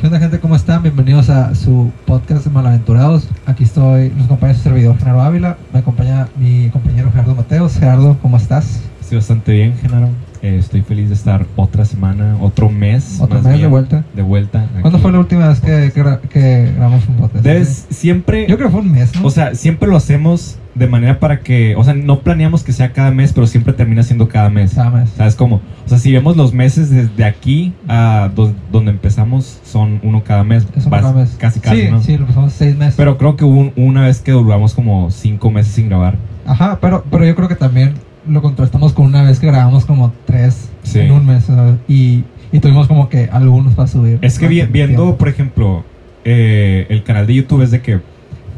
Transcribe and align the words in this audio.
¿Qué 0.00 0.06
onda 0.06 0.18
gente? 0.18 0.40
¿Cómo 0.40 0.56
están? 0.56 0.82
Bienvenidos 0.82 1.28
a 1.28 1.54
su 1.54 1.92
podcast 2.06 2.46
Malaventurados. 2.46 3.28
Aquí 3.44 3.64
estoy, 3.64 4.08
los 4.16 4.28
compañeros 4.28 4.64
de 4.64 4.70
servidor 4.70 4.96
Genaro 4.96 5.20
Ávila. 5.20 5.58
Me 5.74 5.80
acompaña 5.80 6.26
mi 6.38 6.70
compañero 6.70 7.10
Gerardo 7.10 7.34
Mateos. 7.34 7.76
Gerardo, 7.78 8.16
¿cómo 8.22 8.38
estás? 8.38 8.80
Estoy 8.98 9.18
bastante 9.18 9.52
bien, 9.52 9.76
Genaro. 9.76 10.08
Eh, 10.40 10.56
estoy 10.58 10.80
feliz 10.80 11.10
de 11.10 11.14
estar 11.14 11.44
otra 11.54 11.84
semana, 11.84 12.38
otro 12.40 12.70
mes. 12.70 13.18
Otro 13.20 13.34
más 13.34 13.44
mes 13.44 13.52
de 13.52 13.58
bien, 13.58 13.70
vuelta. 13.70 14.04
De 14.14 14.22
vuelta. 14.22 14.66
¿Cuándo 14.80 14.96
aquí. 14.96 15.02
fue 15.02 15.12
la 15.12 15.18
última 15.18 15.48
vez 15.48 15.60
que, 15.60 15.92
que, 15.92 16.28
que 16.30 16.72
grabamos 16.74 17.06
un 17.06 17.16
podcast? 17.16 17.44
Debes 17.44 17.86
siempre. 17.90 18.46
Yo 18.48 18.56
creo 18.56 18.68
que 18.68 18.72
fue 18.72 18.80
un 18.80 18.92
mes, 18.92 19.14
¿no? 19.14 19.26
O 19.26 19.30
sea, 19.30 19.54
siempre 19.54 19.86
lo 19.86 19.98
hacemos 19.98 20.56
de 20.74 20.86
manera 20.86 21.18
para 21.18 21.40
que. 21.40 21.74
O 21.76 21.84
sea, 21.84 21.94
no 21.94 22.20
planeamos 22.20 22.62
que 22.62 22.72
sea 22.72 22.92
cada 22.92 23.10
mes, 23.10 23.32
pero 23.32 23.46
siempre 23.46 23.72
termina 23.72 24.02
siendo 24.02 24.28
cada 24.28 24.50
mes. 24.50 24.74
Cada 24.74 24.90
mes. 24.90 25.10
¿Sabes 25.16 25.34
cómo? 25.34 25.60
O 25.84 25.88
sea, 25.88 25.98
si 25.98 26.12
vemos 26.12 26.36
los 26.36 26.52
meses 26.54 26.90
desde 26.90 27.24
aquí 27.24 27.72
a 27.88 28.30
do- 28.34 28.52
donde 28.70 28.90
empezamos, 28.92 29.60
son 29.64 30.00
uno 30.02 30.22
cada 30.24 30.44
mes. 30.44 30.66
Es 30.76 30.84
un 30.84 30.90
Vas- 30.90 31.02
cada 31.02 31.12
mes. 31.14 31.36
Casi, 31.38 31.60
casi, 31.60 31.82
sí, 31.82 31.90
¿no? 31.90 32.02
sí, 32.02 32.16
lo 32.16 32.26
pasamos 32.26 32.52
seis 32.52 32.76
meses. 32.76 32.94
Pero 32.96 33.18
creo 33.18 33.36
que 33.36 33.44
hubo 33.44 33.58
un- 33.58 33.72
una 33.76 34.02
vez 34.06 34.20
que 34.20 34.32
duramos 34.32 34.74
como 34.74 35.10
cinco 35.10 35.50
meses 35.50 35.72
sin 35.72 35.88
grabar. 35.88 36.16
Ajá, 36.46 36.78
pero, 36.80 37.04
pero 37.10 37.24
yo 37.26 37.34
creo 37.34 37.48
que 37.48 37.56
también 37.56 37.94
lo 38.28 38.40
contrastamos 38.42 38.92
con 38.92 39.06
una 39.06 39.22
vez 39.24 39.40
que 39.40 39.46
grabamos 39.48 39.84
como 39.86 40.12
tres 40.24 40.68
Sí. 40.82 41.00
en 41.00 41.12
un 41.12 41.26
mes. 41.26 41.44
¿sabes? 41.44 41.74
Y, 41.88 42.24
y 42.52 42.60
tuvimos 42.60 42.86
como 42.86 43.08
que 43.08 43.28
algunos 43.32 43.74
para 43.74 43.88
subir. 43.88 44.18
Es 44.22 44.38
que 44.38 44.46
vi- 44.48 44.62
viendo, 44.62 45.16
por 45.16 45.28
ejemplo, 45.28 45.84
eh, 46.24 46.86
el 46.90 47.02
canal 47.02 47.26
de 47.26 47.34
YouTube 47.34 47.62
es 47.62 47.70
de 47.70 47.80
que, 47.80 48.00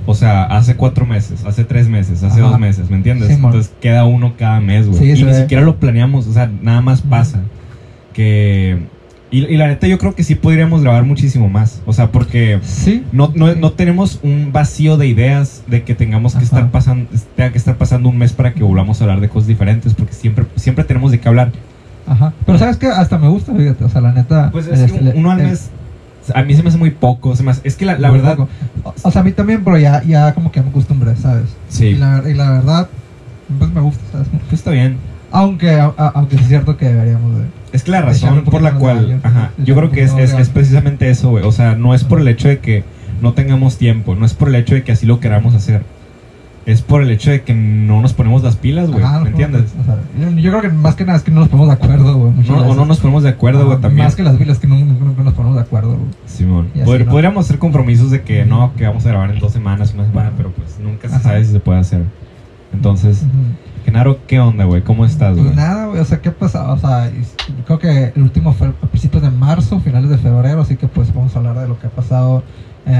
o 0.06 0.14
sea, 0.14 0.44
hace 0.44 0.76
cuatro 0.76 1.06
meses, 1.06 1.44
hace 1.44 1.64
tres 1.64 1.88
meses, 1.88 2.22
hace 2.22 2.40
Ajá. 2.40 2.50
dos 2.50 2.58
meses, 2.58 2.90
¿me 2.90 2.96
entiendes? 2.96 3.28
Sí. 3.28 3.34
Entonces 3.34 3.72
queda 3.80 4.04
uno 4.04 4.34
cada 4.36 4.60
mes, 4.60 4.86
güey. 4.86 4.98
Sí, 4.98 5.10
y 5.10 5.24
ni 5.24 5.24
ve. 5.24 5.40
siquiera 5.40 5.62
lo 5.62 5.76
planeamos, 5.76 6.26
o 6.26 6.32
sea, 6.32 6.50
nada 6.60 6.80
más 6.80 7.02
pasa. 7.02 7.40
Que. 8.12 8.82
Y, 9.30 9.46
y 9.46 9.56
la 9.56 9.66
neta, 9.66 9.86
yo 9.86 9.96
creo 9.98 10.14
que 10.14 10.24
sí 10.24 10.34
podríamos 10.34 10.82
grabar 10.82 11.04
muchísimo 11.04 11.48
más. 11.48 11.82
O 11.86 11.92
sea, 11.92 12.12
porque. 12.12 12.60
Sí. 12.62 13.04
No, 13.12 13.32
no, 13.34 13.54
no 13.54 13.72
tenemos 13.72 14.20
un 14.22 14.50
vacío 14.52 14.96
de 14.96 15.06
ideas 15.06 15.62
de 15.66 15.82
que 15.84 15.94
tengamos 15.94 16.32
que 16.32 16.38
Ajá. 16.38 16.44
estar 16.44 16.70
pasando 16.70 17.06
tenga 17.36 17.50
que 17.52 17.58
estar 17.58 17.76
pasando 17.76 18.08
un 18.08 18.18
mes 18.18 18.32
para 18.32 18.52
que 18.52 18.62
volvamos 18.62 19.00
a 19.00 19.04
hablar 19.04 19.20
de 19.20 19.28
cosas 19.28 19.46
diferentes 19.48 19.94
porque 19.94 20.12
siempre 20.12 20.44
siempre 20.56 20.84
tenemos 20.84 21.10
de 21.12 21.20
qué 21.20 21.28
hablar 21.28 21.52
Ajá. 22.06 22.32
Pero 22.44 22.58
sabes 22.58 22.76
que 22.76 22.86
hasta 22.88 23.18
me 23.18 23.28
gusta, 23.28 23.54
fíjate. 23.54 23.84
O 23.84 23.88
sea, 23.88 24.00
la 24.00 24.12
neta. 24.12 24.50
pues 24.50 24.66
es 24.66 24.90
que 24.90 24.98
este, 24.98 25.18
uno 25.18 25.30
al 25.30 25.38
mes 25.38 25.70
a 26.34 26.42
mí 26.42 26.54
se 26.54 26.62
me 26.62 26.68
hace 26.68 26.78
muy 26.78 26.90
poco 26.90 27.34
se 27.36 27.42
me 27.42 27.50
hace- 27.50 27.60
es 27.64 27.76
que 27.76 27.84
la, 27.84 27.98
la 27.98 28.10
verdad 28.10 28.36
poco. 28.36 28.48
O, 29.02 29.10
sea, 29.10 29.20
a 29.20 29.24
mí 29.24 29.32
también, 29.32 29.62
pero 29.64 29.78
ya, 29.78 30.02
ya 30.04 30.34
como 30.34 30.50
que 30.52 30.60
me 30.62 30.68
acostumbré, 30.70 31.16
¿sabes? 31.16 31.46
sí 31.68 31.86
Y 31.88 31.94
la, 31.96 32.22
y 32.28 32.34
la 32.34 32.50
verdad, 32.50 32.88
pues 33.58 33.70
me 33.72 33.80
gusta, 33.80 34.00
¿sabes? 34.12 34.28
Pues 34.48 34.52
está 34.60 34.70
bien. 34.70 34.96
Aunque, 35.30 35.70
a- 35.72 35.92
aunque 36.14 36.36
es 36.36 36.46
cierto 36.46 36.76
que 36.76 36.86
deberíamos 36.88 37.38
de... 37.38 37.44
Es 37.72 37.82
que 37.84 37.90
la 37.90 38.02
razón 38.02 38.44
por 38.44 38.60
la 38.60 38.74
cual, 38.74 39.18
ajá, 39.22 39.50
yo 39.58 39.74
creo 39.74 39.90
que 39.90 40.02
es, 40.02 40.12
es, 40.14 40.32
es 40.34 40.48
precisamente 40.50 41.08
eso, 41.08 41.30
güey. 41.30 41.42
O 41.44 41.52
sea, 41.52 41.74
no 41.74 41.94
es 41.94 42.04
por 42.04 42.20
el 42.20 42.28
hecho 42.28 42.48
de 42.48 42.58
que 42.58 42.84
no 43.22 43.32
tengamos 43.32 43.78
tiempo, 43.78 44.14
no 44.14 44.26
es 44.26 44.34
por 44.34 44.48
el 44.48 44.56
hecho 44.56 44.74
de 44.74 44.82
que 44.84 44.92
así 44.92 45.06
lo 45.06 45.20
queramos 45.20 45.54
hacer. 45.54 45.82
Es 46.64 46.80
por 46.80 47.02
el 47.02 47.10
hecho 47.10 47.32
de 47.32 47.42
que 47.42 47.54
no 47.54 48.00
nos 48.00 48.12
ponemos 48.12 48.42
las 48.44 48.54
pilas, 48.54 48.88
güey. 48.90 49.02
Ajá, 49.02 49.18
¿Me 49.20 49.30
entiendes? 49.30 49.74
o 49.80 49.84
sea, 49.84 49.96
yo, 50.20 50.30
yo 50.38 50.50
creo 50.50 50.62
que 50.62 50.68
más 50.68 50.94
que 50.94 51.04
nada 51.04 51.18
es 51.18 51.24
que 51.24 51.32
no 51.32 51.40
nos 51.40 51.48
ponemos 51.48 51.66
de 51.68 51.74
acuerdo, 51.74 52.16
güey. 52.16 52.32
No, 52.48 52.56
o 52.68 52.74
no 52.76 52.84
nos 52.84 53.00
ponemos 53.00 53.24
de 53.24 53.30
acuerdo, 53.30 53.64
güey, 53.64 53.72
Ajá, 53.72 53.80
también. 53.82 54.04
Más 54.06 54.14
que 54.14 54.22
las 54.22 54.38
vilas 54.38 54.58
que 54.60 54.68
no, 54.68 54.76
no- 54.78 55.14
no 55.16 55.24
nos 55.24 55.34
ponemos 55.34 55.56
de 55.56 55.62
acuerdo, 55.62 55.90
güey. 55.96 56.10
Simón. 56.26 56.68
¿no? 56.74 56.84
Podríamos 56.84 57.44
hacer 57.46 57.58
compromisos 57.58 58.12
de 58.12 58.22
que 58.22 58.44
no, 58.44 58.72
que 58.76 58.86
vamos 58.86 59.04
a 59.06 59.08
grabar 59.08 59.30
en 59.32 59.40
dos 59.40 59.52
semanas, 59.52 59.92
una 59.92 60.06
semana, 60.06 60.30
pero 60.36 60.52
pues 60.52 60.78
nunca 60.78 61.08
se 61.08 61.14
Ajá. 61.16 61.24
sabe 61.24 61.44
si 61.44 61.50
se 61.50 61.58
puede 61.60 61.80
hacer. 61.80 62.04
Entonces, 62.72 63.22
Ujú. 63.22 63.30
Genaro, 63.84 64.18
¿qué 64.28 64.38
onda, 64.38 64.64
güey? 64.64 64.82
¿Cómo 64.82 65.04
estás, 65.04 65.32
Pues 65.32 65.42
güey? 65.44 65.56
nada, 65.56 65.86
güey, 65.88 66.00
o 66.00 66.04
sea, 66.04 66.20
¿qué 66.20 66.30
pasó? 66.30 66.64
O 66.72 66.78
sea, 66.78 67.10
creo 67.66 67.78
que 67.80 68.12
el 68.14 68.22
último 68.22 68.52
fue 68.52 68.68
a 68.68 68.72
principios 68.86 69.22
de 69.24 69.30
marzo, 69.32 69.80
finales 69.80 70.08
de 70.08 70.18
febrero, 70.18 70.60
así 70.60 70.76
que 70.76 70.86
pues 70.86 71.12
vamos 71.12 71.34
a 71.34 71.40
hablar 71.40 71.58
de 71.58 71.66
lo 71.66 71.78
que 71.80 71.88
ha 71.88 71.90
pasado 71.90 72.44
en, 72.86 72.94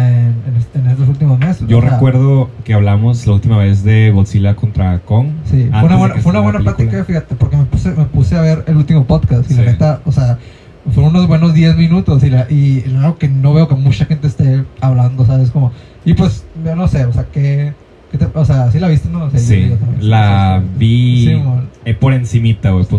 en, 0.46 0.56
est- 0.58 0.76
en 0.76 0.86
estos 0.86 1.08
últimos 1.08 1.38
meses. 1.38 1.66
Yo 1.66 1.78
o 1.78 1.80
sea, 1.80 1.90
recuerdo 1.90 2.48
que 2.64 2.74
hablamos 2.74 3.26
la 3.26 3.32
última 3.34 3.58
vez 3.58 3.82
de 3.84 4.10
Godzilla 4.10 4.54
contra 4.54 4.98
Kong. 5.00 5.28
Sí, 5.50 5.68
fue 5.70 5.82
una 5.84 5.96
buena, 5.96 6.14
fue 6.16 6.30
una 6.30 6.40
buena 6.40 6.58
la 6.60 6.74
plática, 6.74 7.04
fíjate, 7.04 7.34
porque 7.34 7.56
me 7.56 7.64
puse, 7.64 7.90
me 7.90 8.04
puse 8.04 8.36
a 8.36 8.40
ver 8.42 8.64
el 8.68 8.76
último 8.76 9.04
podcast 9.04 9.50
y 9.50 9.54
la 9.54 9.62
Sí. 9.64 9.66
neta, 9.70 10.00
o 10.04 10.12
sea, 10.12 10.38
fueron 10.92 11.14
unos 11.14 11.28
buenos 11.28 11.54
10 11.54 11.76
minutos 11.76 12.22
y, 12.24 12.30
la, 12.30 12.46
y 12.50 12.84
algo 12.96 13.16
que 13.18 13.28
no 13.28 13.54
veo 13.54 13.68
que 13.68 13.74
mucha 13.76 14.04
gente 14.04 14.26
esté 14.26 14.64
hablando, 14.80 15.24
¿sabes? 15.26 15.50
Como, 15.50 15.72
y 16.04 16.14
pues, 16.14 16.44
yo 16.64 16.74
no 16.76 16.88
sé, 16.88 17.04
o 17.04 17.12
sea, 17.12 17.24
que, 17.24 17.72
o 18.34 18.44
sea, 18.44 18.70
¿sí 18.70 18.78
la 18.78 18.88
viste, 18.88 19.08
no? 19.08 19.24
O 19.24 19.30
sea, 19.30 19.38
yo- 19.40 19.46
Sí, 19.46 19.68
yo 19.70 19.76
también, 19.76 20.10
la 20.10 20.62
vi 20.76 21.26
Sí, 21.26 21.42
eh, 21.86 21.94
por 21.94 22.12
encimita, 22.12 22.70
güey. 22.70 22.84
Sí. 22.84 22.98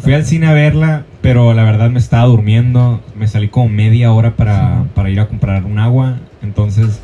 Fui 0.00 0.12
al 0.12 0.24
cine 0.24 0.46
a 0.48 0.52
verla, 0.52 1.04
pero 1.22 1.52
la 1.54 1.64
verdad 1.64 1.90
me 1.90 1.98
estaba 1.98 2.24
durmiendo. 2.26 3.00
Me 3.16 3.28
salí 3.28 3.48
como 3.48 3.68
media 3.68 4.12
hora 4.12 4.36
para, 4.36 4.82
Sí. 4.82 4.88
para 4.94 5.10
ir 5.10 5.20
a 5.20 5.28
comprar 5.28 5.64
un 5.64 5.78
agua. 5.78 6.16
Entonces, 6.42 7.00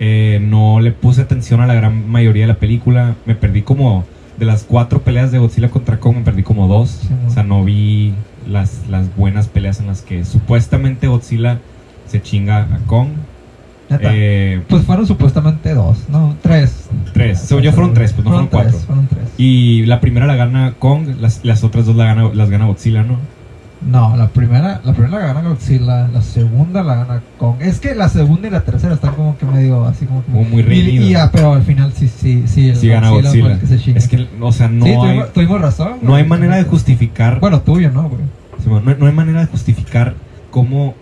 eh, 0.00 0.38
no 0.42 0.80
le 0.80 0.92
puse 0.92 1.22
atención 1.22 1.60
a 1.60 1.66
la 1.66 1.74
gran 1.74 2.08
mayoría 2.08 2.42
de 2.44 2.48
la 2.48 2.58
película. 2.58 3.14
Me 3.26 3.34
perdí 3.34 3.62
como, 3.62 4.04
de 4.38 4.44
las 4.46 4.64
cuatro 4.64 5.00
peleas 5.02 5.32
de 5.32 5.38
Godzilla 5.38 5.70
contra 5.70 5.98
Kong, 5.98 6.16
me 6.16 6.22
perdí 6.22 6.42
como 6.42 6.68
dos. 6.68 6.90
Sí, 6.90 7.08
o 7.26 7.30
sea, 7.30 7.42
no 7.42 7.64
vi 7.64 8.14
las, 8.48 8.82
las 8.88 9.14
buenas 9.16 9.48
peleas 9.48 9.80
en 9.80 9.86
las 9.86 10.02
que 10.02 10.24
supuestamente 10.24 11.06
Godzilla 11.06 11.58
se 12.06 12.20
chinga 12.22 12.60
a 12.62 12.78
Kong. 12.86 13.08
Eh, 13.88 14.60
Pues 14.68 14.84
fueron 14.84 15.06
supuestamente 15.06 15.72
dos, 15.74 15.98
no, 16.10 16.36
tres. 16.42 16.88
tres. 17.12 17.38
Según 17.40 17.62
yo 17.64 17.72
fueron 17.72 17.94
tres, 17.94 18.12
pues 18.12 18.24
no 18.24 18.30
fueron, 18.32 18.46
cuatro. 18.48 18.70
tres, 18.72 18.84
fueron 18.84 19.06
tres. 19.06 19.24
Y 19.38 19.84
la 19.86 20.00
primera 20.00 20.26
la 20.26 20.34
gana 20.36 20.74
Kong, 20.78 21.06
las, 21.20 21.44
las 21.44 21.62
otras 21.64 21.86
dos 21.86 21.94
la 21.96 22.04
gana, 22.06 22.30
las 22.34 22.50
gana 22.50 22.66
Godzilla, 22.66 23.02
¿no? 23.02 23.16
No, 23.88 24.16
la 24.16 24.28
primera, 24.28 24.80
la 24.84 24.92
primera 24.94 25.18
la 25.20 25.26
gana 25.34 25.48
Godzilla, 25.48 26.08
la 26.08 26.20
segunda 26.22 26.82
la 26.82 26.96
gana 26.96 27.22
Kong. 27.38 27.56
Es 27.60 27.78
que 27.78 27.94
la 27.94 28.08
segunda 28.08 28.48
y 28.48 28.50
la 28.50 28.62
tercera 28.64 28.94
están 28.94 29.14
como 29.14 29.36
que 29.38 29.44
medio 29.46 29.84
así 29.84 30.06
como 30.06 30.24
que 30.24 30.32
Como 30.32 30.44
muy 30.44 30.60
y, 30.60 30.64
reñido. 30.64 31.04
y 31.04 31.10
ya, 31.10 31.30
pero 31.30 31.52
al 31.52 31.62
final 31.62 31.92
sí, 31.94 32.08
sí, 32.08 32.44
sí. 32.46 32.70
el 32.70 32.76
Sí 32.76 32.88
gana 32.88 33.10
Godzilla. 33.10 33.60
que 33.60 33.66
se. 33.66 33.90
Es 33.96 34.08
que, 34.08 34.26
o 34.40 34.50
sea, 34.50 34.68
no 34.68 34.84
sí, 34.84 34.90
hay, 34.90 34.96
tuvimos, 34.98 35.32
tuvimos 35.32 35.60
razón. 35.60 35.92
no 36.02 36.14
hay 36.16 36.24
manera 36.24 36.56
de 36.56 36.64
justificar. 36.64 37.38
Bueno, 37.38 37.60
tuyo, 37.60 37.90
¿no, 37.92 38.08
güey? 38.08 38.22
No 38.98 39.06
hay 39.06 39.12
manera 39.12 39.40
de 39.40 39.46
justificar 39.46 40.14
cómo, 40.50 40.94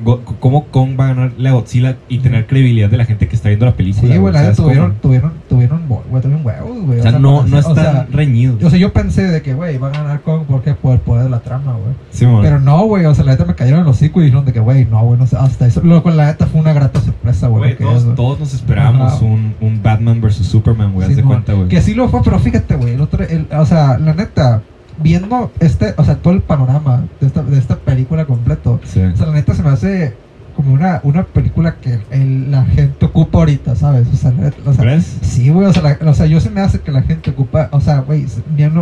Go- 0.00 0.20
cómo 0.40 0.64
Kong 0.66 0.90
va 0.98 1.06
a 1.06 1.08
ganarle 1.14 1.48
a 1.48 1.52
Godzilla 1.52 1.96
y 2.08 2.18
tener 2.18 2.46
credibilidad 2.46 2.88
de 2.88 2.96
la 2.96 3.04
gente 3.04 3.26
que 3.28 3.34
está 3.34 3.48
viendo 3.48 3.66
la 3.66 3.72
película. 3.72 4.12
Sí, 4.12 4.18
güey, 4.18 4.32
la 4.32 4.40
¿sabes 4.40 4.58
neta 4.58 4.62
tuvieron, 4.62 4.94
tuvieron, 5.00 5.32
tuvieron, 5.48 5.82
güey, 5.88 6.22
tuvieron 6.22 6.46
huevos, 6.46 6.80
güey. 6.86 7.00
O 7.00 7.02
sea, 7.02 7.12
no, 7.12 7.42
no 7.44 7.56
o 7.56 7.60
están 7.60 7.74
sea, 7.74 8.06
reñidos. 8.10 8.62
o 8.62 8.70
sea, 8.70 8.78
yo 8.78 8.92
pensé 8.92 9.24
de 9.24 9.42
que, 9.42 9.54
güey, 9.54 9.76
va 9.78 9.88
a 9.88 9.90
ganar 9.90 10.20
Kong 10.22 10.42
porque 10.48 10.74
por 10.74 10.92
el 10.94 11.00
poder 11.00 11.24
de 11.24 11.30
la 11.30 11.40
trama, 11.40 11.72
güey. 11.72 11.94
Simón. 12.10 12.42
Pero 12.42 12.60
no, 12.60 12.84
güey, 12.84 13.04
o 13.06 13.14
sea, 13.14 13.24
la 13.24 13.32
neta 13.32 13.44
me 13.44 13.54
cayeron 13.54 13.80
en 13.80 13.86
los 13.86 13.96
hocico 13.96 14.20
y 14.20 14.24
dijeron 14.26 14.44
de 14.44 14.52
que, 14.52 14.60
güey, 14.60 14.84
no, 14.84 15.02
güey, 15.04 15.18
no 15.18 15.26
sé, 15.26 15.36
hasta 15.36 15.66
eso. 15.66 15.80
Luego, 15.82 16.10
la 16.10 16.26
neta 16.26 16.46
fue 16.46 16.60
una 16.60 16.72
grata 16.72 17.00
sorpresa, 17.00 17.48
güey. 17.48 17.72
Lo 17.72 17.76
todos, 17.78 18.04
es, 18.04 18.14
todos 18.14 18.38
nos 18.40 18.54
esperábamos 18.54 19.14
Ajá. 19.14 19.24
un, 19.24 19.54
un 19.60 19.82
Batman 19.82 20.20
vs 20.20 20.36
Superman, 20.46 20.92
güey, 20.92 21.08
haz 21.08 21.16
de 21.16 21.22
cuenta, 21.24 21.52
güey. 21.54 21.68
Que 21.68 21.80
sí 21.80 21.94
lo 21.94 22.08
fue, 22.08 22.22
pero 22.22 22.38
fíjate, 22.38 22.76
güey, 22.76 22.94
el 22.94 23.00
otro, 23.00 23.24
el, 23.24 23.46
o 23.50 23.66
sea, 23.66 23.98
la 23.98 24.14
neta, 24.14 24.62
viendo 25.02 25.50
este, 25.60 25.94
o 25.96 26.04
sea, 26.04 26.16
todo 26.16 26.34
el 26.34 26.40
panorama 26.42 27.04
de 27.20 27.26
esta, 27.26 27.42
de 27.42 27.58
esta 27.58 27.76
película 27.76 28.24
completo, 28.26 28.80
Sí. 28.84 29.00
o 29.00 29.16
sea, 29.16 29.26
la 29.26 29.32
neta 29.34 29.54
se 29.54 29.62
me 29.62 29.70
hace 29.70 30.14
como 30.56 30.72
una, 30.72 31.00
una 31.04 31.22
película 31.24 31.76
que 31.76 32.00
el- 32.10 32.50
la 32.50 32.64
gente 32.64 33.06
ocupa 33.06 33.38
ahorita, 33.38 33.76
¿sabes? 33.76 34.08
O 34.12 34.16
sea, 34.16 34.32
la 34.32 34.44
neta, 34.44 34.56
o 34.66 34.72
sea, 34.72 34.82
¿Crees? 34.82 35.18
sí, 35.22 35.50
güey, 35.50 35.66
o 35.68 35.72
sea, 35.72 35.82
la- 36.00 36.10
o 36.10 36.14
sea, 36.14 36.26
yo 36.26 36.40
se 36.40 36.50
me 36.50 36.60
hace 36.60 36.80
que 36.80 36.90
la 36.90 37.02
gente 37.02 37.30
ocupa, 37.30 37.68
o 37.70 37.80
sea, 37.80 38.00
güey, 38.00 38.26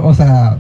o 0.03 0.15
sea, 0.15 0.57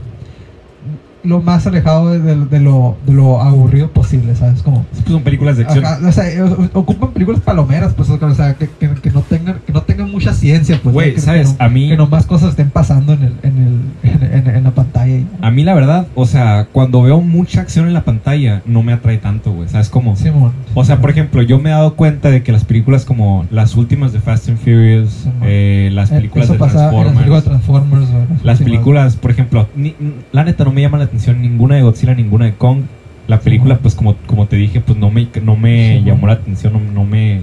lo 1.26 1.40
más 1.42 1.66
alejado 1.66 2.10
de, 2.10 2.20
de- 2.20 2.46
de 2.46 2.60
lo, 2.60 2.96
de 3.06 3.12
lo 3.12 3.40
aburrido 3.42 3.90
posible, 3.90 4.34
¿sabes? 4.36 4.62
Como, 4.62 4.86
son 5.06 5.22
películas 5.22 5.56
de 5.56 5.64
acción. 5.64 5.84
Ajá, 5.84 5.98
o 6.06 6.12
sea, 6.12 6.24
o- 6.44 6.78
ocupan 6.80 7.10
películas 7.10 7.40
palomeras, 7.40 7.92
pues, 7.94 8.08
o 8.10 8.34
sea, 8.34 8.54
que, 8.54 8.68
que, 8.68 8.88
que 8.94 9.10
no 9.10 9.22
tengan, 9.22 9.58
que 9.66 9.72
no 9.72 9.82
tengan 9.82 10.10
mucha 10.10 10.32
ciencia, 10.32 10.80
pues. 10.82 11.22
¿sabes? 11.22 11.50
Que, 11.52 11.58
no- 11.58 11.64
A 11.64 11.68
mí- 11.68 11.88
que 11.88 11.96
nomás 11.96 12.26
cosas 12.26 12.50
estén 12.50 12.70
pasando 12.70 13.12
en, 13.12 13.22
el, 13.24 13.32
en, 13.42 13.56
el, 14.02 14.10
en, 14.10 14.32
en- 14.48 14.56
en 14.56 14.64
la 14.64 14.70
pantalla. 14.70 15.22
A 15.40 15.50
mí 15.50 15.64
la 15.64 15.74
verdad, 15.74 16.06
o 16.14 16.26
sea, 16.26 16.68
cuando 16.72 17.02
veo 17.02 17.20
mucha 17.20 17.60
acción 17.60 17.86
en 17.86 17.94
la 17.94 18.04
pantalla, 18.04 18.62
no 18.66 18.82
me 18.82 18.92
atrae 18.92 19.18
tanto, 19.18 19.52
güey. 19.52 19.68
¿Sabes? 19.68 19.90
Simón. 20.16 20.52
O 20.74 20.84
sea, 20.84 21.00
por 21.00 21.10
ejemplo, 21.10 21.42
yo 21.42 21.58
me 21.58 21.70
he 21.70 21.72
dado 21.72 21.94
cuenta 21.94 22.30
de 22.30 22.42
que 22.42 22.52
las 22.52 22.64
películas 22.64 23.04
como 23.04 23.46
las 23.50 23.76
últimas 23.76 24.12
de 24.12 24.20
Fast 24.20 24.48
and 24.48 24.58
Furious, 24.58 25.26
eh, 25.42 25.90
las 25.92 26.10
Eh, 26.10 26.16
películas 26.16 26.48
de 26.48 26.58
pasa 26.58 26.90
en 26.90 27.04
las 27.04 27.14
películas 27.14 27.44
de 27.44 27.50
Transformers, 27.50 28.08
las 28.42 28.58
películas, 28.60 29.16
por 29.16 29.30
ejemplo, 29.30 29.68
ni- 29.76 29.94
la 30.32 30.44
neta 30.44 30.64
no 30.64 30.72
me 30.72 30.80
llama 30.82 30.98
la 30.98 31.04
atención 31.04 31.15
ninguna 31.34 31.76
de 31.76 31.82
Godzilla, 31.82 32.14
ninguna 32.14 32.44
de 32.46 32.54
Kong. 32.54 32.80
La 33.28 33.40
película, 33.40 33.78
pues 33.78 33.94
como, 33.94 34.14
como 34.26 34.46
te 34.46 34.56
dije, 34.56 34.80
pues 34.80 34.96
no 34.98 35.10
me, 35.10 35.26
no 35.42 35.56
me 35.56 35.98
Sí, 35.98 36.04
llamó 36.04 36.26
la 36.28 36.34
atención, 36.34 36.72
no, 36.74 36.80
no 36.80 37.04
me... 37.04 37.40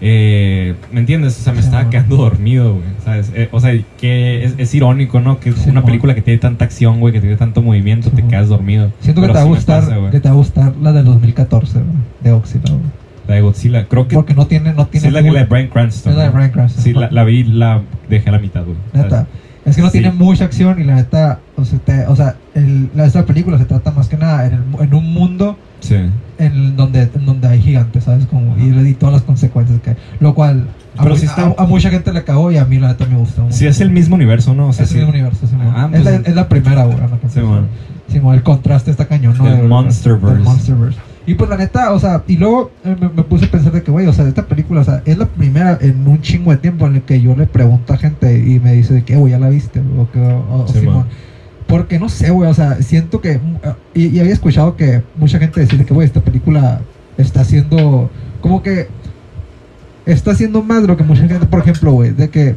eh, 0.00 0.74
¿Me 0.92 1.00
entiendes? 1.00 1.38
O 1.40 1.42
sea, 1.42 1.52
me 1.52 1.60
Sí, 1.62 1.66
estaba 1.68 1.88
quedando 1.88 2.16
dormido, 2.16 2.74
güey. 2.74 2.84
¿Sabes? 3.04 3.32
Eh, 3.34 3.48
o 3.52 3.60
sea, 3.60 3.72
que 3.98 4.44
es, 4.44 4.54
es 4.58 4.74
irónico, 4.74 5.20
¿no? 5.20 5.38
Que 5.40 5.52
Sí, 5.52 5.70
una 5.70 5.82
película 5.84 6.14
que 6.14 6.22
tiene 6.22 6.38
tanta 6.38 6.64
acción, 6.64 7.00
güey, 7.00 7.12
que 7.14 7.20
tiene 7.20 7.36
tanto 7.36 7.62
movimiento, 7.62 8.10
Sí, 8.10 8.16
te 8.16 8.26
quedas 8.26 8.48
dormido. 8.48 8.92
Siento 9.00 9.20
que 9.22 9.28
Pero 9.28 9.32
te, 9.32 9.38
va 9.38 9.40
a 9.40 9.44
sí 9.44 9.48
gustar, 9.54 9.80
pasa, 9.84 10.10
que 10.10 10.20
te 10.20 10.28
va 10.28 10.34
a 10.34 10.36
gustar 10.36 10.72
la 10.82 10.92
del 10.92 11.04
2014, 11.04 11.78
güey, 11.78 11.88
de 12.22 12.32
Oxila, 12.32 12.64
güey. 12.70 13.02
La 13.28 13.36
de 13.36 13.40
Godzilla, 13.40 13.86
creo 13.86 14.08
que... 14.08 14.16
Porque 14.16 14.34
no 14.34 14.46
tiene, 14.48 14.74
no 14.74 14.82
Sí, 14.84 14.88
tiene 14.90 15.06
es 15.06 15.12
la, 15.14 15.20
la 15.22 15.38
de 15.40 15.44
Bryan 15.46 15.68
Cranston. 15.68 16.10
es 16.12 16.16
la 16.18 16.24
de 16.24 16.28
¿no? 16.30 16.34
Bryan 16.34 16.50
Cranston. 16.50 16.82
Sí, 16.84 16.92
la, 16.92 17.08
la 17.10 17.22
vi, 17.24 17.44
la 17.44 17.80
dejé 18.10 18.28
a 18.28 18.32
la 18.32 18.38
mitad, 18.40 18.64
güey. 18.64 18.76
Neta. 18.92 19.08
¿sabes? 19.08 19.26
Es 19.64 19.76
que 19.76 19.82
no 19.82 19.88
Sí. 19.90 20.00
tiene 20.00 20.10
mucha 20.12 20.44
acción 20.44 20.80
y 20.80 20.84
la 20.84 20.96
neta, 20.96 21.38
o 21.56 21.64
sea, 21.64 21.78
te- 21.78 22.06
o 22.06 22.16
sea 22.16 22.34
el- 22.54 22.90
la, 22.94 23.04
esta 23.06 23.24
película 23.24 23.58
se 23.58 23.64
trata 23.64 23.90
más 23.92 24.08
que 24.08 24.16
nada 24.16 24.46
en, 24.46 24.54
el 24.54 24.62
en 24.80 24.94
un 24.94 25.12
mundo 25.12 25.56
Sí. 25.80 25.96
en 26.38 26.76
donde, 26.76 27.08
en 27.14 27.26
donde 27.26 27.46
hay 27.48 27.60
gigantes, 27.62 28.04
¿sabes? 28.04 28.26
Como, 28.26 28.56
y, 28.58 28.70
y 28.88 28.94
todas 28.94 29.12
las 29.14 29.22
consecuencias 29.22 29.80
que 29.80 29.90
hay. 29.90 29.96
Lo 30.20 30.34
cual 30.34 30.66
a, 30.96 31.02
Pero 31.04 31.14
mu- 31.14 31.20
sí 31.20 31.26
está- 31.26 31.54
a- 31.56 31.62
a 31.62 31.66
mucha 31.66 31.90
gente 31.90 32.12
le 32.12 32.24
cagó 32.24 32.50
y 32.50 32.56
a 32.58 32.64
mí 32.64 32.78
la 32.78 32.88
neta 32.88 33.06
me 33.06 33.16
gustó. 33.16 33.42
mucho. 33.44 33.56
Sí, 33.56 33.66
es 33.66 33.80
el 33.80 33.90
mismo 33.90 34.16
universo, 34.16 34.52
¿no? 34.54 34.68
O 34.68 34.72
sea, 34.72 34.84
Es 34.84 34.90
el 34.90 34.94
sí. 34.94 34.98
mismo 35.04 35.10
universo, 35.12 35.46
Simón. 35.46 35.72
Ah, 35.76 35.88
es, 35.92 36.02
pues- 36.02 36.04
la, 36.22 36.28
es 36.28 36.34
la 36.34 36.48
primera, 36.48 36.84
güey. 36.84 36.98
la 36.98 37.08
Sí, 37.30 37.40
man. 37.40 37.66
Simón, 38.08 38.34
el 38.34 38.42
contraste 38.42 38.90
está 38.90 39.06
cañón, 39.06 39.38
¿no? 39.38 39.46
El 39.46 39.68
Monsterverse. 39.68 40.34
del 40.34 40.44
Monsterverse. 40.44 40.98
Y 41.26 41.34
pues 41.34 41.48
la 41.48 41.56
neta, 41.56 41.92
o 41.92 42.00
sea, 42.00 42.24
y 42.26 42.36
luego 42.36 42.72
eh, 42.84 42.96
me, 43.00 43.08
me 43.08 43.22
puse 43.22 43.44
a 43.44 43.50
pensar 43.50 43.72
de 43.72 43.82
que, 43.82 43.90
güey, 43.92 44.06
o 44.06 44.12
sea, 44.12 44.26
esta 44.26 44.46
película, 44.46 44.80
o 44.80 44.84
sea, 44.84 45.02
es 45.04 45.16
la 45.18 45.26
primera 45.26 45.78
en 45.80 46.06
un 46.06 46.20
chingo 46.20 46.50
de 46.50 46.56
tiempo 46.56 46.86
en 46.86 46.96
el 46.96 47.02
que 47.02 47.20
yo 47.20 47.36
le 47.36 47.46
pregunto 47.46 47.92
a 47.92 47.96
gente 47.96 48.38
y 48.38 48.58
me 48.58 48.72
dice 48.72 48.94
de 48.94 49.04
que, 49.04 49.14
"Eh, 49.14 49.16
güey, 49.16 49.30
ya 49.32 49.38
la 49.38 49.48
viste, 49.48 49.80
o 49.80 50.10
que, 50.10 50.18
o, 50.18 50.66
Sí, 50.66 50.80
Simón. 50.80 51.06
Porque 51.68 51.98
no 51.98 52.08
sé, 52.08 52.30
güey, 52.30 52.50
o 52.50 52.54
sea, 52.54 52.82
siento 52.82 53.20
que, 53.20 53.38
mm, 53.38 53.56
ah, 53.64 53.76
y, 53.94 54.08
y 54.08 54.20
había 54.20 54.32
escuchado 54.32 54.76
que 54.76 55.02
mucha 55.16 55.38
gente 55.38 55.60
decía 55.60 55.78
de 55.78 55.84
que, 55.84 55.94
güey, 55.94 56.06
esta 56.06 56.20
película 56.20 56.80
está 57.16 57.42
haciendo, 57.42 58.10
como 58.40 58.62
que, 58.62 58.88
está 60.06 60.32
haciendo 60.32 60.62
más 60.62 60.82
de 60.82 60.88
lo 60.88 60.96
que 60.96 61.04
mucha 61.04 61.26
gente, 61.28 61.46
por 61.46 61.60
ejemplo, 61.60 61.92
güey, 61.92 62.10
de 62.10 62.28
que, 62.30 62.56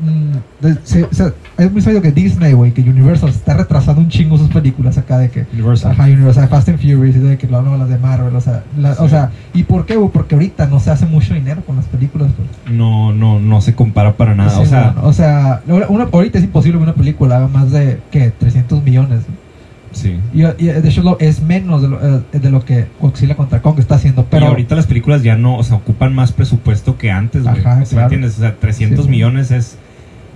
mm, 0.00 0.66
se- 0.84 1.04
o 1.04 1.12
sea, 1.14 1.32
es 1.58 1.70
muy 1.72 1.80
sabido 1.82 2.02
que 2.02 2.12
Disney, 2.12 2.52
güey, 2.52 2.72
que 2.72 2.80
Universal 2.82 3.28
está 3.30 3.54
retrasando 3.54 4.00
un 4.00 4.08
chingo 4.08 4.38
sus 4.38 4.48
películas 4.48 4.96
acá 4.98 5.18
de 5.18 5.30
que, 5.30 5.46
Universal. 5.52 5.92
Ajá, 5.92 6.04
Universal, 6.04 6.48
Fast 6.48 6.68
and 6.68 6.78
Furious, 6.78 7.16
y 7.16 7.18
de 7.18 7.38
que 7.38 7.46
lo 7.46 7.76
las 7.76 7.88
de 7.88 7.98
Marvel, 7.98 8.34
o 8.34 8.40
sea, 8.40 8.64
la- 8.78 8.92
o 8.92 9.04
Sí. 9.04 9.10
sea, 9.10 9.30
¿y 9.54 9.62
por 9.64 9.86
qué, 9.86 9.96
güey? 9.96 10.10
Porque 10.10 10.34
ahorita 10.34 10.66
no 10.66 10.80
se 10.80 10.90
hace 10.90 11.06
mucho 11.06 11.34
dinero 11.34 11.62
con 11.66 11.76
las 11.76 11.84
películas, 11.86 12.30
pues. 12.36 12.74
No, 12.76 13.12
no, 13.12 13.38
no 13.40 13.60
se 13.60 13.74
compara 13.74 14.14
para 14.16 14.34
nada. 14.34 14.50
Sí, 14.50 14.62
o 14.62 14.66
sea, 14.66 14.92
bueno, 14.94 15.08
o 15.08 15.12
sea, 15.12 15.62
una- 15.88 16.08
ahorita 16.12 16.38
es 16.38 16.44
imposible 16.44 16.78
que 16.78 16.84
una 16.84 16.94
película 16.94 17.36
haga 17.36 17.48
más 17.48 17.70
de, 17.70 18.00
¿qué? 18.10 18.30
300 18.36 18.82
millones. 18.82 19.20
sí. 19.92 20.20
Y, 20.32 20.42
y 20.44 20.66
de 20.66 20.88
hecho 20.88 21.18
es 21.18 21.42
menos 21.42 21.82
de 21.82 21.88
lo, 21.88 21.98
eh, 22.00 22.22
de 22.32 22.50
lo 22.50 22.64
que 22.64 22.86
Godzilla 23.00 23.34
contra 23.36 23.60
Kong 23.60 23.76
está 23.80 23.96
haciendo, 23.96 24.24
pero... 24.30 24.46
y 24.46 24.48
ahorita 24.48 24.76
las 24.76 24.86
películas 24.86 25.24
ya 25.24 25.34
no, 25.36 25.56
o 25.56 25.64
sea, 25.64 25.74
ocupan 25.78 26.14
más 26.14 26.30
presupuesto 26.30 26.96
que 26.96 27.10
antes, 27.10 27.42
güey. 27.42 27.58
Ajá, 27.58 27.70
O 27.72 27.74
sea, 27.74 27.76
¿me 27.78 27.84
claro. 27.86 28.02
entiendes? 28.04 28.36
O 28.36 28.40
sea, 28.40 28.54
300 28.54 29.06
Sí. 29.06 29.10
millones 29.10 29.50
es, 29.50 29.78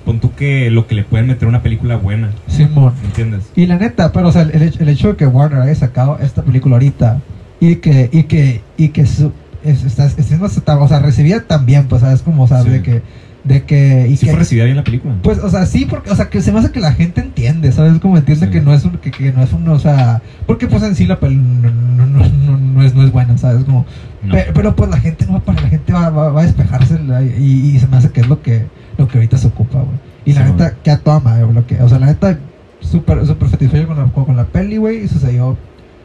pon 0.05 0.21
tú 0.21 0.33
que 0.35 0.71
lo 0.71 0.87
que 0.87 0.95
le 0.95 1.05
pueden 1.05 1.27
meter 1.27 1.47
a 1.47 1.49
una 1.49 1.62
película 1.62 1.97
buena, 1.97 2.31
Simón. 2.49 2.93
¿me 3.01 3.06
entiendes? 3.09 3.45
Y 3.56 3.67
la 3.67 3.77
neta, 3.79 4.12
pero 4.12 4.29
o 4.29 4.33
sea, 4.33 4.43
el, 4.43 4.62
hecho- 4.62 4.81
el 4.83 4.89
hecho 4.89 5.09
de 5.09 5.17
que 5.17 5.27
Warner 5.27 5.61
haya 5.61 5.75
sacado 5.75 6.19
esta 6.21 6.43
película 6.43 6.77
ahorita 6.77 7.21
y 7.61 7.77
que, 7.77 8.11
y 8.12 8.25
que, 8.25 8.61
y 8.77 8.89
que 8.89 9.06
su, 9.06 9.33
es, 9.65 9.85
está, 9.85 10.06
es- 10.06 10.33
o 10.41 10.89
sea, 10.89 10.99
recibida 11.01 11.41
también, 11.41 11.87
pues, 11.89 12.03
¿sabes? 12.03 12.23
Como, 12.23 12.47
Sí. 12.47 12.55
de 12.69 12.83
que, 12.83 13.03
de 13.45 13.62
que, 13.65 14.06
y 14.09 14.17
¿Sí 14.17 14.25
que, 14.27 14.33
fue 14.33 14.39
recibida 14.41 14.65
bien 14.65 14.77
la 14.77 14.85
película? 14.85 15.15
Pues, 15.23 15.39
o 15.39 15.51
sea, 15.51 15.67
sí, 15.67 15.87
porque, 15.89 16.11
o 16.11 16.15
sea, 16.17 16.29
que 16.31 16.41
se 16.41 16.51
me 16.53 16.59
hace 16.61 16.71
que 16.73 16.81
la 16.81 16.93
gente 16.93 17.21
entiende, 17.21 17.73
¿sabes? 17.73 17.99
Como 18.01 18.17
entiende 18.17 18.47
Sí. 18.47 18.53
que 18.53 18.61
no 18.61 18.73
es 18.73 18.85
un, 18.85 18.93
que, 18.99 19.11
que 19.11 19.33
no 19.33 19.43
es 19.43 19.53
un, 19.53 19.69
o 19.69 19.79
sea, 19.79 20.23
porque 20.47 20.67
pues 20.67 20.83
en 20.83 20.95
sí 20.97 21.06
la 21.06 21.21
peli 21.21 21.37
no, 21.37 21.71
no, 21.71 22.06
no, 22.06 22.59
no- 22.59 22.83
es, 22.83 22.95
no 22.95 23.03
es 23.05 23.12
buena, 23.12 23.37
¿sabes? 23.39 23.65
Como, 23.65 23.85
No. 24.23 24.35
pe- 24.35 24.49
pero, 24.55 24.75
pues 24.75 24.89
la 24.91 24.99
gente 24.99 25.27
no 25.27 25.35
va 25.35 25.41
para, 25.41 25.61
la 25.62 25.69
gente 25.69 25.93
va, 25.93 26.09
va, 26.11 26.29
va 26.31 26.41
a 26.43 26.45
despejarse 26.45 26.99
la- 27.03 27.23
y, 27.23 27.73
y 27.75 27.79
se 27.79 27.87
me 27.87 27.97
hace 27.99 28.11
que 28.11 28.21
es 28.23 28.29
lo 28.29 28.41
que, 28.43 28.67
lo 28.99 29.08
que 29.08 29.19
ahorita 29.19 29.38
se 29.38 29.49
ocupa, 29.49 29.79
güey. 29.79 29.96
Y 30.25 30.32
la 30.32 30.46
Sí, 30.46 30.52
neta, 30.52 30.64
man. 30.64 30.75
que 30.82 30.91
a 30.91 30.99
toda 30.99 31.20
madre, 31.20 31.52
lo 31.52 31.67
que, 31.67 31.81
o 31.82 31.88
sea, 31.88 31.99
la 31.99 32.06
neta, 32.06 32.38
súper, 32.81 33.26
súper 33.26 33.49
satisfecho 33.50 33.87
con 33.88 33.96
la, 33.99 34.05
con, 34.06 34.37
la 34.37 34.44
peli, 34.44 34.76
güey, 34.79 35.05
y 35.05 35.08
sucedió, 35.08 35.56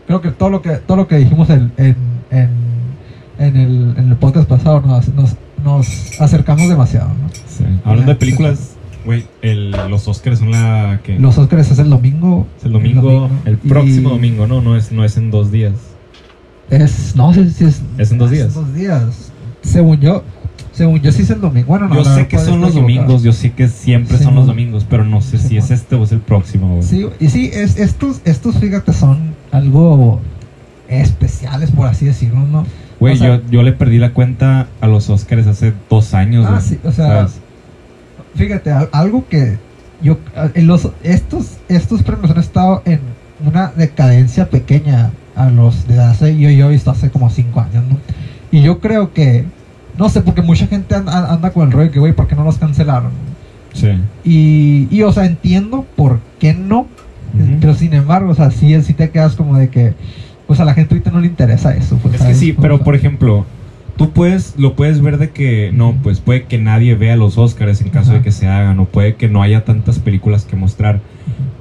creo 0.07 0.21
que 0.21 0.31
todo 0.31 0.49
lo 0.49 0.61
que, 0.61 0.71
todo 0.77 0.97
lo 0.97 1.07
que 1.07 1.17
dijimos 1.17 1.49
en, 1.49 1.71
en, 1.77 1.95
en, 2.31 2.49
en 3.37 3.55
el, 3.57 3.93
en 3.97 4.09
el 4.09 4.15
podcast 4.17 4.47
pasado 4.49 4.81
nos, 4.81 5.07
nos, 5.13 5.35
nos 5.63 6.19
acercamos 6.21 6.67
demasiado, 6.67 7.09
¿no? 7.09 7.29
Sí. 7.47 7.63
Hablando 7.85 8.11
de 8.13 8.17
películas, 8.17 8.71
güey, 9.05 9.25
el- 9.41 9.71
los 9.89 10.07
Oscars 10.07 10.39
son 10.39 10.51
la 10.51 10.99
que 11.03 11.17
Los 11.19 11.37
Oscars 11.37 11.71
es 11.71 11.79
el 11.79 11.89
domingo. 11.89 12.47
es 12.57 12.65
el 12.65 12.73
domingo, 12.73 13.29
el, 13.45 13.59
Y 13.63 13.69
próximo 13.69 14.09
domingo, 14.09 14.47
no, 14.47 14.61
no 14.61 14.75
es, 14.75 14.91
no 14.91 15.03
es 15.05 15.15
en 15.17 15.31
dos 15.31 15.51
días. 15.51 15.73
Es, 16.69 17.15
no 17.15 17.33
sé 17.33 17.49
si 17.49 17.65
es. 17.65 17.81
Es 17.97 18.11
en 18.11 18.17
dos 18.19 18.29
días. 18.31 18.49
Es 18.49 18.55
en 18.55 18.61
dos 18.63 18.73
días. 18.73 19.31
Según 19.61 19.99
yo, 19.99 20.23
según 20.79 20.99
yo 21.01 21.11
sí 21.11 21.21
es 21.21 21.29
el 21.29 21.41
domingo. 21.41 21.67
Bueno, 21.67 21.87
no, 21.87 21.95
yo 21.95 22.03
sé 22.03 22.27
que 22.27 22.37
son 22.39 22.59
los 22.61 22.71
equivocado. 22.71 22.81
domingos, 22.81 23.23
yo 23.23 23.31
sé 23.33 23.51
que 23.51 23.67
siempre 23.67 24.17
Sí, 24.17 24.23
son 24.23 24.33
los 24.35 24.47
domingos, 24.47 24.85
pero 24.89 25.03
no 25.05 25.21
sé 25.21 25.37
Sí, 25.37 25.47
si 25.49 25.57
es 25.57 25.65
mon. 25.65 25.73
este 25.73 25.95
o 25.95 26.03
es 26.03 26.11
el 26.11 26.19
próximo, 26.19 26.69
güey. 26.75 26.83
Sí, 26.83 27.05
y 27.19 27.29
sí, 27.29 27.51
es, 27.53 27.77
estos, 27.77 28.21
estos, 28.25 28.55
fíjate, 28.57 28.93
son 28.93 29.33
algo 29.51 30.19
especiales, 30.87 31.71
por 31.71 31.87
así 31.87 32.05
decirlo, 32.05 32.39
¿no? 32.47 32.65
Güey, 32.99 33.13
o 33.13 33.17
sea- 33.17 33.27
yo, 33.37 33.41
yo 33.51 33.63
le 33.63 33.71
perdí 33.73 33.97
la 33.99 34.13
cuenta 34.13 34.67
a 34.81 34.87
los 34.87 35.09
Oscars 35.09 35.47
hace 35.47 35.73
dos 35.89 36.13
años, 36.13 36.45
Ah, 36.49 36.59
sí, 36.61 36.79
o 36.83 36.91
sea, 36.91 37.07
¿sabes? 37.07 37.33
Fíjate, 38.35 38.71
al- 38.71 38.89
algo 38.91 39.27
que 39.27 39.57
yo. 40.01 40.17
los, 40.55 40.89
estos, 41.03 41.57
estos 41.67 42.03
premios 42.03 42.31
han 42.31 42.39
estado 42.39 42.81
en 42.85 42.99
una 43.45 43.67
decadencia 43.75 44.49
pequeña 44.49 45.11
a 45.35 45.49
los 45.49 45.87
de 45.87 45.99
hace. 46.01 46.37
Yo, 46.37 46.49
yo 46.49 46.67
he 46.69 46.71
visto 46.71 46.91
hace 46.91 47.09
como 47.09 47.29
cinco 47.29 47.59
años, 47.61 47.83
¿no? 47.89 47.97
Y 48.51 48.61
yo 48.61 48.79
creo 48.79 49.13
que. 49.13 49.45
No 49.99 50.07
sé, 50.09 50.21
porque 50.21 50.41
mucha 50.41 50.65
gente 50.65 50.95
anda, 50.95 51.31
anda 51.31 51.51
con 51.51 51.67
el 51.67 51.73
rollo 51.73 51.91
que, 51.91 51.99
güey, 51.99 52.13
¿por 52.13 52.27
qué 52.27 52.35
no 52.35 52.45
los 52.45 52.57
cancelaron? 52.57 53.11
Sí. 53.73 53.89
Y, 54.23 54.87
y, 54.89 55.01
o 55.03 55.11
sea, 55.11 55.25
entiendo 55.25 55.85
por 55.95 56.19
qué 56.39 56.53
no. 56.53 56.87
Pero 57.61 57.75
sin 57.75 57.93
embargo, 57.93 58.31
o 58.31 58.35
sea, 58.35 58.49
sí, 58.49 58.81
sí 58.81 58.93
te 58.93 59.11
quedas 59.11 59.35
como 59.35 59.57
de 59.57 59.69
que. 59.69 59.93
Pues 60.47 60.59
a 60.59 60.65
la 60.65 60.73
gente 60.73 60.95
ahorita 60.95 61.11
no 61.11 61.19
le 61.19 61.27
interesa 61.27 61.75
eso. 61.75 61.97
Pues, 61.97 62.15
Es 62.15 62.21
que 62.23 62.33
sí, 62.33 62.55
O 62.57 62.61
pero 62.61 62.77
sea, 62.77 62.85
por 62.85 62.95
ejemplo, 62.95 63.45
tú 63.97 64.11
puedes, 64.11 64.55
lo 64.57 64.75
puedes 64.75 65.01
ver 65.01 65.19
de 65.19 65.29
que, 65.29 65.71
no, 65.71 65.95
pues 66.01 66.21
puede 66.21 66.45
que 66.45 66.57
nadie 66.57 66.95
vea 66.95 67.15
los 67.15 67.37
Oscars 67.37 67.81
en 67.81 67.89
caso 67.89 68.13
de 68.13 68.21
que 68.21 68.31
se 68.31 68.47
hagan, 68.47 68.79
o 68.79 68.85
puede 68.85 69.15
que 69.15 69.27
no 69.27 69.43
haya 69.43 69.63
tantas 69.63 69.99
películas 69.99 70.45
que 70.45 70.55
mostrar, 70.55 71.01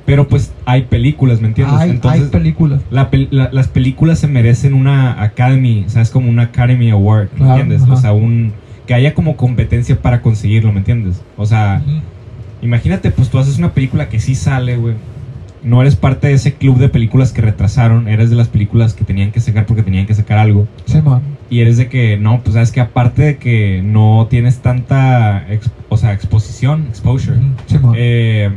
pero 0.09 0.27
pues 0.27 0.53
hay 0.65 0.83
películas, 0.83 1.41
¿me 1.41 1.49
entiendes? 1.49 1.79
Hay, 1.79 1.91
Entonces, 1.91 2.23
hay 2.23 2.29
películas. 2.31 2.81
la 2.91 3.09
la- 3.31 3.51
las 3.53 3.69
películas 3.69 4.19
se 4.19 4.27
merecen 4.27 4.73
una 4.75 5.23
Academy, 5.23 5.85
¿sabes? 5.89 6.11
Como 6.11 6.29
una 6.31 6.45
Academy 6.45 6.91
Award, 6.91 7.29
¿me 7.33 7.39
Claro, 7.39 7.51
entiendes? 7.61 7.83
ajá. 7.83 7.93
O 7.93 7.97
sea, 7.97 8.13
un, 8.13 8.53
que 8.87 8.95
haya 8.95 9.13
como 9.15 9.37
competencia 9.37 10.01
para 10.01 10.23
conseguirlo, 10.23 10.73
¿me 10.73 10.79
entiendes? 10.79 11.21
O 11.37 11.45
sea, 11.47 11.83
imagínate, 12.63 13.11
pues 13.11 13.29
tú 13.29 13.39
haces 13.39 13.59
una 13.59 13.73
película 13.73 14.09
que 14.09 14.19
sí 14.21 14.35
sale, 14.35 14.77
güey. 14.77 14.95
No 15.63 15.81
eres 15.83 15.97
parte 15.97 16.29
de 16.29 16.35
ese 16.35 16.55
club 16.55 16.79
de 16.79 16.89
películas 16.89 17.33
que 17.33 17.43
retrasaron, 17.43 18.07
eres 18.09 18.31
de 18.31 18.37
las 18.37 18.49
películas 18.49 18.95
que 18.95 19.05
tenían 19.05 19.33
que 19.33 19.41
sacar 19.41 19.67
porque 19.67 19.83
tenían 19.83 20.07
que 20.07 20.15
sacar 20.15 20.39
algo. 20.39 20.69
Sí, 20.87 21.03
man. 21.03 21.21
Y 21.51 21.61
eres 21.61 21.77
de 21.77 21.89
que, 21.89 22.17
no, 22.17 22.41
pues 22.43 22.55
sabes 22.55 22.71
que 22.71 22.81
aparte 22.81 23.23
de 23.23 23.37
que 23.39 23.83
no 23.85 24.29
tienes 24.31 24.59
tanta, 24.61 25.45
o 25.89 25.97
sea, 25.97 26.13
exposición, 26.13 26.87
exposure. 26.89 27.37
Sí, 27.67 27.79
man. 27.79 27.93
eh, 27.97 28.51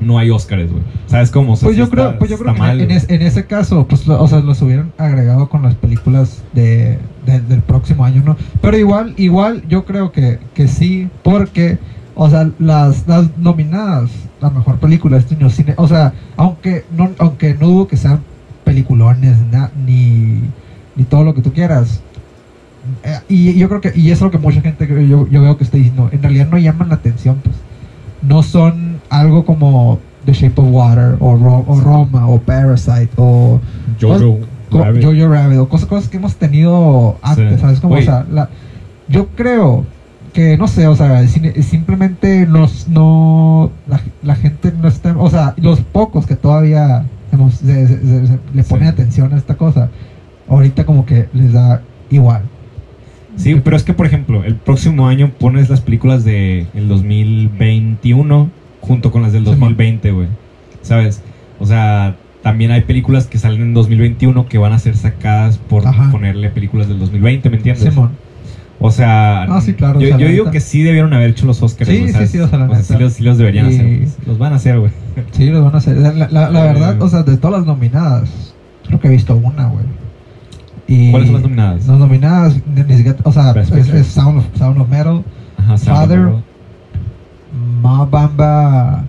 no 0.00 0.18
hay 0.18 0.30
Oscars, 0.30 0.70
güey. 0.70 0.82
¿Sabes 1.06 1.30
cómo? 1.30 1.52
O 1.52 1.56
sea, 1.56 1.66
Pues 1.66 1.76
sí 1.76 1.80
yo 1.80 1.90
creo, 1.90 2.06
está- 2.06 2.18
pues 2.18 2.30
yo 2.30 2.38
creo 2.38 2.54
que 2.54 2.58
mal, 2.58 2.80
en, 2.80 2.90
es- 2.90 3.08
en 3.08 3.22
ese 3.22 3.44
caso, 3.46 3.86
pues, 3.86 4.06
lo- 4.06 4.20
o 4.22 4.26
sea, 4.28 4.40
los 4.40 4.60
hubieran 4.62 4.92
agregado 4.98 5.48
con 5.48 5.62
las 5.62 5.74
películas 5.74 6.42
de, 6.52 6.98
de- 7.26 7.40
del 7.40 7.60
próximo 7.62 8.04
año, 8.04 8.22
¿no? 8.24 8.36
Pero 8.60 8.76
igual, 8.78 9.14
igual, 9.16 9.62
yo 9.68 9.84
creo 9.84 10.10
que, 10.12 10.38
que 10.54 10.68
sí, 10.68 11.08
porque, 11.22 11.78
o 12.14 12.28
sea, 12.30 12.50
las, 12.58 13.06
las 13.06 13.36
nominadas 13.38 14.10
a 14.40 14.48
mejor 14.50 14.78
película 14.78 15.16
de 15.16 15.22
este 15.22 15.34
año, 15.34 15.50
cine, 15.50 15.74
o 15.76 15.86
sea, 15.86 16.14
aunque 16.36 16.84
no, 16.96 17.10
aunque 17.18 17.54
no 17.54 17.66
dudo 17.68 17.86
que 17.88 17.96
sean 17.98 18.20
peliculones, 18.64 19.36
na- 19.52 19.70
ni, 19.86 20.40
ni 20.96 21.04
todo 21.04 21.24
lo 21.24 21.34
que 21.34 21.42
tú 21.42 21.52
quieras. 21.52 22.00
eh, 23.04 23.18
y 23.28 23.54
yo 23.58 23.68
creo 23.68 23.80
que, 23.82 23.92
y 23.94 24.06
eso 24.10 24.14
es 24.14 24.20
lo 24.22 24.30
que 24.30 24.38
mucha 24.38 24.60
gente 24.62 24.86
yo, 25.06 25.28
yo 25.28 25.42
veo 25.42 25.56
que 25.58 25.64
está 25.64 25.76
diciendo, 25.76 26.08
en 26.12 26.22
realidad 26.22 26.48
no 26.50 26.56
llaman 26.58 26.88
la 26.88 26.94
atención, 26.94 27.36
pues 27.44 27.54
no 28.22 28.42
son 28.42 29.00
algo 29.08 29.44
como 29.44 29.98
The 30.26 30.32
Shape 30.32 30.60
of 30.60 30.68
Water 30.70 31.16
o, 31.20 31.36
Ro- 31.36 31.64
o 31.66 31.80
Roma 31.80 32.26
o 32.28 32.38
Parasite 32.38 33.10
o 33.16 33.60
Jojo 34.00 34.38
Rabbit. 34.70 35.04
Jojo 35.04 35.28
Rabbit 35.28 35.58
o 35.58 35.68
cosas, 35.68 35.88
cosas 35.88 36.08
que 36.08 36.16
hemos 36.18 36.36
tenido 36.36 37.16
antes, 37.22 37.54
Sí. 37.54 37.60
¿sabes? 37.60 37.80
Como, 37.80 37.94
o 37.94 38.02
sea, 38.02 38.26
la- 38.30 38.48
yo 39.08 39.28
creo 39.28 39.84
que, 40.32 40.56
no 40.56 40.68
sé, 40.68 40.86
o 40.86 40.94
sea, 40.94 41.26
simplemente 41.26 42.46
nos, 42.46 42.86
no, 42.88 43.70
la, 43.88 44.00
la 44.22 44.34
gente 44.36 44.72
no 44.80 44.86
está, 44.88 45.14
o 45.18 45.28
sea, 45.28 45.54
los 45.56 45.80
pocos 45.80 46.26
que 46.26 46.36
todavía 46.36 47.04
hemos, 47.32 47.54
se- 47.54 47.86
se- 47.88 48.00
se- 48.00 48.26
se- 48.26 48.38
le 48.54 48.62
ponen 48.64 48.84
Sí. 48.88 48.92
atención 48.92 49.32
a 49.32 49.36
esta 49.36 49.56
cosa, 49.56 49.88
ahorita 50.48 50.84
como 50.84 51.04
que 51.06 51.28
les 51.32 51.52
da 51.52 51.82
igual. 52.10 52.42
Sí, 53.36 53.54
pero 53.62 53.76
es 53.76 53.84
que, 53.84 53.94
por 53.94 54.06
ejemplo, 54.06 54.44
el 54.44 54.54
próximo 54.56 55.08
año 55.08 55.30
pones 55.38 55.70
las 55.70 55.80
películas 55.80 56.24
de 56.24 56.66
el 56.74 56.88
2021 56.88 58.50
junto 58.80 59.10
con 59.10 59.22
las 59.22 59.32
del 59.32 59.44
Sí, 59.44 59.50
man. 59.50 59.60
2020, 59.60 60.10
güey. 60.12 60.28
¿Sabes? 60.82 61.22
O 61.58 61.66
sea, 61.66 62.16
también 62.42 62.70
hay 62.70 62.82
películas 62.82 63.26
que 63.26 63.38
salen 63.38 63.60
en 63.62 63.74
2021 63.74 64.46
que 64.48 64.58
van 64.58 64.72
a 64.72 64.78
ser 64.78 64.96
sacadas 64.96 65.58
por 65.58 65.86
Ajá. 65.86 66.10
ponerle 66.10 66.48
películas 66.50 66.88
del 66.88 66.98
2020, 66.98 67.50
¿me 67.50 67.56
entiendes? 67.56 67.84
Simón. 67.92 68.10
O 68.82 68.90
sea, 68.90 69.42
Ah, 69.42 69.60
sí, 69.60 69.74
claro, 69.74 70.00
yo, 70.00 70.16
yo 70.16 70.26
digo 70.28 70.50
que 70.50 70.58
sí 70.60 70.82
debieron 70.82 71.12
haber 71.12 71.30
hecho 71.30 71.44
los 71.44 71.62
Oscars. 71.62 71.90
Sí, 71.90 72.08
sí, 72.08 72.26
sí, 72.26 72.38
o 72.38 72.48
sea, 72.48 72.58
la 72.60 72.82
sí, 72.82 72.92
neta. 72.92 72.98
los, 73.04 73.12
sí 73.12 73.22
los 73.22 73.36
deberían 73.36 73.70
Y- 73.70 73.74
hacer. 73.74 73.98
pues. 73.98 74.18
Los 74.26 74.38
van 74.38 74.52
a 74.54 74.56
hacer, 74.56 74.78
güey. 74.78 74.90
Sí, 75.32 75.46
los 75.50 75.62
van 75.62 75.74
a 75.74 75.78
hacer. 75.78 75.98
La, 75.98 76.12
la- 76.14 76.50
la 76.50 76.64
Eh. 76.64 76.72
verdad, 76.72 77.02
o 77.02 77.08
sea, 77.10 77.22
de 77.22 77.36
todas 77.36 77.58
las 77.58 77.66
nominadas, 77.66 78.54
creo 78.86 78.98
que 78.98 79.08
he 79.08 79.10
visto 79.10 79.36
una, 79.36 79.66
güey. 79.66 79.84
Y 80.90 81.12
¿Cuáles 81.12 81.28
son 81.28 81.34
las 81.34 81.42
nominadas? 81.44 81.86
Las 81.86 81.98
nominadas, 81.98 82.56
ni, 82.66 82.82
ni 82.82 82.96
siquiera, 82.96 83.18
o 83.22 83.32
sea, 83.32 83.52
Best 83.52 83.70
es, 83.70 83.78
Picture. 83.78 84.00
es 84.00 84.06
Sound, 84.08 84.38
of, 84.38 84.44
Sound 84.58 84.80
of 84.80 84.88
Metal, 84.88 85.24
Ajá, 85.56 85.78
Sound 85.78 85.90
of 85.90 85.98
Father. 85.98 86.32
Ma 87.80 88.04
Bamba 88.04 89.04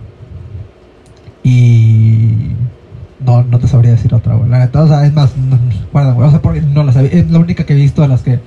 y 1.43 2.51
no, 3.19 3.43
no 3.43 3.57
te 3.57 3.67
sabría 3.67 3.91
decir 3.91 4.13
otra, 4.13 4.35
güey. 4.35 4.47
La 4.47 4.59
neta, 4.59 4.83
o 4.83 4.87
sea, 4.87 5.05
es 5.05 5.13
más, 5.13 5.35
no, 5.35 5.57
guarda, 5.91 6.13
güey. 6.13 6.27
O 6.27 6.31
sea, 6.31 6.41
porque 6.41 6.61
no 6.61 6.83
la 6.83 6.93
sabía. 6.93 7.09
Es 7.11 7.31
la 7.31 7.39
única 7.39 7.65
que 7.65 7.73
he 7.73 7.77
visto 7.77 8.03
de 8.03 8.07
las 8.07 8.21
que, 8.21 8.39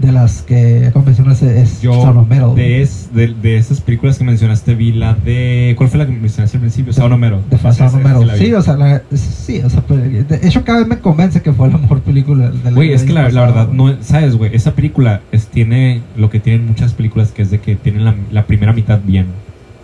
de 0.00 0.12
las 0.12 0.42
que 0.42 0.90
mencionas 1.04 1.42
es 1.42 1.82
Yo, 1.82 1.92
Sound 1.92 2.18
of 2.18 2.28
Metal. 2.28 2.54
de, 2.54 2.80
es, 2.82 3.10
de, 3.12 3.34
de 3.34 3.56
esas 3.58 3.80
películas 3.80 4.16
que 4.18 4.24
mencionaste, 4.24 4.74
vi 4.74 4.92
la 4.92 5.14
de. 5.14 5.74
¿Cuál 5.76 5.90
fue 5.90 5.98
la 5.98 6.06
que 6.06 6.12
mencionaste 6.12 6.56
al 6.56 6.62
principio? 6.62 6.92
Sound 6.92 7.12
of 7.12 7.20
Metal. 7.20 7.40
De 7.50 7.56
Esa- 7.56 7.72
Sound 7.72 7.94
of 7.96 8.02
Metal. 8.02 8.38
Sí, 8.38 8.52
o 8.54 8.62
sea, 8.62 8.76
la, 8.76 9.02
sí, 9.12 9.60
o 9.64 9.68
sea, 9.68 9.82
pues, 9.82 10.28
de 10.28 10.40
hecho 10.42 10.64
cada 10.64 10.78
vez 10.80 10.88
me 10.88 10.98
convence 10.98 11.42
que 11.42 11.52
fue 11.52 11.68
la 11.68 11.78
mejor 11.78 12.00
película 12.00 12.50
de 12.50 12.64
la 12.64 12.70
Güey, 12.70 12.92
es 12.92 13.02
que 13.02 13.12
la, 13.12 13.28
la 13.30 13.42
verdad, 13.42 13.68
no, 13.68 13.94
¿sabes, 14.02 14.36
güey? 14.36 14.54
Esa 14.54 14.72
película 14.74 15.20
es, 15.32 15.46
tiene 15.48 16.00
lo 16.16 16.30
que 16.30 16.40
tienen 16.40 16.66
muchas 16.66 16.94
películas, 16.94 17.30
que 17.32 17.42
es 17.42 17.50
de 17.50 17.60
que 17.60 17.76
tienen 17.76 18.04
la, 18.04 18.14
la 18.32 18.46
primera 18.46 18.72
mitad 18.72 19.00
bien 19.04 19.26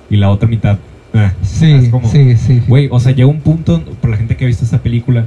y 0.09 0.17
la 0.17 0.31
otra 0.31 0.49
mitad. 0.49 0.79
Eh. 1.21 1.33
Sí, 1.43 1.89
como- 1.91 2.09
sí, 2.09 2.37
sí. 2.37 2.63
Güey, 2.67 2.89
o 2.91 2.99
sea, 3.01 3.13
llega 3.13 3.29
un 3.29 3.41
punto, 3.41 3.83
por 4.01 4.11
la 4.11 4.17
gente 4.17 4.37
que 4.37 4.45
ha 4.45 4.49
visto 4.49 4.65
esta 4.65 4.79
película, 4.79 5.27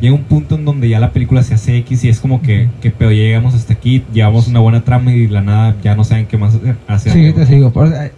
llega 0.00 0.14
un 0.14 0.22
punto 0.24 0.54
en 0.56 0.64
donde 0.64 0.88
ya 0.88 1.00
la 1.00 1.12
película 1.12 1.42
se 1.42 1.54
hace 1.54 1.76
X 1.78 2.04
y 2.04 2.08
es 2.08 2.20
como 2.20 2.42
que, 2.42 2.68
pero 2.98 3.10
llegamos 3.10 3.54
hasta 3.54 3.72
aquí, 3.74 4.02
llevamos 4.12 4.48
una 4.48 4.60
buena 4.60 4.82
trama 4.84 5.12
y 5.12 5.26
de 5.26 5.32
la 5.32 5.42
nada 5.42 5.76
ya 5.82 5.94
no 5.94 6.04
saben 6.04 6.26
qué 6.26 6.36
más 6.38 6.54
hacer. 6.54 6.76
hacer, 6.86 7.12
Sí, 7.12 7.32
te 7.32 7.46
sigo. 7.46 7.70
Por- 7.70 7.88
eh, 7.88 8.12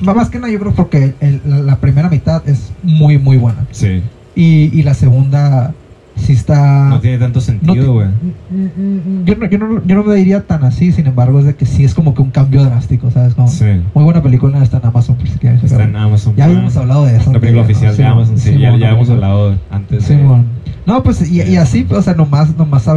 más 0.00 0.30
que 0.30 0.38
nada, 0.38 0.52
yo 0.52 0.58
creo 0.60 0.72
porque 0.72 1.14
el- 1.20 1.40
la, 1.44 1.58
la 1.58 1.76
primera 1.76 2.08
mitad 2.08 2.42
es 2.48 2.72
muy, 2.82 3.18
muy 3.18 3.36
buena. 3.36 3.66
Sí, 3.72 4.02
Y, 4.36 4.70
y 4.78 4.82
la 4.82 4.94
segunda 4.94 5.72
sí 6.16 6.32
está. 6.32 6.88
no 6.88 7.00
tiene 7.00 7.18
tanto 7.18 7.40
sentido, 7.40 7.74
ti- 7.74 7.80
güey. 7.90 8.06
Mm, 8.08 8.64
mm, 8.64 9.24
yo, 9.24 9.36
no, 9.36 9.46
yo, 9.46 9.58
no, 9.58 9.82
yo 9.84 9.96
no 9.96 10.04
me 10.04 10.14
diría 10.14 10.46
tan 10.46 10.64
así, 10.64 10.92
sin 10.92 11.06
embargo, 11.06 11.38
es 11.40 11.44
de 11.46 11.54
que 11.56 11.66
sí 11.66 11.84
es 11.84 11.94
como 11.94 12.14
que 12.14 12.22
un 12.22 12.30
cambio 12.30 12.62
drástico, 12.64 13.10
¿sabes? 13.10 13.34
Como, 13.34 13.48
Sí, 13.48 13.64
Muy 13.94 14.04
buena 14.04 14.22
película, 14.22 14.62
está 14.62 14.78
en 14.78 14.86
Amazon, 14.86 15.16
por 15.16 15.28
si 15.28 15.38
quieres 15.38 15.62
está 15.64 15.82
en 15.84 15.96
Amazon. 15.96 16.34
Ya 16.36 16.44
habíamos 16.46 16.76
hablado 16.76 17.04
de 17.06 17.16
eso. 17.16 17.32
La 17.32 17.40
película 17.40 17.62
oficial 17.62 17.92
¿no? 17.92 17.96
de 17.96 18.04
Amazon, 18.04 18.38
sí, 18.38 18.52
ya, 18.58 18.76
ya 18.76 18.90
película. 18.90 19.14
hablado 19.14 19.58
antes. 19.70 20.08
de- 20.08 20.16
Simón. 20.16 20.46
No, 20.86 21.02
pues, 21.02 21.30
y, 21.30 21.42
y 21.42 21.56
así, 21.56 21.86
o 21.90 22.02
sea, 22.02 22.14
nomás, 22.14 22.56
nomás 22.56 22.86
a 22.88 22.94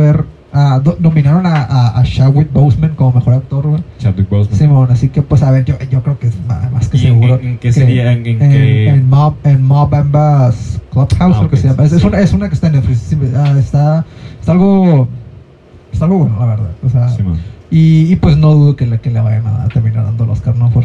ah, 0.54 0.80
do- 0.84 0.98
nominaron 1.00 1.46
a, 1.46 1.63
a, 1.63 2.00
a 2.00 2.04
Chadwick 2.04 2.51
Boseman 2.51 2.96
como 2.96 3.13
mejor 3.13 3.34
actor, 3.36 3.68
güey. 3.68 3.84
Chadwick 4.00 4.30
Boseman. 4.30 4.58
Simón, 4.60 4.88
así 4.92 5.10
que, 5.10 5.22
pues, 5.22 5.44
a 5.44 5.51
ver, 5.51 5.66
yo, 5.66 5.75
yo 5.92 6.01
creo 6.04 6.18
que 6.20 6.27
es 6.27 6.36
más, 6.48 6.72
más 6.72 6.88
que 6.89 6.98
¿Y 6.98 7.01
en- 7.08 7.13
seguro. 7.13 7.39
en- 7.39 7.48
en 7.48 7.58
qué 7.58 7.72
sería? 7.74 8.12
¿En- 8.12 8.25
en 8.25 8.42
en, 8.42 8.51
qué? 8.51 8.89
en 8.89 9.10
Mob, 9.10 9.36
en 9.44 9.63
Mob 9.63 9.89
Bamba's 9.89 10.82
Clubhouse, 10.92 11.16
Ah, 11.38 11.42
lo 11.44 11.50
que 11.50 11.56
ok, 11.56 11.62
se 11.62 11.68
llama. 11.70 11.84
Es, 11.84 11.92
es 11.94 12.01
sí. 12.01 12.08
una, 12.08 12.20
es 12.20 12.34
una 12.34 12.48
que 12.50 12.56
está 12.56 12.68
en 12.68 12.74
Netflix. 12.74 13.16
ah, 13.36 13.56
está, 13.60 14.06
está 14.39 14.51
algo. 14.51 15.08
Está 15.92 16.06
algo 16.06 16.18
bueno, 16.20 16.36
la 16.39 16.46
verdad. 16.46 16.70
O 16.84 16.89
sea, 16.89 17.10
Sí, 17.10 17.24
y, 17.70 18.12
y 18.12 18.16
pues 18.16 18.38
no 18.38 18.54
dudo 18.54 18.75
que 18.75 18.86
le, 18.88 19.00
que 19.00 19.10
le 19.12 19.20
vayan 19.20 19.46
a 19.48 19.68
terminar 19.68 20.06
dando 20.06 20.24
el 20.24 20.30
Oscar, 20.30 20.56
¿no? 20.56 20.70
Por, 20.70 20.84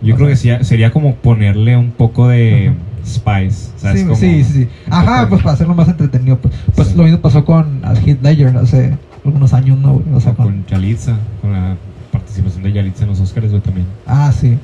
Yo 0.00 0.14
creo 0.16 0.28
que 0.28 0.36
sea, 0.36 0.58
sí- 0.58 0.64
sería 0.64 0.90
como 0.92 1.14
ponerle 1.16 1.76
un 1.76 1.90
poco 1.90 2.28
de 2.28 2.72
Ajá. 3.02 3.06
spice. 3.06 3.70
¿sabes? 3.76 4.00
Sí, 4.00 4.06
Como- 4.06 4.16
sí, 4.16 4.44
sí, 4.44 4.68
Ajá, 4.90 5.28
pues 5.28 5.42
para 5.42 5.54
hacerlo 5.54 5.74
más 5.74 5.88
entretenido. 5.88 6.38
Pues, 6.38 6.54
pues 6.74 6.88
Sí. 6.88 6.94
lo 6.96 7.04
mismo 7.04 7.18
pasó 7.18 7.44
con 7.44 7.82
Heath 8.04 8.22
Ledger 8.22 8.56
hace 8.56 8.96
algunos 9.24 9.52
años, 9.54 9.78
¿no? 9.78 10.02
O 10.14 10.20
sea, 10.20 10.34
con, 10.34 10.46
con 10.46 10.66
Yalitza, 10.66 11.16
con 11.40 11.52
la 11.52 11.76
participación 12.10 12.62
de 12.64 12.72
Yalitza 12.72 13.04
en 13.04 13.10
los 13.10 13.20
Oscars, 13.20 13.50
güey, 13.50 13.60
también. 13.62 13.86
Ah, 14.06 14.32
sí. 14.32 14.58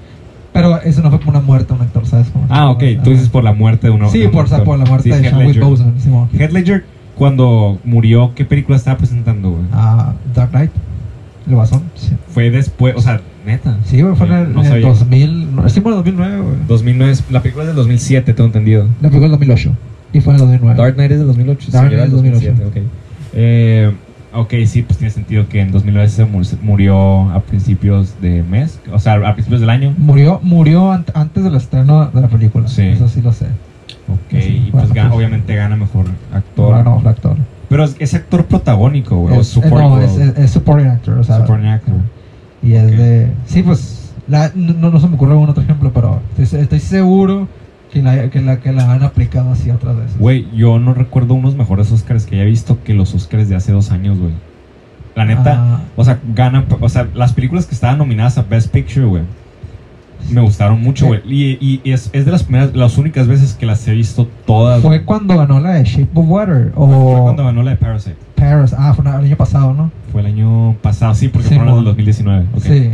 Pero 0.53 0.81
eso 0.83 1.03
no 1.03 1.11
fue 1.11 1.19
como 1.21 1.31
una 1.33 1.41
muerte 1.41 1.69
de 1.69 1.75
un 1.81 1.87
actor, 1.87 2.07
¿sabes? 2.07 2.29
Como- 2.29 2.47
Ah, 2.49 2.71
ok, 2.71 2.83
tú 3.05 3.11
dices 3.11 3.29
por 3.29 3.45
la 3.45 3.53
muerte 3.53 3.87
de 3.89 3.93
uno. 3.93 4.09
Sí, 4.11 4.19
de 4.21 4.27
un 4.27 4.33
por, 4.33 4.45
o 4.47 4.49
sea, 4.49 4.59
actor. 4.59 4.67
por 4.77 4.79
la 4.79 4.87
muerte 4.87 5.13
Sí, 5.13 5.23
de 5.23 5.31
Chadwick 5.31 5.47
Ledger. 5.49 5.65
Boseman. 5.65 5.95
Heath 6.37 6.53
Ledger, 6.53 6.85
cuando 7.17 7.79
murió, 7.85 8.33
¿qué 8.35 8.45
película 8.45 8.77
estaba 8.77 8.97
presentando, 8.99 9.51
güey? 9.51 9.65
Ah, 9.73 10.15
Dark 10.35 10.51
Knight. 10.51 10.71
El 11.47 11.55
Guasón. 11.55 11.83
Sí, 11.95 12.13
Fue 12.29 12.51
después, 12.51 12.95
o 12.97 13.01
sea, 13.01 13.21
neta. 13.47 13.77
Sí, 13.85 14.01
güey, 14.03 14.15
fue 14.15 14.27
en 14.27 14.33
el, 14.33 14.53
No 14.53 14.61
en 14.61 14.67
el 14.67 14.73
sabía. 14.73 14.87
2000. 14.89 15.57
No, 15.57 15.69
sí, 15.69 15.81
fue 15.81 15.93
en 15.93 15.99
el 15.99 16.05
2009, 16.05 16.41
güey. 16.41 16.55
2009, 16.69 17.13
es- 17.13 17.25
la 17.31 17.41
película 17.41 17.65
es 17.65 17.69
del 17.69 17.77
2007, 17.77 18.35
tengo 18.35 18.47
entendido. 18.47 18.85
La 19.01 19.09
película 19.09 19.17
es 19.19 19.23
del 19.23 19.31
2008. 19.33 19.73
Y 20.13 20.21
fue 20.21 20.33
en 20.35 20.37
el 20.37 20.47
2009. 20.47 20.81
Dark 20.81 20.95
Knight 20.95 21.11
es 21.13 21.19
del 21.19 21.27
2008. 21.29 21.71
Dark 21.71 21.89
Knight 21.89 21.99
del 22.01 22.07
es 22.09 22.13
2008. 22.13 22.47
2007, 22.53 22.81
ok. 22.87 22.93
Eh, 23.35 23.93
ok, 24.35 24.55
sí, 24.67 24.83
pues 24.83 24.99
tiene 24.99 25.11
sentido 25.11 25.49
que 25.49 25.61
en 25.61 25.71
2009 25.73 26.09
se 26.09 26.25
mu- 26.25 26.45
se 26.45 26.57
murió 26.57 27.31
a 27.31 27.41
principios 27.41 28.15
de 28.21 28.43
mes, 28.43 28.81
o 28.93 28.99
sea, 28.99 29.15
a 29.15 29.33
principios 29.35 29.61
del 29.61 29.71
año. 29.71 29.95
Murió, 29.99 30.41
murió 30.43 30.93
ant- 30.93 31.11
antes 31.15 31.45
del 31.45 31.55
estreno 31.57 32.07
de 32.07 32.21
la 32.21 32.29
película. 32.29 32.69
Sí. 32.69 32.83
Eso 32.83 33.09
sí 33.09 33.21
lo 33.23 33.33
sé. 33.33 33.47
Ok, 34.09 34.41
Sí, 34.41 34.65
y 34.69 34.71
pues 34.71 34.93
gana- 34.93 35.11
pues- 35.11 35.19
obviamente 35.19 35.55
gana 35.55 35.77
mejor 35.77 36.07
actor. 36.33 36.75
Bueno, 36.75 36.95
mejor 36.97 37.09
actor. 37.09 37.37
Pero 37.69 37.85
es, 37.85 37.97
es 37.99 38.15
actor 38.15 38.47
protagónico, 38.47 39.17
güey. 39.19 39.37
o 39.37 39.41
Es, 39.43 39.49
supporting 39.49 39.91
no, 39.91 40.01
es, 40.01 40.17
es 40.39 40.51
supporting 40.51 40.87
actor. 40.89 41.19
O 41.19 41.25
sea, 41.25 41.41
Supporting 41.41 41.69
actor. 41.69 41.95
Y 42.63 42.75
es 42.75 42.85
Ok. 42.85 42.91
de. 42.91 43.33
Sí, 43.47 43.63
pues. 43.63 44.13
La, 44.29 44.53
no, 44.55 44.91
no 44.91 45.01
se 45.01 45.09
me 45.09 45.15
ocurre 45.15 45.33
algún 45.33 45.49
otro 45.49 45.63
ejemplo, 45.63 45.91
pero 45.95 46.21
estoy, 46.37 46.61
estoy 46.61 46.81
seguro 46.81 47.49
que 47.91 48.03
la, 48.03 48.29
que, 48.29 48.43
la, 48.43 48.61
que 48.61 48.73
la 48.73 48.93
han 48.93 49.03
aplicado 49.03 49.51
así 49.53 49.71
otras 49.71 49.97
veces. 49.97 50.19
Güey, 50.19 50.47
yo 50.55 50.79
no 50.79 50.93
recuerdo 50.93 51.33
unos 51.33 51.55
mejores 51.57 51.91
Oscars 51.93 52.27
que 52.27 52.35
haya 52.37 52.45
visto 52.45 52.79
que 52.85 52.93
los 52.93 53.15
Oscars 53.15 53.49
de 53.49 53.57
hace 53.57 53.73
dos 53.73 53.91
años, 53.91 54.19
güey. 54.19 54.33
La 55.15 55.25
neta, 55.25 55.57
Ah, 55.59 55.81
o 55.97 56.05
sea, 56.05 56.21
gana, 56.35 56.65
o 56.79 56.89
sea, 56.91 57.09
las 57.15 57.33
películas 57.33 57.65
que 57.67 57.75
estaban 57.75 57.97
nominadas 57.99 58.37
a 58.37 58.43
Best 58.43 58.71
Picture, 58.71 59.07
güey, 59.07 59.23
me 60.31 60.41
gustaron 60.41 60.83
mucho, 60.83 61.07
güey. 61.07 61.21
Y, 61.27 61.59
y- 61.61 61.81
y 61.85 61.93
es, 61.93 62.11
es 62.13 62.25
de 62.27 62.31
las 62.33 62.43
primeras, 62.45 62.75
las 62.75 62.99
únicas 62.99 63.27
veces 63.27 63.55
que 63.55 63.67
las 63.67 63.87
he 63.89 63.93
visto 63.93 64.29
todas. 64.47 64.81
fue 64.83 64.97
güey. 64.97 65.05
cuando 65.05 65.37
ganó 65.37 65.61
la 65.61 65.75
de 65.75 65.85
Shape 65.85 66.09
of 66.15 66.27
Water. 66.29 66.73
O 66.77 66.87
Fue 66.87 67.23
cuando 67.23 67.45
ganó 67.45 67.63
la 67.63 67.71
de 67.73 67.77
Parasite. 67.77 68.17
Paris. 68.37 68.75
Ah, 68.79 68.93
fue 68.95 69.05
el 69.05 69.11
año 69.25 69.37
pasado, 69.37 69.73
¿no? 69.75 69.91
Fue 70.13 70.21
el 70.21 70.27
año 70.29 70.77
pasado, 70.83 71.15
sí, 71.15 71.29
porque 71.29 71.49
Sí, 71.49 71.55
fueron 71.57 71.67
las 71.67 71.77
del 71.77 71.85
mon. 71.85 71.95
2019. 71.97 72.47
ok. 72.55 72.63
Sí. 72.63 72.91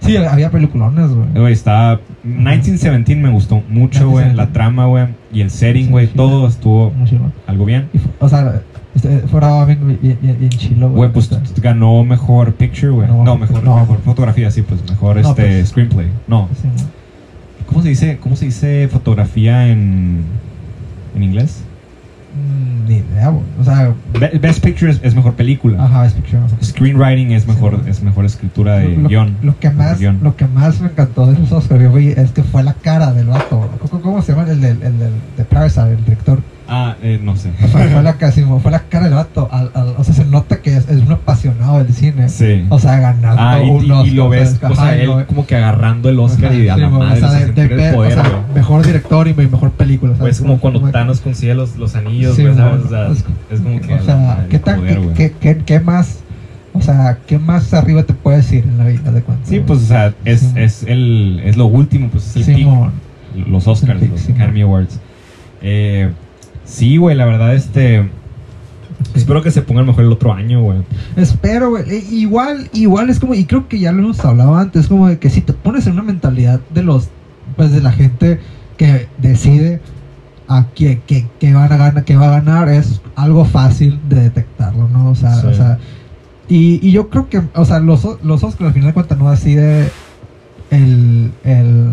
Sí, 0.00 0.16
había 0.18 0.50
peliculones, 0.50 1.10
güey. 1.14 1.28
Güey, 1.34 1.52
estaba. 1.54 1.98
1917 2.24 3.20
me 3.22 3.30
gustó 3.30 3.62
mucho, 3.70 4.10
güey. 4.10 4.26
1917. 4.26 4.36
La 4.36 4.52
trama, 4.52 4.86
güey. 4.86 5.06
Y 5.32 5.40
el 5.40 5.50
setting, 5.50 5.90
güey. 5.90 6.08
Sí, 6.08 6.12
todo 6.14 6.46
estuvo 6.46 6.92
algo 7.46 7.64
bien. 7.64 7.88
O 8.20 8.28
sea, 8.28 8.60
este, 8.94 9.18
fue 9.20 9.40
grabado 9.40 9.66
bien, 9.66 9.98
bien, 10.00 10.18
bien, 10.22 10.48
chilo, 10.50 10.90
Güey, 10.90 11.10
pues 11.12 11.30
ganó 11.60 12.04
mejor 12.04 12.52
picture, 12.54 12.90
güey. 12.90 13.08
No, 13.08 13.24
No, 13.24 13.36
mejor, 13.36 13.62
no. 13.64 13.76
mejor 13.80 13.98
fotografía, 14.02 14.50
sí, 14.50 14.62
pues 14.62 14.80
mejor 14.88 15.16
No, 15.20 15.30
este 15.30 15.42
pues. 15.42 15.68
screenplay. 15.68 16.08
No. 16.28 16.48
¿Cómo 17.66 17.82
se 17.82 17.88
dice, 17.88 18.18
cómo 18.20 18.36
se 18.36 18.44
dice 18.46 18.88
fotografía 18.88 19.68
en, 19.68 20.22
en 21.16 21.22
inglés? 21.22 21.62
Mm, 22.36 22.88
ni 22.88 22.96
idea, 22.96 23.28
güey. 23.28 23.42
O 23.60 23.64
sea, 23.64 23.94
Be- 24.18 24.38
Best 24.38 24.62
Picture 24.62 24.90
es, 24.90 25.00
es 25.02 25.14
mejor 25.14 25.34
película. 25.34 25.82
ajá, 25.84 26.04
es 26.06 26.12
picture. 26.14 26.40
Screenwriting 26.62 27.30
es 27.32 27.46
mejor, 27.46 27.80
Sí. 27.84 27.90
es 27.90 28.02
mejor 28.02 28.24
escritura 28.24 28.78
de 28.78 28.96
lo, 28.96 29.08
guion. 29.08 29.36
lo 29.42 29.58
que 29.58 29.70
más 29.70 29.98
guion. 29.98 30.18
lo 30.22 30.36
que 30.36 30.46
más 30.46 30.80
me 30.80 30.88
encantó 30.88 31.26
de 31.26 31.38
los 31.38 31.50
Oscars 31.52 31.88
güey, 31.90 32.08
es 32.10 32.32
que 32.32 32.42
fue 32.42 32.62
la 32.64 32.74
cara 32.74 33.12
del 33.12 33.26
vato 33.28 33.70
¿Cómo, 33.88 34.02
cómo 34.02 34.22
se 34.22 34.32
llama 34.32 34.44
el 34.50 34.62
el, 34.64 34.80
del 34.80 35.12
de 35.36 35.44
Parasite 35.44 35.92
el 35.92 36.04
director 36.04 36.40
Ah, 36.66 36.96
eh, 37.02 37.20
no 37.22 37.36
sé. 37.36 37.50
fue, 37.70 37.88
fue 37.88 38.02
la 38.02 38.14
casi 38.14 38.42
fue 38.42 38.70
la 38.70 38.78
cara 38.80 39.04
del 39.04 39.14
vato 39.14 39.48
al- 39.52 39.70
al- 39.74 39.94
o 39.98 40.02
sea 40.04 40.14
se 40.14 40.24
nota 40.24 40.62
que 40.62 40.74
es, 40.76 40.88
es 40.88 41.02
un 41.02 41.12
apasionado 41.12 41.76
del 41.84 41.92
cine 41.92 42.30
Sí. 42.30 42.64
o 42.70 42.78
sea 42.78 42.98
ganando 43.00 43.36
Ah, 43.42 43.62
y, 43.62 43.68
un 43.68 43.84
y- 43.84 43.88
y 43.88 43.90
Oscar, 43.92 44.12
lo 44.14 44.28
ves, 44.30 44.60
o 44.62 44.74
sea, 44.74 44.96
él 44.96 45.06
lo 45.06 45.26
como 45.26 45.46
que 45.46 45.56
agarrando 45.56 46.08
el 46.08 46.18
Oscar 46.18 46.46
Ajá, 46.52 46.54
y 46.54 46.68
a 46.70 46.74
sí, 46.76 46.80
la 46.80 46.88
madre, 46.88 47.12
o 47.12 47.16
sea, 47.16 47.28
o 47.28 47.32
sea, 47.32 47.46
de- 47.46 47.52
de- 47.68 47.88
el 47.88 47.94
poder, 47.94 48.18
o 48.18 48.22
sea, 48.22 48.44
mejor 48.54 48.86
director 48.86 49.28
y 49.28 49.34
mejor 49.34 49.70
película 49.72 50.16
¿sabes? 50.16 50.36
es 50.36 50.42
como 50.42 50.58
cuando 50.58 50.80
Thanos 50.90 51.20
consigue 51.20 51.54
los, 51.54 51.76
los 51.76 51.94
anillos, 51.96 52.34
Sí, 52.36 52.44
¿sabes? 52.56 52.84
O 52.84 52.88
sea, 52.88 53.08
es- 53.08 53.24
es 53.50 53.60
como 53.60 53.80
que. 53.80 53.94
o 53.94 54.02
sea 54.02 54.46
qué 54.48 54.58
tan 54.58 54.80
poder, 54.80 55.00
qué, 55.14 55.32
qué, 55.32 55.56
qué- 55.56 55.62
qué 55.66 55.80
más 55.80 56.20
o 56.72 56.80
sea 56.80 57.18
qué 57.26 57.38
más 57.38 57.72
arriba 57.74 58.02
te 58.04 58.14
puedes 58.14 58.50
ir 58.52 58.64
en 58.64 58.78
la 58.78 58.86
vida 58.86 59.12
de 59.12 59.20
cuánto 59.22 59.46
Sí, 59.48 59.60
pues, 59.60 59.80
o 59.82 59.86
sea, 59.86 60.14
es, 60.24 60.40
Sí. 60.40 60.52
es, 60.56 60.82
el, 60.84 61.42
es 61.44 61.56
lo 61.58 61.66
último, 61.66 62.08
pues 62.08 62.34
es 62.36 62.48
el 62.48 62.56
Sí, 62.56 62.66
los 63.48 63.68
Oscars, 63.68 63.92
El 63.92 63.98
pick, 64.00 64.12
los 64.12 64.20
sí, 64.22 64.32
Academy 64.32 64.62
Awards. 64.62 64.98
Eh, 65.60 66.10
sí, 66.64 66.96
güey, 66.96 67.16
la 67.16 67.24
verdad, 67.24 67.54
este. 67.54 68.08
Espero 69.14 69.42
que 69.42 69.50
se 69.50 69.62
pongan 69.62 69.86
mejor 69.86 70.04
el 70.04 70.12
otro 70.12 70.32
año, 70.32 70.62
güey. 70.62 70.78
Espero, 71.16 71.70
güey. 71.70 71.84
Eh, 71.88 72.04
Igual, 72.10 72.70
igual 72.72 73.10
es 73.10 73.20
como, 73.20 73.34
y 73.34 73.44
creo 73.44 73.68
que 73.68 73.78
ya 73.78 73.92
lo 73.92 74.00
hemos 74.02 74.24
hablado 74.24 74.56
antes, 74.56 74.86
como 74.88 75.08
de 75.08 75.18
que 75.18 75.30
si 75.30 75.40
te 75.40 75.52
pones 75.52 75.86
en 75.86 75.94
una 75.94 76.02
mentalidad 76.02 76.60
de 76.72 76.82
los, 76.82 77.08
pues 77.56 77.72
de 77.72 77.80
la 77.80 77.92
gente 77.92 78.40
que 78.76 79.08
decide 79.18 79.80
a 80.48 80.66
qué, 80.74 81.00
qué, 81.06 81.26
qué 81.38 81.52
van 81.54 81.72
a 81.72 81.76
ganar, 81.76 82.04
qué 82.04 82.16
va 82.16 82.26
a 82.28 82.40
ganar, 82.40 82.68
es 82.68 83.00
algo 83.14 83.44
fácil 83.44 84.00
de 84.08 84.20
detectarlo, 84.22 84.88
¿no? 84.88 85.10
O 85.10 85.14
sea, 85.14 85.34
Sí. 85.34 85.46
o 85.48 85.54
sea, 85.54 85.78
y, 86.48 86.86
y 86.86 86.92
yo 86.92 87.08
creo 87.08 87.28
que, 87.28 87.42
o 87.54 87.64
sea, 87.64 87.80
los, 87.80 88.06
los 88.22 88.42
Oscars 88.44 88.68
al 88.68 88.72
final 88.74 88.88
de 88.88 88.94
cuentas 88.94 89.18
no 89.18 89.30
decide 89.30 89.88
el, 90.70 91.32
el, 91.44 91.92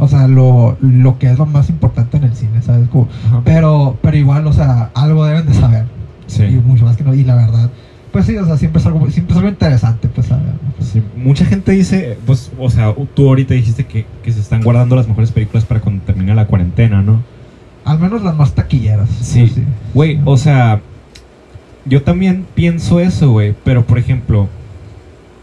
o 0.00 0.08
sea, 0.08 0.26
lo, 0.26 0.76
lo 0.80 1.18
que 1.18 1.30
es 1.30 1.38
lo 1.38 1.46
más 1.46 1.68
importante 1.70 2.16
en 2.16 2.24
el 2.24 2.34
cine, 2.34 2.62
¿sabes? 2.62 2.88
Como- 2.88 3.08
pero, 3.44 3.96
pero 4.02 4.16
igual, 4.16 4.46
o 4.46 4.52
sea, 4.52 4.90
algo 4.94 5.24
deben 5.24 5.46
de 5.46 5.54
saber. 5.54 5.84
Sí. 6.26 6.44
Y 6.44 6.52
mucho 6.56 6.84
más 6.84 6.96
que 6.96 7.04
no. 7.04 7.14
Y 7.14 7.24
la 7.24 7.34
verdad, 7.34 7.70
pues 8.12 8.26
sí, 8.26 8.36
o 8.36 8.44
sea, 8.46 8.56
siempre 8.56 8.80
es 8.80 8.86
algo, 8.86 9.08
siempre 9.10 9.32
es 9.32 9.36
algo 9.38 9.48
interesante, 9.50 10.08
pues, 10.08 10.28
Sí, 10.80 11.02
Mucha 11.16 11.44
gente 11.44 11.72
dice, 11.72 12.18
pues, 12.26 12.50
o 12.58 12.70
sea, 12.70 12.94
tú 13.14 13.28
ahorita 13.28 13.54
dijiste 13.54 13.84
que, 13.86 14.06
que 14.22 14.32
se 14.32 14.40
están 14.40 14.62
guardando 14.62 14.96
las 14.96 15.06
mejores 15.06 15.30
películas 15.30 15.64
para 15.64 15.80
cuando 15.80 16.02
termine 16.04 16.34
la 16.34 16.46
cuarentena, 16.46 17.02
¿no? 17.02 17.22
Al 17.84 17.98
menos 17.98 18.22
las 18.22 18.34
más 18.34 18.54
taquilleras. 18.54 19.08
Sí. 19.20 19.52
Güey, 19.94 20.20
o 20.24 20.36
sea, 20.36 20.80
yo 21.84 22.02
también 22.02 22.46
pienso 22.54 23.00
eso, 23.00 23.30
güey, 23.30 23.54
pero 23.64 23.84
por 23.84 23.98
ejemplo, 23.98 24.48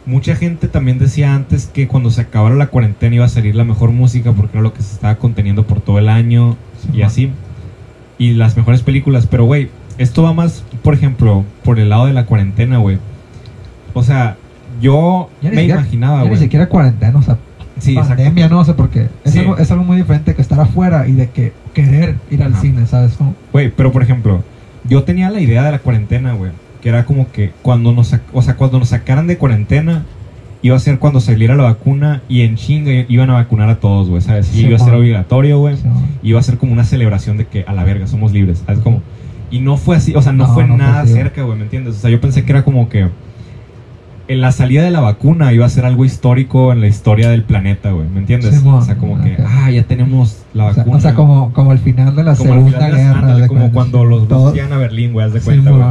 mucha 0.08 0.36
gente 0.36 0.68
también 0.68 0.98
decía 0.98 1.36
antes 1.36 1.68
que 1.68 1.88
cuando 1.88 2.10
se 2.10 2.22
acabara 2.22 2.56
la 2.56 2.68
cuarentena 2.68 3.16
iba 3.16 3.26
a 3.26 3.30
salir 3.30 3.54
la 3.56 3.64
mejor 3.64 3.92
música 3.92 4.32
porque 4.32 4.54
era 4.58 4.64
lo 4.64 4.74
que 4.74 4.82
se 4.82 4.94
estaba 4.94 5.16
conteniendo 5.18 5.68
por 5.68 5.82
todo 5.82 6.00
el 6.00 6.10
año 6.10 6.56
Sí, 6.82 6.90
y 6.94 6.98
man. 7.00 7.08
así. 7.08 7.32
y 8.18 8.34
las 8.34 8.58
mejores 8.58 8.82
películas, 8.82 9.28
pero 9.28 9.44
güey, 9.46 9.70
esto 10.00 10.24
va 10.24 10.34
más, 10.34 10.64
por 10.82 10.94
ejemplo, 10.96 11.44
por 11.64 11.78
el 11.80 11.90
lado 11.90 12.08
de 12.08 12.14
la 12.14 12.26
cuarentena, 12.26 12.78
güey. 12.78 12.98
O 13.94 14.02
sea, 14.02 14.38
yo 14.82 15.30
Ya 15.42 15.50
me 15.52 15.58
siquiera- 15.58 15.82
imaginaba, 15.82 16.18
ya 16.18 16.24
ni 16.24 16.30
güey. 16.30 16.40
siquiera 16.42 16.68
cuarentena, 16.70 17.18
o 17.18 17.22
sea, 17.22 17.38
Sí, 17.80 17.94
pandemia, 17.94 18.50
no 18.50 18.64
sé 18.66 18.74
por 18.74 18.90
qué. 18.90 19.08
Es, 19.24 19.34
Sí. 19.34 19.40
algo, 19.40 19.58
es 19.58 19.70
algo 19.72 19.84
muy 19.84 19.98
diferente 19.98 20.34
que 20.34 20.42
estar 20.42 20.60
afuera 20.60 21.08
y 21.08 21.12
de 21.14 21.30
que 21.30 21.54
querer 21.76 22.16
ir 22.32 22.42
al 22.42 22.56
cine, 22.56 22.88
¿sabes? 22.88 23.16
Güey, 23.54 23.70
pero 23.70 23.92
por 23.92 24.02
ejemplo, 24.02 24.44
yo 24.90 25.04
tenía 25.04 25.30
la 25.30 25.40
idea 25.42 25.64
de 25.64 25.72
la 25.74 25.80
cuarentena, 25.80 26.34
güey, 26.34 26.52
que 26.82 26.90
era 26.90 27.06
como 27.06 27.32
que 27.32 27.52
cuando 27.62 27.92
nos, 27.94 28.16
o 28.34 28.42
sea, 28.42 28.56
cuando 28.56 28.80
nos 28.80 28.90
sacaran 28.90 29.28
de 29.28 29.38
cuarentena 29.38 30.04
iba 30.64 30.76
a 30.76 30.80
ser 30.80 30.98
cuando 31.00 31.20
saliera 31.20 31.56
la 31.56 31.64
vacuna 31.64 32.22
y 32.28 32.42
en 32.42 32.56
chinga 32.56 32.92
iban 33.08 33.30
a 33.30 33.34
vacunar 33.34 33.70
a 33.70 33.76
todos, 33.80 34.10
güey, 34.10 34.22
¿sabes? 34.22 34.50
Y 34.56 34.62
Sí, 34.62 34.66
iba 34.68 34.76
a 34.76 34.80
ser 34.80 34.94
obligatorio, 34.96 35.60
güey. 35.60 35.78
sea, 35.78 35.92
iba 36.24 36.40
a 36.40 36.44
ser 36.44 36.58
como 36.58 36.74
una 36.74 36.84
celebración 36.84 37.38
de 37.38 37.46
que 37.46 37.64
a 37.68 37.74
la 37.74 37.84
verga 37.84 38.08
somos 38.08 38.32
libres, 38.32 38.64
¿sabes? 38.66 38.82
Como 38.82 39.02
y 39.52 39.60
no 39.60 39.78
fue 39.78 39.96
así, 39.96 40.14
o 40.16 40.22
sea, 40.22 40.34
no, 40.34 40.48
No, 40.48 40.54
fue 40.54 40.66
no 40.68 40.76
nada 40.78 41.06
cerca, 41.06 41.44
güey, 41.44 41.58
¿me 41.58 41.64
entiendes? 41.64 41.96
O 41.96 42.00
sea, 42.00 42.10
yo 42.10 42.20
pensé 42.20 42.44
que 42.44 42.52
era 42.52 42.64
como 42.66 42.90
que 42.90 43.08
en 44.28 44.42
la 44.42 44.52
salida 44.52 44.84
de 44.84 44.92
la 44.92 45.00
vacuna 45.00 45.54
iba 45.54 45.66
a 45.66 45.70
ser 45.70 45.86
algo 45.86 46.04
histórico 46.04 46.74
en 46.74 46.82
la 46.82 46.88
historia 46.88 47.30
del 47.30 47.44
planeta, 47.44 47.92
güey, 47.92 48.10
¿me 48.10 48.20
entiendes? 48.20 48.56
Sí, 48.60 48.68
o 48.68 48.82
sea, 48.82 48.98
como 48.98 49.22
que, 49.24 49.34
Ok. 49.36 49.40
ah, 49.48 49.72
ya 49.72 49.84
tenemos 49.84 50.40
la 50.54 50.66
o 50.66 50.74
sea, 50.74 50.84
vacuna. 50.84 50.98
o 50.98 51.00
sea, 51.00 51.14
como, 51.14 51.54
como 51.54 51.72
el 51.72 51.78
final 51.80 52.14
de 52.14 52.24
la 52.26 52.36
Como 52.36 52.50
Segunda 52.56 52.90
de 52.90 52.92
Guerra. 52.98 53.20
ándale, 53.20 53.42
de 53.44 53.48
como 53.48 53.72
cuando- 53.72 54.04
los 54.04 54.28
todo- 54.28 54.40
rusos 54.40 54.54
llegan 54.56 54.74
a 54.74 54.78
Berlín, 54.78 55.14
güey, 55.14 55.28
haz 55.28 55.34
de 55.34 55.40
Sí, 55.40 55.46
cuenta, 55.46 55.72
güey. 55.72 55.84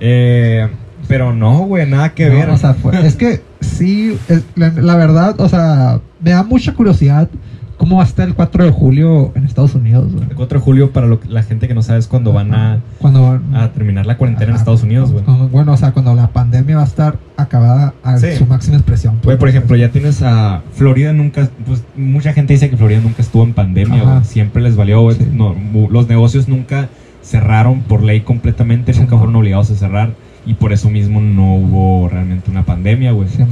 Eh, 0.00 0.68
pero 1.08 1.32
no, 1.32 1.58
güey, 1.66 1.88
nada 1.88 2.14
que 2.14 2.28
No, 2.28 2.34
ver. 2.36 2.50
o 2.50 2.56
sea, 2.58 2.74
fue- 2.74 2.94
es 3.06 3.16
que 3.16 3.42
sí, 3.60 4.16
es- 4.28 4.44
la, 4.56 4.70
la 4.70 4.96
verdad, 4.96 5.38
o 5.40 5.48
sea, 5.48 6.00
me 6.20 6.30
da 6.30 6.42
mucha 6.42 6.72
curiosidad 6.74 7.28
cómo 7.76 7.96
va 7.96 8.04
a 8.04 8.06
estar 8.06 8.26
el 8.26 8.34
4 8.34 8.64
de 8.64 8.70
julio 8.70 9.32
en 9.34 9.44
Estados 9.44 9.74
Unidos. 9.74 10.10
güey. 10.12 10.24
el 10.30 10.34
4 10.36 10.58
de 10.60 10.64
julio, 10.64 10.92
para 10.92 11.06
lo 11.06 11.20
la 11.28 11.42
gente 11.42 11.68
que 11.68 11.74
no 11.74 11.82
sabe, 11.82 11.98
es 11.98 12.06
cuando 12.06 12.32
van 12.32 12.54
a, 12.54 12.78
Cuando 13.00 13.22
van 13.22 13.54
a 13.54 13.72
terminar 13.72 14.06
la 14.06 14.16
cuarentena 14.16 14.52
en. 14.52 14.56
Estados 14.56 14.82
Unidos, 14.84 15.12
güey. 15.12 15.24
Bueno, 15.50 15.72
o 15.72 15.76
sea, 15.76 15.92
cuando 15.92 16.14
la 16.14 16.28
pandemia 16.28 16.76
va 16.76 16.82
a 16.82 16.86
estar 16.86 17.18
acabada 17.36 17.92
a 18.02 18.16
Sí. 18.18 18.36
su 18.36 18.46
máxima 18.46 18.76
expresión. 18.76 19.18
Güey, 19.24 19.36
por 19.36 19.48
ejemplo, 19.48 19.76
ya 19.76 19.90
tienes 19.90 20.22
a 20.22 20.62
Florida 20.72 21.12
nunca, 21.12 21.48
pues 21.66 21.82
mucha 21.96 22.32
gente 22.32 22.54
dice 22.54 22.70
que 22.70 22.76
Florida 22.76 23.00
nunca 23.00 23.20
estuvo 23.20 23.42
en 23.42 23.52
pandemia, 23.52 24.02
güey. 24.02 24.24
Siempre 24.24 24.62
les 24.62 24.76
valió, 24.76 25.02
güey. 25.02 25.16
Sí. 25.16 25.28
No, 25.32 25.54
los 25.90 26.08
negocios 26.08 26.48
nunca 26.48 26.88
cerraron 27.24 27.80
por 27.80 28.02
ley 28.02 28.20
completamente, 28.20 28.92
Sí, 28.92 29.00
nunca 29.00 29.16
fueron 29.16 29.34
obligados 29.36 29.70
a 29.70 29.74
cerrar 29.76 30.10
y 30.46 30.54
por 30.54 30.72
eso 30.74 30.90
mismo 30.90 31.20
no 31.22 31.54
hubo 31.54 32.08
realmente 32.08 32.50
una 32.50 32.64
pandemia, 32.64 33.12
güey. 33.12 33.28
Sí. 33.30 33.42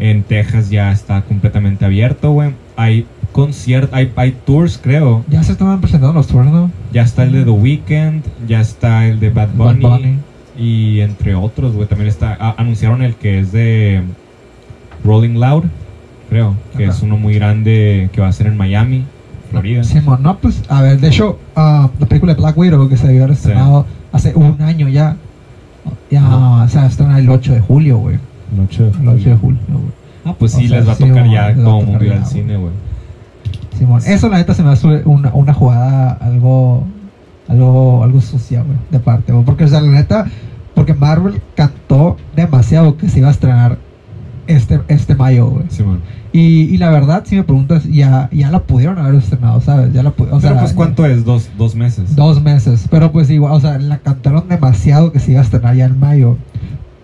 En 0.00 0.22
Texas 0.24 0.68
ya 0.68 0.90
está 0.90 1.22
completamente 1.22 1.84
abierto, 1.84 2.32
güey. 2.32 2.50
Hay 2.76 3.06
conciertos, 3.32 3.94
hay, 3.94 4.10
hay 4.16 4.32
tours, 4.44 4.78
creo. 4.82 5.24
Ya 5.30 5.42
se 5.44 5.52
estaban 5.52 5.80
presentando 5.80 6.12
los 6.14 6.26
tours, 6.26 6.50
¿no? 6.50 6.72
Ya 6.92 7.02
está 7.02 7.22
el 7.22 7.32
de 7.32 7.44
The 7.44 7.50
Weeknd, 7.50 8.22
ya 8.48 8.60
está 8.60 9.06
el 9.06 9.20
de 9.20 9.30
Bad 9.30 9.50
Bad 9.54 9.76
Bunny, 9.76 9.82
Bunny. 9.84 10.14
y 10.58 11.00
entre 11.00 11.36
otros, 11.36 11.72
güey. 11.74 11.86
También 11.86 12.08
está, 12.08 12.36
a- 12.40 12.56
anunciaron 12.58 13.02
el 13.02 13.14
que 13.14 13.38
es 13.38 13.52
de 13.52 14.02
Rolling 15.04 15.38
Loud, 15.38 15.64
creo, 16.28 16.56
que 16.76 16.84
Ajá. 16.86 16.92
es 16.94 17.02
uno 17.02 17.16
muy 17.16 17.34
grande 17.34 18.10
que 18.12 18.20
va 18.20 18.28
a 18.28 18.32
ser 18.32 18.48
en 18.48 18.56
Miami, 18.56 19.04
Florida. 19.50 19.84
Sí, 19.84 20.00
mon. 20.00 20.22
No, 20.22 20.38
pues, 20.38 20.62
a 20.68 20.82
ver, 20.82 21.00
de 21.00 21.08
hecho, 21.08 21.38
ah, 21.56 21.90
la 21.98 22.06
película 22.06 22.34
de 22.34 22.40
Black 22.40 22.56
Widow 22.56 22.88
que 22.88 22.96
se 22.96 23.08
había 23.08 23.26
estrenado 23.26 23.86
hace 24.12 24.34
un 24.34 24.60
año 24.62 24.88
ya. 24.88 25.16
Ya 26.10 26.66
se 26.68 26.78
va 26.78 26.84
a 26.84 26.86
estrenar 26.86 27.20
el 27.20 27.30
8 27.30 27.54
de 27.54 27.60
julio, 27.60 27.98
güey. 27.98 28.16
El 28.52 28.60
8 28.64 28.84
de 28.84 28.90
El 28.90 29.08
8 29.08 29.28
de 29.30 29.36
julio, 29.36 29.60
güey. 29.68 30.00
Ah, 30.24 30.34
pues 30.38 30.54
O 30.54 30.58
sí, 30.58 30.68
sea, 30.68 30.78
les 30.78 30.88
va 30.88 30.92
a 30.92 30.96
tocar 30.96 31.24
ya 31.24 31.50
ir 31.50 31.56
ya, 31.56 32.16
al 32.16 32.26
cine, 32.26 32.56
güey. 32.56 32.72
Simón, 33.78 34.02
eso 34.06 34.28
la 34.28 34.36
neta 34.36 34.52
se 34.52 34.62
me 34.62 34.70
hace 34.70 34.86
una, 35.06 35.32
una 35.32 35.54
jugada 35.54 36.12
algo, 36.20 36.84
algo, 37.48 38.04
algo 38.04 38.20
sucia, 38.20 38.62
güey, 38.62 38.76
de 38.90 39.00
parte, 39.00 39.32
güey. 39.32 39.44
Porque, 39.44 39.64
o 39.64 39.68
sea, 39.68 39.80
la 39.80 39.90
neta, 39.90 40.26
porque 40.74 40.92
Marvel 40.92 41.40
cantó 41.54 42.18
demasiado 42.36 42.98
que 42.98 43.08
se 43.08 43.20
iba 43.20 43.28
a 43.28 43.30
estrenar 43.30 43.78
este, 44.46 44.80
este 44.88 45.14
mayo, 45.14 45.46
güey. 45.46 45.64
Simón. 45.70 46.00
Y, 46.32 46.62
y 46.72 46.78
la 46.78 46.90
verdad, 46.90 47.24
si 47.26 47.36
me 47.36 47.42
preguntas, 47.42 47.84
ya, 47.84 48.28
ya 48.32 48.50
la 48.50 48.60
pudieron 48.60 48.98
haber 48.98 49.16
estrenado, 49.16 49.60
¿sabes? 49.60 49.92
Ya 49.92 50.02
la 50.02 50.10
o 50.10 50.14
Pero 50.14 50.40
sea, 50.40 50.60
pues, 50.60 50.72
¿cuánto 50.72 51.04
es? 51.04 51.24
Dos, 51.24 51.50
dos 51.58 51.74
meses. 51.74 52.14
Dos 52.14 52.40
meses, 52.40 52.86
pero 52.90 53.10
pues 53.10 53.30
igual, 53.30 53.52
o 53.52 53.60
sea, 53.60 53.78
la 53.78 53.98
cantaron 53.98 54.48
demasiado 54.48 55.10
que 55.10 55.18
se 55.18 55.32
iba 55.32 55.40
a 55.40 55.44
estrenar 55.44 55.74
ya 55.74 55.86
en 55.86 55.98
mayo. 55.98 56.36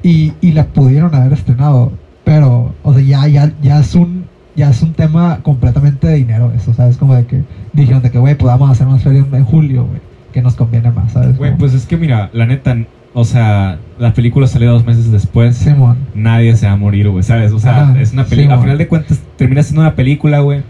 Y, 0.03 0.35
y 0.41 0.53
la 0.53 0.67
pudieron 0.67 1.12
haber 1.15 1.33
estrenado, 1.33 1.93
pero, 2.25 2.75
o 2.85 2.95
sea, 2.95 3.03
ya, 3.03 3.27
ya, 3.27 3.53
ya 3.61 3.81
es 3.81 3.95
un 3.95 4.27
ya 4.57 4.71
es 4.71 4.83
un 4.83 4.95
tema 4.95 5.41
completamente 5.43 6.09
de 6.09 6.15
dinero 6.15 6.51
eso, 6.57 6.73
¿sabes? 6.73 6.97
Como 6.97 7.15
de 7.15 7.27
que 7.27 7.43
dijeron 7.75 8.03
de 8.03 8.11
que, 8.11 8.19
güey, 8.19 8.35
pues 8.37 8.47
vamos 8.47 8.71
a 8.71 8.73
hacer 8.73 8.87
una 8.87 8.99
feria 8.99 9.25
en 9.31 9.45
julio, 9.45 9.85
güey, 9.85 10.01
que 10.33 10.41
nos 10.41 10.55
conviene 10.55 10.91
más, 10.91 11.12
¿sabes? 11.12 11.37
Güey, 11.37 11.57
pues 11.57 11.75
es 11.75 11.85
que 11.85 11.97
mira, 11.97 12.31
la 12.33 12.47
neta, 12.47 12.75
o 13.18 13.24
sea, 13.24 13.79
la 13.98 14.12
película 14.12 14.46
salió 14.46 14.70
dos 14.70 14.85
meses 14.85 15.11
después. 15.11 15.66
Nadie 16.14 16.55
se 16.55 16.66
va 16.66 16.72
a 16.72 16.76
morir, 16.76 17.09
güey, 17.09 17.22
¿sabes? 17.22 17.50
O 17.52 17.59
sea, 17.59 17.96
es 17.98 18.12
una 18.12 18.24
sí, 18.24 18.31
película. 18.31 18.55
a 18.55 18.57
güey. 18.59 18.64
final 18.66 18.76
de 18.79 18.88
cuentas, 18.88 19.20
termina 19.38 19.62
siendo 19.62 19.81
una 19.81 19.94
película, 19.94 20.40
güey. 20.40 20.61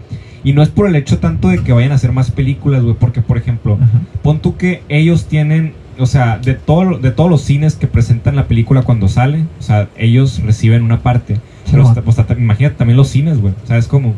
Y 0.45 0.53
no 0.53 0.61
es 0.61 0.69
por 0.69 0.87
el 0.87 0.95
hecho 0.95 1.17
tanto 1.19 1.49
de 1.49 1.57
que 1.59 1.73
vayan 1.73 1.91
a 1.91 1.95
hacer 1.95 2.13
más 2.13 2.31
películas, 2.31 2.83
güey. 2.83 2.95
Porque, 2.97 3.21
por 3.21 3.37
ejemplo, 3.37 3.77
Ajá. 3.81 3.99
pon 4.23 4.39
tú 4.39 4.55
que 4.55 4.81
ellos 4.87 5.25
tienen, 5.25 5.73
o 5.99 6.05
sea, 6.05 6.37
de, 6.39 6.53
todo, 6.53 6.97
de 6.99 7.11
todos 7.11 7.29
los 7.29 7.41
cines 7.41 7.75
que 7.75 7.85
presentan 7.87 8.37
la 8.37 8.47
película 8.47 8.83
cuando 8.83 9.09
sale, 9.09 9.43
o 9.59 9.61
sea, 9.61 9.89
ellos 9.97 10.41
reciben 10.41 10.83
una 10.83 10.99
parte. 11.01 11.35
Sí, 11.65 11.71
Pero, 11.71 11.83
mon. 11.83 11.89
hasta- 11.89 12.01
pues, 12.01 12.17
imagínate 12.39 12.77
también 12.77 12.95
los 12.95 13.09
cines, 13.09 13.41
güey. 13.41 13.53
¿Sabes 13.65 13.87
cómo? 13.87 14.13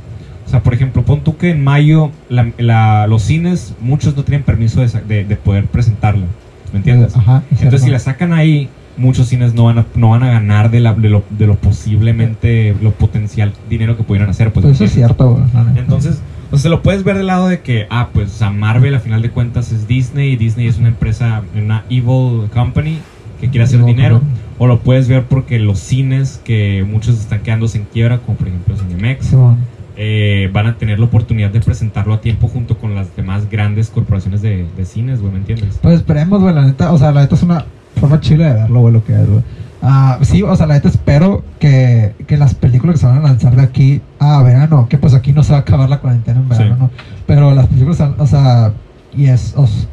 O 0.46 0.50
sea, 0.52 0.62
por 0.62 0.76
ejemplo, 0.76 1.04
pon 1.04 1.22
tú 1.24 1.36
que 1.36 1.50
en 1.50 1.64
mayo 1.64 2.12
la- 2.30 2.52
la- 2.60 3.08
los 3.08 3.24
cines, 3.24 3.74
muchos 3.82 4.16
no 4.16 4.24
tienen 4.24 4.44
permiso 4.44 4.82
de, 4.82 4.88
de- 5.08 5.24
de 5.24 5.36
poder 5.36 5.66
presentarla. 5.66 6.26
¿Me 6.72 6.78
entiendes? 6.80 7.16
Ajá, 7.16 7.44
Entonces, 7.52 7.84
si 7.84 7.90
la 7.90 8.00
sacan 8.00 8.34
ahí, 8.34 8.70
muchos 8.98 9.28
cines 9.28 9.54
no 9.54 9.66
van 9.66 9.80
a, 9.80 9.86
no 9.96 10.10
van 10.10 10.24
a 10.24 10.32
ganar 10.32 10.70
de, 10.72 10.80
la, 10.82 10.94
de, 10.94 11.10
lo, 11.10 11.24
de 11.30 11.48
lo 11.48 11.56
posiblemente, 11.56 12.76
lo 12.82 12.92
potencial 12.92 13.54
dinero 13.70 13.98
que 13.98 14.04
pudieran 14.04 14.30
hacer. 14.30 14.52
Pues, 14.52 14.64
Pues 14.66 14.76
eso 14.76 14.86
es 14.86 14.92
cierto. 14.94 15.42
Entonces, 15.76 16.22
o 16.52 16.58
sea, 16.58 16.70
lo 16.72 16.82
puedes 16.82 17.04
ver 17.04 17.18
del 17.18 17.28
lado 17.28 17.48
de 17.48 17.62
que, 17.62 17.88
ah, 17.90 18.10
pues 18.14 18.42
a 18.42 18.50
Marvel 18.50 18.96
a 18.96 19.00
final 19.00 19.22
de 19.22 19.30
cuentas 19.30 19.72
es 19.72 19.88
Disney 19.88 20.34
y 20.34 20.36
Disney 20.36 20.68
es 20.68 20.78
una 20.78 20.90
empresa, 20.90 21.42
una 21.56 21.84
evil 21.90 22.50
company 22.54 22.98
que 23.40 23.50
quiere 23.50 23.64
hacer 23.64 23.80
Evil 23.80 23.96
dinero. 23.96 24.20
company. 24.20 24.40
O 24.62 24.68
lo 24.68 24.80
puedes 24.80 25.08
ver 25.08 25.24
porque 25.24 25.58
los 25.60 25.80
cines, 25.80 26.42
que 26.44 26.84
muchos 26.86 27.18
están 27.18 27.40
quedándose 27.42 27.78
en 27.78 27.86
quiebra, 27.86 28.18
como 28.20 28.38
por 28.38 28.48
ejemplo 28.50 28.76
Cinemex, 28.76 29.28
Simón. 29.28 29.58
Eh, 30.02 30.50
van 30.54 30.66
a 30.66 30.78
tener 30.78 30.98
la 30.98 31.06
oportunidad 31.06 31.50
de 31.52 31.60
presentarlo 31.60 32.14
a 32.14 32.22
tiempo 32.22 32.48
junto 32.48 32.78
con 32.78 32.96
las 32.96 33.14
demás 33.18 33.50
grandes 33.50 33.90
corporaciones 33.90 34.42
de, 34.42 34.66
de 34.78 34.86
cines, 34.86 35.20
güey, 35.20 35.34
¿me 35.34 35.40
entiendes? 35.40 35.78
Pues 35.82 35.96
esperemos, 35.96 36.42
güey, 36.42 36.56
la 36.56 36.62
neta, 36.62 36.94
o 36.94 36.98
sea, 36.98 37.12
la 37.12 37.22
neta 37.22 37.36
es 37.36 37.44
una 37.44 37.66
forma 38.00 38.22
chile 38.22 38.46
de 38.46 38.54
verlo, 38.54 38.80
güey, 38.80 38.94
lo 38.94 39.04
que 39.04 39.14
es, 39.14 39.30
güey. 39.30 39.44
Ah, 39.82 40.20
sí, 40.22 40.42
o 40.42 40.56
sea, 40.56 40.68
la 40.68 40.76
neta 40.76 40.88
espero 40.88 41.44
que, 41.60 42.14
que 42.28 42.38
las 42.38 42.54
películas 42.56 42.94
que 42.96 43.00
se 43.02 43.08
van 43.08 43.18
a 43.18 43.22
lanzar 43.22 43.56
de 43.58 43.62
aquí 43.62 44.02
a 44.20 44.42
verano, 44.42 44.88
que 44.90 44.98
pues 44.98 45.14
aquí 45.14 45.34
no 45.34 45.44
se 45.44 45.52
va 45.52 45.58
a 45.60 45.62
acabar 45.62 45.90
la 45.90 46.00
cuarentena 46.00 46.40
en 46.40 46.48
verano, 46.48 46.76
Sí. 46.76 46.80
¿no? 46.82 46.90
Pero 47.28 47.54
las 47.54 47.68
películas, 47.68 48.00
o 48.18 48.26
sea, 48.28 48.72
y 49.14 49.26
es, 49.26 49.54
os- 49.58 49.88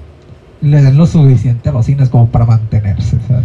le 0.60 0.82
den 0.82 0.96
lo 0.96 1.06
suficiente 1.06 1.68
a 1.68 1.72
los 1.72 1.84
cines 1.86 2.08
como 2.10 2.28
para 2.28 2.46
mantenerse, 2.46 3.18
¿sabes? 3.28 3.44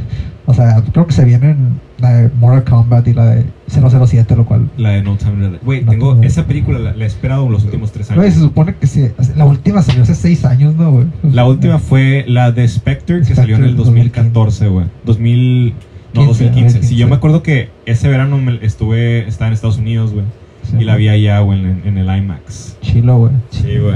O 0.51 0.53
sea, 0.53 0.83
creo 0.91 1.07
que 1.07 1.13
se 1.13 1.23
vienen 1.23 1.79
la 1.97 2.11
de 2.13 2.29
Mortal 2.39 2.65
Kombat 2.65 3.07
y 3.07 3.13
la 3.13 3.25
de 3.25 3.45
007, 3.69 4.35
lo 4.35 4.45
cual... 4.45 4.69
La 4.75 4.89
de 4.89 5.01
No 5.01 5.15
Time. 5.15 5.59
Güey, 5.63 5.85
No 5.85 5.91
tengo 5.91 6.13
Time 6.15 6.27
esa 6.27 6.45
película, 6.45 6.77
la, 6.77 6.93
la 6.93 7.05
he 7.05 7.07
esperado 7.07 7.47
los 7.49 7.63
últimos 7.63 7.93
tres 7.93 8.11
años. 8.11 8.21
Güey, 8.21 8.31
se 8.33 8.39
supone 8.39 8.75
que 8.75 8.85
sí, 8.85 9.07
la 9.37 9.45
última 9.45 9.81
salió 9.81 10.03
hace 10.03 10.13
seis 10.13 10.43
años, 10.43 10.75
¿no, 10.75 10.91
güey? 10.91 11.07
La 11.23 11.45
última 11.45 11.79
fue 11.79 12.25
la 12.27 12.51
de 12.51 12.67
Spectre, 12.67 13.21
que 13.21 13.33
salió 13.33 13.55
en 13.55 13.63
el 13.63 13.77
2014, 13.77 14.67
güey. 14.67 14.87
2000... 15.05 15.73
No, 16.13 16.25
15, 16.25 16.43
2015. 16.43 16.69
Sí, 16.69 16.73
2015. 16.73 16.95
yo 16.95 17.07
me 17.07 17.15
acuerdo 17.15 17.41
que 17.41 17.69
ese 17.85 18.09
verano 18.09 18.37
me 18.37 18.59
estuve, 18.65 19.25
estaba 19.29 19.47
en 19.47 19.53
Estados 19.53 19.77
Unidos, 19.77 20.11
güey. 20.11 20.25
Sí, 20.63 20.75
y 20.81 20.83
la 20.83 20.97
vi 20.97 21.07
allá, 21.07 21.39
güey, 21.39 21.59
en, 21.59 21.83
en 21.85 21.97
el 21.97 22.17
IMAX. 22.17 22.75
Chilo, 22.81 23.17
güey. 23.17 23.31
Sí, 23.51 23.77
güey. 23.77 23.95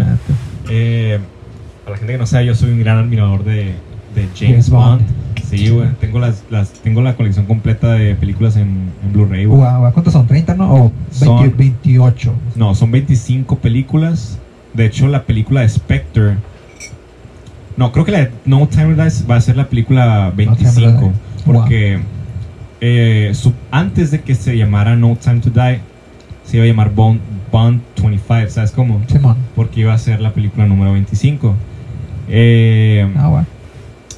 Eh, 0.70 1.20
para 1.84 1.96
la 1.96 1.98
gente 1.98 2.14
que 2.14 2.18
no 2.18 2.26
sabe, 2.26 2.46
yo 2.46 2.56
soy 2.56 2.72
un 2.72 2.80
gran 2.80 2.98
admirador 2.98 3.44
de, 3.44 3.74
de 4.16 4.28
James, 4.36 4.70
Bond. 4.70 5.02
Sí, 5.50 5.70
güey. 5.70 5.90
Tengo, 6.00 6.20
las, 6.20 6.44
las, 6.50 6.72
tengo 6.74 7.02
la 7.02 7.16
colección 7.16 7.46
completa 7.46 7.92
de 7.94 8.16
películas 8.16 8.56
en, 8.56 8.90
en 9.04 9.14
Blu-ray, 9.14 9.46
güey. 9.46 9.62
¿Cuántos 9.94 10.14
son? 10.14 10.28
¿30, 10.28 10.56
no? 10.58 10.74
¿O 10.74 10.92
20, 11.12 11.26
Son- 11.26 11.54
28? 11.58 12.34
No, 12.56 12.74
son 12.74 12.92
25 12.92 13.58
películas. 13.60 14.40
De 14.74 14.86
hecho, 14.86 15.08
la 15.08 15.24
película 15.24 15.62
de 15.62 15.70
Spectre. 15.70 16.38
No, 17.78 17.92
creo 17.92 18.06
que 18.06 18.12
la 18.12 18.20
de 18.20 18.32
No 18.46 18.68
Time 18.68 18.96
to 18.96 19.04
Die 19.04 19.12
va 19.30 19.36
a 19.36 19.42
ser 19.42 19.56
la 19.58 19.68
película 19.68 20.32
Time 20.36 20.46
to 20.48 20.56
25. 20.64 21.02
Die. 21.02 21.12
Porque 21.46 22.00
eh, 22.82 23.32
su- 23.34 23.54
antes 23.72 24.12
de 24.12 24.22
que 24.22 24.34
se 24.36 24.58
llamara 24.58 24.96
No 24.96 25.16
Time 25.16 25.42
to 25.42 25.50
Die, 25.52 25.80
se 26.44 26.58
iba 26.58 26.64
a 26.66 26.68
llamar 26.68 26.92
Bond, 26.94 27.20
Bond 27.52 27.82
25. 28.02 28.50
¿Sabes 28.50 28.72
cómo? 28.72 29.02
Simón. 29.08 29.38
Porque 29.56 29.82
iba 29.82 29.94
a 29.94 29.98
ser 29.98 30.22
la 30.22 30.32
película 30.34 30.66
número 30.66 30.94
25. 30.94 31.54
Eh, 32.30 33.08
Ah, 33.18 33.28
guau. 33.28 33.46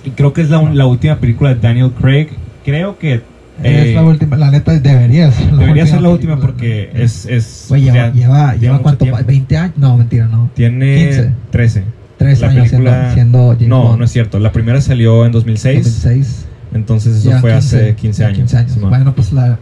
Y 0.06 0.12
creo 0.12 0.34
que 0.34 0.42
es 0.42 0.50
la, 0.50 0.60
última 0.86 1.18
película 1.20 1.54
de 1.54 1.60
Daniel 1.62 1.92
Craig. 2.00 2.28
Creo 2.66 2.98
que 2.98 3.16
eh, 3.64 3.90
es 3.90 3.96
la 3.96 4.04
última, 4.04 4.38
la 4.38 4.52
neta 4.52 4.72
debería 4.78 5.32
ser 5.32 5.52
la 5.54 5.60
debería 5.62 5.88
ser 5.88 6.02
la 6.02 6.10
última 6.10 6.40
porque 6.40 6.90
es. 6.94 7.26
es 7.26 7.70
lleva, 7.70 8.12
lleva, 8.12 8.56
lleva 8.56 8.80
cuánto, 8.80 9.06
tiempo. 9.06 9.22
20 9.26 9.58
años, 9.58 9.78
no, 9.78 9.98
mentira, 9.98 10.28
no. 10.28 10.50
Tiene 10.54 10.96
15. 11.08 11.32
13. 11.52 11.84
tres 12.18 12.42
La 12.42 12.48
años 12.50 12.70
película- 12.70 13.14
siendo, 13.14 13.14
siendo 13.14 13.54
James 13.54 13.68
no, 13.70 13.84
Bond. 13.84 14.00
no 14.00 14.06
es 14.06 14.12
cierto. 14.12 14.40
La 14.40 14.52
primera 14.52 14.82
salió 14.82 15.26
en 15.26 15.32
2006. 15.32 15.84
2006. 16.04 16.46
Entonces 16.74 17.18
eso 17.18 17.30
Ya, 17.32 17.40
fue 17.40 17.52
15, 17.54 17.78
hace 17.78 17.96
15 17.96 18.22
ya, 18.22 18.28
años. 18.28 18.38
15 18.40 18.58
años. 18.58 18.80
Bueno, 18.82 19.14
pues 19.16 19.32
la. 19.34 19.58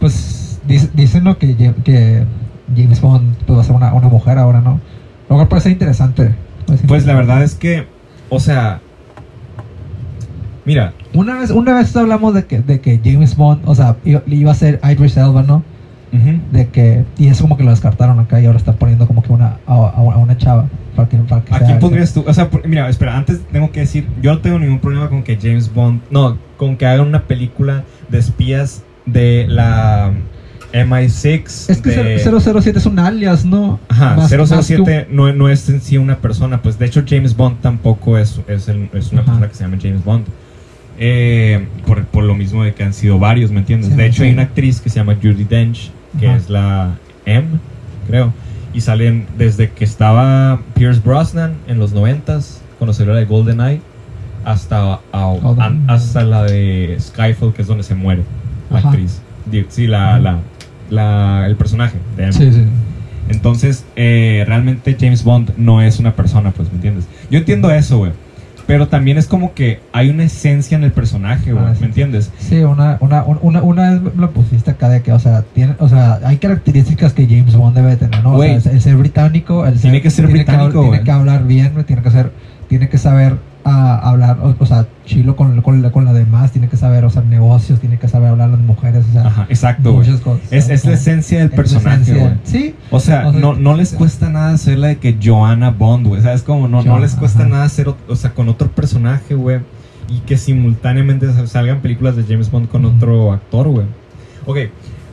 Pues 0.00 0.60
dice- 0.66 0.90
dicen 0.94 1.24
¿no? 1.24 1.38
que, 1.38 1.56
Jam- 1.56 1.82
que 1.84 2.24
James 2.76 3.00
Bond 3.00 3.36
pues, 3.46 3.56
va 3.58 3.62
a 3.62 3.64
ser 3.64 3.74
una, 3.76 3.94
una 3.94 4.08
mujer 4.08 4.38
ahora, 4.38 4.60
¿no? 4.60 4.80
Lo 5.28 5.36
cual 5.36 5.48
parece 5.48 5.70
interesante. 5.70 6.34
Parece 6.66 6.86
Pues 6.86 7.06
la 7.06 7.12
interesante. 7.12 7.14
verdad 7.14 7.44
es 7.44 7.54
que, 7.54 7.86
o 8.28 8.40
sea, 8.40 8.80
mira, 10.64 10.92
Una 11.14 11.38
vez, 11.38 11.50
una 11.50 11.74
vez 11.74 11.94
hablamos 11.96 12.34
de 12.34 12.44
que, 12.46 12.60
de 12.60 12.80
que 12.80 13.00
James 13.04 13.36
Bond, 13.36 13.62
o 13.64 13.74
sea, 13.74 13.96
iba, 14.04 14.50
a 14.50 14.54
ser 14.54 14.80
Idris 14.84 15.16
Elba, 15.16 15.42
¿no? 15.42 15.62
De 16.52 16.68
que. 16.68 17.04
Y 17.16 17.28
eso 17.28 17.42
como 17.44 17.56
que 17.56 17.64
lo 17.64 17.70
descartaron 17.70 18.20
acá 18.20 18.38
y 18.38 18.44
ahora 18.44 18.58
están 18.58 18.74
poniendo 18.76 19.06
como 19.06 19.22
que 19.22 19.32
una. 19.32 19.56
A, 19.66 19.76
una 20.02 20.36
chava. 20.36 20.68
Para 20.94 21.08
que, 21.08 21.16
para 21.16 21.42
que 21.42 21.54
¿a 21.54 21.58
sea- 21.58 21.66
quién 21.66 21.78
pondrías 21.78 22.12
tú? 22.12 22.22
O 22.26 22.34
sea, 22.34 22.50
por- 22.50 22.68
mira, 22.68 22.86
espera, 22.90 23.16
antes 23.16 23.40
tengo 23.50 23.70
que 23.72 23.80
decir, 23.80 24.06
yo 24.20 24.34
no 24.34 24.40
tengo 24.40 24.58
ningún 24.58 24.78
problema 24.78 25.08
con 25.08 25.22
que 25.22 25.38
James 25.40 25.72
Bond, 25.72 26.02
no, 26.10 26.36
con 26.58 26.76
que 26.76 26.84
hagan 26.84 27.06
una 27.06 27.22
película 27.22 27.84
de 28.10 28.18
espías 28.18 28.82
de 29.06 29.46
la 29.48 30.10
MI6. 30.74 31.70
Es 31.70 31.80
que 31.80 31.90
de- 31.90 32.18
007 32.18 32.78
es 32.78 32.84
un 32.86 32.98
alias, 32.98 33.44
¿no? 33.46 33.80
Ajá, 33.88 34.16
Más- 34.16 34.16
más 34.18 34.30
que 34.30 34.36
007 34.36 35.06
no, 35.10 35.32
no 35.32 35.48
es 35.48 35.66
en 35.70 35.80
sí 35.80 35.96
una 35.96 36.16
persona, 36.18 36.60
pues 36.62 36.78
de 36.78 36.86
hecho 36.86 37.02
James 37.08 37.34
Bond 37.36 37.60
tampoco 37.62 38.18
es, 38.18 38.40
es, 38.48 38.68
el- 38.68 38.90
es 38.92 39.12
una 39.12 39.22
Ajá. 39.22 39.30
persona 39.32 39.48
que 39.48 39.54
se 39.54 39.64
llama 39.64 39.78
James 39.80 40.04
Bond. 40.04 40.26
Eh, 41.04 41.66
por, 41.84 42.04
por 42.04 42.22
lo 42.22 42.36
mismo 42.36 42.62
de 42.62 42.74
que 42.74 42.84
han 42.84 42.94
sido 42.94 43.18
varios, 43.18 43.50
¿me 43.50 43.58
entiendes? 43.58 43.90
Sí, 43.90 43.96
de 43.96 44.06
hecho 44.06 44.18
sí. 44.18 44.22
hay 44.28 44.32
una 44.34 44.42
actriz 44.42 44.80
que 44.80 44.88
se 44.88 45.00
llama 45.00 45.16
Judy 45.20 45.42
Dench, 45.42 45.90
que 46.20 46.28
Ajá. 46.28 46.36
es 46.36 46.48
la 46.48 46.94
M, 47.26 47.48
creo, 48.06 48.32
y 48.72 48.80
salen 48.82 49.26
desde 49.36 49.70
que 49.70 49.84
estaba 49.84 50.60
Pierce 50.74 51.00
Brosnan 51.04 51.54
en 51.66 51.80
los 51.80 51.92
noventas, 51.92 52.62
cuando 52.78 52.92
salió 52.92 53.14
la 53.14 53.18
de 53.18 53.24
GoldenEye, 53.26 53.80
hasta, 54.44 55.00
an- 55.12 55.84
hasta 55.88 56.22
la 56.22 56.44
de 56.44 56.96
Skyfall, 57.00 57.52
que 57.52 57.62
es 57.62 57.68
donde 57.68 57.82
se 57.82 57.96
muere 57.96 58.22
la 58.70 58.78
Ajá. 58.78 58.90
actriz. 58.90 59.20
Sí, 59.70 59.88
la, 59.88 60.20
la, 60.20 60.38
la- 60.88 61.46
el 61.48 61.56
personaje 61.56 61.96
de 62.16 62.22
M. 62.24 62.32
Sí, 62.32 62.52
sí. 62.52 62.62
Entonces, 63.28 63.84
eh, 63.96 64.44
realmente 64.46 64.96
James 65.00 65.24
Bond 65.24 65.50
no 65.56 65.82
es 65.82 65.98
una 65.98 66.12
persona, 66.14 66.52
pues, 66.52 66.68
¿me 66.70 66.76
entiendes? 66.76 67.06
Yo 67.28 67.38
entiendo 67.40 67.72
eso, 67.72 67.98
güey. 67.98 68.12
Pero 68.66 68.88
también 68.88 69.18
es 69.18 69.26
como 69.26 69.54
que 69.54 69.80
hay 69.92 70.08
una 70.10 70.24
esencia 70.24 70.76
en 70.76 70.84
el 70.84 70.92
personaje, 70.92 71.52
güey, 71.52 71.64
Ah, 71.64 71.72
sí. 71.74 71.80
¿me 71.80 71.86
entiendes? 71.88 72.30
Sí, 72.38 72.58
una, 72.58 72.96
una, 73.00 73.24
una, 73.24 73.62
una 73.62 73.90
vez 73.90 74.00
lo 74.16 74.30
pusiste 74.30 74.70
acá 74.70 74.88
de 74.88 75.02
que, 75.02 75.12
o 75.12 75.18
sea, 75.18 75.42
tiene, 75.54 75.74
o 75.78 75.88
sea, 75.88 76.20
hay 76.24 76.36
características 76.38 77.12
que 77.12 77.26
James 77.26 77.56
Bond 77.56 77.74
debe 77.76 77.96
tener, 77.96 78.22
¿no? 78.22 78.34
O 78.36 78.42
sea, 78.42 78.72
el, 78.72 78.80
ser 78.80 78.96
británico, 78.96 79.66
el 79.66 79.74
ser- 79.74 79.82
Tiene 79.82 80.00
que 80.02 80.10
ser 80.10 80.26
británico, 80.28 80.82
tiene 80.82 81.02
que 81.02 81.10
hablar 81.10 81.44
bien, 81.46 81.72
tiene 81.86 82.02
que 82.02 82.10
ser, 82.10 82.30
tiene 82.72 82.88
que 82.88 82.96
saber 82.96 83.36
ah, 83.66 84.00
hablar, 84.02 84.38
o, 84.42 84.54
o 84.58 84.64
sea, 84.64 84.86
chilo 85.04 85.36
con, 85.36 85.60
con, 85.60 85.82
la- 85.82 85.92
con 85.92 86.06
la 86.06 86.14
demás, 86.14 86.52
tiene 86.52 86.68
que 86.70 86.78
saber, 86.78 87.04
o 87.04 87.10
sea, 87.10 87.20
negocios, 87.20 87.80
tiene 87.80 87.98
que 87.98 88.08
saber 88.08 88.30
hablar 88.30 88.48
a 88.48 88.52
las 88.52 88.60
mujeres, 88.60 89.04
o 89.10 89.12
sea, 89.12 89.26
Ajá, 89.26 89.46
exacto, 89.50 89.92
muchas 89.92 90.20
cosas. 90.20 90.40
Es, 90.50 90.70
es 90.70 90.86
la 90.86 90.94
esencia 90.94 91.40
del 91.40 91.48
es 91.50 91.54
personaje, 91.54 92.14
güey. 92.14 92.32
Sí, 92.44 92.74
O 92.90 92.98
sea, 92.98 93.28
O 93.28 93.32
sea, 93.32 93.40
no, 93.42 93.52
no 93.54 93.76
les 93.76 93.92
cuesta 93.92 94.30
nada 94.30 94.54
hacer 94.54 94.78
la 94.78 94.86
de 94.88 94.96
que 94.96 95.18
Joanna 95.22 95.68
Bond, 95.70 96.06
güey. 96.06 96.22
¿Sabes 96.22 96.42
cómo? 96.42 96.66
No, 96.66 96.78
no 96.78 96.82
Joanna, 96.84 97.00
les 97.00 97.14
cuesta 97.14 97.40
ajá. 97.40 97.48
nada 97.50 97.64
hacer, 97.64 97.88
ot- 97.88 97.96
o 98.08 98.16
sea, 98.16 98.32
con 98.32 98.48
otro 98.48 98.70
personaje, 98.70 99.34
güey. 99.34 99.60
Y 100.08 100.20
que 100.20 100.38
simultáneamente 100.38 101.30
sal- 101.30 101.46
salgan 101.46 101.80
películas 101.82 102.16
de 102.16 102.22
James 102.24 102.50
Bond 102.50 102.68
con 102.68 102.86
otro 102.86 103.32
actor, 103.32 103.68
güey. 103.68 103.84
Ok, 104.46 104.56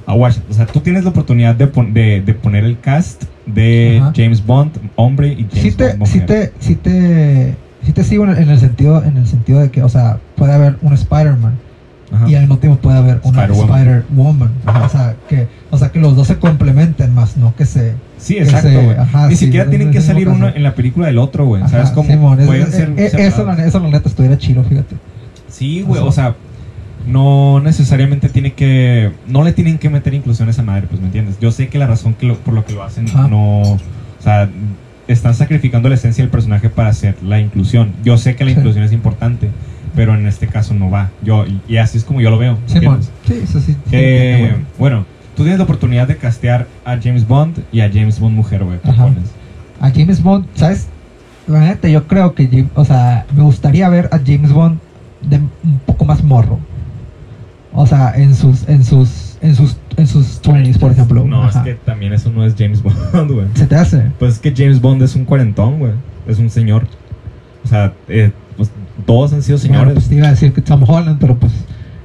aguach, 0.09 0.37
o 0.49 0.53
sea, 0.53 0.65
tú 0.65 0.79
tienes 0.79 1.03
la 1.03 1.11
oportunidad 1.11 1.55
de, 1.55 1.67
pon- 1.67 1.93
de, 1.93 2.21
de 2.21 2.33
poner 2.33 2.63
el 2.65 2.79
cast 2.79 3.23
de 3.45 3.99
Ajá. 4.01 4.13
James 4.15 4.45
Bond, 4.45 4.71
hombre, 4.95 5.29
y 5.33 5.45
James 5.51 5.61
sí 5.61 5.71
te, 5.71 5.93
Bond, 5.93 6.05
sí 6.11 6.19
te, 6.21 6.51
sí 6.59 6.75
te, 6.75 7.55
sí 7.85 7.91
te 7.93 8.03
sigo 8.03 8.23
en 8.25 8.31
el, 8.31 8.37
en 8.39 8.49
el 8.49 8.59
sentido, 8.59 9.03
en 9.03 9.17
el 9.17 9.27
sentido 9.27 9.59
de 9.59 9.69
que, 9.71 9.83
o 9.83 9.89
sea, 9.89 10.17
puede 10.35 10.53
haber 10.53 10.77
un 10.81 10.93
Spider-Man 10.93 11.53
y 12.27 12.33
al 12.33 12.41
mismo 12.41 12.57
tiempo 12.57 12.79
puede 12.79 12.97
haber 12.97 13.19
una 13.23 13.45
Spider-Woman. 13.45 14.51
Ajá. 14.65 14.85
O 14.85 14.89
sea, 14.89 15.15
que, 15.29 15.47
o 15.69 15.77
sea, 15.77 15.91
que 15.91 15.99
los 15.99 16.15
dos 16.15 16.25
se 16.25 16.37
complementen 16.39 17.13
más, 17.13 17.37
no 17.37 17.55
que 17.55 17.67
se... 17.67 17.93
Sí, 18.17 18.37
exacto, 18.39 18.69
güey. 18.71 18.95
Ni 19.29 19.35
sí, 19.35 19.45
siquiera 19.45 19.69
tienen 19.69 19.91
que 19.91 20.01
salir 20.01 20.27
uno 20.27 20.47
en 20.49 20.63
la 20.63 20.73
película 20.73 21.05
del 21.05 21.19
otro, 21.19 21.45
güey. 21.45 21.61
¿Sabes 21.69 21.91
cómo? 21.91 22.33
Es- 22.33 22.45
Pueden 22.47 22.63
es- 22.67 22.73
ser 22.73 22.93
eh, 22.97 23.11
eso, 23.13 23.45
la, 23.45 23.53
eso 23.63 23.79
la 23.79 23.89
neta 23.89 24.09
estuviera 24.09 24.37
chido, 24.39 24.63
fíjate. 24.63 24.95
Sí, 25.49 25.83
güey, 25.83 26.01
O 26.01 26.07
o 26.07 26.11
sea, 26.11 26.35
no 27.07 27.59
necesariamente 27.59 28.29
tiene 28.29 28.53
que, 28.53 29.11
no 29.27 29.43
le 29.43 29.53
tienen 29.53 29.77
que 29.77 29.89
meter 29.89 30.13
inclusión 30.13 30.47
a 30.47 30.51
esa 30.51 30.63
madre, 30.63 30.87
pues, 30.87 30.99
¿me 31.01 31.07
entiendes? 31.07 31.39
Yo 31.39 31.51
sé 31.51 31.67
que 31.69 31.77
la 31.79 31.87
razón 31.87 32.13
que 32.13 32.25
lo- 32.27 32.35
por 32.37 32.53
lo 32.53 32.65
que 32.65 32.73
lo 32.73 32.83
hacen 32.83 33.07
Ajá. 33.09 33.27
no, 33.27 33.61
o 33.61 33.79
sea, 34.19 34.49
están 35.07 35.33
sacrificando 35.33 35.89
la 35.89 35.95
esencia 35.95 36.23
del 36.23 36.29
personaje 36.31 36.69
para 36.69 36.89
hacer 36.89 37.15
la 37.23 37.39
inclusión. 37.39 37.93
Yo 38.03 38.17
sé 38.17 38.35
que 38.35 38.45
la 38.45 38.51
Sí. 38.51 38.57
inclusión 38.57 38.83
es 38.83 38.91
importante, 38.91 39.49
pero 39.95 40.13
en 40.13 40.27
este 40.27 40.47
caso 40.47 40.73
no 40.75 40.91
va. 40.91 41.09
Yo, 41.23 41.45
y, 41.67 41.77
así 41.77 41.97
es 41.97 42.03
como 42.03 42.21
yo 42.21 42.29
lo 42.29 42.37
veo. 42.37 42.57
¿me 42.61 42.67
Simón, 42.79 42.99
entiendes? 43.01 43.11
sí, 43.25 43.33
eso 43.43 43.59
sí. 43.59 43.71
sí, 43.73 43.77
Eh, 43.91 44.37
bueno. 44.51 44.65
bueno, 44.77 45.05
tú 45.35 45.43
tienes 45.43 45.57
la 45.57 45.63
oportunidad 45.63 46.07
de 46.07 46.17
castear 46.17 46.67
a 46.85 46.97
James 47.01 47.27
Bond 47.27 47.57
y 47.71 47.79
a 47.81 47.89
James 47.91 48.19
Bond 48.19 48.35
mujer, 48.35 48.63
güey. 48.63 48.77
A 49.81 49.89
James 49.91 50.21
Bond, 50.21 50.45
¿sabes? 50.55 50.87
La 51.47 51.61
neta, 51.61 51.87
yo 51.87 52.05
creo 52.05 52.35
que, 52.35 52.67
o 52.75 52.85
sea, 52.85 53.25
me 53.35 53.41
gustaría 53.41 53.89
ver 53.89 54.09
a 54.11 54.19
James 54.23 54.51
Bond 54.51 54.77
de 55.21 55.37
un 55.37 55.79
poco 55.85 56.05
más 56.05 56.23
morro. 56.23 56.59
O 57.81 57.87
sea, 57.87 58.11
en 58.13 58.35
sus, 58.35 58.67
en 58.67 58.83
sus, 58.83 59.37
en 59.41 59.55
sus, 59.55 59.77
en 59.95 60.05
sus 60.05 60.41
20s, 60.41 60.77
por 60.79 60.91
ejemplo. 60.91 61.23
No, 61.23 61.43
Ajá. 61.43 61.59
es 61.59 61.65
que 61.65 61.73
también 61.75 62.11
eso 62.11 62.29
no 62.29 62.43
es 62.43 62.55
James 62.57 62.83
Bond, 63.13 63.31
güey. 63.31 63.45
¿Se 63.53 63.67
te 63.67 63.75
hace? 63.75 64.03
Pues 64.19 64.33
es 64.33 64.39
que 64.39 64.53
James 64.55 64.81
Bond 64.81 65.01
es 65.01 65.15
un 65.15 65.23
cuarentón, 65.23 65.79
güey. 65.79 65.93
Es 66.27 66.39
un 66.39 66.49
señor. 66.49 66.87
O 67.63 67.67
sea, 67.69 67.93
eh, 68.09 68.31
pues 68.57 68.69
todos 69.05 69.31
han 69.31 69.41
sido 69.41 69.57
Bueno, 69.59 69.73
señores. 69.73 69.93
pues 69.93 70.09
te 70.09 70.15
iba 70.15 70.27
a 70.27 70.31
decir 70.31 70.51
que 70.51 70.61
Tom 70.61 70.83
Holland, 70.85 71.19
pero 71.21 71.37
pues. 71.37 71.53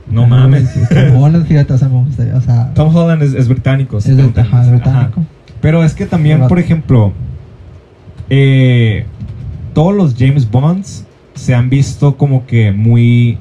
no 0.09 0.27
mames. 0.29 0.73
Tom 0.91 1.21
Holland, 1.21 1.45
fíjate, 1.47 1.73
o 1.73 1.79
sea, 1.79 1.89
o 1.89 2.41
sea. 2.41 2.73
Tom 2.75 2.95
Holland 2.95 3.23
es, 3.25 3.35
es 3.35 3.49
británico. 3.49 3.99
es 3.99 4.05
te 4.05 4.13
ajá, 4.13 4.23
entiendes. 4.23 4.71
británico. 4.71 5.21
Ajá. 5.23 5.29
Pero 5.61 5.83
es 5.83 5.95
que 5.95 6.07
también, 6.07 6.37
Pero- 6.39 6.49
por 6.49 6.59
ejemplo, 6.61 7.13
eh, 8.31 9.07
todos 9.73 9.95
los 9.95 10.15
James 10.17 10.49
Bonds 10.51 11.05
se 11.35 11.55
han 11.55 11.69
visto 11.69 12.17
como 12.17 12.47
que 12.47 12.71
muy... 12.73 13.39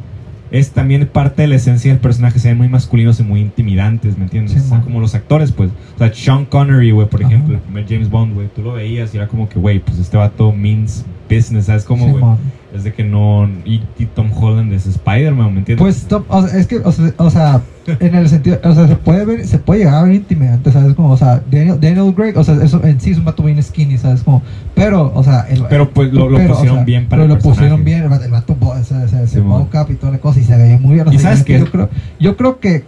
Es 0.53 0.69
también 0.71 1.05
parte 1.07 1.41
de 1.41 1.47
la 1.49 1.55
esencia 1.55 1.91
del 1.91 1.99
personaje, 1.99 2.37
se 2.37 2.47
ven 2.49 2.59
muy 2.59 2.69
masculinos 2.69 3.19
y 3.19 3.23
muy 3.23 3.41
intimidantes, 3.41 4.17
¿me 4.19 4.25
entiendes? 4.25 4.53
Sí, 4.53 4.59
O 4.59 4.61
sea, 4.61 4.77
man. 4.77 4.83
como 4.83 4.99
los 5.01 5.15
actores, 5.15 5.51
pues. 5.51 5.71
O 5.95 5.97
sea, 5.97 6.13
Sean 6.13 6.45
Connery, 6.45 6.91
güey, 6.91 7.09
por 7.09 7.21
Ajá. 7.25 7.33
ejemplo, 7.33 7.55
el 7.55 7.61
primer 7.61 7.85
James 7.89 8.09
Bond, 8.09 8.35
güey, 8.35 8.47
tú 8.55 8.61
lo 8.61 8.73
veías 8.73 9.13
y 9.13 9.17
era 9.17 9.27
como 9.27 9.49
que, 9.49 9.57
güey, 9.59 9.79
pues 9.79 9.97
este 9.97 10.15
vato 10.15 10.51
means 10.51 11.05
business, 11.35 11.65
¿sabes 11.65 11.83
cómo, 11.83 12.03
güey? 12.05 12.15
Simón. 12.15 12.37
Es 12.73 12.83
de 12.83 12.91
que 12.93 13.03
no... 13.03 13.47
Y, 13.65 13.81
y 13.97 14.05
Tom 14.07 14.31
Holland 14.35 14.73
es 14.73 14.85
Spider-Man, 14.87 15.53
¿me 15.53 15.59
entiendes? 15.59 15.81
Pues, 15.83 16.07
Tom- 16.07 16.25
o 16.27 16.47
sea, 16.47 16.59
es 16.59 16.65
que, 16.67 16.77
o 16.77 16.91
sea, 16.91 17.13
o 17.17 17.29
sea, 17.29 17.61
en 17.99 18.15
el 18.15 18.27
sentido, 18.29 18.59
o 18.63 18.73
sea, 18.73 18.87
se 18.87 18.95
puede 18.95 19.25
ver, 19.25 19.45
se 19.45 19.59
puede 19.59 19.81
llegar 19.81 19.95
a 19.95 20.03
ver 20.03 20.13
intimidante, 20.13 20.71
¿sabes? 20.71 20.93
Como, 20.95 21.11
o 21.11 21.17
sea, 21.17 21.43
Daniel, 21.51 21.79
Daniel 21.79 22.13
Craig, 22.15 22.33
o 22.35 22.43
sea, 22.43 22.55
eso 22.63 22.83
en 22.83 22.99
sí 22.99 23.11
es 23.11 23.17
un 23.19 23.25
vato 23.25 23.43
bien 23.43 23.61
skinny, 23.61 23.97
¿sabes? 23.99 24.23
Como, 24.23 24.41
pero, 24.73 25.11
o 25.13 25.23
sea, 25.23 25.41
el, 25.49 25.63
Pero, 25.69 25.91
pues, 25.91 26.11
lo- 26.11 26.29
lo 26.29 26.37
pero, 26.37 26.55
pusieron 26.55 26.85
bien 26.85 27.07
para 27.07 27.21
pero 27.23 27.33
el 27.33 27.37
lo 27.37 27.43
pusieron 27.43 27.83
bien, 27.83 28.03
el 28.03 28.11
el 28.23 28.31
vato 28.31 28.55
bo- 28.55 28.75
se, 28.83 29.07
se, 29.07 29.27
se 29.27 29.41
mocap 29.41 29.91
y 29.91 29.95
toda 29.95 30.11
la 30.13 30.19
cosa 30.19 30.39
y 30.39 30.43
se 30.43 30.57
veía 30.57 30.77
muy 30.79 30.95
bien. 30.95 31.07
o 31.07 31.11
¿Y 31.11 31.19
sea, 31.19 31.31
sabes 31.31 31.43
qué? 31.43 31.59
Yo 31.59 31.69
creo, 31.69 31.89
yo 32.19 32.37
creo 32.37 32.59
que 32.59 32.85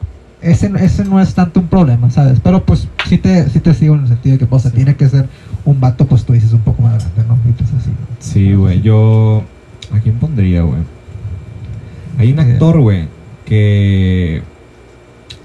ese, 0.51 0.71
ese 0.79 1.03
no 1.05 1.19
es 1.19 1.33
tanto 1.33 1.59
un 1.59 1.67
problema, 1.67 2.09
¿sabes? 2.11 2.39
Pero 2.43 2.63
pues 2.65 2.87
sí 3.07 3.17
te, 3.17 3.49
sí 3.49 3.59
te 3.59 3.73
sigo 3.73 3.95
en 3.95 4.01
el 4.01 4.07
sentido 4.07 4.37
de 4.37 4.45
que, 4.47 4.59
sea, 4.59 4.71
Sí. 4.71 4.75
tiene 4.77 4.95
que 4.95 5.07
ser 5.09 5.27
un 5.65 5.79
vato, 5.79 6.05
pues 6.05 6.23
tú 6.25 6.33
dices 6.33 6.53
un 6.53 6.59
poco 6.61 6.81
más 6.83 7.03
grande, 7.15 7.23
¿no? 7.27 7.49
Y 7.49 7.53
pues 7.53 7.69
así. 7.79 7.89
Sí, 8.19 8.53
güey, 8.53 8.81
yo... 8.81 9.43
¿A 9.91 9.99
quién 9.99 10.15
pondría, 10.15 10.61
güey? 10.63 10.79
Hay 12.17 12.31
un 12.31 12.39
Eh. 12.39 12.41
actor, 12.53 12.79
güey, 12.79 13.07
que 13.45 14.41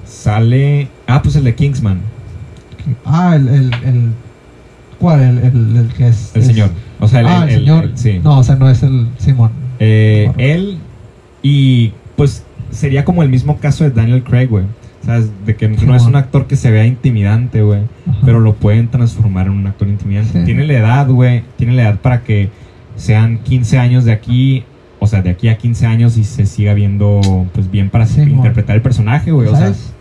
sale... 0.07 0.89
Ah, 1.07 1.23
pues 1.23 1.37
el 1.37 1.45
de 1.45 1.55
Kingsman, 1.55 2.01
Ah, 3.05 3.37
el, 3.37 3.47
el, 3.49 3.75
el 3.85 4.13
¿cuál? 4.99 5.21
El, 5.21 5.39
el, 5.39 5.77
el 5.77 5.89
que 5.95 6.09
es... 6.09 6.31
el 6.35 6.41
es- 6.43 6.47
señor. 6.47 6.71
O 6.99 7.07
sea, 7.09 7.21
el, 7.21 7.27
ah, 7.27 7.45
el- 7.45 7.51
el, 7.51 7.59
señor. 7.61 7.91
sí. 7.95 8.21
No, 8.23 8.39
o 8.39 8.43
sea, 8.45 8.57
no 8.57 8.69
es 8.71 8.83
el 8.83 9.09
Simón. 9.19 9.51
Eh, 9.79 10.33
él 10.39 10.79
y 11.43 11.93
pues 12.17 12.43
sería 12.71 13.05
como 13.05 13.23
el 13.23 13.29
mismo 13.29 13.59
caso 13.59 13.85
de 13.85 13.91
Daniel 13.91 14.23
Craig, 14.23 14.49
güey. 14.49 14.65
¿Sabes? 15.11 15.31
De 15.44 15.57
que 15.57 15.68
no 15.68 15.96
es 15.96 16.05
un 16.05 16.14
actor 16.14 16.46
que 16.46 16.55
se 16.55 16.70
vea 16.70 16.87
intimidante, 16.87 17.62
güey. 17.62 17.81
Pero 18.25 18.38
lo 18.38 18.55
pueden 18.55 18.88
transformar 18.88 19.46
en 19.46 19.55
un 19.55 19.66
actor 19.66 19.88
intimidante. 19.88 20.38
Sí. 20.38 20.44
Tiene 20.44 20.64
la 20.68 20.75
edad, 20.75 21.09
güey. 21.09 21.42
Tiene 21.57 21.73
la 21.73 21.83
edad 21.83 21.99
para 22.01 22.23
que 22.23 22.51
sean 22.94 23.38
15 23.38 23.79
años 23.79 24.05
de 24.05 24.12
aquí. 24.12 24.62
O 25.01 25.09
sea, 25.09 25.20
de 25.20 25.31
aquí 25.31 25.49
a 25.49 25.59
15 25.59 25.87
años 25.87 26.16
y 26.16 26.23
se 26.23 26.46
siga 26.46 26.75
viendo 26.75 27.20
pues 27.53 27.68
bien 27.73 27.90
para 27.90 28.07
Sí, 28.07 28.20
interpretar 28.20 28.77
el 28.77 28.83
personaje, 28.83 29.33
güey. 29.33 29.49
O 29.49 29.51
sea, 29.51 29.61
¿Sabes? 29.61 29.92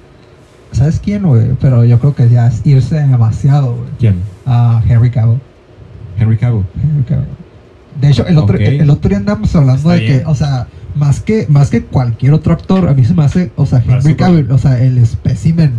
¿Sabes 0.73 0.99
quién, 1.03 1.23
güey? 1.23 1.47
Pero 1.59 1.83
yo 1.85 1.97
creo 1.97 2.13
que 2.13 2.29
ya 2.29 2.45
es 2.47 2.61
irse 2.63 2.99
demasiado, 2.99 3.77
güey. 3.77 3.89
¿quién? 3.97 4.15
A 4.45 4.83
Henry 4.87 5.09
Cavill. 5.09 5.39
Henry 6.19 6.37
Cavill. 6.37 6.65
Henry 6.83 7.03
Cavill. 7.05 7.25
De 7.99 8.09
hecho, 8.09 8.27
el 8.27 8.37
otro, 8.37 8.57
el, 8.57 8.81
el 8.81 8.89
otro 8.91 9.09
día 9.09 9.17
andamos 9.17 9.55
hablando 9.55 9.91
Está 9.91 9.93
de 9.93 9.99
bien. 10.01 10.19
que, 10.19 10.25
o 10.27 10.35
sea, 10.35 10.67
más 10.95 11.21
que, 11.21 11.45
más 11.49 11.69
que 11.69 11.83
cualquier 11.83 12.33
otro 12.33 12.53
actor, 12.53 12.87
a 12.89 12.93
mí 12.93 13.05
se 13.05 13.13
me 13.13 13.23
hace, 13.23 13.51
o 13.55 13.65
sea, 13.65 13.83
Henry. 13.87 14.15
Cavill, 14.15 14.51
o 14.51 14.57
sea, 14.57 14.81
el 14.81 14.97
espécimen, 14.97 15.71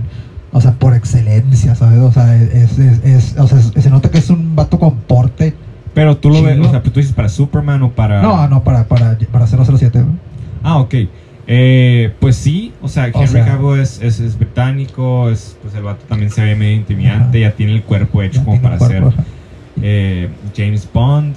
o 0.52 0.60
sea, 0.60 0.72
por 0.72 0.94
excelencia, 0.94 1.74
¿sabes? 1.74 1.98
O 2.00 2.12
sea, 2.12 2.36
es, 2.36 2.78
es, 2.78 3.04
es- 3.04 3.36
o 3.38 3.46
sea, 3.46 3.58
es- 3.58 3.72
se 3.82 3.90
nota 3.90 4.10
que 4.10 4.18
es 4.18 4.30
un 4.30 4.54
vato 4.56 4.78
con 4.78 4.96
porte. 4.96 5.54
Pero 5.94 6.16
tú 6.16 6.30
lo 6.30 6.42
ves, 6.42 6.58
o 6.60 6.70
sea, 6.70 6.82
tú 6.82 6.90
dices 6.90 7.12
para 7.12 7.28
Superman 7.28 7.82
o 7.82 7.90
para... 7.90 8.22
No, 8.22 8.46
no, 8.48 8.62
para, 8.62 8.86
para, 8.86 9.18
para 9.32 9.46
007, 9.46 10.00
güey. 10.00 10.14
Ah, 10.62 10.78
ok. 10.78 10.94
Eh, 11.52 12.14
pues 12.20 12.36
sí, 12.36 12.72
o 12.80 12.86
sea, 12.88 13.10
O 13.12 13.18
Henry 13.22 13.32
sea- 13.32 13.44
Cavill 13.44 13.80
es, 13.80 14.00
es, 14.00 14.20
es 14.20 14.38
británico, 14.38 15.28
es, 15.30 15.56
pues 15.62 15.74
el 15.74 15.82
vato 15.82 16.04
también 16.08 16.30
se 16.30 16.42
ve 16.44 16.54
medio 16.54 16.76
intimidante, 16.76 17.40
ya 17.40 17.50
tiene 17.52 17.72
el 17.72 17.82
cuerpo 17.82 18.22
hecho 18.22 18.38
Ya 18.38 18.44
como 18.44 18.62
para 18.62 18.78
cuerpo, 18.78 19.10
ser 19.10 19.20
eh, 19.82 20.28
James 20.56 20.88
Bond. 20.92 21.34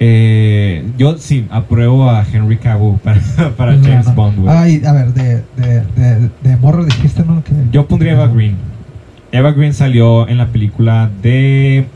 Eh, 0.00 0.84
yo 0.98 1.16
sí 1.18 1.46
apruebo 1.50 2.10
a 2.10 2.24
Henry 2.30 2.56
Cavill 2.58 2.98
para, 3.04 3.20
para 3.56 3.76
No, 3.76 3.84
James 3.86 4.06
no. 4.06 4.14
Bond, 4.14 4.38
güey. 4.40 4.56
Ah, 4.56 4.68
y 4.68 4.84
a 4.84 4.92
ver, 4.92 5.12
de, 5.14 5.42
de, 5.56 5.82
de, 5.96 6.30
de 6.42 6.56
morro 6.56 6.84
dijiste, 6.84 7.24
¿no? 7.24 7.42
Que, 7.44 7.52
Yo 7.72 7.86
pondría 7.86 8.12
Eva 8.12 8.26
Green. 8.28 8.56
Eva 9.32 9.52
Green 9.52 9.72
salió 9.74 10.28
en 10.28 10.38
la 10.38 10.46
película 10.48 11.10
de. 11.22 11.86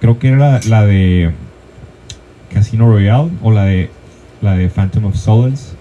Creo 0.00 0.18
que 0.18 0.28
era 0.28 0.36
la, 0.38 0.60
la 0.68 0.86
de 0.86 1.32
Casino 2.52 2.86
Royale 2.88 3.30
o 3.42 3.50
la 3.52 3.64
de 3.64 3.90
la 4.40 4.54
de 4.56 4.68
Phantom 4.68 5.04
of 5.06 5.16
Souls. 5.16 5.74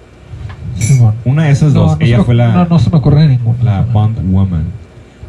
Simón. 0.77 1.15
Una 1.25 1.45
de 1.45 1.51
esas 1.51 1.73
No, 1.73 1.81
dos. 1.81 1.91
no 1.91 1.97
se 1.97 2.03
Ella 2.05 2.17
me- 2.19 2.23
fue 2.23 2.35
la, 2.35 2.53
No, 2.53 2.65
no 2.65 2.79
se 2.79 2.89
me 2.89 2.97
ocurre 2.97 3.27
ninguna. 3.27 3.63
la 3.63 3.81
Bond 3.81 4.17
Woman. 4.31 4.65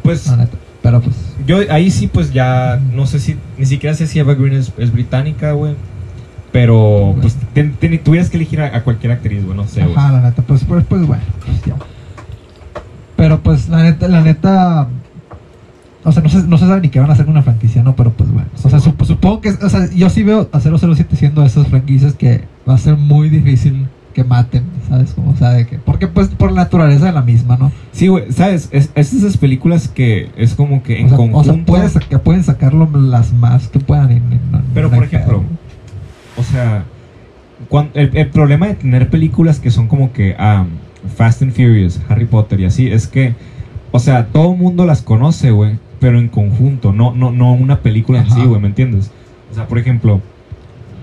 Pues. 0.03 0.31
Pero 0.81 0.99
pues. 1.01 1.15
yo 1.47 1.59
ahí 1.69 1.89
sí, 1.91 2.07
pues 2.07 2.33
ya 2.33 2.79
no 2.93 3.05
sé 3.07 3.19
si 3.19 3.37
ni 3.57 3.65
siquiera 3.65 3.95
sé 3.95 4.05
si 4.05 4.19
Eva 4.19 4.33
Green 4.33 4.53
es, 4.53 4.71
es 4.77 4.91
británica, 4.91 5.53
güey. 5.53 5.75
Pero 6.53 7.15
pues 7.19 7.35
tuvieras 8.03 8.29
que 8.29 8.37
elegir 8.37 8.61
a, 8.61 8.77
a 8.77 8.83
cualquier 8.83 9.11
actriz, 9.11 9.43
güey, 9.43 9.57
no 9.57 9.65
sé, 9.67 9.83
güey. 9.83 9.95
Ajá, 9.97 10.11
la 10.13 10.21
neta. 10.21 10.41
Pues, 10.43 10.63
pues, 10.63 10.85
pues 10.87 11.05
bueno. 11.05 11.23
pues, 11.45 11.61
ya. 11.65 11.75
Pero 13.17 13.41
pues 13.41 13.67
la 13.69 13.83
neta, 13.83 14.07
la 14.07 14.21
neta. 14.21 14.87
O 16.05 16.11
sea, 16.11 16.21
no 16.21 16.29
se, 16.29 16.43
no 16.43 16.57
se 16.57 16.67
sabe 16.67 16.81
ni 16.81 16.89
qué 16.89 16.99
van 16.99 17.09
a 17.09 17.13
hacer 17.13 17.25
con 17.25 17.33
una 17.33 17.43
franquicia, 17.43 17.81
¿no? 17.81 17.95
Pero 17.95 18.11
pues 18.11 18.29
bueno. 18.31 18.47
O 18.63 18.69
sea, 18.69 18.79
sup- 18.79 19.03
supongo 19.05 19.41
que. 19.41 19.49
O 19.49 19.69
sea, 19.69 19.89
yo 19.91 20.09
sí 20.09 20.23
veo 20.23 20.49
a 20.51 20.59
007 20.59 21.15
siendo 21.15 21.43
esas 21.43 21.67
franquicias 21.67 22.13
que 22.13 22.43
va 22.69 22.75
a 22.75 22.77
ser 22.77 22.97
muy 22.97 23.29
difícil 23.29 23.87
que 24.13 24.23
maten, 24.23 24.63
¿sabes? 24.89 25.13
Como, 25.13 25.31
o 25.31 25.35
sea, 25.37 25.51
de 25.51 25.65
que. 25.65 25.77
Porque 25.79 26.07
pues 26.07 26.27
por 26.27 26.51
la 26.51 26.63
naturaleza 26.63 27.05
de 27.05 27.13
la 27.13 27.21
misma, 27.21 27.57
¿no? 27.57 27.71
Sí, 27.93 28.09
güey, 28.09 28.31
¿sabes? 28.31 28.67
Es, 28.71 28.91
es 28.93 29.13
esas 29.13 29.37
películas 29.37 29.87
que 29.87 30.29
es 30.37 30.53
como 30.55 30.83
que 30.83 30.99
en 30.99 31.05
o 31.05 31.09
sea, 31.09 31.17
conjunto... 31.17 31.39
o 31.51 31.55
sea, 31.55 31.65
pueden, 31.65 31.89
saca- 31.89 32.19
pueden 32.19 32.43
sacarlo 32.43 32.87
las 32.93 33.31
más 33.33 33.69
que 33.69 33.79
puedan. 33.79 34.11
y- 34.11 34.15
y 34.15 34.39
no- 34.51 34.61
Pero, 34.73 34.89
no 34.89 34.95
por 34.97 35.05
ejemplo, 35.05 35.39
pedo. 35.39 35.43
O 36.37 36.43
sea, 36.43 36.85
el, 37.93 38.11
el 38.13 38.27
problema 38.29 38.67
de 38.67 38.75
tener 38.75 39.09
películas 39.09 39.59
que 39.59 39.71
son 39.71 39.87
como 39.87 40.11
que 40.11 40.35
ah, 40.37 40.65
Fast 41.15 41.41
and 41.41 41.51
Furious, 41.51 41.99
Harry 42.09 42.25
Potter 42.25 42.59
y 42.59 42.65
así, 42.65 42.87
es 42.87 43.07
que, 43.07 43.33
o 43.91 43.99
sea, 43.99 44.27
todo 44.27 44.53
el 44.53 44.57
mundo 44.57 44.85
las 44.85 45.01
conoce, 45.01 45.51
güey, 45.51 45.77
pero 45.99 46.19
en 46.19 46.27
conjunto, 46.27 46.91
no, 46.91 47.13
no, 47.13 47.31
no 47.31 47.53
una 47.53 47.79
película 47.79 48.19
en 48.19 48.29
sí, 48.29 48.41
güey, 48.45 48.61
¿me 48.61 48.67
entiendes? 48.67 49.11
O 49.51 49.55
sea, 49.55 49.67
por 49.67 49.77
ejemplo, 49.77 50.21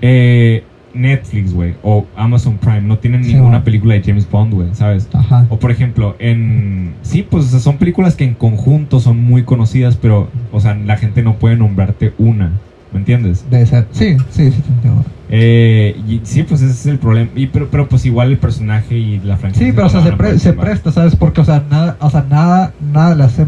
eh, 0.01 0.63
Netflix, 0.93 1.53
güey, 1.53 1.75
o 1.83 2.05
Amazon 2.15 2.57
Prime 2.57 2.81
no 2.81 2.97
tienen 2.97 3.23
Sí, 3.23 3.33
ninguna 3.33 3.63
película 3.63 3.93
de 3.93 4.03
James 4.03 4.29
Bond, 4.29 4.53
güey, 4.53 4.69
¿sabes? 4.73 5.07
Ajá. 5.13 5.45
O 5.49 5.57
por 5.57 5.71
ejemplo, 5.71 6.15
en... 6.19 6.93
Sí, 7.01 7.25
pues 7.27 7.45
o 7.45 7.47
sea, 7.47 7.59
son 7.59 7.77
películas 7.77 8.15
que 8.15 8.25
en 8.25 8.33
conjunto 8.33 8.99
son 8.99 9.23
muy 9.23 9.43
conocidas, 9.43 9.95
pero, 9.95 10.29
o 10.51 10.59
sea, 10.59 10.75
la 10.75 10.97
gente 10.97 11.23
no 11.23 11.35
puede 11.35 11.55
nombrarte 11.55 12.13
una, 12.17 12.51
¿me 12.91 12.99
entiendes? 12.99 13.45
Debe 13.49 13.65
ser. 13.65 13.87
Sí, 13.91 14.17
sí, 14.29 14.51
sí, 14.51 14.61
te 14.61 14.69
entiendo. 14.73 15.03
Eh, 15.29 15.95
y 16.07 16.21
sí, 16.23 16.43
pues 16.43 16.61
ese 16.61 16.71
es 16.73 16.85
el 16.87 16.99
problema. 16.99 17.29
Y, 17.35 17.47
pero, 17.47 17.69
pero 17.69 17.87
pues 17.87 18.05
igual 18.05 18.31
el 18.31 18.37
personaje 18.37 18.97
y 18.97 19.19
la 19.21 19.37
franquicia. 19.37 19.67
Sí, 19.67 19.73
pero 19.73 19.87
o 19.87 19.89
sea, 19.89 20.03
se, 20.03 20.11
pre- 20.13 20.37
se 20.39 20.53
presta, 20.53 20.91
¿sabes? 20.91 21.15
Porque, 21.15 21.41
o 21.41 21.45
sea, 21.45 21.63
nada, 21.69 21.95
o 22.01 22.09
sea, 22.09 22.25
nada, 22.29 22.73
nada 22.81 23.15
le 23.15 23.23
hace 23.23 23.45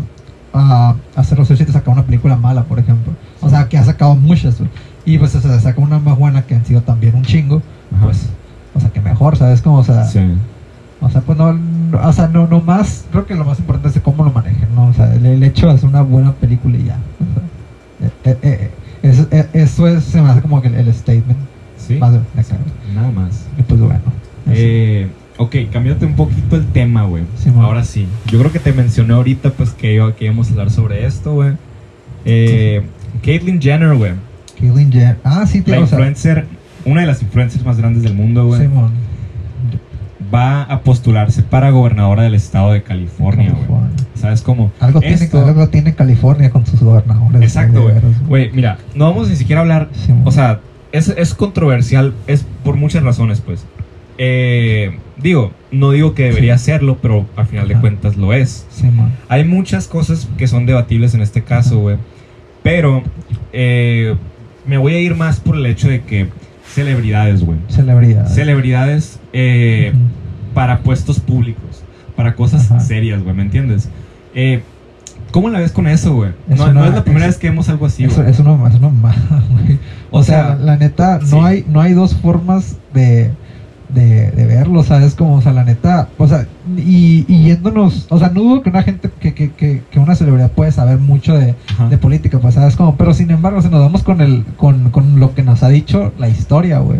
a 0.53 0.95
a 1.15 1.23
007 1.23 1.71
sacar 1.71 1.93
una 1.93 2.03
película 2.05 2.35
mala, 2.37 2.63
por 2.63 2.79
ejemplo. 2.79 3.11
O 3.41 3.49
sea, 3.49 3.67
que 3.67 3.77
ha 3.77 3.83
sacado 3.83 4.15
muchas. 4.15 4.57
Y 5.05 5.17
pues, 5.17 5.35
o 5.35 5.41
sea, 5.41 5.59
saca 5.59 5.81
una 5.81 5.99
más 5.99 6.17
buena 6.17 6.43
que 6.43 6.55
han 6.55 6.65
sido 6.65 6.81
también 6.81 7.15
un 7.15 7.23
chingo. 7.23 7.61
Ajá. 7.95 8.05
Pues, 8.05 8.29
o 8.75 8.79
sea, 8.79 8.89
que 8.91 9.01
mejor, 9.01 9.35
¿sabes? 9.35 9.61
Como, 9.61 9.77
o 9.79 9.83
sea, 9.83 10.05
Sí. 10.05 10.19
o 11.01 11.09
sea, 11.09 11.19
pues 11.21 11.37
no, 11.37 11.51
no- 11.53 11.99
o 12.07 12.13
sea, 12.13 12.27
no, 12.29 12.47
no 12.47 12.61
más, 12.61 13.05
creo 13.11 13.25
que 13.25 13.35
lo 13.35 13.43
más 13.43 13.59
importante 13.59 13.97
es 13.99 14.03
cómo 14.03 14.23
lo 14.23 14.31
manejen, 14.31 14.69
¿no? 14.73 14.87
O 14.87 14.93
sea, 14.93 15.13
el, 15.13 15.25
el 15.25 15.43
hecho 15.43 15.67
de 15.67 15.73
hacer 15.73 15.89
una 15.89 16.01
buena 16.01 16.31
película 16.31 16.77
y 16.77 16.85
ya. 16.85 16.97
O 17.19 17.33
sea, 17.33 18.07
eh, 18.07 18.11
eh, 18.23 18.37
eh, 18.41 18.71
eso, 19.03 19.27
eh, 19.31 19.47
eso 19.53 19.87
es, 19.87 20.03
se 20.03 20.21
me 20.21 20.29
hace 20.29 20.41
como 20.41 20.61
que 20.61 20.69
el, 20.69 20.75
el 20.75 20.93
statement 20.93 21.37
Sí. 21.77 21.95
más 21.95 22.13
de. 22.13 22.19
Nada 22.95 23.11
más. 23.11 23.45
Y 23.57 23.63
pues 23.63 23.79
bueno. 23.79 23.99
Eh, 24.49 25.09
ok, 25.37 25.55
cambiándote 25.71 26.05
un 26.05 26.15
poquito 26.15 26.55
el 26.55 26.65
tema, 26.67 27.03
güey. 27.03 27.23
Sí. 27.37 27.51
Ahora 27.55 27.83
sí. 27.83 28.07
Yo 28.27 28.39
creo 28.39 28.51
que 28.51 28.59
te 28.59 28.71
mencioné 28.71 29.13
ahorita, 29.13 29.49
pues, 29.51 29.71
que, 29.71 29.95
yo, 29.95 30.15
que 30.15 30.25
íbamos 30.25 30.47
a 30.47 30.51
hablar 30.51 30.71
sobre 30.71 31.05
esto, 31.05 31.33
güey. 31.33 31.53
Eh, 32.25 32.83
Caitlyn 33.23 33.61
Jenner, 33.61 33.95
güey. 33.95 34.13
Caitlyn 34.59 34.91
Jenner. 34.91 35.17
Ah, 35.23 35.45
sí, 35.45 35.61
La 35.65 35.79
o 35.79 35.87
sea, 35.87 35.97
influencer, 35.97 36.45
una 36.85 37.01
de 37.01 37.07
las 37.07 37.21
influencers 37.21 37.65
más 37.65 37.77
grandes 37.77 38.03
del 38.03 38.13
mundo, 38.13 38.45
güey. 38.45 38.61
Simón. 38.61 38.91
Va 40.33 40.63
a 40.63 40.81
postularse 40.81 41.43
para 41.43 41.69
gobernadora 41.69 42.23
del 42.23 42.33
estado 42.35 42.71
de 42.71 42.81
California, 42.81 43.51
güey. 43.67 43.81
¿Sabes 44.15 44.41
cómo? 44.41 44.71
Algo 44.79 44.99
tiene, 44.99 45.15
Esto- 45.15 45.45
algo 45.45 45.67
tiene 45.69 45.95
California 45.95 46.49
con 46.49 46.65
sus 46.65 46.79
gobernadores. 46.81 47.41
Exacto, 47.41 47.89
güey. 48.27 48.51
mira, 48.51 48.77
no 48.95 49.05
vamos 49.05 49.29
ni 49.29 49.35
siquiera 49.35 49.61
a 49.61 49.63
hablar. 49.63 49.89
O 50.25 50.31
sea, 50.31 50.59
es, 50.91 51.09
es 51.09 51.33
controversial, 51.33 52.13
es 52.27 52.45
por 52.63 52.75
muchas 52.75 53.03
razones, 53.03 53.41
pues. 53.41 53.65
Eh, 54.19 54.97
digo, 55.17 55.51
no 55.71 55.91
digo 55.91 56.13
que 56.13 56.23
debería 56.25 56.57
serlo, 56.59 56.99
pero 57.01 57.25
al 57.35 57.47
final 57.47 57.67
de 57.67 57.75
cuentas 57.75 58.15
lo 58.15 58.31
es. 58.33 58.65
Hay 59.29 59.43
muchas 59.43 59.87
cosas 59.87 60.29
que 60.37 60.47
son 60.47 60.65
debatibles 60.65 61.13
en 61.15 61.21
este 61.21 61.41
caso, 61.43 61.79
güey. 61.79 61.97
Pero 62.61 63.03
eh, 63.51 64.15
me 64.65 64.77
voy 64.77 64.93
a 64.93 64.99
ir 64.99 65.15
más 65.15 65.39
por 65.39 65.55
el 65.57 65.65
hecho 65.65 65.89
de 65.89 66.01
que 66.03 66.27
celebridades, 66.73 67.43
güey. 67.43 67.57
Celebridad. 67.69 68.27
Celebridades 68.27 69.19
eh, 69.33 69.93
para 70.53 70.79
puestos 70.79 71.19
públicos, 71.19 71.83
para 72.15 72.35
cosas 72.35 72.69
Ajá. 72.71 72.79
serias, 72.79 73.21
güey, 73.23 73.35
¿me 73.35 73.41
entiendes? 73.41 73.89
Eh, 74.35 74.61
¿Cómo 75.31 75.49
la 75.49 75.59
ves 75.59 75.71
con 75.71 75.87
eso, 75.87 76.13
güey? 76.13 76.31
Es 76.49 76.57
No, 76.57 76.65
una- 76.65 76.73
no 76.73 76.85
es 76.85 76.93
la 76.93 77.03
primera 77.03 77.25
es- 77.25 77.31
vez 77.33 77.39
que 77.39 77.49
vemos 77.49 77.67
algo 77.69 77.85
así, 77.87 78.03
Eso, 78.03 78.17
güey. 78.21 78.29
es 78.31 78.39
una, 78.39 78.53
es 78.67 78.75
una 78.75 78.89
mamada, 78.89 79.43
güey. 79.51 79.79
O, 80.11 80.19
O 80.19 80.23
sea, 80.23 80.47
sea, 80.47 80.55
la, 80.55 80.77
neta, 80.77 81.19
sí. 81.21 81.27
no, 81.31 81.43
hay, 81.43 81.65
no 81.67 81.81
hay 81.81 81.93
dos 81.93 82.13
formas 82.15 82.77
de, 82.93 83.31
de, 83.89 84.29
de 84.31 84.45
verlo, 84.45 84.83
¿sabes? 84.83 85.15
Como, 85.15 85.35
o 85.35 85.41
sea, 85.41 85.51
la 85.53 85.63
neta, 85.63 86.07
o 86.19 86.27
sea, 86.27 86.45
y, 86.77 87.25
y 87.27 87.43
yéndonos, 87.45 88.05
o 88.09 88.19
sea, 88.19 88.29
no 88.29 88.41
dudo 88.41 88.61
que 88.61 88.69
una 88.69 88.83
gente, 88.83 89.09
que, 89.19 89.33
que, 89.33 89.51
que, 89.51 89.81
que 89.89 89.99
una 89.99 90.13
celebridad 90.15 90.51
puede 90.51 90.71
saber 90.71 90.99
mucho 90.99 91.35
de, 91.35 91.55
de 91.89 91.97
política, 91.97 92.37
pues, 92.39 92.53
¿sabes? 92.53 92.75
Como, 92.75 92.95
pero 92.95 93.13
sin 93.15 93.31
embargo, 93.31 93.59
si 93.61 93.69
nos 93.69 93.79
vamos 93.81 94.03
con, 94.03 94.21
el, 94.21 94.45
con, 94.57 94.91
con 94.91 95.19
lo 95.19 95.33
que 95.33 95.41
nos 95.41 95.63
ha 95.63 95.69
dicho 95.69 96.11
la 96.19 96.29
historia, 96.29 96.77
güey. 96.79 96.99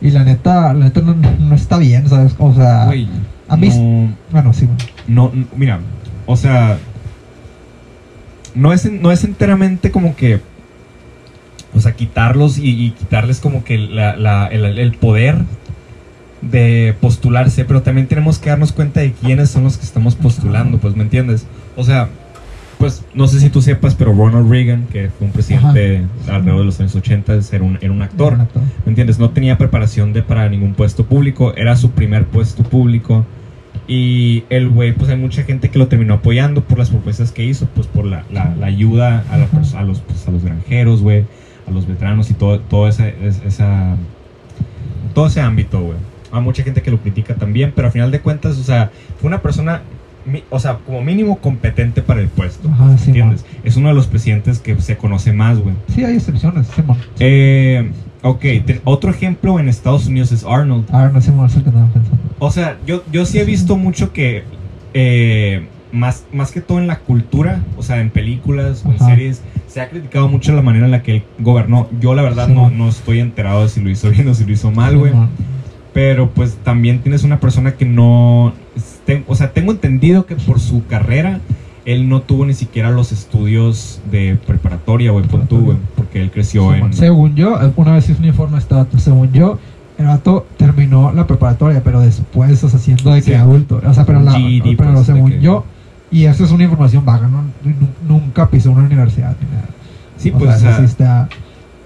Y 0.00 0.10
la 0.12 0.24
neta, 0.24 0.72
la 0.72 0.84
neta 0.86 1.00
no, 1.02 1.14
no 1.14 1.54
está 1.54 1.76
bien, 1.78 2.08
¿sabes? 2.08 2.34
O 2.38 2.54
sea, 2.54 2.84
a 3.48 3.56
mí- 3.56 3.68
no- 3.68 4.14
bueno, 4.30 4.52
sí, 4.54 4.64
güey. 4.66 4.76
No, 5.08 5.30
mira, 5.56 5.78
o 6.26 6.36
sea, 6.36 6.78
no 8.54 8.72
es, 8.72 8.90
no 8.90 9.12
es 9.12 9.24
enteramente 9.24 9.90
como 9.90 10.16
que, 10.16 10.40
o 11.74 11.80
sea, 11.80 11.92
quitarlos 11.92 12.58
y, 12.58 12.86
y 12.86 12.90
quitarles 12.92 13.40
como 13.40 13.64
que 13.64 13.78
la- 13.78 14.16
la- 14.16 14.46
el, 14.46 14.64
el 14.78 14.92
poder 14.92 15.36
de 16.42 16.94
postularse, 17.00 17.64
pero 17.64 17.82
también 17.82 18.06
tenemos 18.06 18.38
que 18.38 18.50
darnos 18.50 18.72
cuenta 18.72 19.00
de 19.00 19.12
quiénes 19.12 19.50
son 19.50 19.64
los 19.64 19.76
que 19.78 19.84
estamos 19.84 20.14
postulando, 20.14 20.78
pues, 20.78 20.94
¿me 20.96 21.02
entiendes? 21.02 21.46
O 21.76 21.84
sea, 21.84 22.08
pues, 22.78 23.04
no 23.14 23.26
sé 23.26 23.40
si 23.40 23.48
tú 23.50 23.62
sepas, 23.62 23.94
pero 23.94 24.12
Ronald 24.12 24.50
Reagan, 24.50 24.86
que 24.92 25.08
fue 25.10 25.26
un 25.26 25.32
presidente 25.32 26.02
alrededor 26.28 26.60
de 26.60 26.64
los 26.66 26.78
años 26.80 26.94
80, 26.94 27.34
era 27.52 27.64
un, 27.64 27.78
era 27.80 27.90
un 27.92 28.02
actor. 28.02 28.26
Era 28.34 28.36
un 28.36 28.40
actor. 28.42 28.62
¿Me 28.84 28.90
entiendes? 28.90 29.18
No 29.18 29.30
tenía 29.30 29.56
preparación 29.58 30.12
de 30.12 30.22
para 30.22 30.48
ningún 30.48 30.74
puesto 30.74 31.06
público, 31.06 31.54
era 31.56 31.74
su 31.76 31.90
primer 31.92 32.26
puesto 32.26 32.62
público. 32.62 33.24
Y 33.88 34.44
el 34.50 34.68
güey, 34.68 34.92
pues 34.92 35.10
hay 35.10 35.16
mucha 35.16 35.44
gente 35.44 35.70
que 35.70 35.78
lo 35.78 35.86
terminó 35.86 36.14
apoyando 36.14 36.62
por 36.64 36.78
las 36.78 36.90
propuestas 36.90 37.30
que 37.32 37.44
hizo, 37.44 37.66
pues 37.74 37.86
por 37.86 38.04
la, 38.04 38.24
la- 38.32 38.54
la 38.58 38.66
ayuda 38.66 39.24
a, 39.30 39.36
la 39.38 39.44
a 39.78 39.82
los, 39.84 40.00
pues, 40.00 40.26
a 40.26 40.30
los 40.32 40.42
granjeros, 40.44 41.02
güey, 41.02 41.24
a 41.68 41.70
los 41.70 41.86
veteranos 41.86 42.28
y 42.30 42.34
todo, 42.34 42.58
todo 42.60 42.88
ese, 42.88 43.14
es- 43.22 43.40
esa, 43.46 43.96
todo 45.14 45.26
ese 45.28 45.40
ámbito, 45.40 45.80
güey. 45.80 45.98
Hay 46.32 46.40
mucha 46.42 46.62
gente 46.64 46.82
que 46.82 46.90
lo 46.90 46.98
critica 46.98 47.34
también, 47.36 47.72
pero 47.74 47.86
al 47.86 47.92
final 47.92 48.10
de 48.10 48.20
cuentas, 48.20 48.58
o 48.58 48.64
sea, 48.64 48.90
fue 49.20 49.28
una 49.28 49.40
persona, 49.40 49.82
o 50.50 50.58
sea, 50.58 50.78
como 50.84 51.00
mínimo 51.02 51.38
competente 51.38 52.02
para 52.02 52.20
el 52.20 52.26
puesto. 52.28 52.68
Ajá, 52.68 52.98
sí, 52.98 53.06
¿Entiendes? 53.10 53.44
Es 53.62 53.76
uno 53.76 53.88
de 53.88 53.94
los 53.94 54.08
presidentes 54.08 54.58
que 54.58 54.78
se 54.80 54.96
conoce 54.96 55.32
más, 55.32 55.58
güey. 55.60 55.76
Sí, 55.94 56.04
hay 56.04 56.16
excepciones, 56.16 56.66
Simón. 56.66 56.96
Eh, 57.20 57.88
ok, 58.28 58.40
te- 58.64 58.80
otro 58.84 59.10
ejemplo 59.10 59.58
en 59.60 59.68
Estados 59.68 60.06
Unidos 60.06 60.32
es 60.32 60.44
Arnold. 60.44 60.84
A 60.94 61.02
ver, 61.04 61.12
no 61.12 61.20
sé, 61.20 61.30
Simón, 61.30 61.46
es 61.46 61.56
el 61.56 61.62
que 61.62 61.68
estaba 61.70 61.86
pensando. 61.88 62.18
O 62.38 62.50
sea, 62.50 62.78
yo, 62.86 63.02
yo 63.12 63.24
sí 63.26 63.38
he 63.38 63.44
visto 63.44 63.76
mucho 63.76 64.12
que, 64.12 64.44
eh, 64.94 65.66
más, 65.92 66.24
más 66.32 66.50
que 66.52 66.60
todo 66.60 66.78
en 66.78 66.86
la 66.86 66.98
cultura, 66.98 67.62
o 67.76 67.82
sea, 67.82 68.00
en 68.00 68.10
películas 68.10 68.82
o 68.84 68.90
en 68.90 68.96
Ajá. 68.96 69.06
series, 69.06 69.42
se 69.68 69.80
ha 69.80 69.88
criticado 69.88 70.28
mucho 70.28 70.52
la 70.54 70.62
manera 70.62 70.84
en 70.86 70.90
la 70.90 71.02
que 71.02 71.12
él 71.16 71.22
gobernó. 71.38 71.88
Yo 72.00 72.14
la 72.14 72.22
verdad 72.22 72.48
Sí, 72.48 72.52
no, 72.54 72.70
no 72.70 72.88
estoy 72.88 73.20
enterado 73.20 73.62
de 73.62 73.68
si 73.68 73.80
lo 73.80 73.88
hizo 73.90 74.10
bien 74.10 74.28
o 74.28 74.34
si 74.34 74.44
lo 74.44 74.52
hizo 74.52 74.70
mal, 74.70 74.96
güey. 74.98 75.12
Pero 75.92 76.30
pues 76.30 76.56
también 76.62 76.98
tienes 77.00 77.24
una 77.24 77.40
persona 77.40 77.72
que 77.72 77.86
no... 77.86 78.52
ten- 79.06 79.24
o 79.28 79.34
sea, 79.34 79.52
tengo 79.52 79.72
entendido 79.72 80.26
que 80.26 80.36
por 80.36 80.60
su 80.60 80.84
carrera, 80.86 81.40
él 81.86 82.08
no 82.08 82.20
tuvo 82.20 82.44
ni 82.44 82.52
siquiera 82.52 82.90
los 82.90 83.12
estudios 83.12 84.00
de 84.10 84.36
preparatoria, 84.46 85.12
güey, 85.12 85.24
pon 85.24 85.46
tú, 85.46 85.60
güey. 85.60 85.78
Porque 85.94 86.12
que 86.14 86.20
él 86.20 86.30
creció 86.30 86.74
en... 86.74 86.92
Según 86.92 87.34
yo, 87.36 87.58
una 87.76 87.92
vez 87.94 88.08
hice 88.10 88.18
un 88.20 88.26
informe 88.26 88.58
este 88.58 88.74
vato, 88.74 88.98
según 88.98 89.32
yo, 89.32 89.58
el 89.98 90.06
vato 90.06 90.46
terminó 90.58 91.12
la 91.12 91.26
preparatoria, 91.26 91.82
pero 91.82 92.00
después, 92.00 92.62
o 92.64 92.68
sea, 92.68 92.78
siendo 92.78 93.10
de 93.12 93.20
que 93.22 93.30
Sí. 93.30 93.34
adulto. 93.34 93.80
O 93.86 93.94
sea, 93.94 94.04
pero, 94.04 94.20
la, 94.20 94.32
GED, 94.32 94.76
pero 94.76 94.92
pues, 94.94 95.06
según 95.06 95.30
que- 95.30 95.40
yo, 95.40 95.64
y 96.10 96.24
eso 96.24 96.44
es 96.44 96.50
una 96.50 96.64
información 96.64 97.04
vaga, 97.04 97.28
¿no? 97.28 97.42
Nu- 97.64 97.88
nunca 98.18 98.48
pisó 98.50 98.70
una 98.72 98.82
universidad 98.82 99.34
ni 99.40 99.56
nada. 99.56 99.68
Sí, 100.18 100.30
O 100.34 100.38
pues, 100.38 100.56
o 100.56 100.58
sea, 100.58 100.78
sí 100.78 100.84
está- 100.84 101.28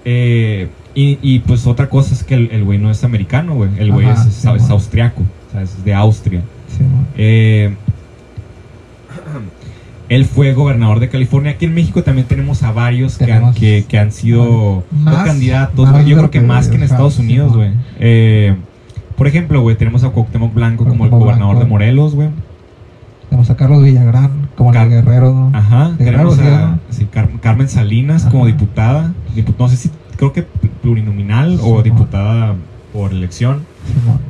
eh, 0.03 0.69
y, 0.95 1.19
y, 1.21 1.39
pues 1.39 1.65
otra 1.67 1.87
cosa 1.89 2.13
es 2.13 2.23
que 2.23 2.33
el 2.35 2.63
güey 2.63 2.79
no 2.79 2.89
es 2.91 3.03
americano, 3.03 3.53
güey. 3.55 3.69
El 3.77 3.91
güey 3.91 4.09
es, 4.09 4.19
sí, 4.19 4.29
es 4.29 4.45
bueno. 4.45 4.65
austriaco, 4.71 5.21
o 5.21 5.51
sea, 5.51 5.61
es 5.61 5.83
de 5.85 5.93
Austria. 5.93 6.41
Simón. 6.75 7.05
Eh, 7.17 7.75
él 10.11 10.25
fue 10.25 10.53
gobernador 10.53 10.99
de 10.99 11.07
California. 11.09 11.51
Aquí 11.51 11.65
en 11.65 11.73
México 11.73 12.03
también 12.03 12.27
tenemos 12.27 12.63
a 12.63 12.71
varios 12.71 13.17
que 13.17 13.23
han, 13.25 13.29
Tenemos- 13.29 13.55
que, 13.55 13.85
que 13.87 13.97
han 13.97 14.11
sido 14.11 14.83
Más- 14.91 15.25
candidatos. 15.25 15.89
más. 15.89 16.05
Yo 16.05 16.17
creo 16.17 16.29
que 16.29 16.39
que- 16.41 16.45
más 16.45 16.67
que 16.67 16.75
en 16.75 16.83
Estados 16.83 17.17
Unidos, 17.17 17.55
güey. 17.55 17.71
Eh, 17.99 18.55
por 19.15 19.27
ejemplo, 19.27 19.61
güey, 19.61 19.75
tenemos 19.77 20.03
a 20.03 20.09
Cuauhtémoc 20.09 20.53
Blanco 20.53 20.85
como 20.85 21.05
el 21.05 21.11
gobernador 21.11 21.55
Blanco. 21.55 21.59
de 21.63 21.69
Morelos, 21.69 22.15
güey. 22.15 22.29
Tenemos 23.29 23.49
a 23.49 23.55
Carlos 23.55 23.81
Villagrán, 23.83 24.49
como 24.57 24.71
Car- 24.73 24.87
el 24.87 24.89
guerrero, 24.91 25.33
¿no? 25.33 25.57
Ajá. 25.57 25.91
De 25.97 26.03
Tenemos 26.03 26.37
Guerrero, 26.37 26.57
a 26.57 26.79
sí, 26.89 27.05
Car- 27.09 27.29
Carmen 27.41 27.69
Salinas 27.69 28.25
como 28.25 28.45
diputada. 28.45 29.13
Dipu- 29.33 29.53
no 29.57 29.69
sé 29.69 29.77
si, 29.77 29.89
creo 30.17 30.33
que 30.33 30.41
plurinominal 30.81 31.55
Sí, 31.57 31.61
o 31.63 31.81
diputada 31.81 32.55
por 32.91 33.13
elección. 33.13 33.61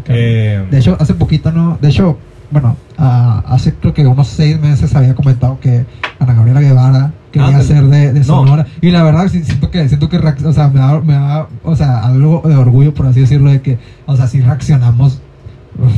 Eh, 0.07 0.63
De 0.69 0.77
hecho, 0.77 0.95
hace 0.99 1.15
poquito, 1.15 1.51
¿no? 1.51 1.79
De 1.81 1.89
hecho, 1.89 2.17
bueno, 2.51 2.75
ah, 2.97 3.43
hace 3.47 3.73
creo 3.73 3.93
que 3.93 4.05
unos 4.05 4.27
seis 4.27 4.59
meses 4.59 4.93
había 4.95 5.15
comentado 5.15 5.59
que 5.59 5.85
Ana 6.19 6.33
Gabriela 6.33 6.61
Guevara 6.61 7.13
quería 7.31 7.47
Ándale. 7.47 7.63
ser 7.65 7.83
de, 7.85 8.13
de 8.13 8.19
No. 8.19 8.25
Sonora. 8.25 8.67
Y 8.81 8.91
la 8.91 9.03
verdad, 9.03 9.27
sí, 9.29 9.43
siento 9.43 9.71
que, 9.71 9.87
siento 9.87 10.09
que 10.09 10.17
o 10.17 10.53
sea, 10.53 10.67
me 10.67 10.79
da, 10.79 10.99
me 11.01 11.13
da, 11.13 11.47
o 11.63 11.75
sea, 11.75 11.99
algo 12.05 12.41
de 12.45 12.55
orgullo, 12.55 12.93
por 12.93 13.05
así 13.07 13.21
decirlo, 13.21 13.49
de 13.51 13.61
que, 13.61 13.77
o 14.05 14.15
sea, 14.17 14.27
sí 14.27 14.41
reaccionamos, 14.41 15.21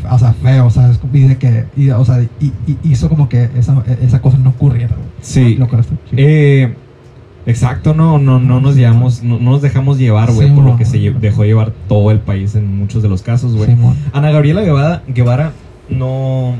o 0.09 0.19
sea, 0.19 0.33
feo, 0.33 0.69
¿sabes? 0.69 0.99
Y 1.11 1.19
de 1.21 1.37
que, 1.37 1.65
y, 1.75 1.89
o 1.89 2.05
sea, 2.05 2.21
y, 2.39 2.53
y 2.67 2.77
hizo 2.83 3.09
como 3.09 3.27
que 3.29 3.49
esa, 3.57 3.83
esa 4.01 4.21
cosa 4.21 4.37
no 4.37 4.51
ocurriera. 4.51 4.95
sí. 5.21 5.55
Lo 5.55 5.67
que 5.67 5.77
está 5.77 5.95
chido. 6.09 6.15
Eh, 6.17 6.75
exacto, 7.47 7.93
no, 7.93 8.19
no, 8.19 8.39
no 8.39 8.61
nos 8.61 8.75
Sí, 8.75 8.81
llevamos, 8.81 9.23
no, 9.23 9.39
no 9.39 9.51
nos 9.51 9.61
dejamos 9.61 9.97
llevar, 9.97 10.31
güey, 10.31 10.49
Sí, 10.49 10.53
por 10.53 10.63
lo 10.63 10.77
que 10.77 10.85
se 10.85 10.99
dejó 10.99 11.43
llevar 11.45 11.73
todo 11.89 12.11
el 12.11 12.19
país 12.19 12.53
en 12.55 12.77
muchos 12.77 13.01
de 13.01 13.09
los 13.09 13.21
casos, 13.23 13.55
güey. 13.55 13.69
Simón. 13.69 13.95
Ana 14.13 14.29
Gabriela 14.31 14.61
Guevara, 14.61 15.01
Guevara 15.07 15.51
no, 15.93 16.55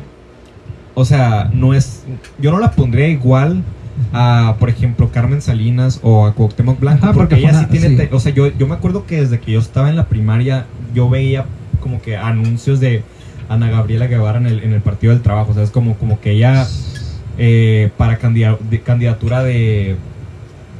o 0.95 1.05
sea, 1.05 1.49
no 1.53 1.73
es, 1.73 2.03
yo 2.39 2.51
no 2.51 2.59
la 2.59 2.71
pondría 2.71 3.07
igual 3.07 3.63
a, 4.11 4.55
por 4.59 4.69
ejemplo, 4.69 5.09
Carmen 5.11 5.41
Salinas 5.41 5.99
o 6.03 6.25
a 6.25 6.33
Cuauhtémoc 6.33 6.79
Blanco, 6.79 7.05
Ajá, 7.05 7.13
porque, 7.13 7.35
porque 7.35 7.49
ella 7.49 7.59
sí 7.59 7.65
tiene, 7.65 7.97
sí. 7.97 8.09
o 8.11 8.19
sea, 8.19 8.33
yo, 8.33 8.47
yo 8.47 8.67
me 8.67 8.73
acuerdo 8.75 9.05
que 9.05 9.21
desde 9.21 9.39
que 9.39 9.51
yo 9.51 9.59
estaba 9.59 9.89
en 9.89 9.95
la 9.95 10.07
primaria, 10.07 10.65
yo 10.93 11.09
veía 11.09 11.45
como 11.81 12.01
que 12.01 12.15
anuncios 12.17 12.79
de 12.79 13.03
Ana 13.49 13.69
Gabriela 13.69 14.07
Guevara 14.07 14.39
en 14.39 14.47
el, 14.47 14.63
en 14.63 14.73
el 14.73 14.81
Partido 14.81 15.13
del 15.13 15.21
Trabajo, 15.21 15.51
o 15.51 15.53
sea, 15.53 15.63
es 15.63 15.71
como, 15.71 15.95
como 15.95 16.19
que 16.19 16.31
ella 16.31 16.65
eh, 17.37 17.89
para 17.97 18.17
candidatura 18.17 19.43
de 19.43 19.95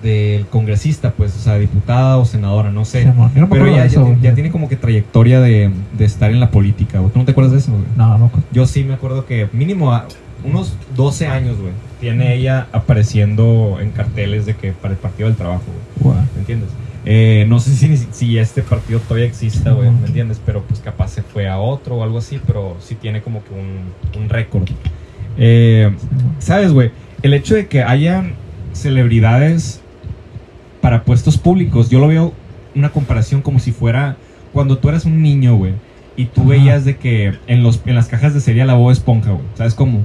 del 0.04 0.46
congresista, 0.48 1.12
pues, 1.12 1.36
o 1.36 1.40
sea, 1.40 1.58
diputada 1.58 2.18
o 2.18 2.26
senadora, 2.26 2.72
no 2.72 2.86
sé. 2.86 3.06
No 3.06 3.32
Pero 3.50 3.68
ya, 3.68 3.86
eso, 3.86 4.16
ya 4.22 4.34
tiene 4.34 4.52
como 4.52 4.68
que 4.70 4.76
trayectoria 4.76 5.40
de, 5.40 5.72
de 5.98 6.06
estar 6.06 6.30
en 6.30 6.40
la 6.40 6.52
política. 6.52 7.00
¿Tú 7.00 7.18
no 7.20 7.26
te 7.26 7.32
acuerdas 7.32 7.54
de 7.54 7.60
eso, 7.60 7.72
güey? 7.72 7.84
No, 7.96 8.18
no. 8.18 8.32
Yo 8.52 8.68
sí 8.68 8.84
me 8.84 8.94
acuerdo 8.94 9.26
que 9.26 9.48
mínimo 9.54 9.94
a 9.94 10.06
unos 10.44 10.76
12 10.96 11.28
años, 11.28 11.58
güey, 11.58 11.72
tiene 12.02 12.36
ella 12.36 12.68
apareciendo 12.74 13.78
en 13.82 13.92
carteles 13.92 14.46
de 14.46 14.56
que 14.56 14.74
para 14.74 14.94
el 14.94 15.00
Partido 15.00 15.30
del 15.30 15.38
Trabajo, 15.38 15.64
güey. 16.00 16.18
¿Me 16.34 16.40
entiendes? 16.40 16.70
Eh, 17.06 17.46
no 17.50 17.60
sé 17.60 17.72
si, 17.72 17.98
si 18.12 18.38
este 18.38 18.62
partido 18.62 19.00
todavía 19.00 19.26
exista, 19.26 19.72
güey, 19.72 19.90
¿me 19.90 20.08
entiendes? 20.08 20.42
Pero 20.46 20.64
pues 20.64 20.80
capaz 20.80 21.10
se 21.10 21.22
fue 21.22 21.50
a 21.50 21.60
otro 21.60 21.98
o 21.98 22.04
algo 22.04 22.18
así, 22.18 22.40
pero 22.46 22.78
sí 22.80 22.96
tiene 22.96 23.22
como 23.22 23.44
que 23.44 23.54
un, 23.54 24.22
un 24.22 24.30
récord. 24.30 24.70
Eh. 25.38 25.92
¿Sabes, 26.40 26.72
güey? 26.72 26.92
El 27.22 27.34
hecho 27.34 27.56
de 27.56 27.68
que 27.68 27.84
hayan 27.84 28.34
celebridades 28.74 29.83
para 30.84 31.04
puestos 31.06 31.38
públicos, 31.38 31.90
yo 31.90 32.00
lo 32.00 32.08
veo 32.10 32.34
una 32.76 32.90
comparación 32.90 33.42
como 33.42 33.60
si 33.60 33.72
fuera 33.72 34.18
cuando 34.52 34.78
tú 34.80 34.90
eras 34.90 35.06
un 35.06 35.22
niño, 35.22 35.56
güey, 35.56 35.74
y 36.18 36.26
tú 36.26 36.42
Ajá. 36.42 36.50
veías 36.50 36.84
de 36.84 36.98
que 36.98 37.32
en, 37.48 37.64
los, 37.64 37.80
en 37.86 37.96
las 37.96 38.08
cajas 38.10 38.34
de 38.34 38.42
cereal 38.42 38.68
la 38.68 38.74
Bob 38.74 38.92
Esponja, 38.92 39.32
güey. 39.32 39.46
¿Sabes 39.56 39.76
cómo? 39.76 40.02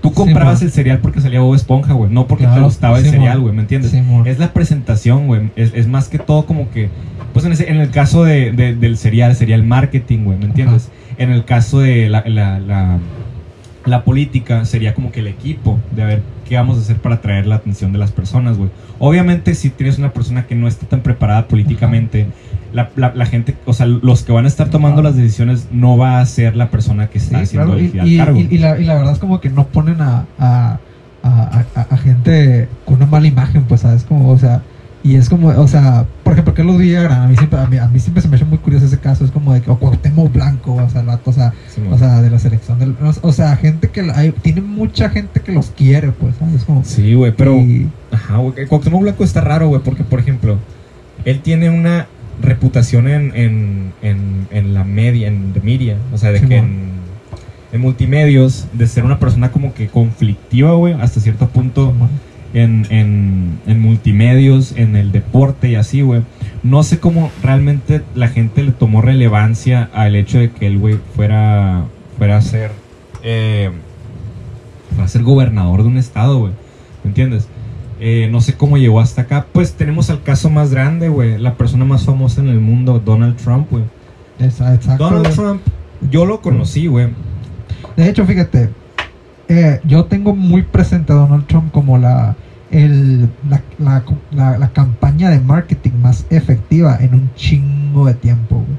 Tú 0.00 0.10
Sí, 0.10 0.14
comprabas 0.14 0.60
mo. 0.60 0.66
el 0.66 0.72
cereal 0.72 1.00
porque 1.00 1.20
salía 1.20 1.40
Bob 1.40 1.56
Esponja, 1.56 1.94
güey, 1.94 2.12
no 2.12 2.28
porque 2.28 2.44
te 2.44 2.50
Claro, 2.50 2.66
gustaba 2.66 2.98
el 2.98 3.04
sí, 3.04 3.10
mo. 3.10 3.16
cereal, 3.16 3.40
güey, 3.40 3.54
¿me 3.54 3.62
entiendes? 3.62 3.90
Simón. 3.90 4.28
Es 4.28 4.38
la 4.38 4.52
presentación, 4.52 5.26
güey. 5.26 5.50
Es, 5.56 5.72
es 5.74 5.88
más 5.88 6.08
que 6.08 6.18
todo 6.20 6.46
como 6.46 6.70
que. 6.70 6.88
Pues 7.34 7.44
en, 7.44 7.52
ese- 7.52 7.68
en 7.68 7.78
el 7.78 7.90
caso 7.90 8.22
de, 8.22 8.52
de- 8.52 8.74
del 8.76 8.96
cereal, 8.96 9.34
sería 9.34 9.56
el 9.56 9.64
marketing, 9.64 10.20
güey, 10.24 10.38
¿me 10.38 10.44
entiendes? 10.46 10.90
En 11.18 11.30
el 11.32 11.44
caso 11.44 11.80
de 11.80 12.08
la, 12.08 12.22
la, 12.26 12.58
la, 12.60 12.98
la 13.84 14.04
política, 14.04 14.64
sería 14.64 14.94
como 14.94 15.10
que 15.12 15.20
el 15.20 15.26
equipo 15.26 15.78
de 15.90 16.02
a 16.02 16.06
ver 16.06 16.22
qué 16.50 16.56
vamos 16.56 16.76
a 16.76 16.80
hacer 16.80 16.96
para 16.96 17.14
atraer 17.14 17.46
la 17.46 17.54
atención 17.54 17.92
de 17.92 17.98
las 17.98 18.10
personas, 18.10 18.58
güey. 18.58 18.68
Obviamente, 18.98 19.54
si 19.54 19.70
tienes 19.70 19.98
una 19.98 20.12
persona 20.12 20.46
que 20.46 20.54
no 20.56 20.66
está 20.68 20.84
tan 20.86 21.00
preparada 21.00 21.46
políticamente, 21.48 22.26
la, 22.74 22.90
la, 22.96 23.12
la 23.14 23.24
gente, 23.24 23.54
o 23.66 23.72
sea, 23.72 23.86
los 23.86 24.22
que 24.24 24.32
van 24.32 24.44
a 24.44 24.48
estar 24.48 24.68
tomando 24.68 25.00
las 25.00 25.14
decisiones 25.16 25.68
no 25.72 25.96
va 25.96 26.20
a 26.20 26.26
ser 26.26 26.56
la 26.56 26.68
persona 26.68 27.06
que 27.08 27.18
está 27.18 27.38
Sí, 27.38 27.44
haciendo 27.44 27.66
claro, 27.68 27.80
y, 27.80 27.84
elegida 27.84 28.02
al 28.02 28.08
y- 28.08 28.16
cargo. 28.18 28.38
y- 28.40 28.48
y 28.50 28.58
la, 28.58 28.78
y 28.80 28.84
la 28.84 28.94
verdad 28.96 29.12
es 29.12 29.18
como 29.20 29.40
que 29.40 29.48
no 29.48 29.68
ponen 29.68 30.00
a, 30.02 30.26
a, 30.38 30.78
a, 31.22 31.64
a- 31.76 31.86
a 31.88 31.96
gente 31.96 32.68
con 32.84 32.96
una 32.96 33.06
mala 33.06 33.26
imagen, 33.28 33.62
pues, 33.64 33.82
¿sabes? 33.82 34.02
Como, 34.04 34.28
o 34.30 34.38
sea, 34.38 34.62
y 35.02 35.14
es 35.16 35.28
como, 35.28 35.48
o 35.48 35.66
sea, 35.68 36.04
por 36.22 36.34
ejemplo, 36.34 36.52
que 36.54 36.62
los 36.62 36.76
Villagrán, 36.78 37.22
a 37.22 37.26
mí 37.28 37.36
siempre, 37.36 37.58
a 37.58 37.66
mí, 37.66 37.78
a 37.78 37.88
mí 37.88 37.98
siempre 37.98 38.22
se 38.22 38.28
me 38.28 38.36
hecho 38.36 38.46
muy 38.46 38.58
curioso 38.58 38.84
ese 38.86 38.98
caso, 38.98 39.24
es 39.24 39.30
como 39.30 39.54
de 39.54 39.62
que, 39.62 39.70
o 39.70 39.78
Cuauhtémoc 39.78 40.32
Blanco, 40.32 40.74
o 40.74 40.90
sea, 40.90 41.00
el 41.00 41.06
vato, 41.06 41.30
o 41.30 41.32
sea, 41.32 41.52
Sí, 41.74 41.80
o 41.90 41.96
sea, 41.98 42.20
de 42.20 42.28
la 42.30 42.38
selección, 42.38 42.78
del, 42.78 42.94
o 43.22 43.32
sea, 43.32 43.56
gente 43.56 43.88
que, 43.88 44.02
la- 44.02 44.16
hay, 44.18 44.32
tiene 44.32 44.60
mucha 44.60 45.08
gente 45.10 45.40
que 45.40 45.52
los 45.52 45.70
quiere, 45.70 46.12
pues, 46.12 46.34
¿sabes? 46.38 46.64
Como, 46.64 46.84
Sí, 46.84 47.14
güey, 47.14 47.32
pero... 47.34 47.56
y- 47.56 47.88
Ajá, 48.12 48.36
güey. 48.36 48.66
Cuauhtémoc 48.66 49.00
Blanco 49.02 49.24
está 49.24 49.40
raro, 49.40 49.68
güey, 49.68 49.80
porque, 49.82 50.04
por 50.04 50.20
ejemplo, 50.20 50.58
él 51.24 51.40
tiene 51.40 51.70
una 51.70 52.06
reputación 52.42 53.08
en, 53.08 53.32
en, 53.36 53.92
en, 54.02 54.46
en 54.50 54.74
la 54.74 54.84
media, 54.84 55.28
en 55.28 55.52
the 55.52 55.60
media, 55.60 55.96
o 56.12 56.18
sea, 56.18 56.30
de 56.32 56.40
Sí, 56.40 56.46
que 56.46 56.56
en, 56.58 56.90
en 57.72 57.80
multimedios, 57.80 58.66
de 58.72 58.86
ser 58.86 59.04
una 59.04 59.18
persona 59.18 59.50
como 59.50 59.72
que 59.74 59.88
conflictiva, 59.88 60.72
güey, 60.72 60.94
hasta 60.94 61.20
cierto 61.20 61.48
punto 61.48 61.94
en, 62.54 62.86
en, 62.90 63.58
en 63.66 63.80
multimedios, 63.80 64.72
en 64.76 64.96
el 64.96 65.12
deporte 65.12 65.68
y 65.68 65.74
así, 65.76 66.02
güey. 66.02 66.22
No 66.62 66.82
sé 66.82 66.98
cómo 66.98 67.30
realmente 67.42 68.02
la 68.14 68.28
gente 68.28 68.62
le 68.62 68.72
tomó 68.72 69.00
relevancia 69.00 69.88
al 69.94 70.16
hecho 70.16 70.38
de 70.38 70.50
que 70.50 70.66
el 70.66 70.78
güey 70.78 70.98
fuera, 71.16 71.84
fuera 72.18 72.36
a 72.36 72.42
ser, 72.42 72.72
eh, 73.22 73.70
fuera 74.90 75.04
a 75.04 75.08
ser 75.08 75.22
gobernador 75.22 75.82
de 75.82 75.88
un 75.88 75.96
estado, 75.96 76.38
güey. 76.38 76.52
¿Me 77.02 77.08
entiendes? 77.08 77.48
Eh, 77.98 78.28
no 78.30 78.40
sé 78.40 78.54
cómo 78.54 78.78
llegó 78.78 79.00
hasta 79.00 79.22
acá. 79.22 79.46
Pues 79.52 79.74
tenemos 79.74 80.10
al 80.10 80.22
caso 80.22 80.50
más 80.50 80.70
grande, 80.70 81.08
güey. 81.08 81.38
La 81.38 81.54
persona 81.54 81.84
más 81.84 82.04
famosa 82.04 82.40
en 82.40 82.48
el 82.48 82.60
mundo, 82.60 83.00
Donald 83.04 83.36
Trump, 83.36 83.68
güey. 83.70 83.84
exacto, 84.38 84.96
Donald. 84.98 85.34
Trump, 85.34 85.62
yo 86.10 86.26
lo 86.26 86.40
conocí, 86.40 86.86
güey. 86.86 87.08
De 87.96 88.08
hecho, 88.08 88.24
fíjate, 88.24 88.70
eh, 89.50 89.80
yo 89.84 90.04
tengo 90.04 90.34
muy 90.34 90.62
presente 90.62 91.12
a 91.12 91.16
Donald 91.16 91.46
Trump 91.46 91.70
como 91.72 91.98
la, 91.98 92.36
el, 92.70 93.28
la, 93.50 93.60
la, 93.78 94.02
la- 94.30 94.58
la 94.58 94.68
campaña 94.72 95.28
de 95.30 95.40
marketing 95.40 95.92
más 96.02 96.24
efectiva 96.30 96.96
en 97.00 97.14
un 97.14 97.30
chingo 97.34 98.06
de 98.06 98.14
tiempo, 98.14 98.56
güey. 98.56 98.78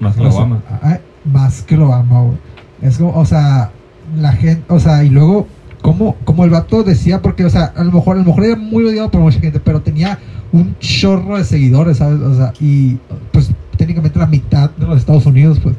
Más 0.00 0.14
que 0.16 0.22
O 0.22 0.30
sea, 0.30 0.40
Obama. 0.42 0.62
ah, 0.82 0.98
más 1.24 1.62
que 1.62 1.76
lo 1.76 1.86
Obama, 1.86 2.20
güey. 2.22 2.36
Es 2.82 2.98
como, 2.98 3.12
o 3.18 3.24
sea, 3.24 3.70
la 4.16 4.32
gente, 4.32 4.62
o 4.68 4.78
sea, 4.80 5.02
y 5.04 5.08
luego, 5.08 5.46
como, 5.80 6.16
como 6.24 6.44
el 6.44 6.50
vato 6.50 6.82
decía, 6.82 7.22
porque, 7.22 7.44
o 7.44 7.50
sea, 7.50 7.72
a 7.76 7.82
lo 7.84 7.92
mejor, 7.92 8.16
a 8.16 8.20
lo 8.20 8.26
mejor 8.26 8.44
era 8.44 8.56
muy 8.56 8.84
odiado 8.84 9.10
por 9.10 9.20
mucha 9.20 9.40
gente, 9.40 9.60
pero 9.60 9.80
tenía 9.80 10.18
un 10.52 10.76
chorro 10.80 11.38
de 11.38 11.44
seguidores, 11.44 11.96
¿sabes? 11.98 12.20
O 12.20 12.34
sea, 12.36 12.52
y 12.60 12.98
pues 13.32 13.50
técnicamente 13.78 14.18
la 14.18 14.26
mitad 14.26 14.70
de 14.70 14.86
los 14.86 14.98
Estados 14.98 15.24
Unidos, 15.26 15.58
pues. 15.62 15.74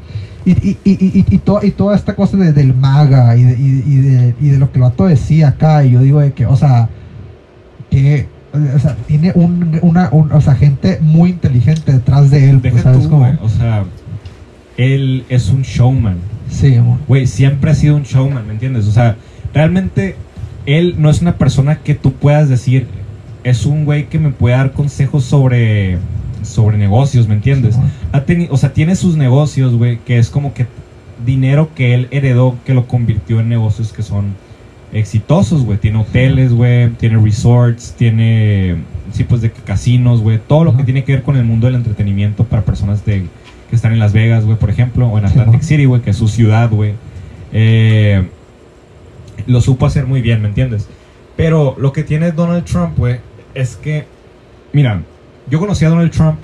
Y, 0.46 0.50
y, 0.52 0.78
y, 0.84 0.92
y, 0.92 1.24
y, 1.30 1.38
to- 1.38 1.60
y 1.62 1.70
toda 1.70 1.96
esta 1.96 2.14
cosa 2.14 2.36
de- 2.36 2.52
del 2.52 2.74
MAGA 2.74 3.36
y 3.36 3.42
de, 3.44 3.52
y, 3.58 3.96
de, 3.96 4.34
y 4.40 4.48
de 4.50 4.58
lo 4.58 4.70
que 4.70 4.78
el 4.78 4.82
vato 4.82 5.06
decía 5.06 5.48
acá, 5.48 5.84
y 5.84 5.92
yo 5.92 6.00
digo 6.00 6.20
de 6.20 6.32
que, 6.32 6.44
o 6.46 6.56
sea, 6.56 6.88
que, 7.90 8.26
o 8.52 8.78
sea, 8.78 8.96
tiene 9.06 9.32
un, 9.34 9.78
una, 9.82 10.08
un- 10.12 10.30
o 10.32 10.40
sea, 10.40 10.54
gente 10.54 10.98
muy 11.00 11.30
inteligente 11.30 11.92
detrás 11.92 12.30
de 12.30 12.50
él, 12.50 12.60
pues. 12.60 12.82
O 13.42 13.48
sea, 13.48 13.84
él 14.76 15.24
es 15.28 15.48
un 15.50 15.62
showman. 15.62 16.16
sí, 16.50 16.74
amor. 16.74 16.98
Güey, 17.08 17.26
siempre 17.26 17.70
ha 17.70 17.74
sido 17.74 17.96
un 17.96 18.02
showman, 18.02 18.46
¿me 18.46 18.52
entiendes? 18.52 18.86
O 18.86 18.92
sea, 18.92 19.16
realmente 19.54 20.16
él 20.66 20.96
no 20.98 21.10
es 21.10 21.20
una 21.22 21.36
persona 21.36 21.76
que 21.76 21.94
tú 21.94 22.12
puedas 22.12 22.48
decir, 22.48 22.86
es 23.44 23.66
un 23.66 23.84
güey 23.84 24.08
que 24.08 24.18
me 24.18 24.30
puede 24.30 24.56
dar 24.56 24.72
consejos 24.72 25.24
sobre, 25.24 25.98
sobre 26.44 26.78
negocios, 26.78 27.28
¿me 27.28 27.34
entiendes? 27.34 27.76
Ha 28.12 28.24
o 28.50 28.56
sea, 28.56 28.72
tiene 28.72 28.96
sus 28.96 29.16
negocios, 29.16 29.74
güey, 29.74 29.98
que 29.98 30.18
es 30.18 30.30
como 30.30 30.54
que 30.54 30.66
dinero 31.24 31.70
que 31.74 31.94
él 31.94 32.08
heredó, 32.10 32.56
que 32.64 32.74
lo 32.74 32.86
convirtió 32.86 33.40
en 33.40 33.48
negocios 33.48 33.92
que 33.92 34.02
son 34.02 34.34
exitosos, 34.92 35.64
güey. 35.64 35.78
Tiene 35.78 35.98
hoteles, 35.98 36.52
güey, 36.52 36.90
tiene 36.90 37.18
resorts, 37.18 37.94
tiene, 37.96 38.76
sí, 39.12 39.24
pues 39.24 39.40
de 39.40 39.50
casinos, 39.50 40.20
güey. 40.20 40.38
Todo 40.38 40.64
lo 40.64 40.76
que 40.76 40.84
tiene 40.84 41.04
que 41.04 41.12
ver 41.12 41.22
con 41.22 41.36
el 41.36 41.44
mundo 41.44 41.66
del 41.66 41.76
entretenimiento 41.76 42.44
para 42.44 42.62
personas 42.62 43.04
de, 43.04 43.26
que 43.68 43.76
están 43.76 43.92
en 43.92 43.98
Las 43.98 44.12
Vegas, 44.12 44.44
güey, 44.44 44.56
por 44.58 44.70
ejemplo, 44.70 45.08
o 45.08 45.18
en 45.18 45.26
Atlantic. 45.26 45.62
City, 45.62 45.84
güey, 45.84 46.00
que 46.00 46.10
es 46.10 46.16
su 46.16 46.28
ciudad, 46.28 46.70
güey. 46.70 46.94
Eh, 47.52 48.26
lo 49.46 49.60
supo 49.60 49.86
hacer 49.86 50.06
muy 50.06 50.22
bien, 50.22 50.42
¿me 50.42 50.48
entiendes? 50.48 50.88
Pero 51.36 51.74
lo 51.78 51.92
que 51.92 52.04
tiene 52.04 52.32
Donald 52.32 52.64
Trump, 52.64 52.96
güey, 52.96 53.18
es 53.54 53.76
que, 53.76 54.06
mira, 54.72 55.02
yo 55.50 55.58
conocí 55.60 55.84
a 55.84 55.88
Donald 55.88 56.10
Trump 56.10 56.36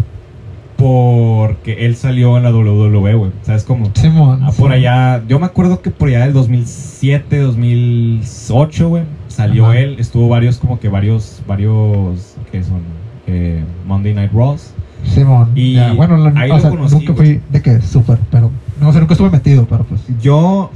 porque 0.77 1.85
él 1.85 1.95
salió 1.97 2.37
en 2.39 2.43
la 2.43 2.51
WWE, 2.51 3.15
güey. 3.15 3.31
¿Sabes 3.43 3.65
cómo? 3.65 3.91
Simón. 3.95 4.41
Ah, 4.43 4.51
por 4.57 4.71
sí. 4.71 4.79
allá, 4.79 5.23
yo 5.29 5.39
me 5.39 5.47
acuerdo 5.47 5.83
que 5.83 5.91
por 5.91 6.09
allá 6.09 6.21
del 6.21 6.33
2007, 6.33 7.39
2008, 7.39 8.89
güey, 8.89 9.03
salió 9.29 9.67
Ajá. 9.67 9.79
él, 9.79 9.97
estuvo 9.99 10.29
varios, 10.29 10.57
como 10.59 10.81
que 10.81 10.89
varios, 10.89 11.43
varios, 11.47 12.37
¿qué 12.51 12.63
son? 12.65 12.81
Eh, 13.27 13.63
Monday 13.87 14.15
Night 14.15 14.33
Raws. 14.33 14.73
Simón. 15.07 15.51
Y 15.55 15.75
Ya, 15.75 15.93
bueno, 15.93 16.17
la- 16.17 16.41
ahí 16.41 16.51
o 16.51 16.55
lo 16.55 16.61
sea, 16.61 16.71
conocí, 16.71 16.95
nunca 16.95 17.15
fui 17.15 17.41
de 17.51 17.63
que 17.63 17.81
súper, 17.83 18.19
pero 18.31 18.51
no 18.81 18.93
sé, 18.93 19.01
nunca 19.01 19.15
estuve 19.15 19.31
metido, 19.31 19.67
pero 19.69 19.85
pues 19.85 20.01
Yo 20.23 20.71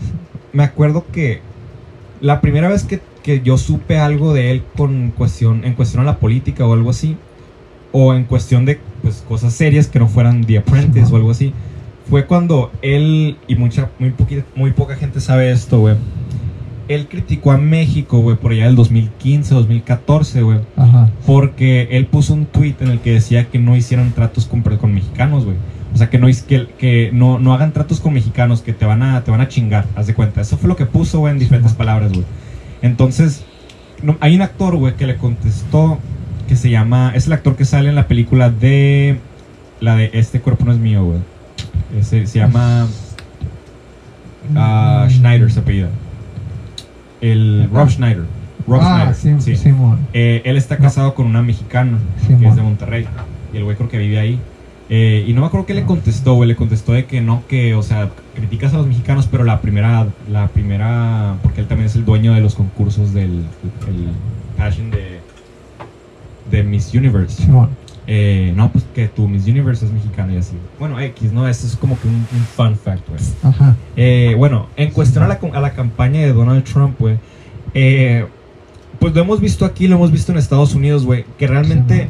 me 0.52 0.64
acuerdo 0.64 1.04
que 1.12 1.40
la 2.20 2.40
primera 2.40 2.68
vez 2.68 2.84
que, 2.84 3.00
que 3.22 3.40
yo 3.42 3.56
supe 3.58 3.98
algo 3.98 4.32
de 4.34 4.50
él 4.50 4.62
con 4.76 5.10
cuestión, 5.16 5.64
en 5.64 5.74
cuestión 5.74 6.02
a 6.02 6.04
la 6.06 6.18
política 6.18 6.66
o 6.66 6.72
algo 6.74 6.90
así, 6.90 7.16
o 7.96 8.12
en 8.12 8.24
cuestión 8.24 8.64
de 8.64 8.80
pues, 9.02 9.24
cosas 9.28 9.52
serias 9.52 9.86
que 9.86 10.00
no 10.00 10.08
fueran 10.08 10.42
The 10.44 10.58
Apprentice 10.58 11.12
o 11.12 11.16
algo 11.16 11.30
así, 11.30 11.52
fue 12.10 12.26
cuando 12.26 12.72
él, 12.82 13.36
y 13.46 13.54
mucha, 13.54 13.88
muy, 14.00 14.10
poqui- 14.10 14.42
muy 14.56 14.72
poca 14.72 14.96
gente 14.96 15.20
sabe 15.20 15.52
esto, 15.52 15.78
güey, 15.78 15.94
él 16.88 17.06
criticó 17.08 17.52
a 17.52 17.56
México, 17.56 18.18
güey, 18.18 18.36
por 18.36 18.50
allá 18.52 18.66
del 18.66 18.74
2015, 18.74 19.54
2014, 19.54 20.42
güey, 20.42 20.58
porque 21.24 21.88
él 21.92 22.06
puso 22.06 22.34
un 22.34 22.46
tweet 22.46 22.74
en 22.80 22.88
el 22.88 22.98
que 22.98 23.12
decía 23.12 23.46
que 23.48 23.58
no 23.60 23.76
hicieran 23.76 24.12
tratos 24.12 24.46
con, 24.46 24.60
con 24.62 24.92
mexicanos, 24.92 25.44
güey. 25.44 25.56
O 25.94 25.96
sea, 25.96 26.10
que 26.10 26.18
no, 26.18 26.26
que, 26.26 26.66
que 26.76 27.10
no, 27.12 27.38
no 27.38 27.54
hagan 27.54 27.72
tratos 27.72 28.00
con 28.00 28.12
mexicanos, 28.12 28.60
que 28.62 28.72
te 28.72 28.84
van 28.84 29.02
a, 29.04 29.22
te 29.22 29.30
van 29.30 29.40
a 29.40 29.46
chingar, 29.48 29.86
haz 29.94 30.08
de 30.08 30.14
cuenta. 30.14 30.40
Eso 30.40 30.58
fue 30.58 30.68
lo 30.68 30.74
que 30.76 30.86
puso, 30.86 31.20
güey, 31.20 31.32
en 31.32 31.38
diferentes 31.38 31.72
palabras, 31.72 32.12
güey. 32.12 32.24
Entonces, 32.82 33.44
no- 34.02 34.16
hay 34.20 34.34
un 34.34 34.42
actor, 34.42 34.74
güey, 34.76 34.96
que 34.96 35.06
le 35.06 35.16
contestó, 35.16 36.00
que 36.46 36.56
se 36.56 36.70
llama, 36.70 37.12
es 37.14 37.26
el 37.26 37.32
actor 37.32 37.56
que 37.56 37.64
sale 37.64 37.88
en 37.88 37.94
la 37.94 38.06
película 38.08 38.50
de, 38.50 39.18
la 39.80 39.96
de 39.96 40.10
Este 40.14 40.40
cuerpo 40.40 40.64
no 40.64 40.72
es 40.72 40.78
mío, 40.78 41.04
güey. 41.04 41.18
Ese- 41.98 42.26
se 42.26 42.38
llama 42.38 42.86
ah, 44.56 45.06
Mm. 45.06 45.10
Schneider, 45.10 45.50
se 45.50 45.60
apellida. 45.60 45.88
El 47.20 47.68
Rob 47.72 47.88
Schneider. 47.88 48.24
Rob 48.66 48.80
ah, 48.82 49.12
Schneider, 49.14 49.42
sí, 49.42 49.56
sí. 49.56 49.62
Simón. 49.62 49.98
Eh, 50.12 50.42
él 50.44 50.56
está 50.56 50.76
casado 50.76 51.14
con 51.14 51.26
una 51.26 51.42
mexicana 51.42 51.98
Simón. 52.26 52.40
que 52.40 52.48
es 52.48 52.56
de 52.56 52.62
Monterrey. 52.62 53.06
Y 53.52 53.56
el 53.58 53.64
güey 53.64 53.76
creo 53.76 53.88
que 53.88 53.98
vive 53.98 54.18
ahí. 54.18 54.38
Eh, 54.90 55.24
y 55.26 55.32
no 55.32 55.40
me 55.40 55.46
acuerdo 55.46 55.64
qué 55.66 55.72
le 55.74 55.84
contestó, 55.84 56.34
güey. 56.34 56.48
Le 56.48 56.56
contestó 56.56 56.92
de 56.92 57.06
que 57.06 57.20
no, 57.22 57.42
que, 57.48 57.74
o 57.74 57.82
sea, 57.82 58.10
criticas 58.34 58.74
a 58.74 58.78
los 58.78 58.86
mexicanos, 58.86 59.28
pero 59.30 59.44
la 59.44 59.60
primera, 59.62 60.06
la 60.30 60.48
primera, 60.48 61.36
porque 61.42 61.62
él 61.62 61.66
también 61.66 61.86
es 61.86 61.94
el 61.94 62.04
dueño 62.04 62.34
de 62.34 62.40
los 62.40 62.54
concursos 62.54 63.14
del 63.14 63.44
el 63.88 64.08
Passion 64.58 64.90
de, 64.90 65.13
de 66.50 66.62
Miss 66.62 66.92
Universe. 66.94 67.44
Eh, 68.06 68.52
no, 68.54 68.70
pues 68.70 68.84
que 68.94 69.08
tu 69.08 69.26
Miss 69.28 69.46
Universe 69.46 69.86
es 69.86 69.92
mexicana 69.92 70.34
y 70.34 70.36
así. 70.36 70.56
Bueno, 70.78 71.00
X, 71.00 71.32
¿no? 71.32 71.48
Eso 71.48 71.66
es 71.66 71.76
como 71.76 71.98
que 71.98 72.08
un, 72.08 72.14
un 72.14 72.44
fun 72.54 72.76
fact, 72.76 73.08
güey. 73.08 73.20
Ajá. 73.42 73.76
Eh, 73.96 74.34
bueno, 74.36 74.68
en 74.76 74.90
cuestión 74.90 75.24
a 75.24 75.28
la, 75.28 75.38
a 75.52 75.60
la 75.60 75.72
campaña 75.72 76.20
de 76.20 76.32
Donald 76.32 76.64
Trump, 76.64 76.96
güey, 76.98 77.18
eh, 77.72 78.26
pues 78.98 79.14
lo 79.14 79.22
hemos 79.22 79.40
visto 79.40 79.64
aquí, 79.64 79.88
lo 79.88 79.96
hemos 79.96 80.10
visto 80.10 80.32
en 80.32 80.38
Estados 80.38 80.74
Unidos, 80.74 81.04
güey, 81.04 81.24
que 81.38 81.46
realmente 81.46 82.04
Sí, 82.04 82.08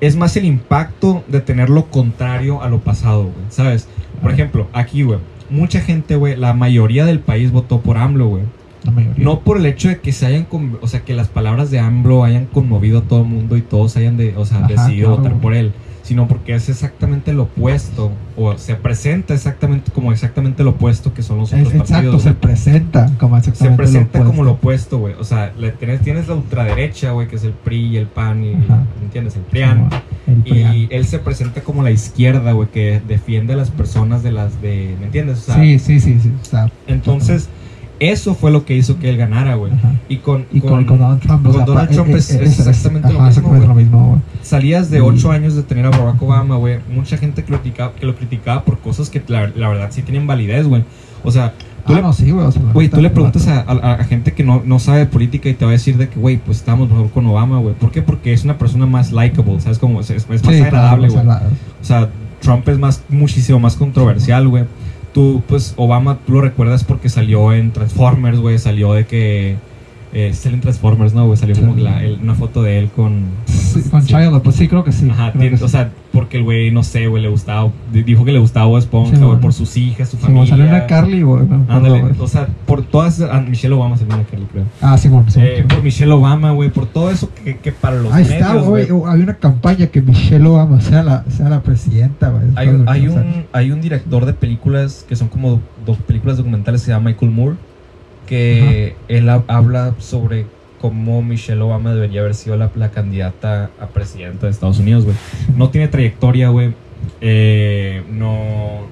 es 0.00 0.16
más 0.16 0.36
el 0.36 0.44
impacto 0.44 1.24
de 1.28 1.40
tener 1.40 1.70
lo 1.70 1.86
contrario 1.86 2.62
a 2.62 2.68
lo 2.68 2.80
pasado, 2.80 3.24
güey, 3.24 3.46
¿sabes? 3.48 3.88
Por 4.20 4.32
ejemplo, 4.32 4.68
aquí, 4.72 5.02
güey, 5.02 5.18
mucha 5.50 5.80
gente, 5.80 6.16
güey, 6.16 6.36
la 6.36 6.52
mayoría 6.52 7.04
del 7.04 7.20
país 7.20 7.50
votó 7.52 7.80
por 7.80 7.96
AMLO, 7.96 8.28
güey. 8.28 8.42
La 8.84 8.90
mayoría. 8.92 9.24
No 9.24 9.40
por 9.40 9.56
el 9.58 9.66
hecho 9.66 9.88
de 9.88 9.98
que 10.00 10.12
se 10.12 10.26
hayan, 10.26 10.46
o 10.80 10.86
sea, 10.86 11.00
que 11.00 11.14
las 11.14 11.28
palabras 11.28 11.70
de 11.70 11.78
AMLO 11.78 12.24
hayan 12.24 12.46
conmovido 12.46 12.98
a 12.98 13.02
todo 13.02 13.22
el 13.22 13.28
mundo 13.28 13.56
y 13.56 13.62
todos 13.62 13.96
hayan, 13.96 14.16
de, 14.16 14.36
o 14.36 14.44
sea, 14.44 14.58
Ajá, 14.58 14.66
decidido 14.68 15.08
claro, 15.08 15.22
votar 15.22 15.40
por 15.40 15.54
él, 15.54 15.72
sino 16.02 16.28
porque 16.28 16.54
es 16.54 16.68
exactamente 16.68 17.32
lo 17.32 17.44
opuesto, 17.44 18.12
o 18.36 18.58
se 18.58 18.74
presenta 18.74 19.32
exactamente 19.32 19.90
como 19.90 20.12
exactamente 20.12 20.62
lo 20.62 20.70
opuesto 20.70 21.14
que 21.14 21.22
son 21.22 21.38
los 21.38 21.50
Es- 21.54 21.60
otros 21.66 21.80
exacto, 21.80 21.92
partidos. 22.10 22.22
se 22.24 22.32
presenta 22.34 23.10
como 23.18 23.40
Se 23.40 23.50
exactamente 23.50 23.76
presenta 23.76 24.18
lo 24.18 24.24
como 24.26 24.44
lo 24.44 24.50
opuesto. 24.52 24.98
güey. 24.98 25.14
O 25.18 25.24
sea, 25.24 25.52
le 25.58 25.70
tienes, 25.72 26.02
tienes 26.02 26.28
la 26.28 26.34
ultraderecha, 26.34 27.12
güey, 27.12 27.26
que 27.26 27.36
es 27.36 27.44
el 27.44 27.52
PRI 27.52 27.86
y 27.86 27.96
el 27.96 28.06
PAN 28.06 28.44
y, 28.44 28.52
Ajá. 28.52 28.84
¿me 28.98 29.04
entiendes? 29.06 29.36
El 29.36 29.42
PRIAN. 29.44 29.76
Simón. 29.88 30.02
El 30.26 30.34
PRIAN. 30.42 30.74
Y 30.76 30.88
él 30.90 31.06
se 31.06 31.18
presenta 31.20 31.62
como 31.62 31.82
la 31.82 31.90
izquierda, 31.90 32.52
güey, 32.52 32.68
que 32.68 33.00
defiende 33.08 33.54
a 33.54 33.56
las 33.56 33.70
personas 33.70 34.22
de 34.22 34.32
las 34.32 34.60
de, 34.60 34.94
¿me 35.00 35.06
entiendes? 35.06 35.38
O 35.38 35.52
sea, 35.52 35.54
sí, 35.54 35.78
sí, 35.78 36.00
sí, 36.00 36.18
sí. 36.20 36.30
entonces, 36.86 37.48
eso 38.00 38.34
fue 38.34 38.50
lo 38.50 38.64
que 38.64 38.76
hizo 38.76 38.98
que 38.98 39.08
él 39.08 39.16
ganara, 39.16 39.54
güey. 39.54 39.72
Y 40.08 40.16
con, 40.18 40.46
Y 40.52 40.60
con, 40.60 40.84
con 40.84 40.98
Donald 40.98 41.20
Trump, 41.20 41.42
con 41.46 41.64
Donald 41.64 41.90
eh, 41.90 42.12
es- 42.16 42.30
eh, 42.30 42.40
es 42.42 42.58
exactamente 42.58 43.12
lo 43.12 43.18
ajá, 43.20 43.28
mismo, 43.28 43.28
exactamente 43.28 43.66
lo 43.68 43.74
mismo, 43.74 44.08
güey. 44.10 44.20
salías 44.42 44.90
de 44.90 44.98
Y- 44.98 45.00
8 45.00 45.30
años 45.30 45.54
de 45.54 45.62
tener 45.62 45.86
a 45.86 45.90
Barack 45.90 46.20
Obama, 46.22 46.56
güey. 46.56 46.78
Mucha 46.94 47.16
gente 47.16 47.44
que 47.44 47.52
lo, 47.52 47.60
criticaba, 47.60 47.92
que 47.94 48.06
lo 48.06 48.14
criticaba 48.16 48.64
por 48.64 48.78
cosas 48.78 49.10
que 49.10 49.22
la, 49.28 49.48
la 49.54 49.68
verdad 49.68 49.88
sí 49.90 50.02
tienen 50.02 50.26
validez, 50.26 50.66
güey. 50.66 50.84
O 51.22 51.30
sea, 51.30 51.52
tú 51.86 51.92
Ah, 51.92 51.96
le, 51.96 52.02
no, 52.02 52.12
sí, 52.12 52.30
güey. 52.30 52.44
o 52.46 52.52
sea, 52.52 52.62
la 52.62 52.72
güey, 52.72 52.88
tú 52.88 53.00
le 53.00 53.10
preguntas 53.10 53.46
a, 53.48 53.60
a- 53.60 53.92
a 53.94 54.04
gente 54.04 54.32
que 54.32 54.42
no, 54.44 54.62
no 54.64 54.78
sabe 54.78 54.98
de 55.00 55.06
política 55.06 55.48
y 55.48 55.54
te 55.54 55.64
va 55.64 55.70
a 55.70 55.72
decir 55.72 55.96
de 55.96 56.08
que, 56.08 56.18
güey, 56.18 56.36
pues 56.38 56.58
estamos 56.58 56.90
mejor 56.90 57.10
con 57.10 57.26
Obama, 57.26 57.58
güey. 57.60 57.74
¿Por 57.74 57.90
qué? 57.90 58.02
Porque 58.02 58.32
es 58.32 58.44
una 58.44 58.58
persona 58.58 58.86
más 58.86 59.12
likable, 59.12 59.60
¿sabes? 59.60 59.78
Como 59.78 60.00
es, 60.00 60.10
más 60.28 60.40
Sí, 60.40 60.60
agradable, 60.60 61.08
güey. 61.08 61.26
O 61.26 61.84
sea, 61.84 62.08
Trump 62.40 62.68
es 62.68 62.78
más, 62.78 63.02
muchísimo 63.08 63.58
más 63.60 63.76
controversial, 63.76 64.46
güey. 64.48 64.64
Tú, 65.14 65.42
pues, 65.48 65.72
Obama, 65.76 66.18
tú 66.26 66.32
lo 66.34 66.40
recuerdas 66.42 66.84
porque 66.84 67.08
salió 67.08 67.52
en 67.54 67.70
Transformers, 67.72 68.38
güey. 68.40 68.58
Salió 68.58 68.92
de 68.92 69.06
que... 69.06 69.56
Eh, 70.12 70.32
salió 70.34 70.56
en 70.56 70.60
Transformers, 70.60 71.14
¿no, 71.14 71.24
güey? 71.26 71.36
Salió 71.38 71.56
como 71.56 71.74
la- 71.76 72.04
el- 72.04 72.18
una 72.22 72.34
foto 72.34 72.62
de 72.62 72.78
él 72.80 72.90
con... 72.94 73.24
sí, 73.46 73.82
con 73.90 74.02
sí. 74.02 74.08
Shia 74.08 74.30
LaBeouf, 74.30 74.54
sí, 74.54 74.68
creo 74.68 74.84
que 74.84 74.92
sí. 74.92 75.08
Ajá, 75.10 75.30
creo 75.32 75.40
tiene- 75.40 75.58
que 75.58 75.64
o 75.64 75.68
sea, 75.68 75.90
porque 76.14 76.38
el 76.38 76.44
güey, 76.44 76.70
no 76.70 76.82
sé, 76.82 77.08
güey, 77.08 77.22
le 77.22 77.28
gustaba... 77.28 77.70
di- 77.92 78.02
Dijo 78.04 78.24
que 78.24 78.32
le 78.32 78.38
gustaba 78.38 78.64
Bob 78.66 78.78
Esponja, 78.78 79.18
güey, 79.18 79.38
por 79.40 79.52
sus 79.52 79.76
hijas, 79.76 80.08
su 80.08 80.16
Sí, 80.16 80.22
familia. 80.22 80.46
salió 80.46 80.64
una 80.64 80.86
Carly, 80.86 81.20
güey. 81.22 81.42
Ándale, 81.68 82.02
o 82.18 82.26
sea, 82.28 82.46
por 82.64 82.82
todas... 82.82 83.20
ah, 83.20 83.44
Michelle 83.46 83.74
Obama 83.74 83.98
salió 83.98 84.14
una 84.14 84.24
Carly, 84.24 84.46
creo. 84.50 84.64
Ah, 84.80 84.96
sí, 84.96 85.08
bueno, 85.08 85.30
sí. 85.30 85.40
Eh, 85.42 85.56
sí. 85.58 85.62
por 85.74 85.82
Michelle 85.82 86.12
Obama, 86.12 86.52
güey, 86.52 86.70
por 86.70 86.86
todo 86.86 87.10
eso 87.10 87.28
que, 87.44 87.58
que 87.58 87.72
para 87.72 87.96
los 87.96 88.10
Ahí 88.12 88.24
medios, 88.24 88.40
está, 88.40 88.54
güey. 88.54 88.88
Había 89.06 89.24
una 89.24 89.34
campaña 89.34 89.88
que 89.88 90.00
Michelle 90.00 90.46
Obama 90.46 90.80
sea 90.80 91.02
la, 91.02 91.24
sea 91.28 91.48
la 91.50 91.60
presidenta, 91.62 92.30
güey. 92.30 92.44
Hay, 92.56 92.68
un, 93.08 93.44
hay 93.52 93.70
un 93.72 93.80
director 93.82 94.24
de 94.24 94.32
películas 94.32 95.04
que 95.08 95.16
son 95.16 95.28
como 95.28 95.60
dos 95.84 95.98
películas 95.98 96.36
documentales, 96.38 96.80
se 96.82 96.92
llama 96.92 97.10
Michael 97.10 97.32
Moore, 97.32 97.56
que 98.26 98.96
él 99.08 99.28
ha- 99.28 99.44
habla 99.48 99.94
sobre 99.98 100.46
cómo 100.84 101.22
Michelle 101.22 101.62
Obama 101.62 101.94
debería 101.94 102.20
haber 102.20 102.34
sido 102.34 102.58
la, 102.58 102.70
la 102.74 102.90
candidata 102.90 103.70
a 103.80 103.86
presidenta 103.86 104.44
de 104.44 104.52
Estados 104.52 104.78
Unidos, 104.78 105.06
güey. 105.06 105.16
No 105.56 105.70
tiene 105.70 105.88
trayectoria, 105.88 106.50
güey. 106.50 106.74
Eh, 107.22 108.02
no, 108.12 108.82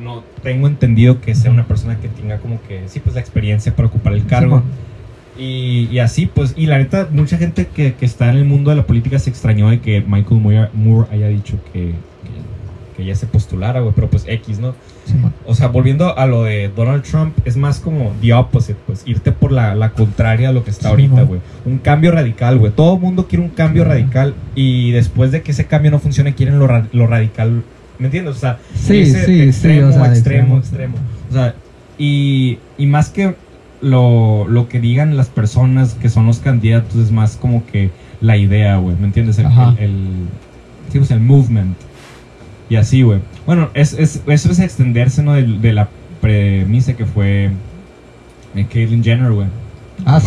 no 0.00 0.24
tengo 0.42 0.66
entendido 0.66 1.20
que 1.20 1.36
sea 1.36 1.52
una 1.52 1.64
persona 1.68 2.00
que 2.00 2.08
tenga 2.08 2.38
como 2.38 2.60
que, 2.66 2.88
sí, 2.88 2.98
pues 2.98 3.14
la 3.14 3.20
experiencia 3.20 3.76
para 3.76 3.86
ocupar 3.86 4.14
el 4.14 4.26
cargo. 4.26 4.64
Sí, 5.36 5.44
Y, 5.44 5.88
y 5.92 6.00
así, 6.00 6.26
pues, 6.26 6.52
y 6.56 6.66
la 6.66 6.78
neta, 6.78 7.08
mucha 7.12 7.38
gente 7.38 7.68
que, 7.68 7.94
que 7.94 8.06
está 8.06 8.28
en 8.28 8.38
el 8.38 8.44
mundo 8.44 8.70
de 8.70 8.76
la 8.78 8.84
política 8.84 9.20
se 9.20 9.30
extrañó 9.30 9.70
de 9.70 9.78
que 9.78 10.00
Michael 10.00 10.40
Moore, 10.40 10.70
Moore 10.74 11.08
haya 11.12 11.28
dicho 11.28 11.60
que, 11.72 11.90
que, 11.90 12.96
que 12.96 13.02
ella 13.04 13.14
se 13.14 13.28
postulara, 13.28 13.78
güey, 13.78 13.94
pero 13.94 14.10
pues 14.10 14.24
X, 14.26 14.58
¿no? 14.58 14.74
Sí. 15.06 15.14
O 15.46 15.54
sea, 15.54 15.68
volviendo 15.68 16.16
a 16.18 16.26
lo 16.26 16.42
de 16.44 16.68
Donald 16.74 17.02
Trump, 17.04 17.34
es 17.44 17.56
más 17.56 17.80
como 17.80 18.12
the 18.20 18.32
opposite, 18.34 18.78
pues, 18.86 19.02
irte 19.06 19.32
por 19.32 19.52
la, 19.52 19.74
la 19.74 19.90
contraria 19.92 20.48
a 20.50 20.52
lo 20.52 20.64
que 20.64 20.70
está 20.70 20.82
Sí, 20.82 20.88
ahorita, 20.88 21.22
güey. 21.22 21.40
Un 21.64 21.78
cambio 21.78 22.12
radical, 22.12 22.58
güey. 22.58 22.72
Todo 22.72 22.98
mundo 22.98 23.26
quiere 23.28 23.44
un 23.44 23.50
cambio 23.50 23.84
Claro. 23.84 23.98
radical 24.00 24.34
y 24.54 24.90
después 24.90 25.32
de 25.32 25.42
que 25.42 25.52
ese 25.52 25.66
cambio 25.66 25.90
no 25.90 25.98
funcione, 25.98 26.34
quieren 26.34 26.58
lo, 26.58 26.66
ra- 26.66 26.86
lo 26.92 27.06
radical, 27.06 27.62
¿me 27.98 28.06
entiendes? 28.06 28.36
O 28.36 28.38
sea, 28.38 28.58
Sí, 28.74 29.06
sí, 29.06 29.40
extremo, 29.42 29.88
o 29.88 29.92
sea, 29.92 30.02
de 30.08 30.08
extremo, 30.18 30.58
extremo. 30.58 30.58
extremo. 30.58 30.96
O 31.30 31.32
sea, 31.32 31.54
y, 31.98 32.58
y 32.76 32.86
más 32.86 33.08
que 33.10 33.34
lo, 33.80 34.46
lo 34.48 34.68
que 34.68 34.80
digan 34.80 35.16
las 35.16 35.28
personas 35.28 35.94
que 35.94 36.08
son 36.08 36.26
los 36.26 36.38
candidatos, 36.38 36.96
es 36.96 37.12
más 37.12 37.36
como 37.36 37.64
que 37.66 37.90
la 38.20 38.36
idea, 38.36 38.76
güey, 38.76 38.96
¿me 38.98 39.06
entiendes? 39.06 39.38
El, 39.38 39.46
el, 39.46 39.78
el- 39.78 40.28
pues, 40.92 41.10
el 41.10 41.20
movement. 41.20 41.76
Y 42.68 42.76
así, 42.76 43.02
güey. 43.02 43.20
Bueno, 43.46 43.70
es, 43.74 43.92
es, 43.92 44.22
eso 44.26 44.50
es 44.50 44.58
extenderse, 44.58 45.22
¿no? 45.22 45.34
De, 45.34 45.42
de 45.44 45.72
la 45.72 45.88
premisa 46.20 46.94
que 46.94 47.06
fue 47.06 47.50
eh, 48.54 48.66
Caitlyn 48.72 49.04
Jenner, 49.04 49.32
güey. 49.32 49.46
Ah, 50.04 50.20
sí. 50.20 50.26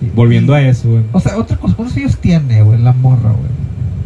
Sí. 0.00 0.10
Volviendo 0.14 0.54
a 0.54 0.62
eso, 0.62 0.90
güey. 0.90 1.02
O 1.12 1.20
sea, 1.20 1.36
otra 1.38 1.56
cosa, 1.56 1.74
¿cuántos 1.74 1.96
años 1.96 2.16
tiene, 2.18 2.62
güey, 2.62 2.78
la 2.80 2.92
morra, 2.92 3.30
güey? 3.30 3.50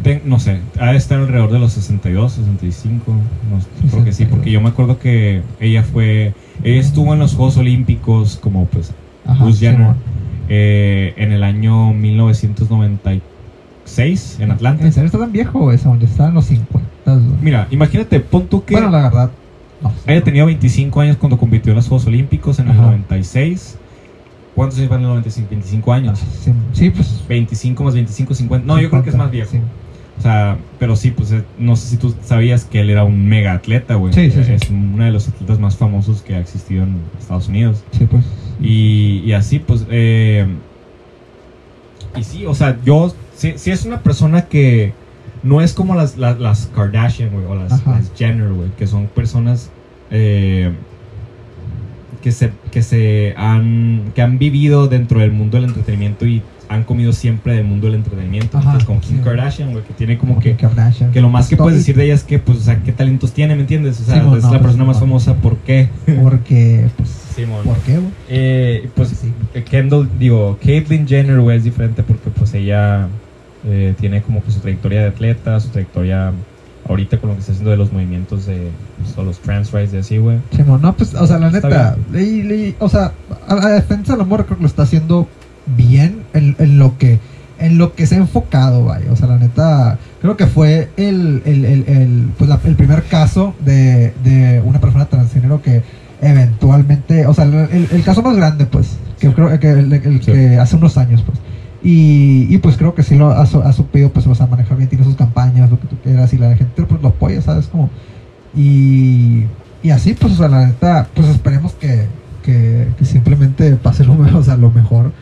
Ten- 0.03 0.23
no 0.25 0.39
sé, 0.39 0.61
ha 0.79 0.93
de 0.93 0.97
estar 0.97 1.19
alrededor 1.19 1.51
de 1.53 1.59
los 1.59 1.73
62, 1.75 2.33
65, 2.33 3.13
no 3.51 3.61
sé, 3.61 3.67
creo 3.91 4.05
que 4.05 4.13
sí, 4.13 4.19
62. 4.25 4.31
porque 4.31 4.51
yo 4.51 4.61
me 4.63 4.69
acuerdo 4.71 4.99
que 4.99 5.43
ella 5.61 5.83
fue, 5.83 6.33
ella 6.65 6.81
estuvo 6.81 7.13
en 7.13 7.19
los 7.19 7.35
Juegos 7.35 7.59
Olímpicos 7.59 8.39
como 8.41 8.65
pues 8.67 8.95
Ajá, 9.27 9.45
Bruce 9.45 9.59
Jenner, 9.59 9.95
eh, 10.49 11.13
en 11.19 11.33
el 11.33 11.43
año 11.43 11.93
1996 13.85 14.37
en 14.41 14.51
Atlanta. 14.51 14.85
¿En 14.85 14.93
serio 14.93 15.07
está 15.07 15.19
tan 15.19 15.33
viejo? 15.33 15.77
Según 15.77 15.99
yo, 16.01 16.07
está 16.07 16.29
en 16.29 16.35
los 16.35 16.45
50. 16.47 16.79
güey. 17.07 17.21
Mira, 17.43 17.67
imagínate, 17.71 18.21
pon 18.21 18.47
tú 18.47 18.65
que 18.65 18.75
Bueno, 18.75 18.91
la 18.91 19.03
verdad, 19.05 19.31
no. 19.83 19.93
haya 20.07 20.23
tenido 20.23 20.47
25 20.47 21.01
años 21.01 21.17
cuando 21.17 21.39
compitió 21.39 21.73
en 21.73 21.77
los 21.77 21.89
Juegos 21.89 22.07
Olímpicos 22.07 22.59
en 22.59 22.67
el 22.67 22.73
Ajá. 22.73 22.83
96. 22.83 23.77
¿Cuántos 24.55 24.79
años 24.79 24.91
van 24.91 25.01
en 25.01 25.05
el 25.05 25.11
95? 25.11 25.49
25 25.51 25.93
años. 25.93 26.19
Sí, 26.43 26.53
sí, 26.73 26.91
pues. 26.91 27.23
25 27.29 27.85
más 27.85 27.95
25, 27.95 28.35
50. 28.35 28.67
No, 28.67 28.81
yo 28.81 28.91
creo 28.91 29.03
que 29.03 29.11
es 29.11 29.17
más 29.17 29.31
viejo. 29.31 29.51
Sí. 29.53 29.59
O 30.19 30.23
sea, 30.23 30.59
pero 30.79 30.97
sí, 30.97 31.13
pues 31.13 31.33
eh, 31.33 31.43
no 31.59 31.77
sé 31.77 31.89
si 31.89 31.97
tú 31.97 32.15
sabías 32.23 32.67
que 32.67 32.81
él 32.81 32.91
era 32.91 33.05
un 33.05 33.27
mega 33.27 33.55
atleta, 33.55 33.95
güey. 33.95 34.13
Sí, 34.13 34.31
sí, 34.31 34.45
sí. 34.45 34.53
Es 34.53 34.69
uno 34.69 35.03
de 35.05 35.11
los 35.13 35.27
atletas 35.29 35.59
más 35.59 35.77
famosos 35.77 36.21
que 36.21 36.35
ha 36.35 36.41
existido 36.41 36.83
en 36.83 36.97
Estados 37.19 37.49
Unidos. 37.49 37.83
Sí, 37.93 38.05
pues. 38.11 38.23
Y, 38.61 39.23
y 39.25 39.33
así, 39.33 39.61
pues. 39.61 39.87
eh, 39.91 40.47
y 42.17 42.23
sí, 42.25 42.45
o 42.45 42.55
sea, 42.55 42.77
yo. 42.85 43.15
Sí, 43.41 43.55
sí 43.57 43.71
es 43.71 43.85
una 43.87 44.01
persona 44.01 44.43
que 44.47 44.93
no 45.43 45.61
es 45.63 45.73
como 45.73 45.95
las, 45.95 46.19
las, 46.19 46.39
las 46.39 46.67
Kardashian, 46.75 47.31
güey, 47.31 47.47
o 47.47 47.55
las, 47.55 47.71
las 47.87 48.13
Jenner, 48.17 48.51
güey, 48.53 48.69
que 48.79 48.87
son 48.87 49.07
personas. 49.07 49.71
eh, 50.11 50.71
que 52.23 52.33
se, 52.33 52.51
que 52.71 52.83
se 52.83 53.33
han 53.39 54.13
que 54.15 54.21
han 54.21 54.39
vivido 54.39 54.89
dentro 54.89 55.21
del 55.21 55.33
mundo 55.33 55.57
del 55.59 55.71
entretenimiento 55.71 56.27
y 56.27 56.43
han 56.69 56.85
comido 56.85 57.13
siempre 57.15 57.55
del 57.55 57.65
mundo 57.65 57.87
del 57.87 57.95
entretenimiento 57.97 58.59
Ajá, 58.59 58.73
Entonces, 58.73 58.87
como 58.87 59.01
Kim 59.01 59.17
sí. 59.17 59.23
Kardashian 59.25 59.73
güey 59.73 59.85
que 59.85 59.95
tiene 59.95 60.19
como 60.19 60.35
Como 60.35 60.43
que 60.45 60.51
Kim 60.55 60.69
Kardashian. 60.69 61.13
que 61.13 61.21
lo 61.23 61.31
más 61.31 61.49
que 61.49 61.55
Estoy- 61.55 61.65
puedes 61.65 61.79
decir 61.79 61.97
de 61.97 62.05
ella 62.05 62.15
es 62.15 62.23
que, 62.25 62.39
pues, 62.39 62.59
o 62.59 62.61
sea, 62.61 62.83
qué 62.83 62.93
talentos 62.93 63.33
tiene, 63.33 63.55
¿me 63.55 63.63
entiendes? 63.63 64.01
O 64.01 64.05
sea, 64.05 64.15
Sí, 64.17 64.21
es 64.21 64.27
no, 64.27 64.35
la 64.37 64.49
pues, 64.51 64.61
persona 64.63 64.85
más 64.85 64.97
no. 64.97 65.01
famosa, 65.01 65.35
¿por 65.37 65.57
qué? 65.59 65.89
Porque, 66.23 66.89
pues. 66.99 67.09
Simón. 67.35 67.65
¿Por 67.65 67.77
qué, 67.79 67.93
güey? 67.95 68.11
Eh, 68.29 68.89
pues, 68.95 69.09
Sí. 69.09 69.33
eh, 69.55 69.63
Kendall, 69.65 70.09
digo, 70.19 70.59
Caitlyn 70.63 71.09
Jenner, 71.09 71.41
güey, 71.41 71.57
es 71.57 71.65
diferente 71.65 72.03
porque, 72.03 72.29
pues, 72.29 72.53
ella 72.53 73.09
eh, 73.67 73.95
tiene 73.99 74.23
como 74.23 74.43
que 74.43 74.51
su 74.51 74.61
trayectoria 74.61 75.03
de 75.03 75.09
atleta, 75.09 75.59
su 75.61 75.69
trayectoria 75.69 76.33
ahorita 76.89 77.19
con 77.19 77.29
lo 77.31 77.35
que 77.37 77.41
está 77.41 77.53
haciendo 77.53 77.71
de 77.71 77.77
los 77.77 77.93
movimientos 77.93 78.47
de 78.47 78.69
pues, 79.03 79.17
o 79.17 79.23
los 79.23 79.39
trans 79.41 79.71
rights 79.73 79.93
y 79.95 79.99
así, 79.99 80.19
güey. 80.19 80.39
No, 80.81 80.97
pues, 80.97 81.15
o 81.15 81.27
sea, 81.27 81.39
la 81.39 81.51
neta, 81.51 81.97
leí- 82.13 82.43
leí- 82.43 82.75
o 82.79 82.89
sea, 82.89 83.13
a 83.47 83.55
la 83.55 83.69
defensa 83.69 84.13
del 84.13 84.23
amor 84.23 84.45
creo 84.47 84.57
que 84.57 84.63
lo 84.63 84.69
está 84.69 84.83
haciendo 84.85 85.29
bien 85.77 86.23
en, 86.33 86.57
en 86.59 86.79
lo 86.79 86.97
que 86.99 87.19
en 87.59 87.77
lo 87.77 87.95
que 87.95 88.07
se 88.07 88.15
ha 88.15 88.19
enfocado, 88.19 88.87
vaya, 88.87 89.13
o 89.13 89.17
sea, 89.17 89.29
la 89.29 89.37
neta, 89.37 89.99
creo 90.23 90.35
que 90.35 90.47
fue 90.47 90.89
el, 90.97 91.43
el, 91.45 91.67
el, 91.67 91.85
el, 91.87 92.31
pues 92.39 92.49
la- 92.49 92.59
el 92.65 92.75
primer 92.75 93.03
caso 93.03 93.55
de, 93.63 94.15
de 94.25 94.63
una 94.65 94.81
persona 94.81 95.05
transgénero 95.05 95.61
que 95.61 95.83
eventualmente, 96.23 97.27
o 97.27 97.35
sea, 97.35 97.45
el, 97.45 98.03
caso 98.03 98.23
más 98.23 98.35
grande, 98.37 98.65
pues, 98.65 98.97
que 99.19 99.31
creo 99.33 99.61
que 99.61 99.71
el, 99.71 99.93
el 99.93 100.23
Sí. 100.23 100.33
que 100.33 100.57
hace 100.59 100.77
unos 100.77 100.97
años, 100.97 101.23
pues, 101.23 101.39
y, 101.83 102.47
y 102.55 102.59
pues 102.59 102.77
creo 102.77 102.95
que 102.95 103.03
sí 103.03 103.17
lo 103.17 103.31
ha, 103.31 103.47
su- 103.47 103.63
ha 103.63 103.73
supido, 103.73 104.11
pues, 104.11 104.27
o 104.27 104.35
sea, 104.35 104.47
manejar 104.47 104.77
bien, 104.77 104.89
tiene 104.89 105.05
sus 105.05 105.17
campañas, 105.17 105.71
lo 105.71 105.81
que 105.81 105.87
tú 105.87 105.97
quieras, 106.03 106.33
y 106.35 106.39
la 106.39 106.55
gente, 106.57 106.83
pues, 106.83 107.01
lo 107.03 107.09
apoya, 107.09 107.41
¿sabes? 107.43 107.67
Como, 107.69 107.89
y, 108.55 109.45
y 109.83 109.91
así, 109.91 110.15
pues, 110.15 110.35
o 110.35 110.37
sea, 110.37 110.49
la 110.49 110.67
neta, 110.67 111.09
pues 111.15 111.29
esperemos 111.29 111.73
que, 111.75 112.07
que, 112.43 112.89
que 112.99 113.05
simplemente 113.05 113.73
pase 113.77 114.05
lo 114.05 114.15
mejor, 114.17 114.41
o 114.41 114.45
sea, 114.45 114.57
lo 114.57 114.71
mejor, 114.71 115.13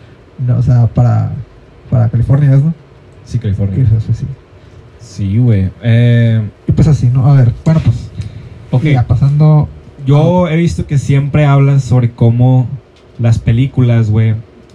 ¿no? 0.46 0.56
o 0.58 0.62
sea, 0.62 0.86
para, 0.88 1.32
para 1.90 2.08
California, 2.08 2.50
¿no? 2.50 2.74
Sí, 3.24 3.38
California. 3.38 3.86
sí, 4.06 4.12
sí. 4.14 4.26
Sí, 5.00 5.38
güey. 5.38 5.70
Eh, 5.82 6.42
Y 6.66 6.72
pues 6.72 6.88
así, 6.88 7.08
¿no? 7.08 7.26
A 7.30 7.34
ver, 7.34 7.52
bueno, 7.64 7.80
pues, 7.84 8.10
ok, 8.70 8.82
ya 8.84 9.06
pasando, 9.06 9.68
yo 10.06 10.48
he 10.48 10.56
visto 10.56 10.86
que 10.86 10.98
siempre 10.98 11.44
hablas 11.44 11.82
sobre 11.84 12.10
cómo 12.10 12.66
las 13.18 13.38
películas, 13.38 14.10
güey, 14.10 14.34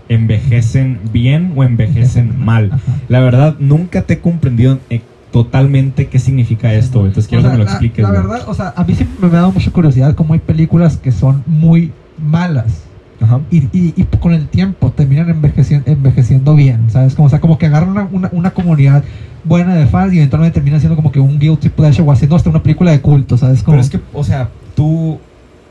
envejecen 0.10 0.99
bien 1.12 1.54
o 1.56 1.64
envejecen 1.64 2.43
mal. 2.43 2.72
La 3.10 3.20
verdad, 3.20 3.56
nunca 3.60 4.01
te 4.04 4.16
he 4.16 4.20
comprendido 4.20 4.80
eh, 4.89 5.01
totalmente 5.32 6.08
qué 6.08 6.20
significa 6.20 6.74
esto. 6.74 6.99
Entonces 7.06 7.28
quiero 7.28 7.41
O 7.41 7.43
sea, 7.43 7.51
que 7.51 7.58
me 7.58 7.64
lo 7.64 7.66
la- 7.66 7.72
expliques, 7.72 8.04
La, 8.04 8.10
güey. 8.10 8.22
verdad, 8.22 8.43
o 8.47 8.54
sea, 8.54 8.74
a 8.76 8.84
mí 8.84 8.93
siempre 8.95 9.28
me 9.30 9.38
ha 9.38 9.41
dado 9.41 9.51
mucha 9.51 9.72
curiosidad 9.72 10.14
cómo 10.16 10.34
hay 10.34 10.39
películas 10.39 10.97
que 10.97 11.12
son 11.12 11.43
muy 11.47 11.91
malas. 12.22 12.84
Ajá. 13.22 13.39
Y, 13.49 13.58
y, 13.72 13.93
y 13.95 14.04
con 14.20 14.34
el 14.34 14.47
tiempo 14.49 14.91
terminan 14.91 15.30
envejeciendo, 15.30 15.89
envejeciendo 15.89 16.56
bien, 16.56 16.89
¿sabes? 16.89 17.16
Como, 17.16 17.28
o 17.28 17.30
sea, 17.30 17.39
como 17.39 17.58
que 17.58 17.68
agarran 17.68 17.89
una, 17.89 18.08
una, 18.12 18.30
una 18.34 18.51
comunidad 18.51 19.04
buena 19.45 19.76
de 19.76 19.86
fans 19.86 20.14
y 20.14 20.18
eventualmente 20.18 20.56
terminan 20.56 20.82
siendo 20.82 20.95
como 20.97 21.12
que 21.12 21.20
un 21.22 21.39
guilty 21.39 21.70
pleasure 21.70 22.06
o 22.08 22.12
haciendo 22.12 22.36
hasta 22.36 22.49
una 22.49 22.62
película 22.62 22.91
de 22.91 22.99
culto, 22.99 23.38
¿sabes? 23.38 23.64
Como, 23.64 23.76
Pero 23.78 23.82
es 23.82 23.89
que, 23.89 23.99
o 24.14 24.24
sea, 24.24 24.49
tú. 24.76 25.20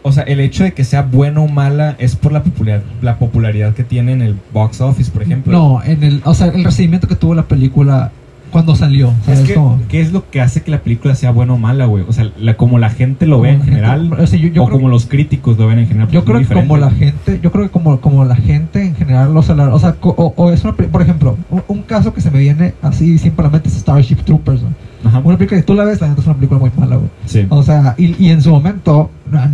O 0.04 0.10
sea, 0.12 0.24
el 0.24 0.40
hecho 0.40 0.64
de 0.64 0.72
que 0.72 0.82
sea 0.84 1.02
buena 1.02 1.40
o 1.40 1.48
mala 1.48 1.94
es 1.98 2.16
por 2.16 2.32
la, 2.32 2.42
popular, 2.42 2.82
la 3.02 3.18
popularidad 3.18 3.72
que 3.74 3.84
tiene 3.84 4.12
en 4.12 4.22
el 4.22 4.36
box 4.52 4.80
office, 4.80 5.10
por 5.10 5.22
ejemplo. 5.22 5.52
No, 5.52 5.82
en 5.84 6.02
el, 6.02 6.22
o 6.24 6.34
sea, 6.34 6.48
el 6.48 6.64
recibimiento 6.64 7.06
que 7.06 7.14
tuvo 7.14 7.34
la 7.34 7.44
película 7.44 8.10
cuando 8.50 8.74
salió, 8.76 9.14
Es 9.28 9.40
que, 9.40 9.54
¿qué 9.88 10.00
es 10.02 10.12
lo 10.12 10.28
que 10.28 10.42
hace 10.42 10.60
que 10.62 10.70
la 10.70 10.80
película 10.80 11.14
sea 11.14 11.30
buena 11.30 11.54
o 11.54 11.58
mala, 11.58 11.86
güey? 11.86 12.04
O 12.06 12.12
sea, 12.12 12.30
la- 12.38 12.54
como 12.58 12.78
la 12.78 12.90
gente 12.90 13.26
lo 13.26 13.40
ve 13.40 13.50
en 13.50 13.54
gente- 13.62 13.70
general, 13.76 14.12
o 14.12 14.26
sea, 14.26 14.38
yo, 14.38 14.48
yo 14.48 14.64
o 14.64 14.68
como 14.68 14.88
los 14.90 15.06
críticos 15.06 15.56
lo 15.56 15.68
ven 15.68 15.78
en 15.78 15.86
general. 15.86 16.10
yo 16.10 16.22
creo 16.24 16.40
que 16.46 16.52
como 16.52 16.76
la 16.76 16.90
gente, 16.90 17.40
yo 17.42 17.50
creo 17.50 17.64
que 17.64 17.70
como, 17.70 17.98
como 18.02 18.26
la 18.26 18.36
gente 18.36 18.82
en 18.84 18.94
general, 18.94 19.34
o 19.34 19.42
sea, 19.42 19.54
la- 19.54 19.72
o, 19.74 19.78
sea, 19.78 19.96
o, 20.02 20.34
o 20.36 20.50
es 20.52 20.62
una, 20.64 20.74
por 20.74 21.00
ejemplo, 21.00 21.38
un, 21.48 21.62
un 21.66 21.82
caso 21.82 22.12
que 22.12 22.20
se 22.20 22.30
me 22.30 22.40
viene 22.40 22.74
así 22.82 23.16
simplemente 23.16 23.68
es 23.68 23.74
Starship 23.76 24.16
Troopers, 24.16 24.60
¿no? 24.62 24.68
Ajá. 25.04 25.20
Una 25.24 25.36
película 25.36 25.60
que 25.60 25.66
tú 25.66 25.74
la 25.74 25.84
ves, 25.84 26.00
la 26.00 26.08
neta 26.08 26.20
es 26.20 26.26
una 26.26 26.36
película 26.36 26.60
muy 26.60 26.70
mala, 26.76 26.96
güey. 26.96 27.10
Sí. 27.26 27.46
O 27.48 27.62
sea, 27.62 27.94
y, 27.98 28.14
y 28.24 28.30
en 28.30 28.42
su 28.42 28.50
momento 28.50 29.10
a, 29.32 29.48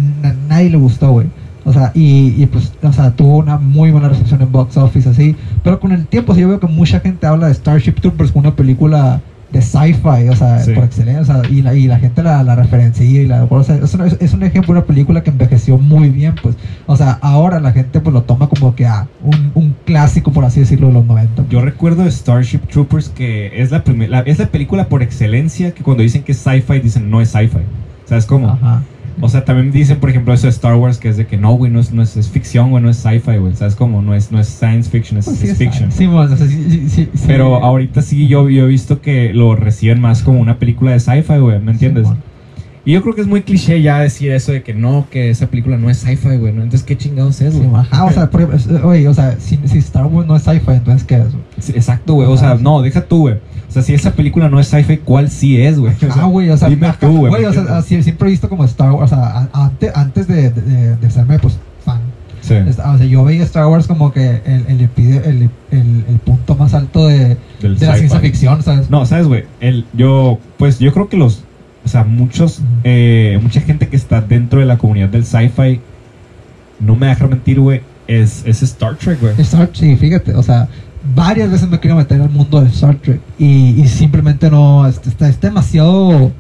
nadie 0.48 0.70
le 0.70 0.76
gustó, 0.76 1.10
güey. 1.12 1.26
O 1.64 1.72
sea, 1.72 1.92
y, 1.94 2.34
y 2.42 2.46
pues, 2.46 2.72
o 2.82 2.92
sea, 2.92 3.10
tuvo 3.10 3.36
una 3.38 3.58
muy 3.58 3.90
buena 3.90 4.08
recepción 4.08 4.40
en 4.40 4.50
box 4.50 4.76
office, 4.76 5.08
así. 5.08 5.36
Pero 5.62 5.80
con 5.80 5.92
el 5.92 6.06
tiempo, 6.06 6.34
sí, 6.34 6.40
yo 6.40 6.48
veo 6.48 6.60
que 6.60 6.66
mucha 6.66 7.00
gente 7.00 7.26
habla 7.26 7.48
de 7.48 7.54
Starship 7.54 7.92
Troopers 8.00 8.32
como 8.32 8.48
una 8.48 8.56
película 8.56 9.20
de 9.52 9.62
sci-fi, 9.62 10.28
o 10.30 10.36
sea, 10.36 10.58
Sí. 10.58 10.72
por 10.74 10.84
excelencia, 10.84 11.22
o 11.22 11.24
sea, 11.24 11.50
y 11.50 11.62
la, 11.62 11.74
y 11.74 11.86
la 11.86 11.98
gente 11.98 12.22
la, 12.22 12.42
la 12.42 12.54
referencia 12.54 13.04
y 13.04 13.26
la, 13.26 13.44
o 13.44 13.62
sea, 13.64 13.76
es, 13.76 13.94
un, 13.94 14.02
es 14.20 14.34
un 14.34 14.42
ejemplo 14.42 14.74
de 14.74 14.80
una 14.80 14.86
película 14.86 15.22
que 15.22 15.30
envejeció 15.30 15.78
muy 15.78 16.10
bien, 16.10 16.34
pues. 16.42 16.54
O 16.86 16.96
sea, 16.96 17.12
ahora 17.22 17.58
la 17.58 17.72
gente 17.72 18.00
pues 18.00 18.12
lo 18.12 18.22
toma 18.22 18.48
como 18.48 18.74
que, 18.74 18.84
ah, 18.86 19.06
un, 19.22 19.50
un 19.54 19.74
clásico, 19.86 20.32
por 20.32 20.44
así 20.44 20.60
decirlo, 20.60 20.88
de 20.88 20.92
los 20.94 21.06
90. 21.06 21.44
Yo 21.48 21.60
recuerdo 21.62 22.04
de 22.04 22.10
Starship 22.10 22.60
Troopers 22.70 23.08
que 23.08 23.62
es 23.62 23.70
la, 23.70 23.84
primer- 23.84 24.10
la- 24.10 24.20
es 24.20 24.38
la 24.38 24.46
película 24.46 24.88
por 24.88 25.02
excelencia 25.02 25.72
que 25.72 25.82
cuando 25.82 26.02
dicen 26.02 26.22
que 26.24 26.32
es 26.32 26.38
sci-fi 26.38 26.80
dicen 26.80 27.08
no 27.10 27.20
es 27.22 27.30
sci-fi. 27.30 27.58
¿Sabes 28.04 28.26
cómo? 28.26 28.50
Ajá. 28.50 28.82
O 29.20 29.28
sea, 29.28 29.44
también 29.44 29.72
dicen, 29.72 29.98
por 29.98 30.10
ejemplo, 30.10 30.32
eso 30.32 30.46
de 30.46 30.50
Star 30.50 30.76
Wars, 30.76 30.98
que 30.98 31.08
es 31.08 31.16
de 31.16 31.26
que 31.26 31.36
no, 31.36 31.52
güey, 31.54 31.70
no 31.70 31.80
es, 31.80 31.92
no 31.92 32.02
es, 32.02 32.16
es 32.16 32.28
ficción, 32.28 32.70
güey, 32.70 32.82
no 32.82 32.90
es 32.90 32.96
sci-fi, 32.98 33.36
güey. 33.38 33.54
¿Sabes 33.54 33.74
cómo? 33.74 34.00
No 34.02 34.14
es, 34.14 34.30
no 34.30 34.38
es 34.38 34.48
science 34.48 34.90
fiction, 34.90 35.18
es, 35.18 35.24
Pues 35.24 35.38
sí, 35.38 35.48
es 35.48 35.58
fiction. 35.58 35.90
Sí, 35.90 36.06
o 36.06 36.28
sea, 36.28 36.36
sí, 36.36 36.88
sí. 36.88 37.08
Pero 37.26 37.56
ahorita 37.56 38.02
sí, 38.02 38.28
yo, 38.28 38.48
yo 38.48 38.64
he 38.64 38.68
visto 38.68 39.00
que 39.00 39.32
lo 39.34 39.56
reciben 39.56 40.00
más 40.00 40.22
como 40.22 40.40
una 40.40 40.58
película 40.58 40.92
de 40.92 41.00
sci-fi, 41.00 41.38
güey, 41.38 41.60
¿me 41.60 41.72
entiendes? 41.72 42.04
Bueno. 42.04 42.22
Y 42.84 42.92
yo 42.92 43.02
creo 43.02 43.14
que 43.14 43.20
es 43.20 43.26
muy 43.26 43.42
cliché 43.42 43.82
ya 43.82 44.00
decir 44.00 44.32
eso 44.32 44.50
de 44.50 44.62
que 44.62 44.72
no, 44.72 45.06
que 45.10 45.28
esa 45.28 45.48
película 45.48 45.76
no 45.76 45.90
es 45.90 45.98
sci-fi, 45.98 46.38
güey, 46.38 46.54
¿no? 46.54 46.62
Entonces, 46.62 46.84
¿qué 46.84 46.96
chingados 46.96 47.38
es, 47.42 47.54
güey? 47.54 47.68
ajá, 47.74 48.06
o 48.06 48.12
sea, 48.12 48.30
por 48.30 48.48
oye, 48.84 49.06
o 49.08 49.12
sea, 49.12 49.36
si, 49.38 49.58
si 49.64 49.76
Star 49.76 50.06
Wars 50.06 50.26
no 50.26 50.34
es 50.36 50.42
sci-fi, 50.42 50.70
entonces 50.70 51.04
¿qué 51.04 51.16
es? 51.16 51.32
güey? 51.32 51.44
Exacto, 51.74 52.14
güey, 52.14 52.28
o 52.28 52.36
sea, 52.38 52.54
no, 52.54 52.80
deja 52.80 53.02
tú, 53.02 53.20
güey. 53.20 53.34
O 53.68 53.72
sea, 53.72 53.82
si 53.82 53.92
esa 53.92 54.12
película 54.12 54.48
no 54.48 54.58
es 54.58 54.68
sci-fi, 54.68 54.96
¿cuál 54.98 55.30
sí 55.30 55.60
es, 55.60 55.78
güey? 55.78 55.94
O 55.94 55.98
sea, 55.98 56.08
Ah, 56.16 56.24
güey, 56.26 56.48
o 56.48 56.56
sea, 56.56 56.68
dime 56.68 56.92
tú, 56.98 57.18
güey. 57.18 57.30
güey, 57.30 57.44
o 57.44 57.50
¿me 57.50 57.54
sea, 57.54 57.82
siempre 57.82 58.28
he 58.28 58.30
visto 58.30 58.48
como 58.48 58.64
Star 58.64 58.92
Wars, 58.92 59.12
o 59.12 59.14
sea, 59.14 59.48
antes, 59.52 59.94
antes 59.94 60.26
de, 60.26 60.50
de, 60.50 60.96
de 60.96 61.10
serme, 61.10 61.38
pues, 61.38 61.58
fan. 61.84 62.00
Sí. 62.40 62.54
O 62.54 62.72
sea, 62.72 63.04
yo 63.04 63.24
veía 63.24 63.42
Star 63.44 63.66
Wars 63.66 63.86
como 63.86 64.10
que 64.10 64.40
el, 64.46 64.64
el, 64.68 64.88
el, 65.24 65.50
el, 66.08 66.18
punto 66.24 66.54
más 66.54 66.72
alto 66.72 67.06
de, 67.08 67.36
Del 67.60 67.78
de 67.78 67.86
la 67.86 67.96
ciencia 67.96 68.20
ficción, 68.20 68.62
¿sabes? 68.62 68.88
No, 68.88 69.04
sabes, 69.04 69.26
güey, 69.26 69.44
el, 69.60 69.84
yo, 69.92 70.38
pues 70.56 70.78
yo 70.78 70.92
creo 70.94 71.10
que 71.10 71.18
los, 71.18 71.44
o 71.84 71.88
sea, 71.88 72.04
muchos, 72.04 72.62
eh, 72.84 73.38
mucha 73.42 73.60
gente 73.60 73.88
que 73.88 73.96
está 73.96 74.22
dentro 74.22 74.60
de 74.60 74.66
la 74.66 74.78
comunidad 74.78 75.10
del 75.10 75.26
sci-fi, 75.26 75.80
no 76.80 76.96
me 76.96 77.08
deja 77.08 77.26
mentir, 77.26 77.60
güey, 77.60 77.82
es, 78.06 78.44
es 78.46 78.62
Star 78.62 78.96
Trek, 78.96 79.20
güey. 79.20 79.34
Star 79.38 79.68
sí, 79.74 79.94
fíjate, 79.96 80.34
o 80.34 80.42
sea, 80.42 80.68
varias 81.14 81.50
veces 81.50 81.68
me 81.68 81.78
quiero 81.80 81.96
meter 81.96 82.20
al 82.20 82.30
mundo 82.30 82.60
de 82.60 82.68
Star 82.68 82.94
Trek 82.96 83.20
y, 83.38 83.80
y 83.80 83.88
simplemente 83.88 84.50
no, 84.50 84.86
es- 84.86 85.00
está, 85.06 85.28
está 85.28 85.48
demasiado 85.48 86.30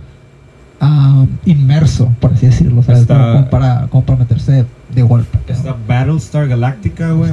ah, 0.80 1.24
inmerso, 1.44 2.12
por 2.20 2.32
así 2.32 2.46
decirlo, 2.46 2.82
¿sabes? 2.82 3.02
Está- 3.02 3.32
Como, 3.32 3.50
para, 3.50 3.86
como 3.88 4.04
para 4.04 4.18
meterse 4.20 4.64
de 4.94 5.02
golpe. 5.02 5.38
Está 5.48 5.76
Battlestar 5.86 6.48
Galactica, 6.48 7.10
güey. 7.12 7.32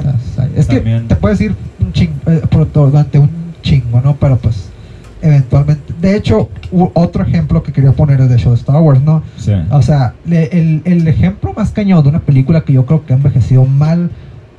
Es 0.54 0.66
que 0.66 0.80
te 0.80 1.16
puedes 1.16 1.40
ir 1.40 1.54
un 1.80 1.92
chingo, 1.92 2.14
eh, 2.26 2.42
por- 2.50 2.70
durante 2.72 3.18
un 3.18 3.30
chingo, 3.62 4.00
¿no? 4.00 4.16
Pero 4.16 4.36
pues, 4.38 4.68
eventualmente. 5.22 5.94
De 6.00 6.16
hecho, 6.16 6.48
otro 6.94 7.24
ejemplo 7.24 7.62
que 7.62 7.72
quería 7.72 7.92
poner 7.92 8.20
es 8.20 8.28
de 8.28 8.36
show 8.38 8.52
de 8.52 8.58
Star 8.58 8.80
Wars, 8.80 9.02
¿no? 9.02 9.22
Sí. 9.38 9.52
O 9.70 9.82
sea, 9.82 10.14
le- 10.24 10.46
el, 10.58 10.82
el 10.84 11.08
ejemplo 11.08 11.52
más 11.56 11.70
cañón 11.70 12.02
de 12.02 12.08
una 12.10 12.20
película 12.20 12.60
que 12.62 12.72
yo 12.72 12.84
creo 12.86 13.04
que 13.06 13.12
ha 13.12 13.16
envejecido 13.16 13.64
mal, 13.64 14.10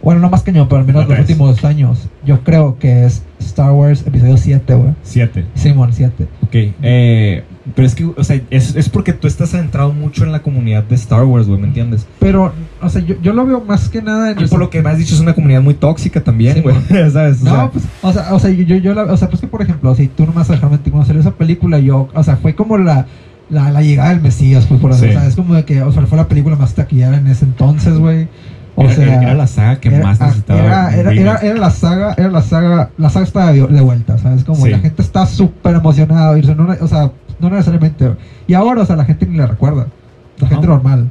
bueno, 0.08 0.22
no 0.22 0.30
más 0.30 0.42
cañón, 0.42 0.70
pero 0.70 0.80
al 0.80 0.88
menos 0.88 1.06
los 1.06 1.20
últimos 1.20 1.66
años, 1.66 2.08
yo 2.26 2.42
creo 2.42 2.78
que 2.80 3.04
es 3.06 3.24
Star 3.40 3.74
Wars 3.74 4.06
Episodio 4.08 4.38
7, 4.38 4.74
güey. 4.76 4.94
Siete. 5.04 5.44
Simón 5.54 5.90
7. 5.92 6.28
Ok. 6.44 6.56
Eh, 6.82 7.44
Pero 7.76 7.86
es 7.86 7.94
que, 7.94 8.06
o 8.06 8.24
sea, 8.24 8.40
es, 8.50 8.74
es 8.78 8.88
porque 8.88 9.12
tú 9.12 9.28
estás 9.28 9.50
centrado 9.50 9.92
mucho 9.92 10.24
en 10.24 10.32
la 10.32 10.40
comunidad 10.42 10.86
de 10.86 10.96
Star 10.96 11.26
Wars, 11.26 11.46
güey, 11.46 11.60
¿me 11.60 11.68
entiendes? 11.68 12.08
Pero, 12.20 12.54
o 12.82 12.88
sea, 12.90 13.02
yo, 13.02 13.16
yo 13.22 13.34
lo 13.34 13.46
veo 13.46 13.60
más 13.60 13.90
que 13.90 14.02
nada 14.02 14.32
en 14.32 14.40
Y 14.40 14.48
por 14.48 14.60
lo 14.60 14.70
que 14.70 14.82
me 14.82 14.90
has 14.92 14.98
dicho, 14.98 15.14
es 15.14 15.20
una 15.20 15.34
comunidad 15.34 15.62
muy 15.62 15.74
tóxica 15.74 16.24
también, 16.24 16.54
Sí, 16.56 16.62
güey. 16.62 16.78
¿Sabes? 17.12 17.42
O 17.42 17.44
No, 17.44 17.52
sea, 17.52 17.70
pues, 17.72 17.84
o 18.02 18.14
sea, 18.14 18.34
o 18.34 18.40
sea, 18.40 18.50
yo, 18.52 18.78
yo, 18.78 18.94
la, 18.94 19.04
o 19.04 19.18
sea, 19.18 19.28
pues 19.28 19.42
que 19.42 19.48
por 19.48 19.62
ejemplo, 19.62 19.94
si 19.94 20.08
tú 20.08 20.26
nomás 20.26 20.48
realmente 20.48 20.90
cuando 20.90 21.06
salió 21.06 21.20
esa 21.20 21.32
película, 21.32 21.80
yo, 21.80 22.08
o 22.14 22.24
sea, 22.24 22.38
fue 22.38 22.56
como 22.56 22.78
la, 22.78 23.08
la, 23.50 23.72
la 23.72 23.82
llegada 23.82 24.10
del 24.12 24.22
Mesías, 24.22 24.66
pues 24.68 24.80
por 24.80 24.92
así, 24.94 25.02
Sí. 25.02 25.10
o 25.10 25.20
sea, 25.20 25.28
es 25.28 25.36
como 25.36 25.54
de 25.54 25.66
que, 25.66 25.82
o 25.82 25.92
sea, 25.92 26.06
fue 26.06 26.18
la 26.18 26.30
película 26.30 26.56
más 26.56 26.74
taquillera 26.76 27.18
en 27.18 27.28
ese 27.28 27.44
entonces, 27.44 27.98
güey. 28.00 28.30
O 28.80 28.84
era, 28.84 28.94
sea, 28.94 29.22
era 29.24 29.34
la 29.34 29.48
saga 29.48 29.80
que 29.80 29.90
era- 29.90 30.04
más 30.04 30.22
ah, 30.22 30.26
necesitaba. 30.28 30.60
Era, 30.94 30.96
era, 30.96 31.36
era, 31.38 31.56
la 31.60 31.70
saga, 31.72 32.14
era 32.16 32.30
la 32.30 32.42
saga, 32.44 32.90
la 32.98 33.10
saga 33.10 33.26
estaba 33.26 33.52
de, 33.52 33.66
de 33.66 33.82
vuelta, 33.82 34.18
¿sabes? 34.20 34.44
Como 34.44 34.64
Sí. 34.64 34.70
la 34.70 34.80
gente 34.80 35.02
está 35.02 35.26
súper 35.26 35.76
emocionada, 35.76 36.36
no, 36.38 36.68
o 36.82 36.88
sea, 36.88 37.12
no 37.40 37.50
necesariamente. 37.50 38.14
Y 38.48 38.54
ahora, 38.54 38.84
o 38.84 38.86
sea, 38.86 38.96
la 38.96 39.06
gente 39.06 39.26
ni 39.26 39.36
la 39.38 39.48
recuerda, 39.48 39.88
la 40.38 40.46
Ajá. 40.46 40.56
gente 40.56 40.68
normal. 40.68 41.10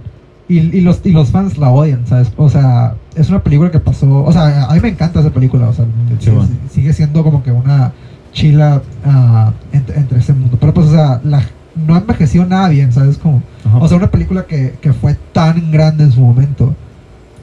Y, 0.48 0.58
y, 0.60 0.80
los, 0.80 1.00
y 1.04 1.10
los 1.10 1.30
fans 1.30 1.58
la 1.58 1.70
odian, 1.70 2.06
¿sabes? 2.06 2.32
O 2.36 2.48
sea, 2.48 2.94
es 3.16 3.28
una 3.30 3.40
película 3.42 3.72
que 3.72 3.80
pasó, 3.80 4.22
o 4.24 4.32
sea, 4.32 4.66
a 4.66 4.74
mí 4.74 4.80
me 4.80 4.88
encanta 4.90 5.18
esa 5.18 5.30
película, 5.30 5.68
o 5.68 5.72
sea, 5.72 5.84
Sí, 6.20 6.30
sigue 6.70 6.92
siendo 6.92 7.24
como 7.24 7.42
que 7.42 7.50
una 7.50 7.90
chila 8.32 8.80
ah, 9.04 9.50
entre, 9.72 9.96
entre 9.96 10.18
ese 10.20 10.32
mundo. 10.34 10.56
Pero 10.60 10.72
pues, 10.72 10.86
o 10.86 10.92
sea, 10.92 11.20
la, 11.24 11.42
no 11.74 11.96
envejeció 11.96 12.46
nada 12.46 12.68
bien, 12.68 12.92
¿sabes? 12.92 13.18
Como, 13.18 13.42
Ajá. 13.66 13.78
o 13.78 13.88
sea, 13.88 13.96
una 13.96 14.10
película 14.12 14.44
que, 14.46 14.74
que 14.80 14.92
fue 14.92 15.16
tan 15.32 15.72
grande 15.72 16.04
en 16.04 16.12
su 16.12 16.20
momento. 16.20 16.76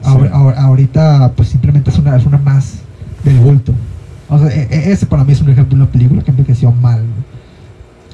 Sí. 0.04 0.10
Ahora- 0.10 0.30
ahora- 0.32 0.60
ahorita, 0.62 1.32
pues 1.36 1.48
simplemente 1.48 1.90
es 1.90 1.98
una, 1.98 2.16
es 2.16 2.26
una 2.26 2.38
más 2.38 2.80
del 3.24 3.38
bulto. 3.38 3.72
O 4.28 4.38
sea, 4.38 4.48
e- 4.48 4.68
e- 4.70 4.92
ese 4.92 5.06
para 5.06 5.24
mí 5.24 5.32
es 5.32 5.40
un 5.40 5.50
ejemplo 5.50 5.76
de 5.76 5.82
una 5.82 5.90
película 5.92 6.22
que 6.22 6.30
envejeció 6.30 6.72
mal. 6.72 7.02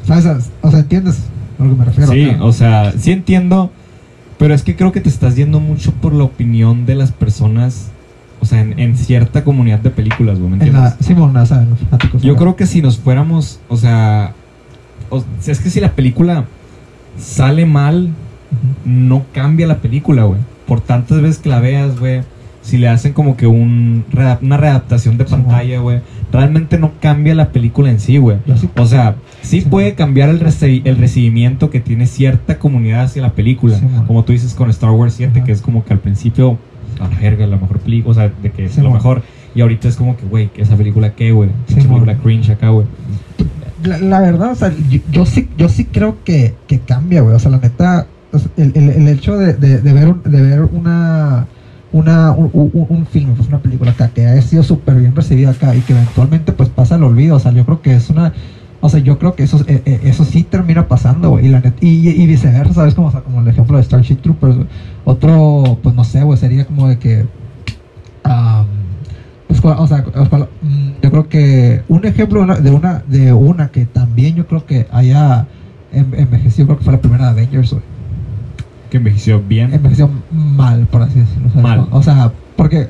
¿Sabes? 0.06 0.50
O 0.62 0.70
sea, 0.70 0.80
¿entiendes 0.80 1.18
a 1.58 1.64
lo 1.64 1.70
que 1.70 1.76
me 1.76 1.84
refiero? 1.84 2.12
Sí, 2.12 2.30
acá? 2.30 2.44
o 2.44 2.52
sea, 2.52 2.92
sí 2.98 3.12
entiendo, 3.12 3.70
pero 4.38 4.54
es 4.54 4.62
que 4.62 4.74
creo 4.76 4.92
que 4.92 5.00
te 5.00 5.08
estás 5.08 5.36
yendo 5.36 5.60
mucho 5.60 5.92
por 5.92 6.12
la 6.14 6.24
opinión 6.24 6.86
de 6.86 6.94
las 6.94 7.12
personas, 7.12 7.88
o 8.40 8.46
sea, 8.46 8.60
en, 8.60 8.78
en 8.78 8.96
cierta 8.96 9.44
comunidad 9.44 9.80
de 9.80 9.90
películas, 9.90 10.38
güey, 10.38 10.50
¿me 10.50 10.56
en 10.56 10.62
entiendes? 10.62 10.92
la. 10.92 10.96
Yo 12.26 12.36
creo 12.36 12.56
que 12.56 12.66
si 12.66 12.80
nos 12.82 12.98
fuéramos, 12.98 13.60
o 13.68 13.76
sea, 13.76 14.32
o- 15.10 15.22
es 15.46 15.60
que 15.60 15.70
si 15.70 15.80
la 15.80 15.92
película 15.92 16.44
sale 17.18 17.66
mal, 17.66 18.10
no 18.84 19.24
cambia 19.32 19.66
la 19.66 19.78
película, 19.78 20.24
güey. 20.24 20.40
Por 20.70 20.80
tantas 20.80 21.20
veces 21.20 21.38
que 21.38 21.48
la 21.48 21.58
veas, 21.58 21.98
güey, 21.98 22.22
si 22.62 22.78
le 22.78 22.88
hacen 22.88 23.12
como 23.12 23.36
que 23.36 23.46
un 23.48 24.04
una 24.40 24.56
readaptación 24.56 25.18
de 25.18 25.24
pantalla, 25.24 25.80
güey, 25.80 26.00
realmente 26.30 26.78
no 26.78 26.92
cambia 27.00 27.34
la 27.34 27.50
película 27.50 27.90
en 27.90 27.98
sí, 27.98 28.18
güey. 28.18 28.36
O 28.76 28.86
sea, 28.86 29.16
sí 29.42 29.62
puede 29.62 29.94
cambiar 29.94 30.28
el, 30.28 30.38
reci- 30.40 30.82
el 30.84 30.96
recibimiento 30.96 31.70
que 31.70 31.80
tiene 31.80 32.06
cierta 32.06 32.58
comunidad 32.58 33.02
hacia 33.04 33.22
la 33.22 33.32
película. 33.32 33.80
Como 34.06 34.24
tú 34.24 34.32
dices 34.32 34.54
con 34.54 34.70
Star 34.70 34.90
Wars 34.92 35.14
7, 35.14 35.32
Ajá. 35.38 35.44
que 35.44 35.50
es 35.52 35.60
como 35.60 35.84
que 35.84 35.92
al 35.92 35.98
principio, 35.98 36.56
a 37.00 37.08
la 37.08 37.18
verga, 37.18 37.46
la 37.48 37.56
mejor 37.56 37.80
película, 37.80 38.12
o 38.12 38.14
sea, 38.14 38.30
de 38.42 38.50
que 38.52 38.66
es 38.66 38.78
lo 38.78 38.90
mejor. 38.92 39.22
Y 39.54 39.62
ahorita 39.62 39.88
es 39.88 39.96
como 39.96 40.16
que, 40.16 40.24
güey, 40.26 40.50
¿qué 40.52 40.62
esa 40.62 40.76
película 40.76 41.14
qué, 41.16 41.32
güey? 41.32 41.50
Esa 41.68 41.80
película 41.88 42.14
cringe 42.18 42.50
acá, 42.50 42.68
güey. 42.68 42.86
la, 43.82 43.98
la 43.98 44.20
verdad, 44.20 44.52
o 44.52 44.54
sea, 44.54 44.72
yo, 44.88 45.00
yo 45.10 45.26
sí, 45.26 45.48
yo 45.58 45.68
sí 45.68 45.86
creo 45.86 46.18
que, 46.22 46.54
que 46.68 46.78
cambia, 46.78 47.22
güey. 47.22 47.34
O 47.34 47.38
sea, 47.40 47.50
la 47.50 47.58
neta, 47.58 48.06
el, 48.56 49.08
hecho 49.08 49.36
de, 49.36 49.54
de, 49.54 49.80
de 49.80 49.92
ver, 49.92 50.14
de 50.22 50.42
ver 50.42 50.62
una, 50.62 51.46
una 51.92 52.32
un, 52.32 53.06
filme, 53.10 53.34
pues 53.34 53.48
una 53.48 53.58
película 53.58 53.90
acá, 53.90 54.08
que 54.08 54.26
haya 54.26 54.42
sido 54.42 54.62
súper 54.62 54.96
bien 54.96 55.14
recibida 55.14 55.50
acá 55.50 55.74
y 55.74 55.80
que 55.80 55.92
eventualmente 55.92 56.52
pues 56.52 56.68
pasa 56.68 56.94
al 56.94 57.04
olvido. 57.04 57.36
O 57.36 57.40
sea, 57.40 57.52
yo 57.52 57.64
creo 57.64 57.82
que 57.82 57.94
es 57.94 58.10
una... 58.10 58.32
O 58.82 58.88
sea, 58.88 59.00
yo 59.00 59.18
creo 59.18 59.34
que 59.34 59.42
eso, 59.42 59.62
eh, 59.66 59.82
eh, 59.84 60.00
eso 60.04 60.24
sí 60.24 60.42
termina 60.42 60.88
pasando. 60.88 61.38
Y, 61.38 61.48
la 61.48 61.62
y, 61.80 62.26
viceversa, 62.26 62.72
¿sabes? 62.72 62.94
Como, 62.94 63.08
o 63.08 63.10
sea, 63.10 63.20
como 63.20 63.40
el 63.40 63.48
ejemplo 63.48 63.76
de 63.76 63.82
Starship 63.82 64.16
Troopers. 64.16 64.56
Otro, 65.04 65.78
pues 65.82 65.94
no 65.94 66.04
sé, 66.04 66.22
güey, 66.22 66.38
sería 66.38 66.64
como 66.64 66.88
de 66.88 66.98
que... 66.98 67.26
am, 68.24 68.66
pues, 69.48 69.60
o 69.64 69.86
sea, 69.86 70.04
mm, 70.62 70.90
yo 71.02 71.10
creo 71.10 71.28
que 71.28 71.82
un 71.88 72.06
ejemplo 72.06 72.38
de 72.46 72.70
una, 72.70 73.02
de 73.06 73.32
una, 73.32 73.68
que 73.68 73.84
también 73.84 74.36
yo 74.36 74.46
creo 74.46 74.64
que 74.64 74.86
haya 74.92 75.46
en- 75.92 76.14
envejecido, 76.14 76.68
creo 76.68 76.78
que 76.78 76.84
fue 76.84 76.92
la 76.92 77.00
primera 77.00 77.24
de 77.24 77.30
Avengers. 77.30 77.74
Que 78.90 78.96
envejeció 78.98 79.40
bien. 79.40 79.72
Envejeció 79.72 80.10
mal, 80.32 80.86
por 80.86 81.02
así 81.02 81.20
decirlo. 81.20 81.48
¿sabes? 81.50 81.62
Mal. 81.62 81.86
O 81.90 82.02
sea, 82.02 82.32
porque 82.56 82.88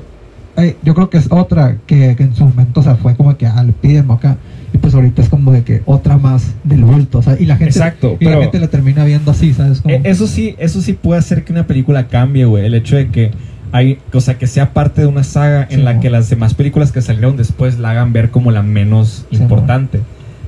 yo 0.83 0.93
creo 0.93 1.09
que 1.09 1.17
es 1.17 1.27
otra 1.31 1.77
que, 1.87 2.15
que 2.15 2.23
en 2.23 2.35
su 2.35 2.45
momento, 2.45 2.81
o 2.81 2.83
sea, 2.83 2.95
fue 2.95 3.15
como 3.15 3.35
que 3.37 3.47
al 3.47 3.71
piden 3.73 4.09
acá. 4.11 4.37
Y 4.73 4.77
pues 4.77 4.93
ahorita 4.93 5.21
es 5.21 5.29
como 5.29 5.51
de 5.51 5.63
que 5.63 5.81
otra 5.85 6.17
más 6.17 6.53
del 6.63 6.83
bulto, 6.83 7.17
o 7.19 7.21
sea, 7.21 7.35
y 7.39 7.45
la 7.45 7.57
gente, 7.57 7.71
Exacto, 7.71 8.15
y 8.19 8.25
la 8.25 8.31
pero- 8.31 8.41
gente 8.43 8.59
la 8.59 8.67
termina 8.67 9.03
viendo 9.03 9.31
así, 9.31 9.53
¿sabes? 9.53 9.81
Como, 9.81 9.93
Eh, 9.95 10.01
Eso 10.05 10.27
sí, 10.27 10.55
eso 10.59 10.81
sí 10.81 10.93
puede 10.93 11.19
hacer 11.19 11.43
que 11.43 11.51
una 11.51 11.67
película 11.67 12.07
cambie, 12.07 12.45
güey. 12.45 12.65
El 12.65 12.73
hecho 12.75 12.95
de 12.95 13.09
que 13.09 13.31
hay, 13.73 13.97
o 14.13 14.21
sea, 14.21 14.37
que 14.37 14.47
sea 14.47 14.71
parte 14.73 15.01
de 15.01 15.07
una 15.07 15.23
saga 15.23 15.67
Sí, 15.69 15.75
en 15.75 15.83
la 15.85 15.99
que 15.99 16.09
las 16.09 16.29
demás 16.29 16.53
películas 16.53 16.91
que 16.91 17.01
salieron 17.01 17.37
después 17.37 17.79
la 17.79 17.91
hagan 17.91 18.13
ver 18.13 18.29
como 18.31 18.51
la 18.51 18.61
menos 18.63 19.25
Sí, 19.31 19.37
importante. 19.37 19.99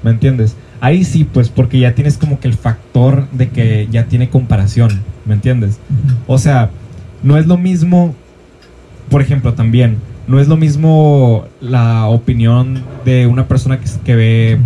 ¿Me 0.03 0.11
entiendes? 0.11 0.55
Ahí 0.79 1.03
sí, 1.05 1.23
pues, 1.25 1.49
porque 1.49 1.79
ya 1.79 1.95
tienes 1.95 2.17
como 2.17 2.39
que 2.39 2.47
el 2.49 2.53
factor 2.55 3.27
de 3.31 3.49
que 3.49 3.87
ya 3.91 4.05
tiene 4.05 4.29
comparación. 4.29 5.01
¿Me 5.25 5.33
entiendes? 5.35 5.79
O 6.27 6.37
sea, 6.37 6.69
no 7.23 7.37
es 7.37 7.47
lo 7.47 7.57
mismo, 7.57 8.13
por 9.09 9.21
ejemplo, 9.21 9.53
también, 9.53 9.97
no 10.27 10.39
es 10.39 10.47
lo 10.47 10.57
mismo 10.57 11.45
la 11.61 12.07
opinión 12.07 12.83
de 13.05 13.27
una 13.27 13.47
persona 13.47 13.79
que, 13.79 13.85
que 14.03 14.15
ve 14.15 14.57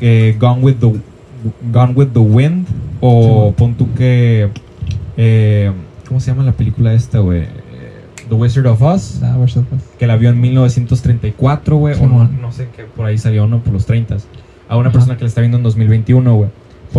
eh, 0.00 0.36
Gone, 0.38 0.62
with 0.62 0.74
the, 0.76 0.92
Gone 1.72 1.92
with 1.94 2.08
the 2.12 2.18
Wind 2.20 2.66
o 3.00 3.48
Sí. 3.48 3.54
pon 3.58 3.74
tú 3.74 3.92
que... 3.94 4.48
eh, 5.16 5.72
¿Cómo 6.08 6.20
se 6.20 6.30
llama 6.30 6.42
la 6.44 6.52
película 6.52 6.92
esta, 6.94 7.18
güey? 7.18 7.44
The 8.28 8.34
Wizard 8.34 8.66
of 8.66 8.82
Oz, 8.82 9.18
La 9.20 9.36
versión, 9.36 9.66
pues. 9.66 9.82
que 9.98 10.06
la 10.06 10.16
vio 10.16 10.30
en 10.30 10.40
1934, 10.40 11.76
güey, 11.76 11.94
Sí, 11.94 12.00
o 12.02 12.06
no, 12.08 12.28
no 12.28 12.52
sé, 12.52 12.68
que 12.74 12.82
por 12.84 13.06
ahí 13.06 13.18
salió, 13.18 13.46
¿no? 13.46 13.60
Por 13.60 13.72
los 13.72 13.86
30. 13.86 14.16
A 14.68 14.76
una 14.76 14.88
Ajá. 14.88 14.92
persona 14.94 15.16
que 15.16 15.22
la 15.24 15.28
está 15.28 15.40
viendo 15.42 15.56
en 15.58 15.62
2021, 15.62 16.34
güey. 16.34 16.50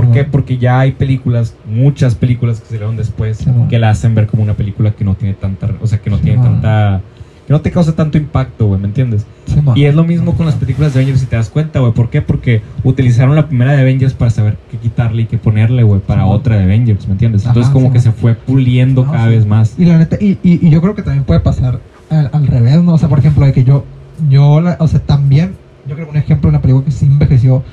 ¿Por 0.03 0.11
qué? 0.11 0.23
Porque 0.23 0.57
ya 0.57 0.79
hay 0.79 0.91
películas, 0.93 1.55
muchas 1.65 2.15
películas 2.15 2.59
que 2.59 2.67
salieron 2.67 2.95
después, 2.97 3.45
que 3.69 3.79
la 3.79 3.89
hacen 3.89 4.13
ver 4.15 4.27
como 4.27 4.43
una 4.43 4.53
película 4.53 4.91
que 4.91 5.03
no 5.03 5.15
tiene 5.15 5.33
tanta, 5.33 5.69
o 5.81 5.87
sea, 5.87 5.99
que 5.99 6.09
no 6.09 6.17
tiene 6.19 6.41
tanta, 6.43 7.01
que 7.47 7.53
no 7.53 7.61
te 7.61 7.71
causa 7.71 7.95
tanto 7.95 8.17
impacto, 8.17 8.67
güey, 8.67 8.79
¿me 8.79 8.87
entiendes? 8.87 9.25
Sí. 9.45 9.55
Y 9.75 9.85
es 9.85 9.95
lo 9.95 10.03
mismo 10.03 10.35
con 10.35 10.45
las 10.45 10.55
películas 10.55 10.93
de 10.93 10.99
Avengers, 10.99 11.21
si 11.21 11.25
te 11.25 11.35
das 11.35 11.49
cuenta, 11.49 11.79
güey. 11.79 11.93
¿Por 11.93 12.09
qué? 12.09 12.21
Porque 12.21 12.61
utilizaron 12.83 13.35
la 13.35 13.47
primera 13.47 13.71
de 13.71 13.81
Avengers 13.81 14.13
para 14.13 14.29
saber 14.29 14.57
qué 14.69 14.77
quitarle 14.77 15.23
y 15.23 15.25
qué 15.25 15.37
ponerle, 15.37 15.83
güey, 15.83 16.01
para 16.01 16.23
Sí, 16.23 16.29
otra 16.29 16.57
de 16.57 16.63
Avengers, 16.63 17.07
¿me 17.07 17.13
entiendes? 17.13 17.45
Entonces 17.45 17.71
como 17.71 17.87
sí, 17.87 17.93
que 17.93 17.99
se 17.99 18.11
fue 18.11 18.35
puliendo 18.35 19.05
No, 19.05 19.11
cada 19.11 19.27
vez 19.27 19.45
más. 19.45 19.75
Y 19.79 19.85
la 19.85 19.97
neta, 19.97 20.17
y, 20.19 20.37
y, 20.43 20.67
y 20.67 20.69
yo 20.69 20.81
creo 20.81 20.93
que 20.95 21.01
también 21.01 21.23
puede 21.23 21.39
pasar 21.39 21.79
al, 22.09 22.29
al 22.33 22.47
revés, 22.47 22.81
¿no? 22.83 22.93
O 22.93 22.97
sea, 22.97 23.09
por 23.09 23.19
ejemplo, 23.19 23.45
de 23.45 23.53
que 23.53 23.63
yo, 23.63 23.85
yo, 24.29 24.59
la- 24.61 24.77
o 24.79 24.87
sea, 24.87 24.99
también, 24.99 25.53
yo 25.87 25.95
creo 25.95 26.07
que 26.07 26.11
un 26.11 26.17
ejemplo 26.17 26.49
de 26.49 26.57
una 26.57 26.61
película 26.61 26.83
que 26.85 26.91
sí 26.91 27.05
envejeció 27.05 27.63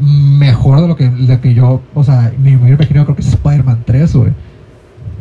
mejor 0.00 0.80
de 0.80 0.88
lo 0.88 0.96
que, 0.96 1.08
de 1.08 1.40
que 1.40 1.54
yo, 1.54 1.80
o 1.94 2.04
sea, 2.04 2.32
me 2.42 2.56
hubiera 2.56 2.74
imaginado, 2.76 3.06
creo 3.06 3.16
que 3.16 3.22
es 3.22 3.28
Spider-Man 3.28 3.82
3, 3.84 4.14
güey. 4.16 4.30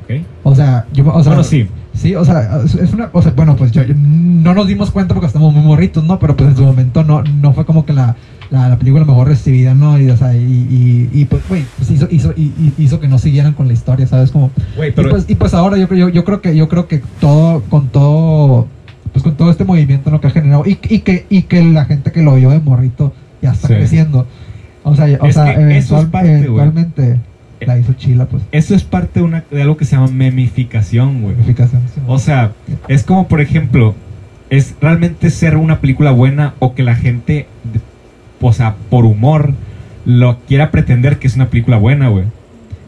¿Ok? 0.03 0.25
O 0.43 0.55
sea, 0.55 0.85
yo, 0.93 1.05
o 1.07 1.21
sea, 1.23 1.29
bueno, 1.31 1.43
sí. 1.43 1.67
Sí, 1.93 2.15
o 2.15 2.23
sea, 2.23 2.61
es- 2.63 2.93
una, 2.93 3.09
o 3.11 3.21
sea, 3.21 3.33
bueno, 3.35 3.55
pues 3.57 3.71
yo, 3.71 3.83
yo- 3.83 3.93
no 3.97 4.53
nos 4.53 4.67
dimos 4.67 4.89
cuenta 4.91 5.13
porque 5.13 5.27
estamos 5.27 5.53
muy 5.53 5.63
morritos, 5.63 6.03
¿no? 6.03 6.17
Pero 6.19 6.35
pues 6.37 6.49
en 6.51 6.55
su 6.55 6.63
momento 6.63 7.03
no, 7.03 7.21
no 7.23 7.51
fue 7.53 7.65
como 7.65 7.85
que 7.85 7.91
la, 7.93 8.15
la, 8.51 8.69
la 8.69 8.77
película 8.79 9.03
mejor 9.03 9.27
recibida, 9.27 9.73
¿no? 9.73 9.99
Y, 9.99 10.09
o 10.09 10.15
sea, 10.15 10.33
y, 10.33 10.39
y, 10.39 11.09
y, 11.11 11.25
pues, 11.25 11.41
güey, 11.49 11.65
pues 11.77 11.91
hizo, 11.91 12.07
hizo, 12.09 12.31
y, 12.37 12.43
y 12.57 12.73
hizo 12.77 13.01
que 13.01 13.07
no 13.09 13.17
siguieran 13.17 13.53
con 13.53 13.67
la 13.67 13.73
historia, 13.73 14.07
¿sabes? 14.07 14.31
Como, 14.31 14.49
Güey, 14.77 14.89
y 14.89 14.91
pero... 14.93 15.09
pues, 15.09 15.25
y 15.27 15.35
pues 15.35 15.53
ahora 15.53 15.77
yo, 15.77 15.87
creo- 15.89 16.07
yo, 16.07 16.13
yo 16.13 16.23
creo 16.23 16.41
que 16.41 16.55
yo 16.55 16.69
creo 16.69 16.87
que 16.87 17.01
todo 17.19 17.61
con 17.63 17.89
todo 17.89 18.67
pues 19.11 19.23
con 19.23 19.35
todo 19.35 19.49
este 19.49 19.65
movimiento 19.65 20.11
¿no? 20.11 20.21
que 20.21 20.27
ha 20.27 20.29
generado 20.29 20.63
y, 20.67 20.77
y 20.87 20.99
que 20.99 21.25
y 21.31 21.41
que 21.41 21.63
la 21.63 21.85
gente 21.85 22.11
que 22.11 22.21
lo 22.21 22.35
vio 22.35 22.51
de 22.51 22.59
morrito 22.59 23.11
ya 23.41 23.51
está 23.51 23.67
Sí. 23.67 23.73
creciendo 23.73 24.27
o 24.89 24.95
sea 24.95 25.05
o 25.19 25.27
Es 25.27 25.33
sea 25.35 25.53
eso 25.53 25.99
es 25.99 26.05
parte, 26.05 26.31
eventualmente 26.31 27.19
la 27.65 27.77
hizo 27.77 27.93
chila 27.93 28.25
pues 28.25 28.43
Eso 28.51 28.73
es 28.75 28.83
parte 28.83 29.19
de, 29.19 29.25
una, 29.25 29.43
de 29.51 29.61
algo 29.61 29.77
que 29.77 29.85
se 29.85 29.95
llama 29.95 30.07
memificación, 30.07 31.21
güey. 31.21 31.35
Verificación, 31.35 31.81
sí, 31.93 32.01
O 32.07 32.17
sea, 32.19 32.51
es 32.87 33.03
como, 33.03 33.27
por 33.27 33.41
ejemplo, 33.41 33.95
es 34.49 34.75
realmente 34.81 35.29
ser 35.29 35.57
una 35.57 35.79
película 35.79 36.11
buena 36.11 36.53
o 36.59 36.73
que 36.73 36.83
la 36.83 36.95
gente, 36.95 37.47
o 38.41 38.53
sea, 38.53 38.75
por 38.89 39.05
humor, 39.05 39.53
lo 40.05 40.39
quiera 40.47 40.71
pretender 40.71 41.19
que 41.19 41.27
es 41.27 41.35
una 41.35 41.49
película 41.49 41.77
buena, 41.77 42.07
güey. 42.07 42.25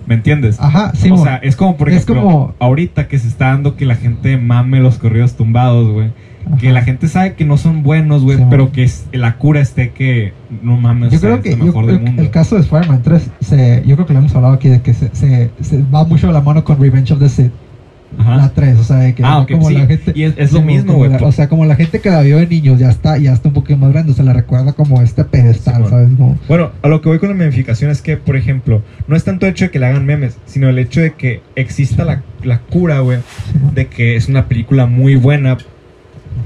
¿Me 0.08 0.16
entiendes? 0.16 0.60
ajá 0.60 0.94
sí 0.96 1.12
o 1.12 1.18
sea, 1.18 1.36
es 1.38 1.56
como, 1.56 1.78
por 1.78 1.90
ejemplo, 1.90 2.22
como- 2.22 2.56
ahorita 2.60 3.08
que 3.08 3.20
se 3.20 3.28
está 3.28 3.48
dando 3.48 3.76
que 3.76 3.86
la 3.86 3.96
gente 3.96 4.36
mame 4.38 4.80
los 4.80 4.98
corridos 4.98 5.36
tumbados, 5.36 5.92
güey. 5.92 6.12
Que 6.60 6.72
la 6.72 6.82
gente 6.84 7.08
sabe 7.08 7.34
que 7.34 7.46
no 7.46 7.58
son 7.58 7.84
buenos, 7.84 8.24
güey, 8.24 8.38
Sí, 8.38 8.44
pero 8.50 8.72
que 8.72 8.84
es- 8.84 9.06
la 9.14 9.38
cura 9.38 9.62
esté 9.62 9.92
que 9.92 10.34
no 10.62 10.78
mames, 10.78 11.12
yo 11.12 11.18
o 11.18 11.20
sea, 11.22 11.30
creo 11.30 11.36
es 11.38 11.44
que 11.44 11.52
lo 11.52 11.58
yo- 11.58 11.66
mejor 11.66 11.86
del 11.86 11.96
el, 11.96 12.02
mundo. 12.02 12.22
el 12.22 12.30
caso 12.32 12.56
de 12.56 12.62
Spider-Man 12.62 13.02
3 13.04 13.30
se, 13.42 13.84
yo 13.86 13.96
creo 13.96 14.06
que 14.08 14.14
lo 14.14 14.20
hemos 14.20 14.36
hablado 14.36 14.54
aquí 14.56 14.68
de 14.70 14.82
que 14.82 14.94
se, 14.94 15.10
se, 15.14 15.50
se 15.62 15.84
va 15.94 16.04
mucho 16.04 16.28
de 16.28 16.34
la 16.34 16.42
mano 16.42 16.64
con 16.64 16.80
Revenge 16.80 17.14
of 17.14 17.20
the 17.20 17.30
Sith 17.30 17.52
Ajá. 18.20 18.36
La 18.36 18.50
3, 18.50 18.78
o 18.78 18.84
sea, 18.84 18.98
de 18.98 19.16
que 19.16 19.24
Ah, 19.24 19.40
ok, 19.40 19.52
como 19.52 19.70
sí, 19.70 19.74
la 19.76 19.86
gente. 19.86 20.12
y 20.14 20.24
es- 20.24 20.34
es 20.36 20.52
lo 20.52 20.62
mismo, 20.62 20.96
güey, 20.96 21.10
O 21.24 21.32
sea, 21.32 21.48
como 21.48 21.64
la 21.66 21.76
gente 21.78 22.02
que 22.02 22.10
la 22.10 22.22
vio 22.22 22.40
de 22.40 22.46
niños 22.48 22.78
ya 22.78 22.90
está, 22.90 23.18
ya 23.18 23.32
está 23.32 23.48
un 23.48 23.54
poquito 23.54 23.80
más 23.80 23.94
grande, 23.94 24.14
se 24.14 24.22
la 24.22 24.34
recuerda 24.34 24.74
como 24.74 25.02
este 25.02 25.24
pedestal, 25.24 25.76
Simón. 25.76 25.90
¿sabes? 25.90 26.10
Como, 26.18 26.38
Bueno, 26.50 26.72
a 26.82 26.90
lo 26.90 27.00
que 27.00 27.08
voy 27.08 27.20
con 27.20 27.30
la 27.30 27.36
memificación 27.36 27.90
es 27.90 28.02
que, 28.02 28.18
por 28.18 28.36
ejemplo, 28.36 28.82
no 29.08 29.16
es 29.16 29.24
tanto 29.24 29.46
el 29.46 29.54
hecho 29.54 29.64
de 29.64 29.72
que 29.72 29.80
le 29.80 29.86
hagan 29.86 30.06
memes, 30.06 30.38
sino 30.46 30.68
el 30.68 30.78
hecho 30.80 31.00
de 31.00 31.14
que 31.14 31.42
exista 31.56 32.04
la, 32.04 32.22
la 32.44 32.60
cura, 32.60 33.00
güey, 33.00 33.20
de 33.74 33.88
que 33.88 34.18
es 34.18 34.28
una 34.28 34.46
película 34.50 34.88
muy 34.88 35.16
buena. 35.16 35.58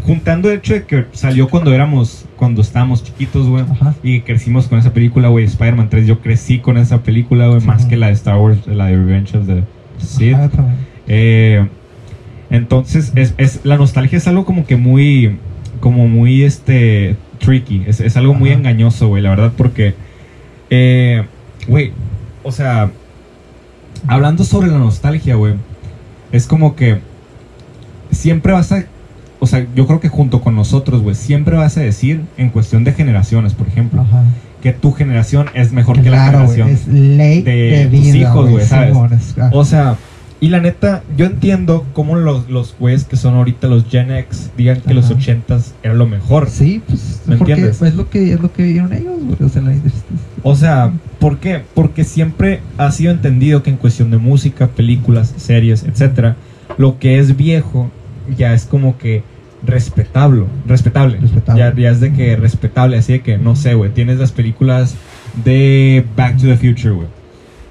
Juntando 0.06 0.52
el 0.52 0.60
hecho 0.60 0.74
de 0.76 0.84
que 0.84 1.06
salió 1.14 1.48
cuando 1.50 1.74
éramos, 1.74 2.26
cuando 2.36 2.62
estábamos 2.62 3.04
chiquitos, 3.04 3.48
güey. 3.48 3.66
Y 4.04 4.22
crecimos 4.22 4.68
con 4.68 4.78
esa 4.78 4.94
película, 4.94 5.30
güey. 5.30 5.46
Spider-Man 5.46 5.90
3, 5.90 6.06
yo 6.06 6.20
crecí 6.20 6.60
con 6.60 6.78
esa 6.78 7.02
película, 7.02 7.48
güey. 7.48 7.62
Sí, 7.62 7.68
más 7.68 7.82
man. 7.82 7.90
que 7.90 7.98
la 7.98 8.08
de 8.08 8.14
Star 8.14 8.38
Wars, 8.38 8.68
la 8.68 8.86
de 8.88 8.98
Revenge 8.98 9.36
of 9.36 9.48
the 9.48 9.64
Sith. 9.98 10.34
También. 10.52 10.76
Eh, 11.08 11.68
entonces, 12.52 13.12
es, 13.16 13.34
es- 13.38 13.62
la 13.64 13.78
nostalgia 13.78 14.18
es 14.18 14.28
algo 14.28 14.46
como 14.46 14.66
que 14.68 14.76
muy, 14.76 15.38
como 15.80 16.08
muy, 16.08 16.44
este, 16.44 17.16
tricky. 17.40 17.84
Es, 17.88 18.00
es 18.00 18.16
algo 18.18 18.34
muy 18.36 18.52
engañoso, 18.52 19.08
güey, 19.08 19.24
la 19.24 19.32
verdad, 19.32 19.54
porque, 19.58 19.96
eh, 20.70 21.24
güey, 21.68 21.92
o 22.44 22.52
sea, 22.52 22.92
hablando 24.08 24.44
sobre 24.44 24.68
la 24.68 24.78
nostalgia, 24.78 25.34
güey, 25.36 25.56
es 26.32 26.46
como 26.46 26.76
que 26.76 27.00
siempre 28.12 28.54
vas 28.54 28.72
a, 28.72 28.86
o 29.46 29.48
sea, 29.48 29.68
yo 29.76 29.86
creo 29.86 30.00
que 30.00 30.10
junto 30.10 30.42
con 30.42 30.56
nosotros, 30.56 31.04
güey, 31.04 31.14
siempre 31.14 31.56
vas 31.56 31.78
a 31.78 31.82
decir, 31.82 32.22
en 32.36 32.50
cuestión 32.50 32.84
de 32.84 32.94
generaciones, 32.94 33.54
por 33.54 33.68
ejemplo, 33.68 34.02
Ajá. 34.02 34.24
que 34.64 34.74
tu 34.74 34.92
generación 34.92 35.46
es 35.54 35.72
mejor 35.72 36.02
que 36.02 36.10
la 36.10 36.26
generación. 36.26 36.68
es 36.70 36.88
ley 36.88 37.44
de 37.44 37.88
de, 37.88 37.96
tus 37.96 38.08
hijos, 38.08 38.50
güey, 38.50 38.66
¿sabes? 38.66 38.98
Ah, 39.40 39.52
O 39.54 39.64
sea, 39.64 39.98
y 40.42 40.48
la 40.48 40.62
neta, 40.62 41.04
yo 41.16 41.28
entiendo 41.28 41.86
cómo 41.94 42.16
los, 42.16 42.50
los 42.50 42.76
güeyes 42.80 43.04
que 43.04 43.18
son 43.18 43.36
ahorita 43.36 43.68
los 43.68 43.86
Gen 43.88 44.10
X 44.10 44.50
digan 44.58 44.82
que 44.82 44.96
los 44.96 45.12
Ajá. 45.12 45.20
80s 45.20 45.74
era 45.84 45.94
lo 45.94 46.08
mejor. 46.08 46.50
Sí, 46.50 46.82
pues 46.88 47.22
¿Me 47.28 47.36
entiendes? 47.36 47.80
es 47.84 47.94
lo 47.94 48.10
que 48.10 48.34
es 48.34 48.40
lo 48.40 48.52
que 48.52 48.64
vieron 48.64 48.94
ellos, 48.94 49.14
güey. 49.22 49.38
O 49.48 49.50
sea, 49.50 49.62
la. 49.62 49.76
O 50.42 50.56
sea, 50.56 50.92
¿por 51.20 51.38
qué? 51.38 51.62
Porque 51.76 52.04
siempre 52.04 52.62
ha 52.80 52.92
sido 52.92 53.12
entendido 53.12 53.62
que 53.62 53.70
en 53.70 53.78
cuestión 53.78 54.10
de 54.10 54.18
música, 54.18 54.70
películas, 54.70 55.36
series, 55.38 55.84
etcétera, 55.84 56.36
lo 56.80 56.98
que 56.98 57.20
es 57.20 57.38
viejo 57.38 57.92
ya 58.36 58.56
es 58.56 58.66
como 58.66 58.98
que 58.98 59.24
respetable, 59.66 60.46
respetable. 60.68 61.18
Respetable. 61.18 61.60
Ya, 61.60 61.76
ya 61.76 61.90
es 61.92 62.00
de 62.00 62.14
que 62.14 62.36
respetable, 62.36 62.98
así 62.98 63.14
de 63.14 63.22
que 63.22 63.38
no 63.38 63.56
sé, 63.56 63.74
güey, 63.74 63.92
tienes 63.92 64.18
las 64.18 64.32
películas 64.32 64.96
de 65.44 66.06
Back 66.16 66.38
to 66.38 66.44
the 66.44 66.58
Future, 66.58 66.92
güey. 66.94 67.08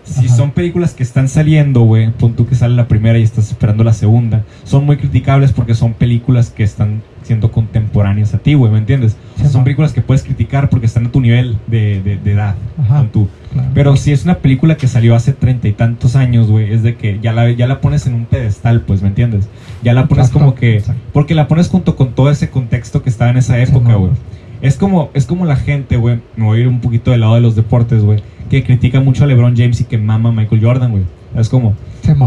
Si 0.04 0.26
Ajá. 0.26 0.36
son 0.36 0.50
películas 0.50 0.92
que 0.92 1.02
están 1.02 1.28
saliendo, 1.28 1.80
güey, 1.80 2.10
pon 2.10 2.34
tú 2.34 2.46
que 2.46 2.54
sale 2.54 2.74
la 2.74 2.88
primera 2.88 3.18
y 3.18 3.22
estás 3.22 3.48
esperando 3.50 3.84
la 3.84 3.94
segunda, 3.94 4.44
son 4.64 4.84
muy 4.84 4.98
criticables 4.98 5.52
porque 5.52 5.74
son 5.74 5.94
películas 5.94 6.50
que 6.50 6.62
están 6.62 7.02
siendo 7.24 7.50
contemporáneas 7.50 8.32
a 8.34 8.38
ti, 8.38 8.54
güey, 8.54 8.70
¿me 8.70 8.78
entiendes? 8.78 9.16
O 9.34 9.38
sea, 9.38 9.46
Sí, 9.48 9.52
son 9.52 9.64
películas 9.64 9.92
que 9.92 10.00
puedes 10.00 10.22
criticar 10.22 10.68
porque 10.70 10.86
están 10.86 11.06
a 11.06 11.10
tu 11.10 11.20
nivel 11.20 11.56
de, 11.66 12.00
de- 12.02 12.16
de 12.18 12.32
edad, 12.32 12.54
Ajá. 12.80 12.98
pon 13.00 13.08
tú. 13.08 13.28
Claro. 13.52 13.68
Pero 13.74 13.96
si 13.96 14.12
es 14.12 14.24
una 14.24 14.36
película 14.36 14.76
que 14.76 14.86
salió 14.88 15.14
hace 15.14 15.32
treinta 15.32 15.66
y 15.68 15.72
tantos 15.72 16.14
años, 16.16 16.48
güey, 16.48 16.72
es 16.72 16.82
de 16.82 16.94
que 16.96 17.18
ya 17.20 17.32
la, 17.32 17.50
ya 17.50 17.66
la 17.66 17.80
pones 17.80 18.06
en 18.06 18.14
un 18.14 18.26
pedestal, 18.26 18.82
pues, 18.82 19.02
¿me 19.02 19.08
entiendes? 19.08 19.48
Ya 19.82 19.92
la 19.94 20.06
pones 20.06 20.26
Exacto, 20.26 20.38
como 20.38 20.54
que... 20.54 20.76
exacto. 20.78 21.02
Porque 21.12 21.34
la 21.34 21.48
pones 21.48 21.68
junto 21.68 21.96
con 21.96 22.12
todo 22.14 22.30
ese 22.30 22.50
contexto 22.50 23.02
que 23.02 23.10
estaba 23.10 23.30
en 23.30 23.36
esa 23.38 23.58
época, 23.58 23.94
güey. 23.96 24.12
Es 24.60 24.76
como, 24.76 25.10
es 25.14 25.26
como 25.26 25.44
la 25.44 25.56
gente, 25.56 25.96
güey, 25.96 26.20
me 26.36 26.44
voy 26.44 26.58
a 26.58 26.60
ir 26.62 26.68
un 26.68 26.80
poquito 26.80 27.10
del 27.10 27.20
lado 27.20 27.34
de 27.34 27.40
los 27.42 27.54
deportes, 27.54 28.02
güey, 28.02 28.20
que 28.50 28.62
critica 28.64 29.00
mucho 29.00 29.24
a 29.24 29.26
LeBron 29.26 29.54
James 29.56 29.80
y 29.80 29.84
que 29.84 29.98
mama 29.98 30.30
a 30.30 30.32
Michael 30.32 30.62
Jordan, 30.64 30.90
güey. 30.90 31.04
Es 31.36 31.48
como... 31.48 31.74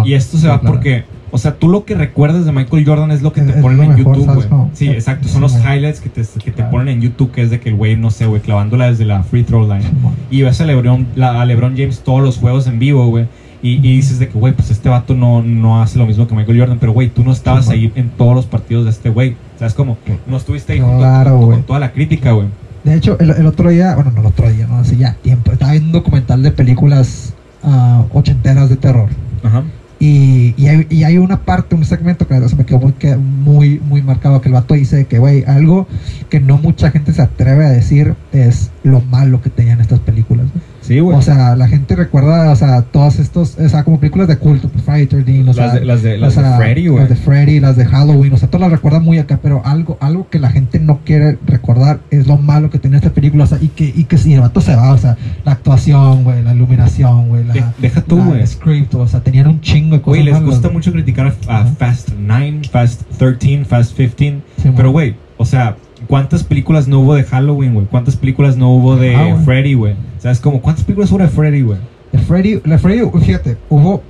Y 0.06 0.14
esto 0.14 0.38
se 0.38 0.48
va 0.48 0.60
porque, 0.62 1.04
o 1.32 1.38
sea, 1.38 1.56
tú 1.56 1.68
lo 1.70 1.84
que 1.86 1.96
recuerdas 1.96 2.46
de 2.46 2.52
Michael 2.52 2.86
Jordan 2.86 3.12
es 3.12 3.22
lo 3.22 3.34
que 3.34 3.42
Es- 3.42 3.48
te 3.48 3.54
ponen 3.62 3.82
en 3.84 3.96
mejor, 3.96 4.16
YouTube, 4.16 4.26
¿sabes 4.26 4.50
güey. 4.50 4.62
Sí, 4.74 4.88
exacto. 4.90 5.28
Son 5.28 5.42
los 5.42 5.54
highlights 5.56 6.00
que 6.00 6.10
te, 6.10 6.22
que 6.44 6.52
te 6.52 6.64
ponen 6.64 6.88
en 6.90 7.02
YouTube, 7.02 7.32
que 7.32 7.42
es 7.42 7.50
de 7.50 7.60
que 7.60 7.70
el 7.70 7.76
güey, 7.76 7.96
no 7.98 8.12
sé, 8.12 8.26
güey, 8.26 8.42
clavándola 8.42 8.88
desde 8.90 9.06
la 9.06 9.24
free 9.24 9.44
throw 9.44 9.64
line. 9.68 9.84
Y 10.32 10.42
ves 10.44 10.60
a 10.62 10.66
LeBron, 10.66 11.08
la- 11.16 11.42
a 11.42 11.46
LeBron 11.46 11.76
James 11.78 12.00
todos 12.00 12.22
los 12.22 12.38
juegos 12.38 12.68
en 12.68 12.80
vivo, 12.80 13.08
güey. 13.08 13.28
Y, 13.64 13.74
y 13.78 13.96
dices 13.98 14.20
de 14.20 14.30
que, 14.30 14.38
güey, 14.38 14.54
pues 14.54 14.70
este 14.70 14.88
vato 14.88 15.16
no, 15.16 15.42
no 15.42 15.82
hace 15.82 15.98
lo 15.98 16.06
mismo 16.06 16.28
que 16.28 16.36
Michael 16.36 16.60
Jordan. 16.60 16.78
Pero, 16.80 16.94
güey, 16.94 17.10
tú 17.10 17.24
no 17.24 17.32
estabas 17.32 17.66
Sí, 17.66 17.72
ahí 17.74 17.92
en 17.96 18.10
todos 18.10 18.36
los 18.36 18.46
partidos 18.46 18.86
de 18.86 18.92
este 18.92 19.10
güey. 19.10 19.36
¿Sabes 19.58 19.74
cómo? 19.74 19.98
No 20.28 20.38
estuviste 20.38 20.74
ahí 20.74 20.80
junto- 20.80 20.98
Claro, 21.00 21.32
junto 21.32 21.46
güey. 21.48 21.58
con 21.58 21.66
toda 21.66 21.80
la 21.80 21.92
crítica, 21.92 22.32
güey. 22.34 22.48
De 22.84 22.94
hecho, 22.94 23.18
el, 23.20 23.32
el 23.32 23.46
otro 23.48 23.70
día, 23.70 23.96
bueno, 23.96 24.12
no 24.12 24.22
el 24.22 24.28
otro 24.28 24.50
día, 24.50 24.68
no, 24.68 24.78
hace 24.78 24.96
ya 24.96 25.14
tiempo, 25.16 25.52
estaba 25.52 25.72
viendo 25.72 25.88
un 25.88 25.92
documental 25.94 26.42
de 26.44 26.52
películas 26.52 27.34
ah, 27.64 28.04
ochenteras 28.14 28.70
de 28.70 28.78
terror. 28.78 29.10
Ajá. 29.44 29.64
Y, 30.00 30.54
y, 30.58 30.68
hay, 30.68 30.88
y 30.90 31.04
hay 31.04 31.18
una 31.18 31.42
parte, 31.42 31.76
un 31.76 31.84
segmento 31.84 32.28
que 32.28 32.48
se 32.48 32.56
me 32.56 32.66
quedó 32.66 32.80
muy, 33.18 33.80
muy, 33.80 34.02
marcado, 34.04 34.42
que 34.42 34.50
el 34.50 34.54
vato 34.54 34.76
dice 34.76 35.06
que, 35.06 35.18
güey, 35.18 35.44
algo 35.46 35.88
que 36.30 36.40
no 36.40 36.58
mucha 36.58 36.92
gente 36.92 37.14
se 37.14 37.22
atreve 37.22 37.66
a 37.66 37.70
decir 37.70 38.16
es 38.32 38.70
lo 38.84 39.02
malo 39.02 39.42
que 39.42 39.50
tenían 39.50 39.82
estas 39.82 40.00
películas. 40.00 40.48
Sí, 40.88 41.00
güey. 41.00 41.18
O 41.18 41.22
sea, 41.22 41.56
la 41.56 41.68
gente 41.68 41.96
recuerda, 41.96 42.50
o 42.52 42.56
sea, 42.56 42.82
todos 42.82 43.20
estos, 43.20 43.58
o 43.60 43.70
sea, 43.70 43.84
como 43.84 44.00
películas 44.00 44.28
de 44.30 44.38
culto, 44.38 44.70
pues 44.70 44.84
Friday 44.86 45.06
13, 45.08 45.50
o 45.50 45.54
sea, 45.54 45.66
las 45.66 45.74
de, 45.74 45.86
las 45.86 46.02
de, 46.04 46.18
las 46.18 46.38
o 46.38 46.42
sea, 46.42 46.52
de 46.52 46.58
Freddy, 46.58 46.88
güey. 46.88 47.02
Las 47.02 47.10
de 47.10 47.16
Freddy, 47.18 47.60
las 47.60 47.76
de 47.76 47.86
Halloween, 47.86 48.34
o 48.34 48.38
sea, 48.38 48.48
todas 48.50 48.62
las 48.62 48.72
recuerdan 48.72 49.04
muy 49.04 49.18
acá, 49.20 49.40
pero 49.44 49.62
algo, 49.66 49.98
algo 50.00 50.30
que 50.30 50.40
la 50.40 50.50
gente 50.50 50.80
no 50.80 51.00
quiere 51.04 51.38
recordar 51.46 52.00
es 52.10 52.26
lo 52.28 52.38
malo 52.38 52.70
que 52.70 52.80
tenía 52.80 52.98
esta 53.00 53.10
película, 53.10 53.44
o 53.44 53.48
sea, 53.48 53.58
y 53.62 53.68
que, 53.68 53.92
y 53.96 54.06
que 54.06 54.18
si 54.18 54.34
el 54.34 54.42
vato 54.42 54.62
se 54.62 54.76
va, 54.76 54.94
o 54.94 54.98
sea, 54.98 55.18
la 55.44 55.52
actuación, 55.52 56.24
güey, 56.24 56.42
la 56.44 56.54
iluminación, 56.56 57.28
güey, 57.30 57.44
la, 57.44 57.54
De- 57.54 57.64
deja 57.80 58.02
tú, 58.02 58.24
güey. 58.24 58.40
el 58.42 58.48
script, 58.48 58.96
o 58.96 59.08
sea, 59.08 59.20
tenían 59.20 59.48
un 59.48 59.60
chingo 59.62 59.96
de 59.98 60.02
cosas 60.02 60.12
Güey, 60.20 60.24
les 60.24 60.34
malas, 60.36 60.50
gusta 60.50 60.68
güey. 60.70 60.74
mucho 60.78 60.92
criticar 60.94 61.28
a, 61.28 61.52
a 61.54 61.60
Ajá. 61.62 61.70
Fast 61.78 62.10
9, 62.18 62.62
Fast 62.72 63.02
13, 63.18 63.66
Fast 63.66 63.96
15. 63.98 64.42
Sí, 64.62 64.70
pero, 64.76 64.92
güey, 64.92 65.16
o 65.38 65.46
sea, 65.46 65.76
¿cuántas 66.08 66.44
películas 66.44 66.88
no 66.88 67.00
hubo 67.00 67.16
de 67.16 67.24
Halloween, 67.24 67.74
güey? 67.74 67.86
¿Cuántas 67.88 68.16
películas 68.16 68.58
no 68.58 68.70
hubo 68.72 68.96
de 68.96 69.16
Ah, 69.16 69.26
güey. 69.34 69.46
Freddy, 69.46 69.74
güey? 69.74 69.96
¿Sabes 70.20 70.40
cómo? 70.40 70.62
¿Cuántas 70.62 70.84
películas 70.86 71.12
hubo 71.12 71.20
de 71.20 71.28
Freddy, 71.28 71.62
güey? 71.62 71.78
De 72.12 72.20
Freddy, 72.20 72.62
la 72.66 72.78
Freddy, 72.78 73.02
fíjate, 73.20 73.58
hubo 73.70 74.02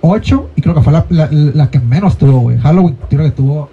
ocho 0.00 0.50
y 0.56 0.62
creo 0.62 0.74
que 0.74 0.82
fue 0.82 0.92
la, 0.92 1.06
la, 1.10 1.28
la 1.30 1.70
que 1.70 1.80
menos 1.80 2.16
tuvo, 2.18 2.40
güey. 2.40 2.58
Halloween 2.58 2.96
creo 3.08 3.24
que 3.24 3.30
tuvo, 3.30 3.68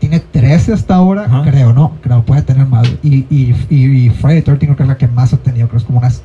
tiene 0.00 0.20
13 0.20 0.72
hasta 0.72 0.94
ahora, 0.96 1.24
Ajá. 1.24 1.42
creo, 1.50 1.72
¿no? 1.72 1.92
Creo, 2.02 2.22
puede 2.24 2.42
tener 2.42 2.66
más. 2.66 2.88
Y, 3.02 3.26
y, 3.30 3.54
y, 3.70 4.06
y 4.06 4.10
Friday 4.10 4.42
13 4.42 4.58
creo 4.66 4.76
que 4.76 4.82
es 4.82 4.88
la 4.88 4.96
que 4.98 5.06
más 5.08 5.32
ha 5.32 5.36
tenido, 5.38 5.68
creo 5.68 5.78
que 5.78 5.82
es 5.82 5.84
como 5.84 5.98
unas... 6.00 6.22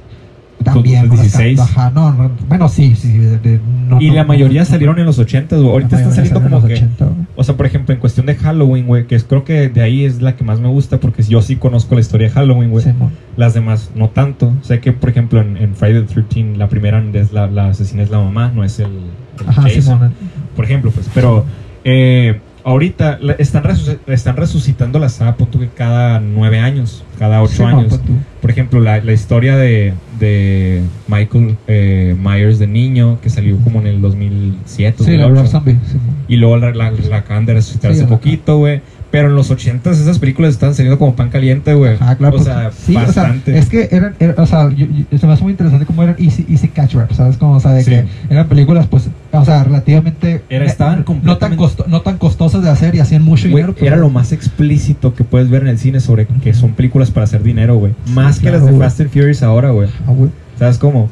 También, 0.64 1.02
Con 1.08 1.12
unas 1.20 1.32
16. 1.34 1.58
ca- 1.60 1.64
Ajá, 1.66 1.92
no, 1.94 2.12
no, 2.14 2.32
bueno, 2.48 2.70
sí, 2.70 2.96
sí. 2.96 3.18
de- 3.18 3.60
no, 3.88 4.02
y 4.02 4.08
no, 4.10 4.14
la 4.16 4.24
mayoría 4.24 4.62
no, 4.62 4.66
salieron 4.66 5.00
en 5.00 5.06
los 5.06 5.20
80, 5.20 5.56
güey. 5.58 5.70
Ahorita 5.70 5.98
están 5.98 6.14
saliendo 6.14 6.42
como 6.42 6.58
en 6.58 6.62
que... 6.64 6.70
los 6.74 6.78
80, 6.80 7.06
güey. 7.06 7.18
O 7.36 7.44
sea, 7.44 7.58
por 7.58 7.66
ejemplo, 7.66 7.94
en 7.94 8.00
cuestión 8.00 8.26
de 8.26 8.36
Halloween, 8.36 8.86
güey, 8.88 9.08
que 9.08 9.16
es, 9.16 9.24
creo 9.24 9.44
que 9.44 9.70
de 9.70 9.82
ahí 9.82 10.06
es 10.06 10.22
la 10.22 10.36
que 10.36 10.44
más 10.44 10.60
me 10.60 10.68
gusta 10.68 11.00
porque 11.00 11.24
yo 11.24 11.42
sí 11.42 11.56
conozco 11.56 11.96
la 11.96 12.02
historia 12.02 12.28
de 12.28 12.34
Halloween, 12.34 12.70
güey. 12.70 12.84
Simón. 12.84 13.12
Las 13.38 13.54
demás 13.54 13.92
no 13.96 14.10
tanto. 14.10 14.54
Sé 14.62 14.80
que, 14.80 14.92
por 14.94 15.10
ejemplo, 15.10 15.42
en, 15.42 15.58
en 15.58 15.76
Friday 15.76 16.06
the 16.06 16.14
13 16.22 16.58
la 16.58 16.70
primera 16.70 17.04
es 17.14 17.34
la, 17.34 17.48
la 17.48 17.70
asesina 17.70 18.04
es 18.04 18.10
la 18.12 18.20
mamá, 18.20 18.52
no 18.54 18.64
es 18.64 18.80
el, 18.80 18.86
el 18.88 19.48
Ajá, 19.48 19.64
Jason, 19.64 20.14
por 20.56 20.66
ejemplo, 20.66 20.92
pues. 20.92 21.10
Pero 21.14 21.46
eh, 21.84 22.40
ahorita 22.64 23.18
la- 23.22 23.34
están, 23.34 23.64
están 24.08 24.36
resucitando 24.38 25.00
la 25.00 25.10
saga, 25.10 25.36
punto 25.36 25.60
que 25.60 25.68
cada 25.70 26.20
nueve 26.20 26.60
años, 26.60 27.04
cada 27.20 27.42
ocho 27.42 27.66
años. 27.66 28.00
Por 28.42 28.52
ejemplo, 28.52 28.80
la, 28.82 29.00
la 29.00 29.14
historia 29.14 29.56
de, 29.58 29.94
de 30.20 30.82
Michael 31.08 31.56
eh, 31.68 32.16
Myers 32.20 32.60
de 32.60 32.68
niño, 32.68 33.20
que 33.22 33.30
salió 33.30 33.58
como 33.58 33.80
en 33.82 33.88
el 33.88 34.02
2007. 34.02 35.04
Sí, 35.04 35.12
la 35.18 35.24
2008. 35.30 35.42
Rob 35.42 35.48
Zombie. 35.52 35.78
Simón. 35.90 36.16
Y 36.28 36.36
luego 36.38 36.58
la, 36.58 36.72
la, 36.74 36.92
la 36.92 37.18
acaban 37.18 37.46
de 37.46 37.54
resucitar 37.56 37.92
Sí, 37.94 38.00
hace 38.00 38.10
la- 38.10 38.16
poquito, 38.18 38.58
güey. 38.58 38.82
Pero 39.14 39.28
en 39.30 39.36
los 39.36 39.52
80 39.52 39.92
esas 39.92 40.18
películas 40.18 40.54
estaban 40.54 40.74
saliendo 40.74 40.98
como 40.98 41.16
pan 41.16 41.30
caliente, 41.30 41.76
güey. 41.76 41.94
Ajá, 42.00 42.16
claro. 42.16 42.36
o 42.38 42.44
sea, 42.44 42.72
sí, 42.72 42.96
bastante. 42.96 43.52
O 43.52 43.54
sea, 43.54 43.62
es 43.62 43.70
que 43.70 43.88
eran, 43.96 44.16
era- 44.20 44.34
o 44.42 44.46
sea, 44.48 44.72
yo- 44.72 44.88
yo- 45.12 45.18
se 45.20 45.28
me 45.28 45.34
hace 45.34 45.44
muy 45.44 45.52
interesante 45.52 45.86
cómo 45.86 46.02
eran 46.02 46.16
easy, 46.18 46.48
easy 46.50 46.68
catch 46.68 46.96
rap, 46.96 47.12
¿sabes? 47.14 47.38
Como, 47.38 47.54
o 47.54 47.60
sea, 47.60 47.74
de 47.74 47.84
Sí. 47.84 47.92
que 47.92 48.06
eran 48.32 48.48
películas, 48.48 48.88
pues, 48.88 49.10
o 49.32 49.46
sea, 49.46 49.64
relativamente... 49.64 50.42
Era- 50.50 50.66
eh, 50.66 50.68
estaban 50.68 51.06
no 51.22 51.38
tan, 51.38 51.56
costo- 51.58 51.86
no 51.88 52.02
tan 52.02 52.18
costosas 52.18 52.64
de 52.64 52.72
hacer 52.72 52.96
y 52.96 53.02
hacían 53.02 53.22
mucho 53.22 53.44
Güey, 53.44 53.54
dinero. 53.58 53.76
pero- 53.76 53.86
era 53.86 53.98
lo 53.98 54.10
más 54.10 54.32
explícito 54.32 55.14
que 55.14 55.24
puedes 55.24 55.48
ver 55.48 55.62
en 55.62 55.68
el 55.68 55.78
cine 55.78 56.00
sobre 56.00 56.26
que 56.26 56.54
son 56.56 56.72
películas 56.72 57.12
para 57.12 57.26
hacer 57.26 57.44
dinero, 57.44 57.76
güey. 57.76 57.94
Más 58.16 58.38
que 58.38 58.48
claro, 58.48 58.58
las 58.58 58.66
de 58.66 58.72
güey. 58.72 58.84
Fast 58.84 59.00
and 59.00 59.10
Furious 59.12 59.44
ahora, 59.44 59.70
güey. 59.70 59.90
Ah, 60.08 60.12
güey. 60.12 60.32
¿Sabes 60.58 60.80
cómo? 60.80 61.08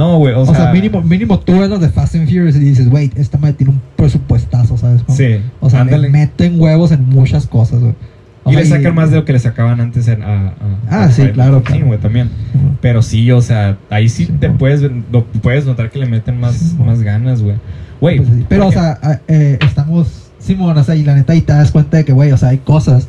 No, 0.00 0.16
güey, 0.16 0.32
o, 0.32 0.40
O, 0.40 0.54
sea, 0.54 0.72
mínimo, 0.72 1.02
mínimo 1.02 1.38
tú 1.40 1.58
ves 1.60 1.68
los 1.68 1.78
de 1.78 1.90
Fast 1.90 2.14
and 2.14 2.24
Furious 2.26 2.56
y 2.56 2.60
dices, 2.60 2.88
wait, 2.90 3.14
esta 3.18 3.36
madre 3.36 3.52
tiene 3.52 3.74
un 3.74 3.82
presupuestazo, 3.96 4.78
¿sabes? 4.78 5.02
Sí, 5.08 5.42
O 5.60 5.68
sea, 5.68 5.84
le 5.84 6.08
meten 6.08 6.58
huevos 6.58 6.90
en 6.90 7.06
muchas 7.06 7.46
cosas, 7.46 7.80
güey. 7.80 7.94
Y 8.46 8.56
le 8.56 8.64
sacan 8.64 8.94
más 8.94 9.10
de 9.10 9.16
lo 9.16 9.26
que 9.26 9.34
le 9.34 9.38
sacaban 9.38 9.78
antes 9.78 10.08
a, 10.08 10.12
a- 10.12 10.54
Ah, 10.88 11.04
a 11.04 11.10
sí, 11.10 11.20
claro, 11.34 11.58
the 11.58 11.64
13, 11.64 11.72
claro. 11.72 11.86
güey, 11.88 11.98
también. 12.00 12.30
Pero 12.80 13.02
sí, 13.02 13.30
o 13.30 13.42
sea, 13.42 13.76
ahí 13.90 14.08
sí, 14.08 14.24
Sí, 14.24 14.32
te 14.40 14.48
no. 14.48 14.56
puedes, 14.56 14.80
lo 14.80 15.24
puedes 15.42 15.66
notar 15.66 15.90
que 15.90 15.98
le 15.98 16.06
meten 16.06 16.40
más, 16.40 16.54
Sí, 16.54 16.76
más 16.82 17.02
ganas, 17.02 17.42
güey. 17.42 17.56
Güey, 18.00 18.16
Pues 18.16 18.28
sí, 18.30 18.46
pero, 18.48 18.68
o 18.68 18.72
sea, 18.72 18.98
eh, 19.28 19.58
estamos, 19.60 20.30
Simón, 20.38 20.78
o 20.78 20.82
sea, 20.82 20.96
y 20.96 21.04
la 21.04 21.14
neta, 21.14 21.34
y 21.34 21.42
te 21.42 21.52
das 21.52 21.70
cuenta 21.70 21.98
de 21.98 22.06
que, 22.06 22.12
güey, 22.14 22.32
o 22.32 22.38
sea, 22.38 22.48
hay 22.48 22.58
cosas, 22.58 23.08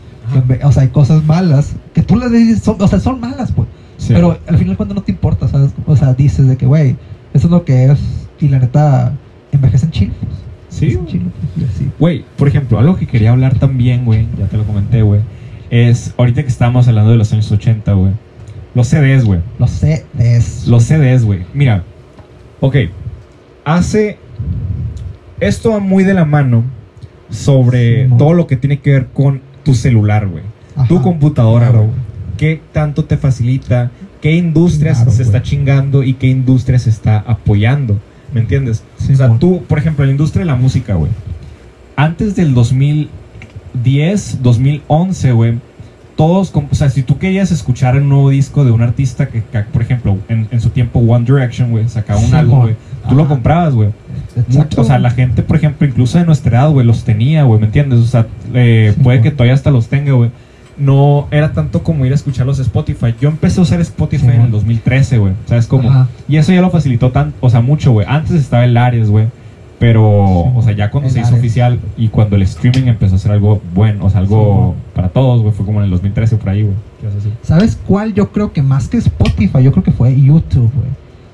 o 0.63 0.71
sea, 0.73 0.83
hay 0.83 0.89
cosas 0.89 1.23
malas, 1.23 1.71
que 1.93 2.01
tú 2.01 2.17
las 2.17 2.29
dices, 2.33 2.61
son, 2.61 2.75
o 2.81 2.87
sea, 2.89 2.99
son 2.99 3.21
malas, 3.21 3.53
pues. 3.53 3.69
Sí. 4.01 4.13
Pero 4.15 4.39
al 4.47 4.57
final 4.57 4.77
cuando 4.77 4.95
no 4.95 5.03
te 5.03 5.11
importa, 5.11 5.47
¿sabes? 5.47 5.71
O 5.85 5.95
sea, 5.95 6.13
dices 6.15 6.47
de 6.47 6.57
que, 6.57 6.65
güey, 6.65 6.95
eso 7.35 7.47
es 7.47 7.51
lo 7.51 7.63
que 7.63 7.85
es, 7.85 7.99
y 8.39 8.47
la 8.47 8.57
neta, 8.57 9.13
envejecen 9.51 9.91
chill. 9.91 10.11
pues. 10.19 10.31
Sí, 10.69 10.97
güey. 11.99 12.25
por 12.35 12.47
ejemplo, 12.47 12.79
algo 12.79 12.95
que 12.95 13.05
quería 13.05 13.31
hablar 13.31 13.59
también, 13.59 14.05
güey, 14.05 14.27
ya 14.39 14.47
te 14.47 14.57
lo 14.57 14.63
comenté, 14.63 15.03
güey, 15.03 15.21
es 15.69 16.15
ahorita 16.17 16.41
que 16.41 16.49
estábamos 16.49 16.87
hablando 16.87 17.11
de 17.11 17.17
los 17.17 17.31
años 17.31 17.51
80, 17.51 17.93
güey. 17.93 18.13
Los 18.73 18.87
CDs, 18.87 19.25
güey. 19.25 19.41
Los 19.59 19.69
CDs. 19.69 20.67
Los 20.67 20.83
CDs, 20.83 21.23
güey. 21.23 21.45
Mira, 21.53 21.83
ok, 22.59 22.75
hace... 23.65 24.17
Esto 25.39 25.71
va 25.71 25.79
muy 25.79 26.03
de 26.03 26.13
la 26.13 26.25
mano 26.25 26.63
sobre 27.29 28.07
Sí, 28.07 28.13
todo 28.17 28.33
lo 28.33 28.47
que 28.47 28.57
tiene 28.57 28.79
que 28.79 28.91
ver 28.91 29.07
con 29.07 29.41
tu 29.63 29.73
celular, 29.73 30.27
güey. 30.27 30.43
Tu 30.87 31.01
computadora, 31.01 31.69
claro, 31.69 31.85
güey. 31.85 32.10
¿Qué 32.41 32.59
tanto 32.71 33.05
te 33.05 33.17
facilita? 33.17 33.91
¿Qué 34.19 34.35
industrias 34.35 34.97
Claro, 34.97 35.11
se 35.11 35.21
está 35.21 35.43
chingando 35.43 36.01
y 36.01 36.15
qué 36.15 36.25
industria 36.25 36.79
se 36.79 36.89
está 36.89 37.19
apoyando? 37.19 37.99
¿Me 38.33 38.41
entiendes? 38.41 38.83
Sí, 38.97 39.13
o 39.13 39.15
sea, 39.15 39.37
tú, 39.37 39.61
por 39.67 39.77
ejemplo, 39.77 40.03
la 40.05 40.09
industria 40.09 40.39
de 40.39 40.47
la 40.47 40.55
música, 40.55 40.95
güey. 40.95 41.11
Antes 41.95 42.35
del 42.35 42.55
2010, 42.55 44.39
2011, 44.41 45.31
güey. 45.33 45.59
Todos, 46.15 46.51
o 46.55 46.75
sea, 46.75 46.89
si 46.89 47.03
tú 47.03 47.19
querías 47.19 47.51
escuchar 47.51 47.95
un 47.95 48.09
nuevo 48.09 48.31
disco 48.31 48.65
de 48.65 48.71
un 48.71 48.81
artista 48.81 49.27
que, 49.27 49.43
que, 49.43 49.59
por 49.59 49.83
ejemplo, 49.83 50.17
en, 50.27 50.47
en 50.49 50.61
su 50.61 50.71
tiempo 50.71 50.97
One 50.97 51.25
Direction, 51.25 51.69
güey, 51.69 51.87
sacaba 51.89 52.19
un 52.19 52.25
Sí, 52.25 52.35
álbum, 52.35 52.61
güey. 52.61 52.75
Tú 53.07 53.13
lo 53.13 53.27
comprabas, 53.27 53.75
güey. 53.75 53.89
O 54.77 54.83
sea, 54.83 54.97
la 54.97 55.11
gente, 55.11 55.43
por 55.43 55.57
ejemplo, 55.57 55.87
incluso 55.87 56.17
de 56.17 56.25
nuestra 56.25 56.57
edad, 56.57 56.71
güey, 56.71 56.87
los 56.87 57.03
tenía, 57.03 57.43
güey, 57.43 57.59
¿me 57.59 57.67
entiendes? 57.67 57.99
O 57.99 58.07
sea, 58.07 58.25
eh, 58.55 58.93
Sí, 58.95 59.03
puede 59.03 59.21
que 59.21 59.29
todavía 59.29 59.53
hasta 59.53 59.69
los 59.69 59.89
tenga, 59.89 60.13
güey. 60.13 60.31
No 60.81 61.27
era 61.31 61.53
tanto 61.53 61.83
como 61.83 62.05
ir 62.05 62.11
a 62.11 62.15
escucharlos 62.15 62.59
a 62.59 62.63
Spotify. 62.63 63.13
Yo 63.21 63.29
empecé 63.29 63.59
a 63.59 63.63
usar 63.63 63.79
Spotify 63.81 64.25
en 64.25 64.31
el 64.31 64.37
güey. 64.39 64.51
2013, 64.51 65.17
güey. 65.19 65.33
¿Sabes 65.45 65.67
cómo? 65.67 65.89
Ajá. 65.89 66.07
Y 66.27 66.37
eso 66.37 66.51
ya 66.51 66.61
lo 66.61 66.69
facilitó 66.71 67.11
tan, 67.11 67.33
o 67.39 67.49
sea, 67.49 67.61
mucho, 67.61 67.91
güey. 67.91 68.07
Antes 68.09 68.31
estaba 68.35 68.65
el 68.65 68.75
Ares, 68.75 69.09
güey. 69.09 69.27
Pero, 69.79 70.43
Sí, 70.45 70.51
o 70.55 70.61
sea, 70.61 70.73
ya 70.73 70.91
cuando 70.91 71.09
se 71.09 71.19
hizo 71.19 71.29
Ares. 71.29 71.39
oficial 71.39 71.79
y 71.97 72.09
cuando 72.09 72.35
el 72.35 72.43
streaming 72.43 72.87
empezó 72.87 73.15
a 73.15 73.17
ser 73.17 73.31
algo 73.31 73.61
bueno, 73.73 74.05
o 74.05 74.09
sea, 74.11 74.19
algo 74.19 74.75
Sí, 74.77 74.91
para 74.95 75.09
todos, 75.09 75.41
güey, 75.41 75.53
fue 75.53 75.65
como 75.65 75.79
en 75.79 75.85
el 75.85 75.91
2013 75.91 76.37
por 76.37 76.49
ahí, 76.49 76.61
güey. 76.63 76.75
¿Sabes 77.41 77.79
cuál? 77.87 78.13
Yo 78.13 78.31
creo 78.31 78.53
que 78.53 78.61
más 78.61 78.87
que 78.87 78.97
Spotify, 78.97 79.63
yo 79.63 79.71
creo 79.71 79.83
que 79.83 79.91
fue 79.91 80.15
YouTube, 80.19 80.71
güey. 80.73 80.89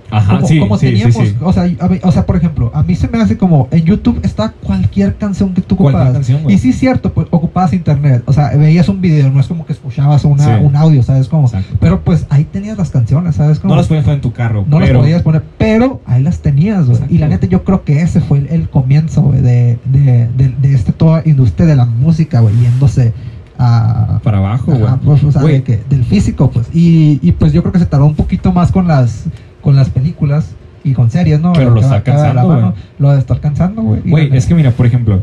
Ajá, 0.09 0.35
como, 0.35 0.47
sí, 0.47 0.59
como 0.59 0.77
sí, 0.77 0.85
teníamos, 0.87 1.15
sí. 1.15 1.35
O, 1.41 1.51
sea, 1.53 1.63
a 1.63 1.87
mí- 1.87 1.99
o 2.01 2.11
sea, 2.11 2.25
por 2.25 2.35
ejemplo, 2.37 2.71
a 2.73 2.83
mí 2.83 2.95
se 2.95 3.07
me 3.07 3.19
hace 3.19 3.37
como 3.37 3.67
en 3.71 3.83
YouTube 3.83 4.19
está 4.23 4.51
cualquier 4.51 5.15
canción 5.17 5.53
que 5.53 5.61
tú 5.61 5.75
canción, 5.77 6.43
güey. 6.43 6.55
Y 6.55 6.59
sí 6.59 6.69
es 6.69 6.79
cierto, 6.79 7.11
pues 7.13 7.27
ocupabas 7.29 7.73
internet, 7.73 8.23
o 8.25 8.33
sea, 8.33 8.49
veías 8.55 8.87
un 8.89 9.01
video, 9.01 9.29
no 9.29 9.39
es 9.39 9.47
como 9.47 9.65
que 9.65 9.73
escuchabas 9.73 10.23
una, 10.25 10.59
un 10.59 10.75
audio, 10.75 11.03
¿sabes 11.03 11.27
cómo? 11.27 11.47
Exacto. 11.47 11.75
Pero 11.79 12.01
pues 12.01 12.25
ahí 12.29 12.43
tenías 12.45 12.77
las 12.77 12.89
canciones, 12.89 13.35
¿sabes 13.35 13.59
cómo? 13.59 13.73
No 13.73 13.77
las 13.79 13.87
podías 13.87 14.03
poner 14.05 14.15
en 14.17 14.21
tu 14.21 14.31
carro, 14.33 14.65
No 14.67 14.79
las 14.79 14.89
pero... 14.89 14.99
podías 15.01 15.21
poner, 15.23 15.43
pero 15.57 16.01
ahí 16.05 16.23
las 16.23 16.39
tenías, 16.39 16.87
güey. 16.87 16.99
Y 17.09 17.17
la 17.17 17.27
neta, 17.27 17.47
yo 17.47 17.63
creo 17.63 17.83
que 17.83 18.01
ese 18.01 18.21
fue 18.21 18.39
el, 18.39 18.47
el 18.47 18.69
comienzo, 18.69 19.21
güey, 19.21 19.41
de, 19.41 19.77
de, 19.85 20.27
de, 20.37 20.49
de 20.61 20.73
esta 20.73 20.91
toda 20.93 21.21
industria 21.25 21.65
de 21.67 21.75
la 21.75 21.85
música, 21.85 22.39
güey, 22.39 22.55
yéndose 22.59 23.13
a, 23.59 24.19
Para 24.23 24.37
abajo, 24.37 24.71
güey. 24.71 24.91
Pues, 25.03 25.23
o 25.23 25.31
sea, 25.31 25.41
de 25.41 25.63
que- 25.63 25.83
del 25.89 26.03
físico, 26.03 26.49
pues. 26.51 26.67
Y, 26.73 27.19
y 27.21 27.31
pues 27.33 27.53
yo 27.53 27.61
creo 27.61 27.73
que 27.73 27.79
se 27.79 27.85
tardó 27.85 28.05
un 28.05 28.15
poquito 28.15 28.51
más 28.53 28.71
con 28.71 28.87
las 28.87 29.25
con 29.61 29.75
las 29.75 29.89
películas 29.89 30.55
y 30.83 30.93
con 30.93 31.09
series, 31.11 31.39
¿no? 31.41 31.53
Pero 31.53 31.69
lo 31.71 31.75
va- 31.75 31.81
está 31.81 31.95
alcanzando, 31.97 32.47
mano, 32.47 32.73
Lo 32.99 33.11
de 33.11 33.19
estar 33.19 33.39
cansando, 33.39 33.81
güey. 33.81 34.01
Güey, 34.05 34.35
es 34.35 34.45
que 34.45 34.55
mira, 34.55 34.71
por 34.71 34.85
ejemplo, 34.85 35.21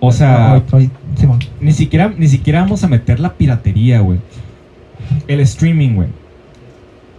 o 0.00 0.12
sea, 0.12 0.62
ni 1.60 1.72
siquiera, 1.72 2.12
ni 2.16 2.28
siquiera 2.28 2.60
vamos 2.62 2.84
a 2.84 2.88
meter 2.88 3.20
la 3.20 3.32
piratería, 3.34 4.00
güey. 4.00 4.18
El 5.28 5.40
streaming, 5.40 5.94
güey. 5.94 6.08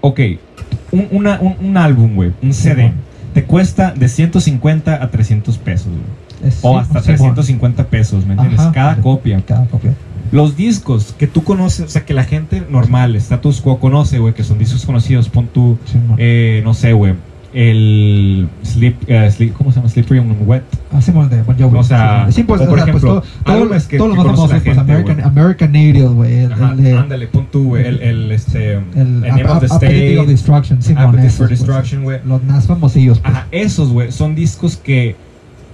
Ok, 0.01 0.20
un, 0.91 1.08
una- 1.12 1.39
un, 1.39 1.56
un 1.60 1.78
álbum, 1.78 2.16
güey, 2.16 2.32
un 2.41 2.53
CD, 2.53 2.91
te 3.34 3.43
cuesta 3.43 3.91
de 3.91 4.08
150 4.08 5.03
a 5.03 5.10
300 5.10 5.58
pesos, 5.58 5.88
güey. 5.88 6.51
O 6.62 6.74
sí, 6.74 6.80
hasta 6.80 7.01
Simón. 7.01 7.18
350 7.34 7.84
pesos, 7.88 8.26
¿me 8.26 8.34
entiendes? 8.34 8.60
Ajá. 8.60 8.72
Cada 8.72 8.95
copia. 8.97 9.41
Cada 9.45 9.66
copia. 9.66 9.93
Los 10.36 10.57
discos 10.57 11.15
que 11.17 11.27
tú 11.27 11.43
conoces, 11.43 11.86
o 11.86 11.89
sea, 11.89 12.03
que 12.05 12.13
la 12.13 12.25
gente 12.25 12.61
normal, 12.69 13.15
status 13.15 13.61
quo 13.61 13.79
conoce, 13.79 14.19
güey, 14.19 14.33
que 14.33 14.43
son 14.43 14.59
discos 14.59 14.86
conocidos, 14.86 15.29
pon 15.29 15.47
tú, 15.47 15.77
Simón. 15.86 16.17
eh, 16.19 16.61
no 16.65 16.73
sé, 16.73 16.91
güey, 16.93 17.13
el 17.53 18.49
Sleep, 18.63 18.95
eh, 19.07 19.31
Sleep- 19.31 19.53
¿cómo 19.53 19.71
se 19.71 19.77
llama? 19.77 19.88
Slippery 19.89 20.19
on 20.19 20.36
Wet. 20.45 20.63
Ah, 20.91 20.99
Bon 21.45 21.57
Jovi. 21.57 21.77
o 21.79 21.83
sea, 21.83 22.27
sí, 22.29 22.43
pues, 22.43 22.59
o 22.61 22.65
por 22.65 22.73
o 22.79 22.83
sea, 22.83 22.91
pues, 22.91 23.03
ejemplo, 23.03 23.21
todo- 23.21 23.23
todo- 23.45 23.55
álbumes 23.55 23.88
que- 23.88 23.97
todos 23.97 24.11
que 24.11 24.17
los 24.17 24.25
más 24.25 24.36
famosos, 24.36 24.51
pues, 24.61 24.63
gente, 24.63 24.79
American. 24.81 25.21
American 25.21 25.75
Idiot, 25.75 26.13
güey. 26.13 26.43
ándale, 26.45 27.27
pon 27.27 27.47
tú, 27.51 27.63
güey, 27.69 27.86
el, 27.88 28.01
el, 28.01 28.31
este, 28.33 28.73
el 28.73 28.83
el 28.95 29.21
Name 29.21 29.43
of 29.45 29.59
the 29.61 29.67
Appetite 29.67 29.73
of 29.73 29.83
State, 29.83 30.25
Destruction, 30.27 30.81
Simón. 30.81 31.03
Appetite 31.03 31.29
for 31.29 31.47
pues. 31.47 31.59
Destruction, 31.59 32.03
güey. 32.03 32.19
Los 32.25 32.43
más 32.43 32.67
famosillos, 32.67 33.19
pues. 33.19 33.33
Ajá, 33.33 33.47
esos, 33.51 33.89
güey, 33.89 34.11
son 34.11 34.36
discos 34.36 34.75
que 34.75 35.15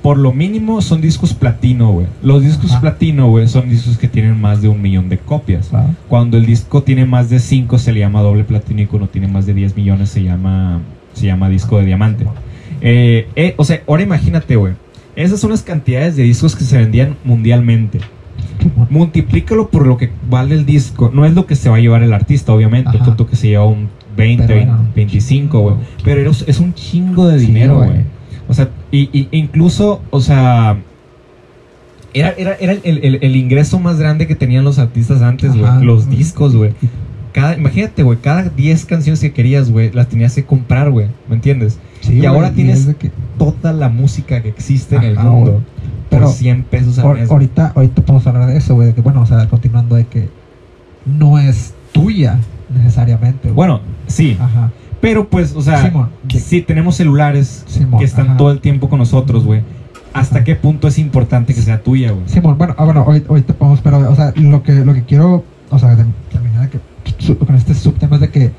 por 0.01 0.17
lo 0.17 0.33
mínimo 0.33 0.81
son 0.81 0.99
discos 0.99 1.33
platino, 1.33 1.91
güey. 1.91 2.07
Los 2.23 2.43
discos 2.43 2.75
platino, 2.77 3.29
güey, 3.29 3.47
son 3.47 3.69
discos 3.69 3.97
que 3.97 4.07
tienen 4.07 4.39
más 4.39 4.61
de 4.61 4.67
un 4.67 4.81
millón 4.81 5.09
de 5.09 5.19
copias. 5.19 5.69
Cuando 6.07 6.37
el 6.37 6.45
disco 6.45 6.81
tiene 6.81 7.05
más 7.05 7.29
de 7.29 7.39
5 7.39 7.77
se 7.77 7.91
le 7.91 7.99
llama 7.99 8.21
doble 8.21 8.43
platino 8.43 8.81
y 8.81 8.87
cuando 8.87 9.07
tiene 9.07 9.27
más 9.27 9.45
de 9.45 9.53
10 9.53 9.75
millones 9.75 10.09
se 10.09 10.23
llama, 10.23 10.81
se 11.13 11.27
llama 11.27 11.49
disco 11.49 11.77
de 11.77 11.85
diamante. 11.85 12.25
Eh, 12.81 13.27
eh, 13.35 13.53
o 13.57 13.63
sea, 13.63 13.81
ahora 13.87 14.01
imagínate, 14.01 14.55
güey. 14.55 14.73
Esas 15.15 15.39
son 15.39 15.51
las 15.51 15.61
cantidades 15.61 16.15
de 16.15 16.23
discos 16.23 16.55
que 16.55 16.63
se 16.63 16.77
vendían 16.77 17.15
mundialmente. 17.23 17.99
Multiplícalo 18.89 19.69
por 19.69 19.85
lo 19.85 19.97
que 19.97 20.09
vale 20.29 20.55
el 20.55 20.65
disco. 20.65 21.11
No 21.13 21.25
es 21.25 21.33
lo 21.35 21.45
que 21.45 21.55
se 21.55 21.69
va 21.69 21.75
a 21.75 21.79
llevar 21.79 22.01
el 22.01 22.13
artista, 22.13 22.53
obviamente. 22.53 22.89
Ajá. 22.89 23.05
Punto 23.05 23.27
que 23.27 23.35
se 23.35 23.49
lleva 23.49 23.65
un 23.65 23.89
20, 24.17 24.47
Pero 24.47 24.59
era 24.59 24.75
un 24.75 24.93
25, 24.95 25.59
güey. 25.59 25.75
Pero 26.03 26.31
es, 26.31 26.43
es 26.47 26.59
un 26.59 26.73
chingo 26.73 27.27
de 27.27 27.37
dinero, 27.37 27.77
güey. 27.77 27.89
güey. 27.89 28.01
O 28.47 28.53
sea, 28.53 28.69
y, 28.91 29.09
y- 29.17 29.27
incluso, 29.31 30.01
o 30.09 30.19
sea, 30.21 30.77
era, 32.13 32.29
era, 32.37 32.55
era 32.59 32.73
el, 32.73 32.81
el- 33.03 33.19
el 33.21 33.35
ingreso 33.35 33.79
más 33.79 33.97
grande 33.97 34.27
que 34.27 34.35
tenían 34.35 34.63
los 34.63 34.79
artistas 34.79 35.21
antes, 35.21 35.55
güey. 35.55 35.83
Los 35.83 36.09
discos, 36.09 36.55
güey. 36.55 36.73
Cada, 37.31 37.55
imagínate, 37.55 38.03
güey, 38.03 38.17
cada 38.19 38.43
10 38.49 38.85
canciones 38.85 39.21
que 39.21 39.31
querías, 39.31 39.71
güey, 39.71 39.91
las 39.93 40.09
tenías 40.09 40.35
que 40.35 40.43
comprar, 40.43 40.91
güey. 40.91 41.07
¿Me 41.29 41.35
entiendes? 41.35 41.79
Sí, 42.01 42.19
Y 42.19 42.25
ahora 42.25 42.47
es 42.49 42.55
tienes 42.55 42.85
que- 42.99 43.11
Toda 43.37 43.71
la 43.71 43.87
música 43.87 44.41
que 44.43 44.49
existe 44.49 44.97
en 44.97 45.03
el 45.03 45.15
mundo. 45.17 45.51
güey. 45.51 45.63
Por 46.09 46.19
Pero 46.19 46.27
100 46.29 46.63
pesos 46.63 46.99
al 46.99 47.13
mes. 47.13 47.31
ahorita, 47.31 47.71
ahorita 47.73 48.01
podemos 48.01 48.27
hablar 48.27 48.47
de 48.49 48.57
eso, 48.57 48.75
güey. 48.75 48.87
De 48.89 48.93
que, 48.93 48.99
bueno, 49.01 49.21
o 49.21 49.25
sea, 49.25 49.47
continuando 49.47 49.95
de 49.95 50.05
que 50.07 50.27
no 51.05 51.39
es 51.39 51.73
tuya 51.93 52.37
necesariamente. 52.69 53.49
Bueno, 53.51 53.79
sí. 54.07 54.35
Ajá. 54.37 54.71
Pero 55.01 55.27
pues, 55.27 55.55
o 55.55 55.61
sea, 55.61 55.83
Simón. 55.83 56.09
sí 56.29 56.61
tenemos 56.61 56.95
celulares 56.95 57.63
Simón, 57.67 57.99
que 57.99 58.05
están 58.05 58.27
ajá. 58.27 58.37
todo 58.37 58.51
el 58.51 58.59
tiempo 58.59 58.87
con 58.89 58.99
nosotros, 58.99 59.43
güey. 59.43 59.61
¿Hasta 60.13 60.37
Ajá. 60.37 60.43
qué 60.43 60.55
punto 60.55 60.87
es 60.87 60.99
importante 60.99 61.53
que 61.53 61.61
sea 61.61 61.81
tuya, 61.81 62.11
güey? 62.11 62.27
Simón, 62.27 62.57
bueno, 62.57 62.75
ah, 62.77 62.83
bueno, 62.85 63.01
ahorita, 63.01 63.29
ahorita 63.29 63.53
podemos, 63.53 63.79
pero, 63.81 64.09
o 64.09 64.15
sea, 64.15 64.33
lo 64.35 64.61
que, 64.61 64.73
lo 64.73 64.93
que 64.93 65.03
quiero, 65.03 65.43
o 65.69 65.79
sea, 65.79 65.95
terminar 66.31 66.69
de 66.69 66.69
que, 66.69 66.79
su- 67.17 67.37
con 67.37 67.55
este 67.55 67.73
subtema 67.73 68.15
es 68.15 68.21
de 68.21 68.29
que, 68.29 68.51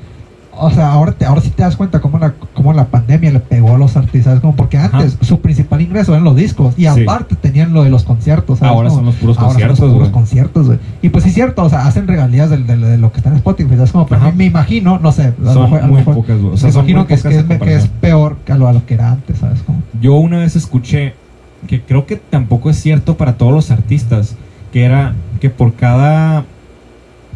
o 0.63 0.71
sea, 0.71 0.91
ahora, 0.91 1.11
te, 1.11 1.25
ahora 1.25 1.41
sí 1.41 1.49
te 1.49 1.63
das 1.63 1.75
cuenta 1.75 1.99
cómo 2.01 2.17
la, 2.19 2.33
cómo 2.53 2.73
la 2.73 2.85
pandemia 2.85 3.31
le 3.31 3.39
pegó 3.39 3.75
a 3.75 3.77
los 3.77 3.95
artistas, 3.97 4.39
como 4.39 4.55
porque 4.55 4.77
Ajá. 4.77 4.97
antes 4.97 5.17
su 5.21 5.39
principal 5.39 5.81
ingreso 5.81 6.11
eran 6.13 6.23
los 6.23 6.35
discos 6.35 6.73
y 6.77 6.81
Sí. 6.83 6.87
aparte 7.03 7.35
tenían 7.35 7.73
lo 7.73 7.83
de 7.83 7.89
los 7.89 8.03
conciertos. 8.03 8.59
¿sabes? 8.59 8.71
Ahora 8.73 8.89
Como- 8.89 8.99
son 8.99 9.05
los 9.07 9.15
puros 9.15 9.37
ahora 9.37 9.49
son 9.49 9.53
conciertos, 9.61 9.79
los 9.87 9.93
puros 9.93 10.09
conciertos, 10.09 10.65
güey. 10.67 10.79
Y 11.01 11.09
pues 11.09 11.23
sí 11.23 11.29
es 11.29 11.35
cierto, 11.35 11.63
o 11.63 11.69
sea, 11.69 11.85
hacen 11.87 12.07
regalías 12.07 12.49
del- 12.49 12.65
de, 12.67 12.97
lo 12.97 13.11
que 13.11 13.17
está 13.17 13.29
en 13.29 13.35
Spotify, 13.37 13.75
¿sabes? 13.75 13.91
Como, 13.91 14.07
pero 14.07 14.31
me 14.33 14.45
imagino, 14.45 14.99
no 14.99 15.11
sé, 15.11 15.33
a 15.45 15.53
Son 15.53 15.63
mejor- 15.63 15.79
a 15.79 15.81
lo 15.83 15.87
muy 15.89 15.97
mejor- 15.97 16.15
pocas, 16.15 16.39
güey. 16.39 16.53
O 16.53 16.57
sea, 16.57 16.67
me 16.67 16.73
son 16.73 16.81
imagino 16.81 16.99
muy 16.99 17.07
que 17.07 17.13
es, 17.15 17.21
que, 17.23 17.27
es, 17.29 17.33
que 17.35 17.39
es 17.41 17.45
comparación. 17.47 17.89
peor 18.01 18.37
que 18.45 18.51
a 18.51 18.57
lo, 18.57 18.67
a 18.67 18.73
lo 18.73 18.85
que 18.85 18.93
era 18.93 19.11
antes, 19.11 19.37
¿sabes? 19.39 19.61
Como, 19.63 19.81
Yo 20.01 20.15
una 20.15 20.39
vez 20.39 20.55
escuché 20.55 21.13
que 21.67 21.81
creo 21.81 22.05
que 22.05 22.17
tampoco 22.17 22.69
es 22.69 22.77
cierto 22.81 23.15
para 23.15 23.37
todos 23.37 23.53
los 23.53 23.71
artistas, 23.71 24.35
que 24.71 24.83
era 24.85 25.13
que 25.39 25.49
por 25.49 25.73
cada 25.75 26.43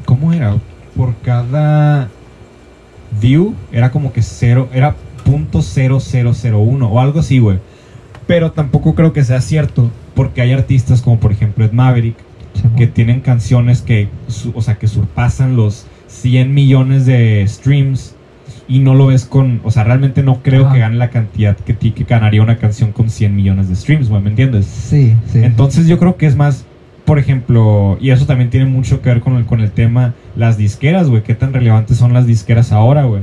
¿cómo 0.05 0.33
era? 0.33 0.55
Por 0.95 1.13
cada 1.23 2.09
view 3.19 3.53
era 3.71 3.91
como 3.91 4.13
que 4.13 4.21
cero, 4.21 4.69
era 4.73 4.95
punto 5.25 5.61
cero 5.61 5.99
cero 5.99 6.31
cero 6.33 6.59
uno 6.59 6.87
o 6.89 6.99
algo 6.99 7.19
así, 7.19 7.39
güey. 7.39 7.59
Pero 8.27 8.51
tampoco 8.51 8.93
creo 8.95 9.13
que 9.13 9.23
sea 9.23 9.41
cierto, 9.41 9.89
porque 10.15 10.41
hay 10.41 10.51
artistas 10.53 11.01
como 11.01 11.19
por 11.19 11.31
ejemplo 11.31 11.63
Ed 11.65 11.71
Maverick 11.71 12.15
que 12.75 12.87
tienen 12.87 13.21
canciones 13.21 13.81
que, 13.81 14.09
su- 14.27 14.51
o 14.55 14.61
sea, 14.61 14.79
que 14.79 14.87
surpasan 14.87 15.55
los 15.55 15.85
100 16.07 16.53
millones 16.53 17.05
de 17.05 17.45
streams 17.47 18.15
y 18.67 18.79
no 18.79 18.95
lo 18.95 19.07
ves 19.07 19.25
con, 19.25 19.61
o 19.63 19.71
sea, 19.71 19.83
realmente 19.83 20.23
no 20.23 20.41
creo 20.41 20.71
que 20.73 20.79
gane 20.79 20.95
la 20.95 21.09
cantidad 21.09 21.55
que, 21.55 21.75
que 21.75 22.03
ganaría 22.03 22.41
una 22.41 22.57
canción 22.57 22.91
con 22.91 23.09
100 23.09 23.35
millones 23.35 23.69
de 23.69 23.75
streams, 23.75 24.09
güey, 24.09 24.21
¿me 24.23 24.29
entiendes? 24.31 24.65
Sí, 24.65 25.13
sí. 25.31 25.39
Entonces 25.43 25.87
yo 25.87 25.99
creo 25.99 26.17
que 26.17 26.25
es 26.25 26.35
más, 26.35 26.65
por 27.07 27.19
ejemplo, 27.19 27.97
y 28.01 28.09
eso 28.09 28.25
también 28.25 28.49
tiene 28.49 28.65
mucho 28.65 29.01
que 29.01 29.07
ver 29.07 29.21
con 29.21 29.37
el, 29.37 29.45
con 29.45 29.61
el 29.61 29.71
tema, 29.71 30.13
las 30.35 30.57
disqueras, 30.57 31.07
güey, 31.07 31.23
qué 31.23 31.35
tan 31.35 31.53
relevantes 31.53 31.95
son 31.95 32.11
las 32.11 32.27
disqueras 32.27 32.73
ahora, 32.73 33.05
güey. 33.05 33.21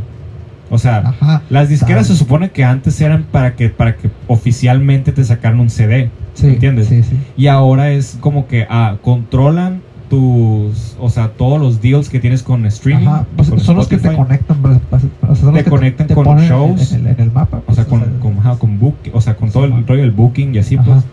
O 0.71 0.79
sea, 0.79 1.01
Ajá. 1.21 1.43
las 1.51 1.69
disqueras 1.69 2.09
Tal. 2.09 2.17
se 2.17 2.25
supone 2.25 2.49
que 2.51 2.65
antes 2.65 2.99
eran 3.03 3.25
para 3.25 3.57
que, 3.57 3.69
para 3.69 3.97
que 3.97 4.09
oficialmente 4.27 5.13
te 5.13 5.23
sacaran 5.23 5.61
un 5.61 5.69
CD. 5.69 6.09
Sí, 6.33 6.47
¿entiendes? 6.47 6.89
Sí, 6.89 7.03
sí. 7.03 7.15
Y 7.37 7.49
ahora 7.49 7.91
es 7.91 8.17
como 8.21 8.47
que 8.49 8.67
ah, 8.71 8.97
controlan 9.03 9.83
tus, 10.09 10.97
o 10.99 11.11
sea, 11.11 11.29
todos 11.33 11.61
los 11.61 11.83
deals 11.83 12.09
que 12.09 12.21
tienes 12.21 12.43
con 12.43 12.65
streaming. 12.65 13.07
Ajá, 13.07 13.27
pues 13.37 13.51
con 13.51 13.61
son 13.61 13.77
los 13.77 13.87
que 13.87 13.99
te 13.99 14.17
conectan, 14.17 14.63
pues, 14.63 14.79
pues, 14.89 15.03
o 15.21 15.27
sea, 15.27 15.37
son 15.37 15.53
Te 15.53 15.59
los 15.59 15.65
que 15.65 15.71
conectan 15.71 16.07
te 16.07 16.15
con 16.15 16.39
shows. 16.39 16.93
en, 16.93 17.01
el, 17.07 17.13
en 17.13 17.21
el 17.21 17.33
mapa. 17.33 17.61
O 17.67 17.75
sea, 17.75 17.85
con, 17.85 18.01
con, 18.21 18.39
ajá, 18.39 18.57
con 18.57 18.79
book, 18.79 18.97
o 19.13 19.21
sea, 19.21 19.37
con 19.37 19.51
todo 19.51 19.67
el 19.67 19.87
rollo 19.87 20.01
del 20.01 20.11
booking 20.13 20.55
y 20.55 20.59
así, 20.59 20.79
pues. 20.79 21.05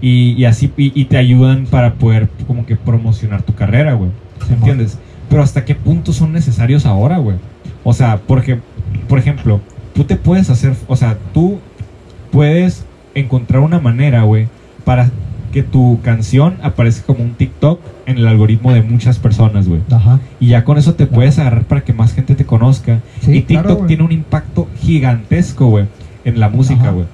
Y, 0.00 0.32
y 0.32 0.44
así, 0.44 0.72
y, 0.76 0.92
y 1.00 1.06
te 1.06 1.16
ayudan 1.16 1.66
para 1.66 1.94
poder 1.94 2.28
como 2.46 2.66
que 2.66 2.76
promocionar 2.76 3.42
tu 3.42 3.54
carrera, 3.54 3.94
güey. 3.94 4.10
Simón. 4.42 4.58
¿Entiendes? 4.58 4.98
Pero 5.28 5.42
hasta 5.42 5.64
qué 5.64 5.74
punto 5.74 6.12
son 6.12 6.32
necesarios 6.32 6.86
ahora, 6.86 7.18
güey. 7.18 7.36
O 7.84 7.92
sea, 7.92 8.20
porque, 8.26 8.58
por 9.08 9.18
ejemplo, 9.18 9.60
tú 9.94 10.04
te 10.04 10.16
puedes 10.16 10.50
hacer, 10.50 10.74
o 10.86 10.96
sea, 10.96 11.18
tú 11.32 11.58
puedes 12.30 12.84
encontrar 13.14 13.62
una 13.62 13.80
manera, 13.80 14.22
güey, 14.22 14.48
para 14.84 15.10
que 15.52 15.62
tu 15.62 15.98
canción 16.02 16.56
aparezca 16.62 17.06
como 17.06 17.24
un 17.24 17.32
TikTok 17.32 17.80
en 18.06 18.18
el 18.18 18.26
algoritmo 18.26 18.72
de 18.72 18.82
muchas 18.82 19.18
personas, 19.18 19.68
güey. 19.68 19.80
Ajá. 19.90 20.20
Y 20.40 20.48
ya 20.48 20.64
con 20.64 20.78
eso 20.78 20.94
te 20.94 21.06
puedes 21.06 21.38
agarrar 21.38 21.64
para 21.64 21.82
que 21.82 21.92
más 21.92 22.14
gente 22.14 22.34
te 22.34 22.44
conozca. 22.44 23.00
Sí, 23.20 23.32
y 23.32 23.42
TikTok 23.42 23.66
claro, 23.66 23.86
tiene 23.86 24.02
un 24.02 24.12
impacto 24.12 24.68
gigantesco, 24.80 25.68
güey, 25.68 25.86
en 26.24 26.40
la 26.40 26.48
música, 26.48 26.90
güey. 26.90 27.06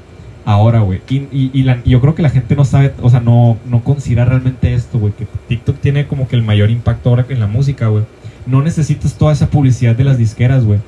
Ahora, 0.46 0.80
güey. 0.80 1.00
Y, 1.08 1.16
y, 1.32 1.50
y 1.54 1.62
la- 1.62 1.82
yo 1.84 2.00
creo 2.00 2.14
que 2.14 2.20
la 2.22 2.28
gente 2.30 2.54
no 2.54 2.64
sabe, 2.66 2.92
o 3.00 3.08
sea, 3.08 3.20
no, 3.20 3.56
no 3.70 3.82
considera 3.82 4.24
realmente 4.26 4.74
esto, 4.74 4.98
güey. 4.98 5.12
Que 5.14 5.26
TikTok 5.48 5.78
tiene 5.80 6.06
como 6.06 6.28
que 6.28 6.36
el 6.36 6.42
mayor 6.42 6.70
impacto 6.70 7.08
ahora 7.10 7.24
en 7.28 7.40
la 7.40 7.46
música, 7.46 7.86
güey. 7.88 8.04
No 8.46 8.60
necesitas 8.62 9.14
toda 9.14 9.32
esa 9.32 9.48
publicidad 9.48 9.96
de 9.96 10.04
las 10.04 10.18
disqueras, 10.18 10.64
güey. 10.64 10.80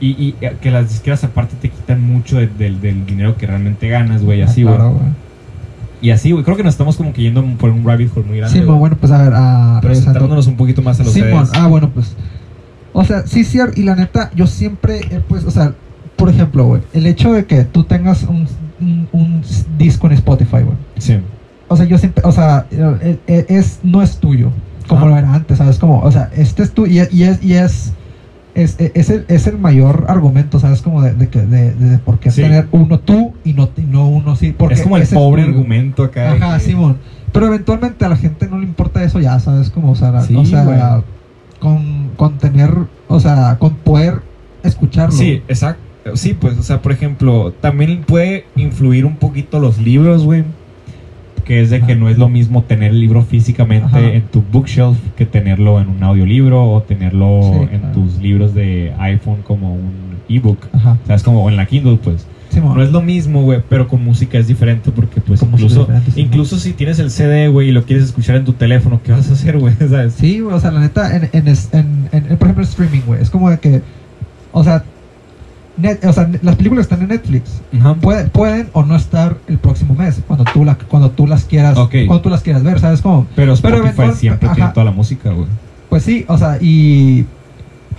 Y, 0.00 0.08
y 0.10 0.34
eh, 0.40 0.56
que 0.60 0.70
las 0.72 0.88
disqueras 0.90 1.22
aparte 1.24 1.54
te 1.60 1.68
quitan 1.70 2.02
mucho 2.02 2.36
de- 2.38 2.48
del- 2.48 2.80
del 2.80 3.06
dinero 3.06 3.36
que 3.36 3.46
realmente 3.46 3.88
ganas, 3.88 4.22
güey. 4.24 4.42
Así, 4.42 4.62
Ah, 4.62 4.64
güey. 4.64 4.76
claro, 4.76 4.90
güey. 4.94 5.04
Y 6.02 6.10
así, 6.10 6.32
güey. 6.32 6.44
Creo 6.44 6.56
que 6.56 6.64
nos 6.64 6.74
estamos 6.74 6.96
como 6.96 7.12
que 7.12 7.22
yendo 7.22 7.42
por 7.58 7.70
un 7.70 7.84
rabbit 7.84 8.10
hole 8.14 8.26
muy 8.26 8.38
grande. 8.38 8.58
Sí, 8.58 8.64
bueno, 8.64 8.96
pues 9.00 9.12
a 9.12 9.22
ver, 9.22 9.32
a 9.34 9.78
Pero 9.82 9.94
centrándonos 9.94 10.46
un 10.48 10.56
poquito 10.56 10.82
más 10.82 10.98
a 11.00 11.04
los 11.04 11.12
CDs. 11.12 11.50
ah, 11.54 11.68
bueno, 11.68 11.90
pues. 11.90 12.16
O 12.92 13.04
sea, 13.04 13.24
sí, 13.26 13.44
sí, 13.44 13.58
y 13.76 13.82
la 13.84 13.94
neta, 13.94 14.30
yo 14.34 14.46
siempre, 14.46 15.00
pues, 15.28 15.44
o 15.44 15.50
sea, 15.50 15.74
por 16.16 16.28
ejemplo, 16.28 16.64
güey, 16.64 16.82
el 16.92 17.06
hecho 17.06 17.32
de 17.32 17.44
que 17.44 17.64
tú 17.64 17.84
tengas 17.84 18.22
un, 18.24 18.46
un, 18.80 19.08
un 19.12 19.42
disco 19.78 20.06
en 20.06 20.12
Spotify, 20.14 20.62
güey. 20.62 20.76
Sí. 20.98 21.18
O 21.68 21.76
sea, 21.76 21.86
yo 21.86 21.98
siempre, 21.98 22.22
o 22.24 22.32
sea, 22.32 22.66
eh, 22.70 23.18
eh, 23.26 23.46
es, 23.48 23.80
no 23.82 24.02
es 24.02 24.18
tuyo, 24.18 24.50
como 24.86 25.06
Ah. 25.06 25.08
lo 25.08 25.16
era 25.18 25.34
antes, 25.34 25.58
¿sabes? 25.58 25.78
Como, 25.78 26.00
o 26.00 26.12
sea, 26.12 26.30
este 26.36 26.62
es 26.62 26.72
tu, 26.72 26.86
y, 26.86 27.00
y 27.10 27.22
es, 27.24 27.42
y 27.42 27.54
es, 27.54 27.92
es, 28.54 28.76
es 28.78 29.10
el, 29.10 29.24
es 29.28 29.46
el 29.46 29.58
mayor 29.58 30.06
argumento, 30.08 30.60
¿sabes? 30.60 30.80
Como 30.80 31.02
de, 31.02 31.12
de, 31.14 31.28
que- 31.28 31.42
de, 31.42 31.72
de, 31.74 31.98
por 31.98 32.18
qué 32.20 32.30
Sí. 32.30 32.42
tener 32.42 32.68
uno 32.70 33.00
tú 33.00 33.34
y 33.44 33.52
no, 33.52 33.68
y 33.76 33.82
no 33.82 34.08
uno 34.08 34.36
sí. 34.36 34.54
Porque 34.56 34.74
es 34.74 34.82
como 34.82 34.96
el 34.96 35.06
pobre 35.08 35.42
tuyo. 35.42 35.54
argumento 35.56 36.04
acá. 36.04 36.32
Ajá, 36.32 36.58
Simón. 36.60 36.98
Pero 37.32 37.46
eventualmente 37.48 38.04
a 38.04 38.08
la 38.08 38.16
gente 38.16 38.46
no 38.48 38.58
le 38.58 38.64
importa 38.64 39.02
eso 39.02 39.20
ya, 39.20 39.38
¿sabes? 39.40 39.68
Como, 39.70 39.90
o 39.90 39.94
sea, 39.96 40.20
Sí, 40.22 40.34
o 40.36 40.44
sea 40.46 41.02
con, 41.60 42.10
con 42.16 42.38
tener, 42.38 42.70
o 43.08 43.18
sea, 43.20 43.56
con 43.58 43.74
poder 43.76 44.22
escucharlo. 44.62 45.12
Sí, 45.16 45.42
exacto. 45.48 45.82
Sí, 46.14 46.34
pues, 46.34 46.56
o 46.58 46.62
sea, 46.62 46.82
por 46.82 46.92
ejemplo, 46.92 47.52
también 47.60 48.02
puede 48.06 48.44
influir 48.56 49.04
un 49.04 49.16
poquito 49.16 49.58
los 49.60 49.78
libros, 49.78 50.24
güey. 50.24 50.44
que 51.44 51.60
es 51.62 51.70
de 51.70 51.78
que 51.78 51.92
Ajá. 51.92 52.00
no 52.00 52.08
es 52.08 52.18
lo 52.18 52.28
mismo 52.28 52.64
tener 52.64 52.90
el 52.90 52.98
libro 53.00 53.22
físicamente 53.22 53.86
Ajá. 53.86 54.00
en 54.00 54.22
tu 54.22 54.42
bookshelf 54.42 54.96
que 55.16 55.26
tenerlo 55.26 55.80
en 55.80 55.88
un 55.88 56.02
audiolibro 56.02 56.64
o 56.72 56.82
tenerlo 56.82 57.40
Sí, 57.42 57.58
en 57.72 57.78
claro. 57.80 57.94
tus 57.94 58.18
libros 58.20 58.52
de 58.52 58.92
iPhone 58.98 59.42
como 59.44 59.74
un 59.74 60.16
ebook. 60.28 60.58
Ajá. 60.72 60.98
O 61.04 61.06
sea, 61.06 61.14
es 61.14 61.22
como 61.22 61.48
en 61.48 61.54
la 61.56 61.66
Kindle, 61.66 61.98
pues. 62.02 62.26
Simón. 62.50 62.76
No 62.76 62.82
es 62.82 62.90
lo 62.90 63.00
mismo, 63.00 63.42
güey, 63.42 63.60
pero 63.68 63.86
con 63.86 64.02
música 64.04 64.38
es 64.38 64.48
diferente 64.48 64.90
porque, 64.90 65.20
pues, 65.20 65.38
Con 65.38 65.50
incluso, 65.52 65.86
sí. 66.12 66.20
incluso 66.22 66.58
si 66.58 66.72
tienes 66.72 66.98
el 66.98 67.12
CD, 67.12 67.46
güey, 67.46 67.68
y 67.68 67.72
lo 67.72 67.84
quieres 67.84 68.06
escuchar 68.06 68.34
en 68.36 68.44
tu 68.44 68.54
teléfono, 68.54 69.00
¿qué 69.04 69.12
vas 69.12 69.30
a 69.30 69.34
hacer, 69.34 69.56
güey? 69.56 69.72
¿Sabes? 69.88 70.14
Sí, 70.14 70.40
güey, 70.40 70.52
o 70.56 70.58
sea, 70.58 70.72
la 70.72 70.80
neta, 70.80 71.14
en, 71.16 71.28
en- 71.32 71.46
en- 71.72 72.08
en, 72.12 72.36
por 72.38 72.48
ejemplo, 72.48 72.64
streaming, 72.64 73.02
güey, 73.06 73.22
es 73.22 73.30
como 73.30 73.50
de 73.50 73.58
que, 73.58 73.82
o 74.50 74.64
sea, 74.64 74.82
net- 75.80 76.04
o 76.04 76.12
sea, 76.12 76.30
las 76.42 76.56
películas 76.56 76.84
están 76.84 77.02
en 77.02 77.08
Netflix. 77.08 77.60
Ajá. 77.78 77.94
Pueden, 77.94 78.28
pueden 78.30 78.68
o 78.72 78.84
no 78.84 78.96
estar 78.96 79.36
el 79.48 79.58
próximo 79.58 79.94
mes, 79.94 80.20
cuando 80.26 80.44
tú, 80.44 80.64
la, 80.64 80.76
cuando 80.76 81.10
tú 81.10 81.26
las 81.26 81.44
quieras, 81.44 81.76
Ok. 81.78 81.94
cuando 82.06 82.20
tú 82.22 82.30
las 82.30 82.42
quieras 82.42 82.62
ver, 82.62 82.80
¿sabes? 82.80 83.00
Como, 83.02 83.26
Pero 83.36 83.52
Spotify 83.54 83.80
eventual- 83.82 84.14
siempre 84.14 84.46
ajá. 84.48 84.54
tiene 84.54 84.70
toda 84.72 84.84
la 84.84 84.92
música, 84.92 85.30
güey. 85.30 85.46
Pues 85.88 86.02
sí, 86.02 86.24
o 86.28 86.36
sea, 86.38 86.58
y. 86.60 87.24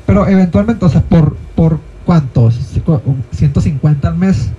Pero 0.05 0.27
eventualmente, 0.27 0.85
o 0.85 0.89
sea, 0.89 1.01
por, 1.01 1.35
por 1.55 1.79
cuánto? 2.05 2.49
¿150 2.49 4.05
al 4.07 4.17
mes? 4.17 4.49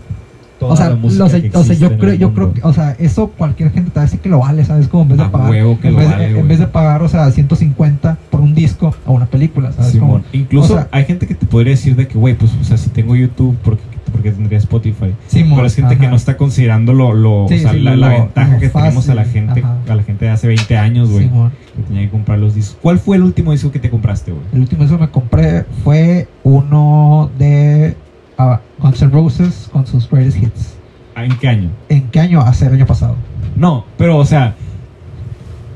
Toda 0.59 0.73
o 0.75 0.77
sea, 0.77 0.89
la 0.91 0.97
música 0.97 1.25
lo 1.25 1.31
sé- 1.31 1.43
que 1.51 1.57
o 1.57 1.63
sea, 1.65 1.77
yo 1.77 1.97
creo, 1.99 2.15
yo 2.15 2.35
creo 2.35 2.53
que, 2.53 2.61
o 2.65 2.73
sea, 2.73 2.97
eso 2.99 3.29
cualquier 3.29 3.71
gente 3.71 3.91
te 3.91 3.97
va 3.97 4.03
a 4.03 4.05
decir 4.07 4.19
que 4.21 4.29
lo 4.29 4.41
vale, 4.41 4.65
¿sabes? 4.65 4.89
Como 4.89 5.05
en 5.05 5.09
vez 5.11 5.19
de 5.19 5.25
A 5.25 5.31
pagar. 5.31 5.51
huevo 5.51 5.79
que 5.81 5.89
en, 5.89 5.95
lo 5.95 6.01
vez, 6.01 6.11
vale, 6.11 6.27
en 6.27 6.35
güey. 6.35 6.47
vez 6.49 6.59
de 6.59 6.67
pagar, 6.67 7.03
o 7.03 7.09
sea, 7.09 7.31
150 7.31 8.19
por 8.31 8.41
un 8.41 8.55
disco 8.55 8.95
a 9.07 9.11
una 9.13 9.27
película, 9.27 9.71
¿sabes? 9.73 9.97
Como, 9.97 10.21
Incluso 10.33 10.75
o 10.75 10.77
sea- 10.79 10.89
hay 10.91 11.05
gente 11.05 11.27
que 11.27 11.35
te 11.35 11.47
podría 11.47 11.71
decir 11.73 11.95
de 11.97 12.09
que, 12.09 12.19
güey, 12.19 12.35
pues, 12.35 12.51
o 12.61 12.65
sea, 12.65 12.77
si 12.77 12.91
tengo 12.91 13.15
YouTube, 13.15 13.57
¿por 13.59 13.77
qué, 13.77 13.83
por 14.11 14.23
qué 14.23 14.33
tendría 14.33 14.59
Spotify? 14.59 15.15
Simón, 15.29 15.57
Pero 15.57 15.67
es 15.67 15.75
gente 15.77 15.97
que 15.99 16.09
no 16.09 16.17
está 16.17 16.37
considerando 16.37 16.93
lo, 16.93 17.13
lo- 17.15 17.47
Sí, 17.49 17.55
o 17.55 17.59
sea, 17.59 17.73
sí, 17.73 17.81
la, 17.81 17.93
lo- 17.93 17.97
la 17.99 18.09
lo 18.09 18.23
ventaja 18.25 18.59
que 18.59 18.69
tenemos 18.69 19.09
a 19.09 19.15
la 19.15 19.25
gente, 19.27 19.61
ajá. 19.61 19.77
a 19.89 19.95
la 19.95 20.03
gente 20.03 20.25
de 20.25 20.31
hace 20.33 20.49
20 20.49 20.77
años, 20.77 21.11
güey. 21.11 21.29
Que 21.77 21.83
tenía 21.87 22.03
que 22.03 22.11
comprar 22.11 22.39
los 22.41 22.55
discos. 22.57 22.77
¿Cuál 22.83 22.99
fue 22.99 23.17
el 23.17 23.23
último 23.23 23.53
disco 23.53 23.71
que 23.71 23.79
te 23.79 23.91
compraste, 23.91 24.33
güey? 24.33 24.43
El 24.53 24.61
último 24.61 24.83
disco 24.83 24.97
que 24.99 25.05
me 25.05 25.11
compré 25.11 25.65
fue 25.85 26.27
uno 26.43 27.31
de 27.39 27.95
ah, 28.39 28.61
Guns 28.79 29.03
N' 29.03 29.11
Roses 29.11 29.69
con 29.73 29.87
sus 29.87 30.09
greatest 30.09 30.39
hits. 30.43 30.75
¿En 31.17 31.37
qué 31.39 31.49
año? 31.49 31.71
¿En 31.89 32.09
qué 32.11 32.21
año? 32.21 32.41
Hace 32.41 32.67
el 32.67 32.75
año 32.75 32.87
pasado. 32.87 33.17
No, 33.57 33.85
pero, 33.97 34.17
o 34.19 34.25
sea, 34.25 34.55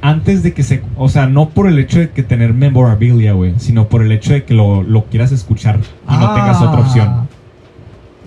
antes 0.00 0.42
de 0.42 0.52
que 0.52 0.62
se... 0.62 0.82
O 0.96 1.08
sea, 1.08 1.26
no 1.26 1.50
por 1.50 1.66
el 1.68 1.78
hecho 1.78 1.98
de 1.98 2.10
que 2.10 2.22
tener 2.22 2.54
memorabilia, 2.54 3.32
güey, 3.32 3.54
sino 3.58 3.88
por 3.88 4.02
el 4.02 4.12
hecho 4.12 4.32
de 4.32 4.44
que 4.44 4.54
lo, 4.54 4.82
lo 4.82 5.04
quieras 5.06 5.32
escuchar 5.32 5.78
y 6.08 6.12
no 6.12 6.34
tengas 6.34 6.60
otra 6.62 6.78
Ah, 6.78 6.80
opción. 6.86 7.28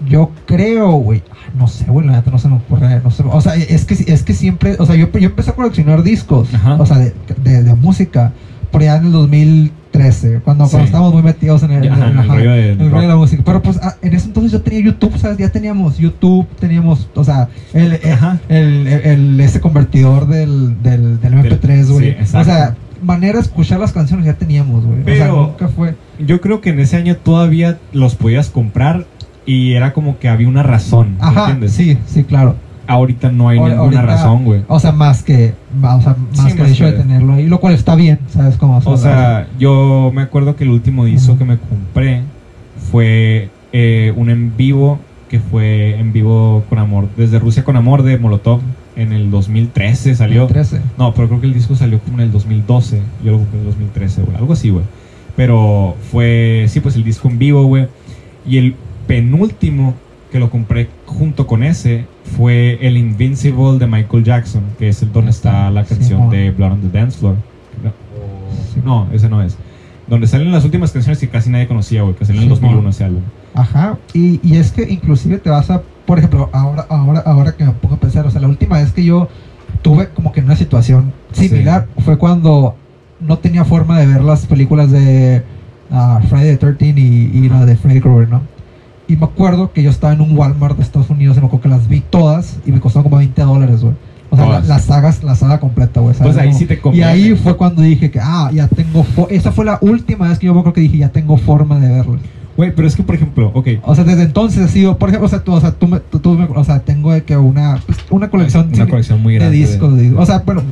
Yo 0.08 0.32
creo, 0.46 0.92
güey. 0.92 1.24
ah, 1.32 1.36
No 1.58 1.68
sé, 1.68 1.86
güey, 1.86 2.06
la 2.06 2.14
neta 2.14 2.30
no 2.32 2.38
se 2.38 2.48
me 2.50 2.56
ocurre. 2.58 3.00
No 3.04 3.12
sé, 3.12 3.24
o 3.26 3.42
sea, 3.42 3.56
es 3.56 3.86
que, 3.86 3.94
es 4.12 4.24
que 4.24 4.34
siempre. 4.34 4.76
O 4.80 4.86
sea, 4.86 4.96
yo, 4.96 5.10
yo 5.12 5.28
empecé 5.28 5.52
a 5.52 5.54
coleccionar 5.56 6.04
discos. 6.04 6.54
Ajá. 6.54 6.76
O 6.76 6.86
sea, 6.86 6.98
de, 6.98 7.14
de, 7.44 7.64
de 7.64 7.74
música. 7.76 8.34
Por 8.72 8.82
allá 8.82 8.98
en 8.98 9.06
el 9.06 9.72
2013. 9.98 10.40
Cuando, 10.44 10.66
Sí. 10.66 10.72
cuando 10.72 10.86
estábamos 10.86 11.14
muy 11.14 11.24
metidos 11.24 11.64
en 11.64 11.72
el, 11.72 11.90
Ajá, 11.92 12.06
en 12.08 12.12
el 12.14 12.20
ajá, 12.20 12.34
rollo 12.36 12.52
de- 12.52 12.72
en 12.72 12.82
el 12.82 12.92
rollo 12.92 12.92
de 12.92 13.02
rock. 13.02 13.08
la 13.10 13.16
música. 13.16 13.44
Pero 13.46 13.62
pues 13.62 13.80
ah, 13.82 13.96
en 14.02 14.14
ese 14.14 14.28
entonces 14.28 14.52
yo 14.52 14.62
tenía 14.62 14.80
YouTube, 14.82 15.18
¿sabes? 15.18 15.38
Ya 15.38 15.50
teníamos 15.50 15.98
YouTube, 15.98 16.48
teníamos. 16.60 17.10
O 17.16 17.24
sea, 17.24 17.48
el, 17.74 17.94
el, 17.94 18.02
el, 18.50 18.88
el- 18.88 18.88
el- 18.88 19.42
ese 19.42 19.60
convertidor 19.60 20.28
del, 20.28 20.82
del, 20.82 21.20
del 21.22 21.34
MP3, 21.34 21.92
güey. 21.92 22.18
sí, 22.24 22.36
o 22.38 22.44
sea, 22.44 22.76
manera 23.04 23.34
de 23.40 23.42
escuchar 23.44 23.80
las 23.80 23.92
canciones 23.92 24.26
ya 24.26 24.34
teníamos, 24.34 24.84
güey. 24.86 25.02
O 25.02 25.06
sea, 25.06 25.14
Pero- 25.26 25.36
nunca 25.48 25.68
fue. 25.68 25.96
Yo 26.20 26.40
creo 26.42 26.62
que 26.62 26.70
en 26.70 26.80
ese 26.80 26.96
año 26.98 27.16
todavía 27.18 27.78
los 27.92 28.16
podías 28.16 28.50
comprar 28.50 29.06
y 29.46 29.74
era 29.74 29.94
como 29.94 30.18
que 30.18 30.28
había 30.30 30.48
una 30.48 30.64
razón, 30.64 31.18
¿me 31.20 31.24
Ajá, 31.28 31.40
¿entiendes? 31.42 31.74
sí, 31.74 31.98
sí, 32.08 32.24
claro. 32.24 32.56
Ahorita 32.88 33.32
no 33.32 33.50
hay 33.50 33.60
ninguna 33.60 33.82
ahorita- 33.82 34.02
razón, 34.04 34.46
güey. 34.46 34.62
O 34.68 34.80
sea, 34.80 34.92
más 34.92 35.24
que, 35.24 35.54
o 35.82 36.02
sea, 36.02 36.16
más 36.38 36.52
Sí, 36.52 36.56
que 36.56 36.62
el 36.64 36.72
hecho 36.72 36.86
de 36.86 36.92
tenerlo 36.94 37.34
ahí, 37.34 37.48
lo 37.48 37.60
cual 37.60 37.74
está 37.74 37.96
bien, 37.96 38.20
¿sabes 38.30 38.58
cómo? 38.58 38.82
O 38.84 38.98
sea, 38.98 39.48
yo 39.60 40.12
me 40.14 40.22
acuerdo 40.22 40.56
que 40.56 40.64
el 40.66 40.70
último 40.72 41.06
disco 41.06 41.38
que 41.38 41.46
me 41.46 41.58
compré 41.58 42.22
fue 42.92 43.50
eh, 43.74 44.14
un 44.16 44.30
en 44.30 44.56
vivo 44.56 45.00
que 45.30 45.40
fue 45.40 46.00
en 46.00 46.14
vivo 46.14 46.64
con 46.70 46.78
amor, 46.78 47.10
desde 47.18 47.40
Rusia 47.40 47.64
con 47.64 47.76
amor 47.76 48.04
de 48.04 48.18
Molotov 48.20 48.60
en 48.96 49.12
el 49.12 49.32
2013 49.32 50.16
salió. 50.16 50.46
13. 50.48 50.80
No, 50.98 51.14
pero 51.14 51.28
creo 51.28 51.42
que 51.42 51.48
el 51.48 51.54
disco 51.54 51.76
salió 51.76 52.00
como 52.00 52.18
en 52.20 52.26
el 52.26 52.32
2012. 52.32 53.02
Yo 53.24 53.32
lo 53.32 53.38
compré 53.40 53.56
en 53.60 53.66
el 53.66 53.72
2013, 53.72 54.22
güey. 54.22 54.38
Algo 54.38 54.54
así, 54.54 54.70
güey. 54.70 54.86
Pero 55.36 55.96
fue, 56.12 56.66
sí, 56.70 56.80
pues 56.80 56.96
el 56.96 57.04
disco 57.04 57.28
en 57.28 57.40
vivo, 57.40 57.66
güey. 57.66 57.88
Y 58.48 58.58
el 58.60 58.76
penúltimo 59.08 59.96
que 60.32 60.40
lo 60.40 60.50
compré 60.50 60.88
junto 61.06 61.48
con 61.48 61.64
ese 61.64 62.06
fue 62.26 62.78
el 62.86 62.98
Invincible 62.98 63.78
de 63.78 63.88
Michael 63.88 64.24
Jackson, 64.24 64.64
que 64.78 64.90
es 64.90 65.02
el 65.02 65.12
donde 65.12 65.32
está 65.32 65.70
la 65.70 65.86
canción 65.86 66.30
de 66.30 66.52
Blood 66.52 66.72
on 66.74 66.82
the 66.82 66.98
Dance 66.98 67.20
Floor. 67.20 67.36
No, 68.84 69.08
ese 69.14 69.30
no 69.30 69.42
es. 69.42 69.58
Donde 70.08 70.28
salen 70.28 70.52
las 70.52 70.66
últimas 70.66 70.92
canciones 70.92 71.20
que 71.20 71.30
casi 71.30 71.50
nadie 71.50 71.68
conocía, 71.68 72.04
güey, 72.04 72.16
que 72.16 72.26
salió 72.26 72.42
en 72.42 72.50
el 72.50 72.56
Simón. 72.56 72.72
2001 72.74 72.90
ese 72.90 73.04
álbum. 73.06 73.22
Ajá, 73.54 73.98
y, 74.14 74.40
y 74.44 74.58
es 74.58 74.72
que 74.72 74.84
inclusive 74.84 75.38
te 75.38 75.50
vas 75.50 75.70
a, 75.72 75.82
por 76.06 76.20
ejemplo, 76.20 76.50
ahora, 76.52 76.86
ahora, 76.90 77.20
ahora 77.22 77.52
que 77.54 77.64
me 77.64 77.72
pongo 77.72 77.96
a 77.96 78.00
pensar, 78.00 78.26
o 78.28 78.32
sea, 78.32 78.42
la 78.42 78.48
última 78.48 78.78
vez 78.80 78.92
que 78.92 79.04
yo 79.04 79.30
tuve 79.82 80.10
como 80.10 80.32
que 80.32 80.42
una 80.42 80.56
situación 80.56 81.14
similar 81.32 81.88
fue 82.04 82.18
cuando 82.18 82.76
no 83.20 83.38
tenía 83.38 83.64
forma 83.66 84.00
de 84.00 84.08
ver 84.08 84.22
las 84.24 84.46
películas 84.46 84.92
de 84.92 85.44
ah, 85.90 86.22
Friday 86.28 86.58
the 86.58 86.74
13 86.74 87.00
y, 87.00 87.32
y 87.34 87.50
la 87.50 87.66
de 87.66 87.76
Freddy 87.76 88.02
Krueger, 88.02 88.30
¿no? 88.30 88.42
Y 89.08 89.16
me 89.18 89.26
acuerdo 89.26 89.72
que 89.72 89.84
yo 89.84 89.90
estaba 89.90 90.14
en 90.14 90.22
un 90.22 90.38
Walmart 90.38 90.78
de 90.78 90.84
Estados 90.84 91.10
Unidos 91.10 91.38
y 91.38 91.40
me 91.40 91.46
acuerdo 91.48 91.64
que 91.64 91.70
las 91.70 91.88
vi 91.88 92.02
todas 92.02 92.58
y 92.66 92.72
me 92.72 92.80
costaron 92.80 93.04
como 93.04 93.18
20 93.18 93.42
dólares, 93.42 93.82
güey. 93.82 93.94
O 94.32 94.36
sea, 94.38 94.48
la, 94.48 94.60
las 94.62 94.86
sagas, 94.86 95.24
la 95.24 95.36
saga 95.36 95.60
completa, 95.60 96.00
güey. 96.02 96.16
Pues 96.18 96.36
ahí 96.38 96.48
Como- 96.48 96.60
sí 96.60 96.66
te 96.66 96.74
Y 96.74 96.78
conviene. 96.78 97.06
ahí 97.08 97.36
fue 97.36 97.56
cuando 97.56 97.82
dije 97.84 98.10
que, 98.12 98.20
ah, 98.22 98.50
ya 98.54 98.68
tengo... 98.68 99.06
Esa 99.30 99.52
fue 99.52 99.64
la 99.66 99.78
última 99.82 100.28
vez 100.28 100.40
que 100.40 100.48
yo 100.48 100.54
me 100.54 100.60
acuerdo 100.60 100.74
que 100.74 100.82
dije, 100.82 100.98
ya 100.98 101.10
tengo 101.10 101.38
forma 101.38 101.80
de 101.80 101.88
verlas. 101.90 102.20
Güey, 102.58 102.74
pero 102.76 102.88
es 102.88 102.96
que, 102.96 103.04
por 103.04 103.16
ejemplo, 103.16 103.52
ok. 103.54 103.68
O 103.84 103.94
sea, 103.96 104.04
desde 104.04 104.24
entonces 104.24 104.64
ha 104.64 104.68
sido, 104.68 104.98
por 104.98 105.10
ejemplo, 105.10 105.28
o 105.28 105.30
sea, 105.30 105.44
tú, 105.44 105.54
o 105.54 105.62
sea, 105.62 105.72
tú, 105.72 105.88
me- 105.88 106.00
tú- 106.00 106.48
o 106.56 106.64
sea, 106.64 106.80
tengo 106.80 107.12
de 107.14 107.24
que 107.24 107.38
una, 107.38 107.80
pues, 107.86 108.00
una 108.10 108.30
colección 108.30 108.70
Una 108.74 108.88
colección 108.88 109.22
muy 109.22 109.34
de 109.34 109.40
grande. 109.40 109.58
discos, 109.58 109.96
de- 109.96 110.14
o 110.16 110.26
sea, 110.26 110.40
bueno, 110.40 110.64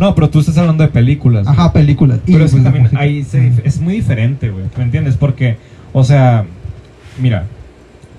No, 0.00 0.14
pero 0.14 0.28
tú 0.30 0.40
estás 0.40 0.56
hablando 0.58 0.82
de 0.82 0.88
películas. 0.90 1.46
ajá, 1.46 1.72
películas. 1.72 2.18
y, 2.26 2.32
Pero 2.32 2.44
es 2.44 2.50
que 2.50 2.56
pues, 2.56 2.64
también 2.64 2.82
música. 2.84 3.00
ahí 3.02 3.22
se 3.24 3.52
es 3.64 3.80
muy 3.80 3.94
diferente, 3.94 4.50
güey. 4.50 4.64
¿Me 4.76 4.84
entiendes? 4.84 5.16
Porque, 5.16 5.56
o 5.92 6.02
sea, 6.04 6.44
mira, 7.20 7.46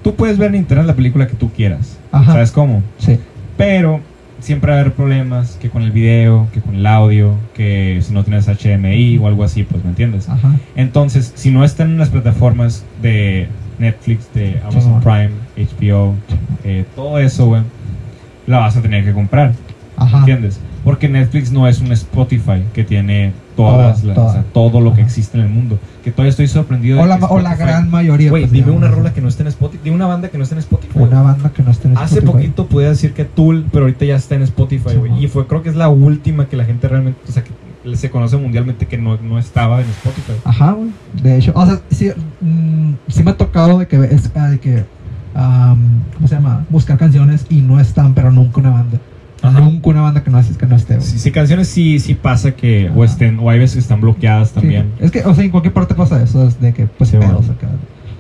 tú 0.04 0.16
puedes 0.16 0.38
ver 0.38 0.50
en 0.50 0.56
internet 0.62 0.86
la 0.88 0.96
película 0.96 1.28
que 1.28 1.36
tú 1.36 1.52
quieras. 1.52 1.98
Ajá. 2.12 2.34
¿Sabes 2.34 2.52
cómo? 2.52 2.84
Sí, 2.98 3.20
Pero 3.58 4.02
siempre 4.40 4.72
va 4.72 4.78
a 4.78 4.82
haber 4.82 4.94
problemas 4.94 5.58
que 5.62 5.70
con 5.70 5.84
el 5.84 5.92
video, 5.92 6.48
que 6.54 6.62
con 6.62 6.76
el 6.76 6.86
audio, 6.86 7.36
que 7.54 8.00
si 8.02 8.14
no 8.14 8.24
tienes 8.24 8.48
HDMI 8.48 9.18
o 9.18 9.28
algo 9.28 9.44
así, 9.44 9.64
pues 9.64 9.84
me 9.84 9.90
entiendes. 9.90 10.30
Ajá. 10.30 10.54
Entonces, 10.76 11.34
si 11.36 11.52
no 11.52 11.64
están 11.64 11.90
en 11.92 11.98
las 11.98 12.10
plataformas 12.10 12.86
de 13.02 13.48
Netflix, 13.80 14.32
de 14.34 14.60
Amazon. 14.64 15.02
Prime, 15.02 15.32
HBO, 15.58 16.16
eh, 16.64 16.86
todo 16.96 17.20
eso, 17.20 17.48
güey, 17.48 17.64
la 18.48 18.60
vas 18.60 18.78
a 18.78 18.82
tener 18.82 19.04
que 19.04 19.14
comprar, 19.14 19.54
Ajá. 19.98 20.20
¿entiendes? 20.20 20.60
Porque 20.84 21.10
Netflix 21.10 21.52
no 21.52 21.68
es 21.68 21.80
un 21.80 21.92
Spotify 21.92 22.64
que 22.74 22.84
tiene 22.84 23.34
todas 23.64 24.02
Todo, 24.02 24.08
las- 24.08 24.16
todo. 24.16 24.26
o 24.28 24.32
sea, 24.34 24.44
todo 24.54 24.82
lo 24.82 24.94
que 24.94 25.02
existe 25.02 25.38
en 25.38 25.44
el 25.46 25.50
mundo. 25.50 25.78
Que 26.04 26.12
todavía 26.12 26.30
estoy 26.30 26.48
sorprendido 26.48 26.98
de 26.98 27.04
O 27.04 27.06
la, 27.06 27.18
que 27.20 27.26
o 27.26 27.40
la 27.40 27.52
Spotify- 27.52 27.68
gran 27.68 27.90
mayoría. 27.92 28.30
Güey, 28.30 28.44
pues, 28.44 28.52
dime 28.54 28.66
digamos. 28.68 28.88
una 28.88 28.96
rola 28.96 29.14
que 29.14 29.22
no 29.22 29.28
esté 29.28 29.44
en 29.44 29.48
Spotify. 29.50 29.82
Dime 29.84 29.96
una 29.98 30.08
banda 30.08 30.30
que 30.30 30.38
no 30.38 30.44
esté 30.44 30.56
en 30.56 30.60
Spotify. 30.60 30.92
Una 31.00 31.22
banda 31.22 31.50
que 31.52 31.62
no 31.64 31.72
esté 31.72 31.88
en 31.88 31.98
Hace 31.98 32.22
poquito 32.22 32.68
podía 32.68 32.90
decir 32.90 33.14
que 33.14 33.26
Tool, 33.26 33.66
pero 33.72 33.86
ahorita 33.86 34.06
ya 34.06 34.16
está 34.16 34.36
en 34.36 34.44
Spotify, 34.44 34.96
güey. 34.98 35.24
y 35.24 35.28
fue, 35.28 35.46
creo 35.48 35.62
que 35.62 35.70
es 35.70 35.76
la 35.76 35.90
última 35.90 36.48
que 36.48 36.56
la 36.58 36.66
gente 36.66 36.88
realmente, 36.88 37.20
o 37.28 37.32
sea, 37.32 37.44
que 37.44 37.52
se 37.96 38.10
conoce 38.10 38.38
mundialmente 38.38 38.88
que 38.88 38.98
no, 38.98 39.18
no 39.18 39.40
estaba 39.40 39.82
en 39.82 39.88
Spotify. 39.90 40.34
Ajá, 40.46 40.72
güey. 40.74 40.90
De 41.22 41.38
hecho, 41.38 41.52
o 41.56 41.66
sea, 41.66 41.80
sí, 41.92 42.12
mm, 42.42 42.94
sí 43.08 43.24
me 43.24 43.32
ha 43.32 43.38
tocado 43.38 43.80
de 43.80 43.88
que, 43.88 43.98
es, 44.06 44.32
ah, 44.36 44.48
de 44.50 44.60
que 44.60 44.86
am, 45.36 46.02
¿cómo 46.16 46.28
se 46.28 46.36
llama? 46.36 46.66
Buscar 46.70 46.98
canciones 46.98 47.46
y 47.50 47.62
no 47.62 47.80
están, 47.80 48.14
pero 48.14 48.32
nunca 48.32 48.60
una 48.60 48.70
banda. 48.72 49.00
Ajá. 49.42 49.60
Nunca 49.62 49.90
una 49.90 50.02
banda 50.02 50.24
que 50.24 50.30
no, 50.32 50.40
es- 50.40 50.58
que 50.58 50.66
no 50.66 50.76
esté, 50.76 50.96
güey. 50.96 51.06
Sí, 51.08 51.18
sí, 51.20 51.32
canciones 51.32 51.68
sí, 51.68 52.00
sí 52.00 52.14
pasa 52.14 52.52
que 52.52 52.90
o 52.90 53.04
Ajá. 53.04 53.12
estén, 53.14 53.40
o 53.40 53.50
hay 53.50 53.60
veces 53.60 53.76
que 53.76 53.80
están 53.82 54.02
bloqueadas 54.02 54.50
Sí, 54.50 54.56
también. 54.56 54.92
Es 55.00 55.12
que, 55.12 55.24
o 55.24 55.34
sea, 55.34 55.44
en 55.44 55.52
cualquier 55.52 55.74
parte 55.74 55.96
pasa 55.96 56.22
eso, 56.22 56.48
es 56.48 56.60
de 56.60 56.74
que, 56.74 56.86
pues, 56.88 57.10
Sí, 57.10 57.18
pedos 57.18 57.50
acá. 57.50 57.68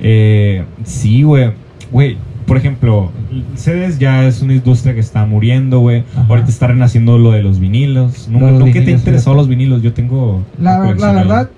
Eh, 0.02 0.64
sí, 0.84 1.24
güey. 1.24 1.52
Güey, 1.92 2.18
por 2.46 2.56
ejemplo, 2.58 3.12
CDs 3.56 4.00
ya 4.00 4.26
es 4.26 4.42
una 4.42 4.54
industria 4.54 4.94
que 4.94 5.00
está 5.02 5.26
muriendo, 5.26 5.80
güey. 5.80 6.04
Ahorita 6.30 6.50
está 6.50 6.68
renaciendo 6.68 7.18
lo 7.18 7.32
de 7.32 7.44
los 7.44 7.60
vinilos. 7.60 8.28
Nunca, 8.30 8.52
los 8.52 8.60
¿nunca 8.60 8.74
te 8.84 8.92
interesó 8.92 9.34
los 9.34 9.48
vinilos? 9.48 9.82
Yo 9.82 9.94
tengo... 9.94 10.44
La, 10.60 10.80
verdad, 10.80 11.50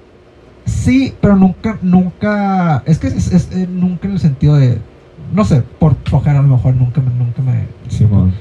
sí, 0.66 1.14
pero 1.22 1.36
nunca, 1.36 1.78
nunca, 1.82 2.84
es 2.86 2.97
que 2.99 3.07
es, 3.07 3.32
es- 3.32 3.49
eh, 3.53 3.68
nunca 3.72 4.07
en 4.07 4.14
el 4.14 4.20
sentido 4.20 4.55
de, 4.57 4.80
no 5.34 5.45
sé, 5.45 5.62
por 5.80 5.95
flojera 6.05 6.39
a 6.39 6.41
lo 6.41 6.47
mejor 6.49 6.76
nunca 6.76 6.99
me, 7.01 7.12
nunca 7.14 7.41
me... 7.41 7.66
Sí, 7.89 8.05
man. 8.05 8.34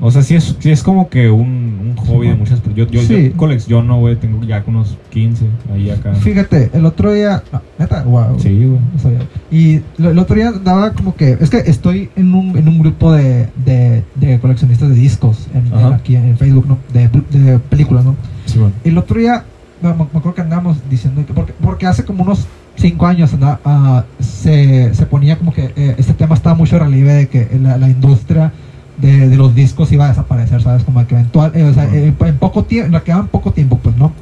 O 0.00 0.10
sea, 0.12 0.22
sí 0.22 0.36
es, 0.36 0.54
sí 0.60 0.70
es 0.70 0.82
como 0.84 1.08
que 1.08 1.28
un, 1.28 1.42
un 1.90 1.96
hobby 1.96 2.28
de 2.28 2.34
muchas 2.36 2.60
personas. 2.60 2.76
Yo, 2.76 3.00
yo, 3.00 3.02
Sí. 3.02 3.30
yo 3.30 3.36
colecciono, 3.36 3.98
güey. 3.98 4.14
Tengo 4.16 4.42
ya 4.44 4.62
unos 4.66 4.96
15 5.10 5.44
ahí 5.74 5.90
acá. 5.90 6.14
Fíjate, 6.14 6.70
el 6.72 6.86
otro 6.86 7.12
día, 7.12 7.42
no, 7.52 7.60
neta, 7.78 8.04
wow. 8.04 8.38
Sí, 8.38 8.50
güey. 8.54 8.78
No 8.94 8.98
sabía. 9.02 9.18
Y 9.50 9.80
lo- 9.96 10.10
el 10.10 10.18
otro 10.18 10.36
día 10.36 10.52
daba 10.52 10.92
como 10.92 11.16
que. 11.16 11.36
Es 11.40 11.50
que 11.50 11.58
estoy 11.58 12.10
en 12.14 12.32
un, 12.34 12.56
en 12.56 12.68
un 12.68 12.78
grupo 12.78 13.12
de, 13.12 13.48
de, 13.64 14.04
de 14.14 14.38
coleccionistas 14.38 14.88
de 14.88 14.94
discos 14.94 15.48
en, 15.52 15.72
Ajá. 15.74 15.96
aquí 15.96 16.14
en 16.14 16.36
Facebook, 16.38 16.66
¿no? 16.68 16.78
De, 16.92 17.08
de 17.36 17.58
películas, 17.58 18.04
¿no? 18.04 18.14
Sí, 18.46 18.58
man. 18.60 18.72
El 18.84 18.96
otro 18.98 19.18
día, 19.18 19.44
me, 19.82 19.88
me 19.94 20.02
acuerdo 20.04 20.34
que 20.34 20.42
andábamos 20.42 20.78
diciendo. 20.88 21.26
que- 21.26 21.32
porque, 21.34 21.52
porque 21.60 21.86
hace 21.86 22.04
como 22.04 22.22
unos 22.22 22.46
5 22.76 23.04
años 23.04 23.34
andaba, 23.34 23.58
ah, 23.64 24.04
se, 24.20 24.94
se 24.94 25.06
ponía 25.06 25.36
como 25.36 25.52
que 25.52 25.72
eh, 25.74 25.96
este 25.98 26.12
tema 26.14 26.36
estaba 26.36 26.54
mucho 26.54 26.76
en 26.76 26.82
relieve 26.84 27.12
de 27.14 27.26
que 27.28 27.48
la, 27.60 27.76
la 27.78 27.88
industria. 27.88 28.52
De, 29.00 29.28
de 29.28 29.36
los 29.36 29.54
discos 29.54 29.92
iba 29.92 30.06
a 30.06 30.08
desaparecer, 30.08 30.60
¿sabes? 30.60 30.82
Como 30.82 31.06
que 31.06 31.14
eventual, 31.14 31.52
eh, 31.54 31.62
o 31.62 31.72
sea, 31.72 31.84
eh, 31.94 32.12
en 32.20 32.36
poco 32.38 32.64
tiempo, 32.64 32.90
nos 32.90 33.02
quedaban 33.02 33.28
poco 33.28 33.52
tiempo, 33.52 33.78
pues, 33.80 33.96
¿no? 33.96 34.12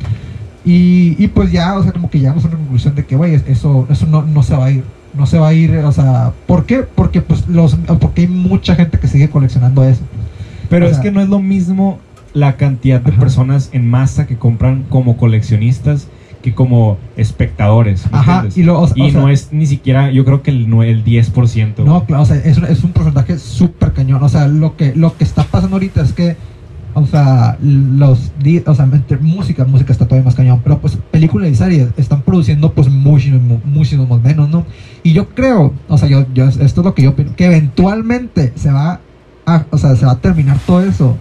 Y, 0.64 1.16
y 1.22 1.29
pues 1.29 1.53
ya, 1.53 1.77
o 1.79 1.83
sea, 1.83 1.93
como 1.93 2.11
que 2.11 2.18
llegamos 2.18 2.45
a 2.45 2.49
una 2.49 2.57
conclusión 2.59 2.95
de 2.95 3.05
que, 3.07 3.16
güey, 3.16 3.35
eso, 3.47 3.87
eso 3.89 4.07
no, 4.07 4.22
no 4.22 4.43
se 4.43 4.55
va 4.57 4.66
a 4.66 4.70
ir. 4.70 4.85
No 5.16 5.24
se 5.24 5.39
va 5.39 5.49
a 5.49 5.55
ir, 5.55 5.74
o 5.79 5.93
sea, 5.93 6.33
¿por 6.47 6.66
qué? 6.66 6.81
Porque 6.83 7.22
pues 7.22 7.49
los 7.49 7.74
porque 8.01 8.22
hay 8.22 8.27
mucha 8.29 8.74
gente 8.74 8.99
que 8.99 9.09
sigue 9.09 9.31
coleccionando 9.31 9.83
eso. 9.83 10.03
Pero 10.68 10.85
O 10.85 10.89
es 10.91 10.97
sea- 10.97 11.05
que 11.05 11.11
no 11.11 11.22
es 11.22 11.29
lo 11.31 11.39
mismo 11.39 11.99
la 12.35 12.57
cantidad 12.57 13.01
de 13.01 13.12
Ajá. 13.12 13.20
personas 13.20 13.70
en 13.72 13.89
masa 13.89 14.27
que 14.27 14.37
compran 14.37 14.85
como 14.91 15.16
coleccionistas 15.16 16.09
que 16.47 16.55
como 16.55 16.97
espectadores. 17.16 18.11
¿me 18.11 18.18
Ajá, 18.18 18.47
y 18.55 18.62
lo- 18.62 18.80
o- 18.80 18.88
Y 18.94 19.03
o 19.09 19.11
sea- 19.11 19.20
no 19.20 19.28
es 19.28 19.53
ni 19.53 19.66
siquiera, 19.66 20.11
yo 20.12 20.24
creo 20.24 20.42
que 20.42 20.53
el, 20.53 20.72
el 20.82 21.05
10%. 21.05 21.84
No, 21.84 22.05
claro, 22.05 22.22
o 22.22 22.26
sea, 22.26 22.36
es, 22.36 22.57
un- 22.57 22.66
es 22.66 22.84
un 22.84 22.92
porcentaje 22.92 23.36
súper 23.38 23.92
cañón. 23.92 24.22
O 24.22 24.28
sea, 24.28 24.47
lo 24.47 24.76
que, 24.76 24.94
lo 24.94 25.16
que 25.16 25.24
está 25.24 25.42
pasando 25.42 25.74
ahorita 25.76 26.03
es 26.03 26.12
que, 26.12 26.36
o 26.94 27.05
sea, 27.05 27.59
los, 27.61 28.30
o 28.66 28.74
sea, 28.74 28.84
entre 28.92 29.18
música, 29.18 29.64
música 29.64 29.92
está 29.92 30.07
todavía 30.07 30.24
más 30.24 30.34
cañón, 30.36 30.61
pero 30.62 30.78
pues 30.78 30.97
películas 31.11 31.51
y 31.51 31.55
series 31.57 31.88
están 31.97 32.22
produciendo 32.22 32.72
pues 32.72 32.88
muchísimo, 32.88 33.61
muchísimo 33.64 34.18
menos, 34.20 34.49
¿no? 34.49 34.64
Y 35.03 35.12
yo 35.12 35.28
creo, 35.30 35.74
o 35.88 35.99
sea, 35.99 36.09
yo, 36.09 36.24
yo, 36.32 36.44
esto 36.49 36.62
es 36.64 36.76
lo 36.78 36.94
que 36.94 37.03
yo 37.03 37.11
opino, 37.11 37.34
que 37.36 37.44
eventualmente 37.47 38.53
se 38.55 38.70
va 38.70 39.01
a, 39.44 39.64
o 39.70 39.78
sea, 39.78 39.94
se 39.97 40.07
va 40.07 40.12
a 40.12 40.18
terminar 40.20 40.59
todo 40.66 40.80
eso 40.82 41.16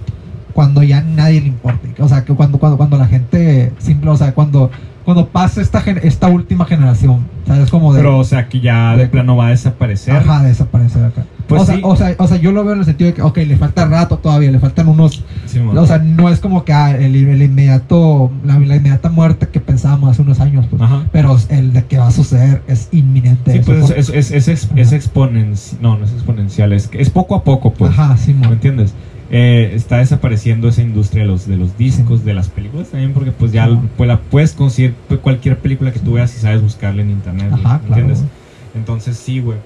cuando 0.54 0.82
ya 0.82 1.02
nadie 1.02 1.42
le 1.42 1.48
importe. 1.48 1.94
O 2.02 2.08
sea, 2.08 2.24
que 2.24 2.34
cuando, 2.34 2.58
cuando, 2.58 2.78
cuando 2.78 2.98
la 2.98 3.08
gente, 3.08 3.74
simple, 3.78 4.10
o 4.12 4.16
sea, 4.16 4.34
cuando, 4.34 4.72
cuando 5.06 5.28
pase 5.28 5.62
esta, 5.62 5.80
esta 6.02 6.28
última 6.28 6.66
generación, 6.66 7.28
¿sabes? 7.46 7.70
Como 7.70 7.94
de... 7.94 8.00
Pero, 8.00 8.18
o 8.18 8.24
sea, 8.24 8.50
que 8.50 8.60
ya 8.60 8.98
de 8.98 9.06
plano 9.08 9.38
va 9.38 9.48
a 9.48 9.50
desaparecer. 9.52 10.16
Ajá, 10.16 10.42
desaparecer 10.44 11.06
acá. 11.06 11.26
Pues 11.48 11.62
o, 11.62 11.66
sea, 11.66 11.76
sí. 11.76 11.82
o, 11.84 11.96
sea, 11.96 12.16
o 12.18 12.28
sea, 12.28 12.38
yo 12.38 12.52
lo 12.52 12.64
veo 12.64 12.74
en 12.74 12.80
el 12.80 12.86
sentido 12.86 13.12
de 13.12 13.14
que, 13.14 13.22
ok, 13.22 13.38
le 13.38 13.56
falta 13.56 13.86
rato 13.86 14.18
todavía, 14.18 14.50
le 14.50 14.58
faltan 14.58 14.88
unos. 14.88 15.24
Sí. 15.46 15.60
O 15.60 15.86
sea, 15.86 16.00
no 16.00 16.30
es 16.30 16.40
como 16.40 16.66
que 16.66 16.74
ah, 16.74 16.98
el, 16.98 17.16
el 17.16 17.42
inmediato, 17.44 18.32
la, 18.44 18.58
la 18.58 18.76
inmediata 18.78 19.10
muerte 19.10 19.48
que 19.50 19.60
pensábamos 19.60 20.10
hace 20.10 20.24
unos 20.24 20.40
años, 20.40 20.66
pues. 20.68 20.82
Pero 21.12 21.38
el 21.50 21.72
de 21.72 21.86
que 21.86 22.00
va 22.00 22.08
a 22.08 22.12
suceder 22.12 22.64
es 22.68 22.90
inminente. 22.92 23.52
Sí, 23.52 23.60
eso, 23.60 23.72
pues 23.72 23.90
es, 23.92 24.32
es, 24.32 24.48
es, 24.48 24.70
es, 24.76 24.92
exponencial. 24.92 25.82
No, 25.84 25.98
no 26.00 26.06
es 26.06 26.14
exponencial. 26.14 26.74
Es, 26.74 26.90
es 26.94 27.12
poco 27.12 27.36
a 27.36 27.44
poco, 27.44 27.74
pues. 27.74 27.92
Ajá, 27.92 28.18
sí, 28.18 28.34
¿Me 28.34 28.48
entiendes? 28.48 28.96
Eh, 29.32 29.72
está 29.74 29.98
desapareciendo 29.98 30.68
esa 30.68 30.84
industria 30.84 31.24
de 31.24 31.28
los, 31.30 31.48
de 31.48 31.58
los 31.58 31.78
discos, 31.78 32.24
de 32.24 32.34
las 32.36 32.50
películas 32.50 32.90
también, 32.90 33.12
porque 33.14 33.32
pues 33.32 33.52
ya 33.52 33.68
pues, 33.98 34.08
la 34.08 34.20
puedes 34.20 34.54
conseguir 34.54 34.94
cualquier 35.24 35.58
película 35.58 35.92
que 35.92 36.00
tú 36.00 36.14
veas 36.14 36.30
si 36.30 36.40
sabes 36.40 36.62
buscarla 36.62 37.02
en 37.02 37.10
internet. 37.10 37.50
güey, 37.50 37.64
Ajá, 37.66 37.80
¿me 37.80 37.88
claro. 37.88 38.02
entiendes? 38.04 38.32
Entonces 38.76 39.18
sí, 39.18 39.40
güey. 39.40 39.58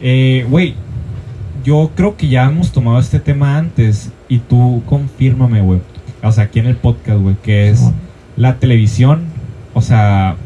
Eh, 0.00 0.46
Güey, 0.48 0.74
yo 1.64 1.90
creo 1.94 2.16
que 2.16 2.28
ya 2.28 2.44
hemos 2.44 2.72
tomado 2.72 2.98
este 2.98 3.20
tema 3.20 3.58
antes 3.58 4.10
y 4.28 4.38
tú 4.38 4.82
confírmame, 4.86 5.60
güey. 5.60 5.80
O 6.22 6.32
sea, 6.32 6.44
aquí 6.44 6.58
en 6.60 6.66
el 6.66 6.76
podcast, 6.76 7.20
güey, 7.20 7.36
que 7.42 7.68
es 7.70 7.80
Sí, 7.80 7.90
la 8.36 8.56
televisión, 8.58 9.24
o 9.74 9.82
sea, 9.82 10.36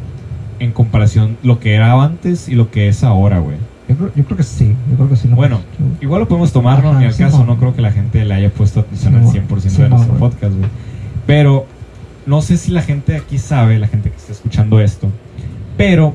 en 0.58 0.72
comparación 0.72 1.36
lo 1.42 1.60
que 1.60 1.74
era 1.74 1.92
antes 2.02 2.48
y 2.48 2.54
lo 2.54 2.70
que 2.70 2.88
es 2.88 3.04
ahora, 3.04 3.38
güey. 3.38 3.56
Yo 3.88 3.94
creo, 3.96 4.12
yo 4.16 4.24
creo 4.24 4.36
que 4.36 4.42
sí, 4.42 4.74
yo 4.90 4.96
creo 4.96 5.08
que 5.08 5.16
sí. 5.16 5.28
Bueno. 5.28 5.60
Igual 6.00 6.20
lo 6.22 6.28
podemos 6.28 6.52
tomar, 6.52 6.82
¿no? 6.82 6.98
Ni 6.98 7.04
al 7.04 7.12
sí, 7.14 7.22
caso, 7.22 7.44
no 7.44 7.56
creo 7.56 7.74
que 7.74 7.82
la 7.82 7.92
gente 7.92 8.24
le 8.24 8.34
haya 8.34 8.50
puesto 8.50 8.80
atención 8.80 9.12
Sí, 9.12 9.38
al 9.38 9.44
mon. 9.46 9.58
100% 9.60 9.60
Sí, 9.70 9.82
de 9.82 9.88
nuestro 9.88 10.14
podcast, 10.14 10.54
güey. 10.56 10.68
Pero 11.26 11.66
no 12.26 12.42
sé 12.42 12.56
si 12.56 12.72
la 12.72 12.82
gente 12.82 13.16
aquí 13.16 13.38
sabe, 13.38 13.78
la 13.78 13.86
gente 13.88 14.10
que 14.10 14.16
está 14.16 14.32
escuchando 14.32 14.80
esto, 14.80 15.08
pero 15.76 16.14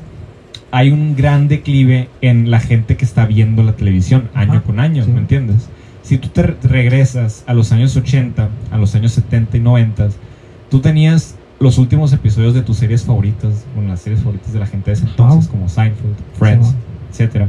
hay 0.70 0.90
un 0.90 1.16
gran 1.16 1.48
declive 1.48 2.08
en 2.20 2.50
la 2.50 2.60
gente 2.60 2.96
que 2.96 3.04
está 3.04 3.26
viendo 3.26 3.62
la 3.62 3.72
televisión 3.72 4.28
año 4.34 4.62
con 4.62 4.80
año. 4.80 5.06
¿me 5.06 5.18
entiendes? 5.20 5.68
Si 6.02 6.18
tú 6.18 6.28
te 6.28 6.42
re- 6.42 6.56
regresas 6.62 7.44
a 7.46 7.54
los 7.54 7.72
años 7.72 7.96
80, 7.96 8.48
a 8.70 8.76
los 8.78 8.94
años 8.94 9.12
70 9.12 9.56
y 9.56 9.60
90, 9.60 10.08
tú 10.70 10.80
tenías 10.80 11.36
los 11.60 11.78
últimos 11.78 12.12
episodios 12.12 12.54
de 12.54 12.62
tus 12.62 12.78
series 12.78 13.04
favoritas, 13.04 13.64
bueno, 13.74 13.90
las 13.90 14.00
series 14.00 14.20
favoritas 14.20 14.52
de 14.52 14.58
la 14.58 14.66
gente 14.66 14.90
de 14.90 14.94
ese 14.96 15.04
entonces, 15.06 15.48
como 15.48 15.68
Seinfeld, 15.68 16.16
Friends, 16.38 16.74
etcétera, 17.12 17.48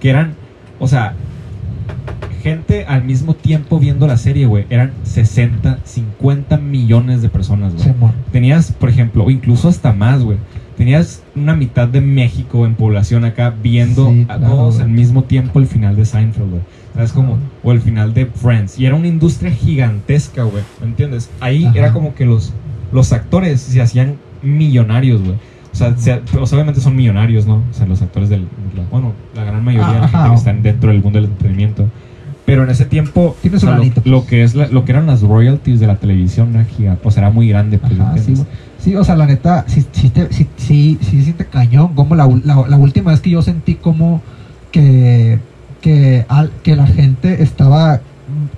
que 0.00 0.10
eran, 0.10 0.34
o 0.78 0.86
sea, 0.86 1.14
gente 2.42 2.84
al 2.86 3.04
mismo 3.04 3.34
tiempo 3.34 3.78
viendo 3.78 4.06
la 4.06 4.16
serie, 4.16 4.46
güey, 4.46 4.66
eran 4.70 4.92
60, 5.02 5.80
50 5.84 6.56
millones 6.58 7.22
de 7.22 7.28
personas, 7.28 7.74
güey. 7.74 7.84
Sí. 7.84 7.92
Tenías, 8.32 8.72
por 8.72 8.88
ejemplo, 8.88 9.28
incluso 9.30 9.68
hasta 9.68 9.92
más, 9.92 10.22
güey. 10.22 10.38
Tenías 10.76 11.24
una 11.34 11.56
mitad 11.56 11.88
de 11.88 12.00
México 12.00 12.64
en 12.64 12.76
población 12.76 13.24
acá 13.24 13.52
viendo 13.62 14.10
Sí, 14.10 14.26
a 14.28 14.38
todos 14.38 14.78
al 14.78 14.88
mismo 14.88 15.24
tiempo 15.24 15.58
el 15.58 15.66
final 15.66 15.96
de 15.96 16.04
Seinfeld, 16.04 16.50
güey. 16.50 16.62
¿Sabes 16.94 17.12
cómo? 17.12 17.38
O 17.64 17.72
el 17.72 17.80
final 17.80 18.14
de 18.14 18.26
Friends. 18.26 18.78
Y 18.78 18.86
era 18.86 18.94
una 18.94 19.08
industria 19.08 19.50
gigantesca, 19.50 20.44
güey. 20.44 20.62
¿Me 20.80 20.86
entiendes? 20.86 21.30
Ahí 21.40 21.64
Ajá. 21.64 21.78
era 21.78 21.92
como 21.92 22.14
que 22.14 22.24
los, 22.24 22.52
los 22.92 23.12
actores 23.12 23.60
se 23.60 23.80
hacían 23.80 24.16
millonarios, 24.42 25.22
güey. 25.22 25.36
O 25.80 25.96
sea, 26.00 26.20
sea, 26.46 26.54
obviamente 26.54 26.80
son 26.80 26.96
millonarios, 26.96 27.46
¿no? 27.46 27.62
O 27.70 27.74
sea, 27.74 27.86
los 27.86 28.02
actores 28.02 28.28
del... 28.28 28.42
la- 28.76 28.84
bueno, 28.90 29.12
la 29.34 29.44
gran 29.44 29.64
mayoría 29.64 29.94
de 29.94 30.00
la 30.00 30.08
gente 30.08 30.28
que 30.30 30.34
están 30.36 30.62
dentro 30.62 30.90
del 30.90 31.02
mundo 31.02 31.20
del 31.20 31.30
entretenimiento. 31.30 31.88
Pero 32.46 32.64
en 32.64 32.70
ese 32.70 32.84
tiempo, 32.86 33.36
o 33.56 33.58
sea, 33.60 33.76
lo, 33.76 33.82
pues. 33.92 34.06
lo 34.06 34.26
que 34.26 34.42
es 34.42 34.54
la- 34.54 34.68
lo 34.68 34.84
que 34.84 34.92
eran 34.92 35.06
las 35.06 35.20
royalties 35.22 35.80
de 35.80 35.86
la 35.86 35.96
televisión 35.96 36.54
era 36.54 36.64
gigante, 36.64 37.10
sea, 37.10 37.22
era 37.24 37.30
muy 37.30 37.48
grande, 37.48 37.78
pues, 37.78 37.92
¿me 37.92 38.02
Ajá, 38.04 38.16
sí. 38.18 38.34
Sí, 38.78 38.96
o 38.96 39.04
sea, 39.04 39.16
la 39.16 39.26
neta, 39.26 39.64
sí, 39.68 39.84
sí, 39.92 40.08
te, 40.08 40.32
sí, 40.32 40.46
sí, 40.56 40.98
sí 41.02 41.22
siente 41.22 41.44
cañón. 41.46 41.94
Como 41.94 42.14
la, 42.14 42.26
la, 42.44 42.64
la 42.68 42.76
última 42.76 43.10
vez 43.10 43.20
que 43.20 43.30
yo 43.30 43.42
sentí 43.42 43.74
como 43.74 44.22
que, 44.72 45.38
que, 45.80 46.24
al- 46.28 46.52
que 46.62 46.74
la 46.76 46.86
gente 46.86 47.42
estaba 47.42 48.00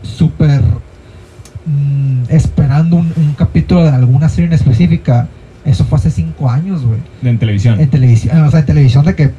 súper 0.03 0.61
mm, 1.67 2.23
esperando 2.29 2.97
un, 2.97 3.13
un 3.17 3.33
capítulo 3.37 3.83
de 3.83 3.91
alguna 3.91 4.29
serie 4.29 4.47
en 4.47 4.53
específica. 4.53 5.29
Eso 5.65 5.85
fue 5.85 5.99
hace 5.99 6.11
cinco 6.11 6.49
años, 6.51 6.85
güey. 6.85 6.99
En 7.23 7.39
televisión. 7.39 7.81
En 7.81 7.89
televisión, 7.91 8.41
o 8.43 8.51
sea, 8.51 8.61
en 8.61 8.67
televisión 8.67 9.05
de 9.05 9.15
que, 9.15 9.25
eh, 9.25 9.33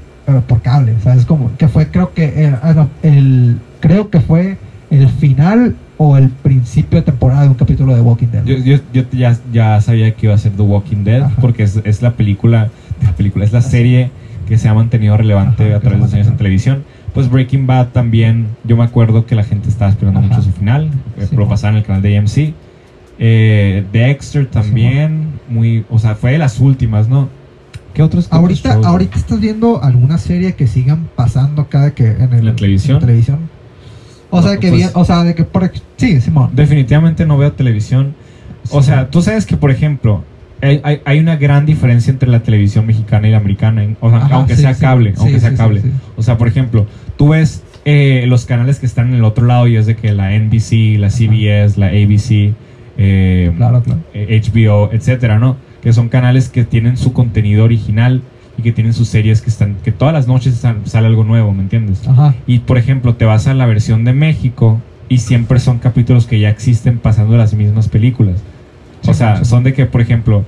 por 0.47 0.61
cable, 0.61 0.93
¿sabes? 1.03 1.25
Como 1.25 1.55
que 1.57 1.67
fue, 1.67 1.87
creo 1.87 2.13
que, 2.13 2.25
eh, 2.25 2.55
ah, 2.61 2.73
no, 2.75 2.89
el, 3.03 3.57
creo 3.79 4.09
que 4.09 4.19
fue 4.19 4.57
el 4.91 5.07
final 5.09 5.75
o 5.97 6.17
el 6.17 6.29
principio 6.29 6.99
de 6.99 7.03
temporada 7.05 7.43
de 7.43 7.47
un 7.49 7.53
capítulo 7.55 7.95
de 7.95 8.01
Walking 8.01 8.27
Dead. 8.27 8.43
Yo, 8.45 8.57
yo, 8.57 8.77
yo 8.93 9.03
ya, 9.11 9.37
ya 9.51 9.79
sabía 9.81 10.13
que 10.13 10.27
iba 10.27 10.35
a 10.35 10.37
ser 10.37 10.51
The 10.53 10.61
Walking 10.63 11.03
Dead 11.03 11.21
Ajá. 11.23 11.35
porque 11.41 11.63
es, 11.63 11.79
es 11.83 12.01
la 12.01 12.11
película, 12.13 12.69
la 13.03 13.11
película, 13.13 13.45
es 13.45 13.51
la 13.53 13.61
serie 13.61 14.11
que 14.47 14.57
se 14.57 14.67
ha 14.67 14.73
mantenido 14.73 15.15
relevante 15.17 15.69
Ajá, 15.69 15.77
a 15.77 15.79
través 15.79 15.99
de 15.99 16.05
los 16.05 16.13
años 16.13 16.27
en 16.27 16.37
televisión. 16.37 16.83
Pues 17.13 17.29
Breaking 17.29 17.67
Bad 17.67 17.87
también, 17.89 18.47
yo 18.63 18.77
me 18.77 18.83
acuerdo 18.83 19.25
que 19.25 19.35
la 19.35 19.43
gente 19.43 19.69
estaba 19.69 19.89
esperando 19.91 20.19
Ajá. 20.19 20.29
mucho 20.29 20.41
su 20.43 20.51
final, 20.51 20.89
eh, 21.17 21.25
Sí, 21.29 21.35
lo 21.35 21.43
mo. 21.43 21.49
pasaba 21.49 21.71
en 21.73 21.77
el 21.79 21.83
canal 21.83 22.01
de 22.01 22.17
AMC. 22.17 22.53
Eh, 23.23 23.83
Dexter 23.93 24.47
también, 24.47 25.27
muy, 25.47 25.85
o 25.91 25.99
sea, 25.99 26.15
fue 26.15 26.31
de 26.31 26.37
las 26.39 26.59
últimas, 26.59 27.07
¿no? 27.07 27.29
¿Qué 27.93 28.01
otros? 28.01 28.27
qué 28.27 28.35
otros 28.35 28.41
ahorita, 28.41 28.73
shows? 28.73 28.85
ahorita 28.87 29.17
estás 29.19 29.39
viendo 29.39 29.83
alguna 29.83 30.17
serie 30.17 30.53
que 30.55 30.65
sigan 30.65 31.07
pasando 31.15 31.67
cada 31.69 31.93
que 31.93 32.07
en, 32.07 32.33
el- 32.33 32.45
¿La 32.45 32.55
televisión? 32.55 32.95
en 32.97 33.01
televisión. 33.01 33.39
O 34.31 34.41
sea 34.41 34.53
que 34.57 34.69
pues- 34.69 34.73
bien- 34.79 34.89
o 34.95 35.05
sea 35.05 35.23
de 35.23 35.35
que 35.35 35.43
por 35.43 35.71
sí, 35.97 36.19
Simón. 36.19 36.49
Definitivamente 36.53 37.25
no 37.27 37.37
veo 37.37 37.51
televisión. 37.51 38.15
O 38.71 38.81
sea, 38.81 39.09
tú 39.09 39.21
sabes 39.21 39.45
que, 39.45 39.55
por 39.57 39.69
ejemplo, 39.69 40.23
hay, 40.61 40.81
hay- 41.05 41.19
una 41.19 41.35
gran 41.35 41.65
diferencia 41.67 42.09
entre 42.11 42.29
la 42.29 42.41
televisión 42.41 42.87
mexicana 42.87 43.27
y 43.27 43.31
la 43.31 43.37
americana, 43.37 43.85
o 43.99 44.09
sea, 44.09 44.19
Ajá, 44.19 44.35
aunque 44.35 44.55
sí, 44.55 44.61
sea 44.63 44.73
cable, 44.73 45.11
Sí, 45.13 45.17
aunque 45.19 45.39
sea 45.39 45.53
cable. 45.55 45.83
O 46.17 46.23
sea, 46.23 46.37
por 46.39 46.47
ejemplo, 46.47 46.87
tú 47.17 47.29
ves 47.29 47.61
eh, 47.85 48.25
los 48.27 48.45
canales 48.45 48.79
que 48.79 48.85
están 48.87 49.09
en 49.09 49.15
el 49.15 49.23
otro 49.25 49.45
lado 49.45 49.67
y 49.67 49.75
es 49.75 49.85
de 49.85 49.95
que 49.95 50.11
la 50.13 50.33
NBC, 50.33 50.97
la 50.97 51.09
CBS, 51.09 51.77
la 51.79 51.87
ABC, 51.87 52.53
eh, 53.03 53.51
Claro, 53.57 53.81
claro. 53.81 53.99
eh, 54.13 54.39
HBO, 54.43 54.89
etcétera, 54.93 55.39
¿no? 55.39 55.57
Que 55.81 55.93
son 55.93 56.09
canales 56.09 56.49
que 56.49 56.63
tienen 56.63 56.97
su 56.97 57.13
contenido 57.13 57.63
original 57.63 58.21
y 58.57 58.61
que 58.61 58.71
tienen 58.71 58.93
sus 58.93 59.07
series 59.07 59.41
que 59.41 59.49
están, 59.49 59.77
que 59.83 59.91
todas 59.91 60.13
las 60.13 60.27
noches 60.27 60.53
están- 60.53 60.85
sale 60.85 61.07
algo 61.07 61.23
nuevo, 61.23 61.53
¿me 61.53 61.63
entiendes? 61.63 62.07
Ajá. 62.07 62.35
Y 62.45 62.59
por 62.59 62.77
ejemplo, 62.77 63.15
te 63.15 63.25
vas 63.25 63.47
a 63.47 63.53
la 63.53 63.65
versión 63.65 64.03
de 64.03 64.13
México 64.13 64.79
y 65.09 65.17
siempre 65.19 65.59
son 65.59 65.79
capítulos 65.79 66.27
que 66.27 66.39
ya 66.39 66.49
existen 66.49 66.99
pasando 66.99 67.35
las 67.37 67.53
mismas 67.53 67.87
películas. 67.89 68.41
O 69.07 69.13
sea, 69.13 69.37
sí. 69.37 69.45
son 69.45 69.63
de 69.63 69.73
que, 69.73 69.85
por 69.87 70.01
ejemplo, 70.01 70.43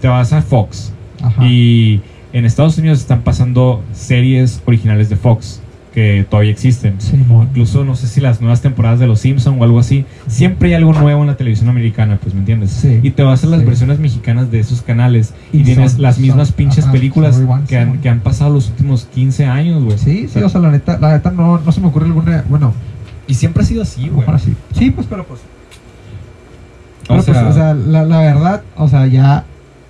te 0.00 0.08
vas 0.08 0.32
a 0.32 0.40
Fox 0.40 0.92
Ajá. 1.22 1.44
y 1.46 2.00
en 2.32 2.44
Estados 2.46 2.78
Unidos 2.78 3.00
están 3.00 3.20
pasando 3.22 3.82
series 3.92 4.62
originales 4.64 5.08
de 5.10 5.16
Fox 5.16 5.60
que 5.98 6.24
todavía 6.30 6.52
existen. 6.52 6.94
Incluso 7.28 7.84
no 7.84 7.96
sé 7.96 8.06
si 8.06 8.20
las 8.20 8.40
nuevas 8.40 8.60
temporadas 8.62 9.00
de 9.00 9.08
Los 9.08 9.18
Simpson 9.20 9.56
o 9.60 9.64
algo 9.64 9.80
así. 9.80 10.04
Siempre 10.28 10.68
hay 10.68 10.74
algo 10.74 10.92
nuevo 10.92 11.22
en 11.22 11.26
la 11.26 11.36
televisión 11.36 11.68
americana, 11.68 12.18
pues, 12.22 12.34
¿me 12.34 12.40
entiendes? 12.40 12.70
Sí. 12.70 13.00
Y 13.02 13.10
te 13.10 13.24
vas 13.24 13.42
a 13.42 13.48
las 13.48 13.60
Sí. 13.60 13.66
versiones 13.66 13.98
mexicanas 13.98 14.50
de 14.52 14.60
esos 14.60 14.82
canales 14.82 15.34
y, 15.52 15.58
Y 15.60 15.64
tienes 15.64 15.92
son- 15.92 16.02
las 16.02 16.18
mismas 16.20 16.48
son- 16.48 16.56
pinches 16.56 16.84
películas 16.86 17.40
que, 17.68 17.76
han, 17.78 17.98
que 18.00 18.08
han 18.08 18.20
pasado 18.20 18.54
los 18.54 18.68
últimos 18.68 19.06
15 19.12 19.46
años, 19.46 19.82
güey. 19.82 19.98
Sí, 19.98 20.28
sí, 20.32 20.38
o 20.40 20.48
sea, 20.48 20.60
la 20.60 20.70
neta, 20.70 20.98
la 21.00 21.12
neta 21.14 21.32
no, 21.32 21.58
no 21.58 21.72
se 21.72 21.80
me 21.80 21.88
ocurre 21.88 22.06
alguna, 22.06 22.44
bueno, 22.48 22.72
Y 23.26 23.34
siempre 23.34 23.62
ha 23.62 23.66
sido 23.66 23.82
así, 23.82 24.08
güey. 24.08 24.24
ahora 24.26 24.38
sí. 24.38 24.54
Sí, 24.72 24.90
pues 24.92 25.06
pero 25.10 25.26
pues 25.26 25.40
O 25.40 25.44
Pero, 27.08 27.22
pues, 27.24 27.36
sea- 27.38 27.48
o 27.48 27.52
sea, 27.52 27.74
la, 27.74 28.04
la 28.04 28.18
verdad, 28.20 28.62
o 28.76 28.86
sea, 28.88 29.06
ya, 29.06 29.44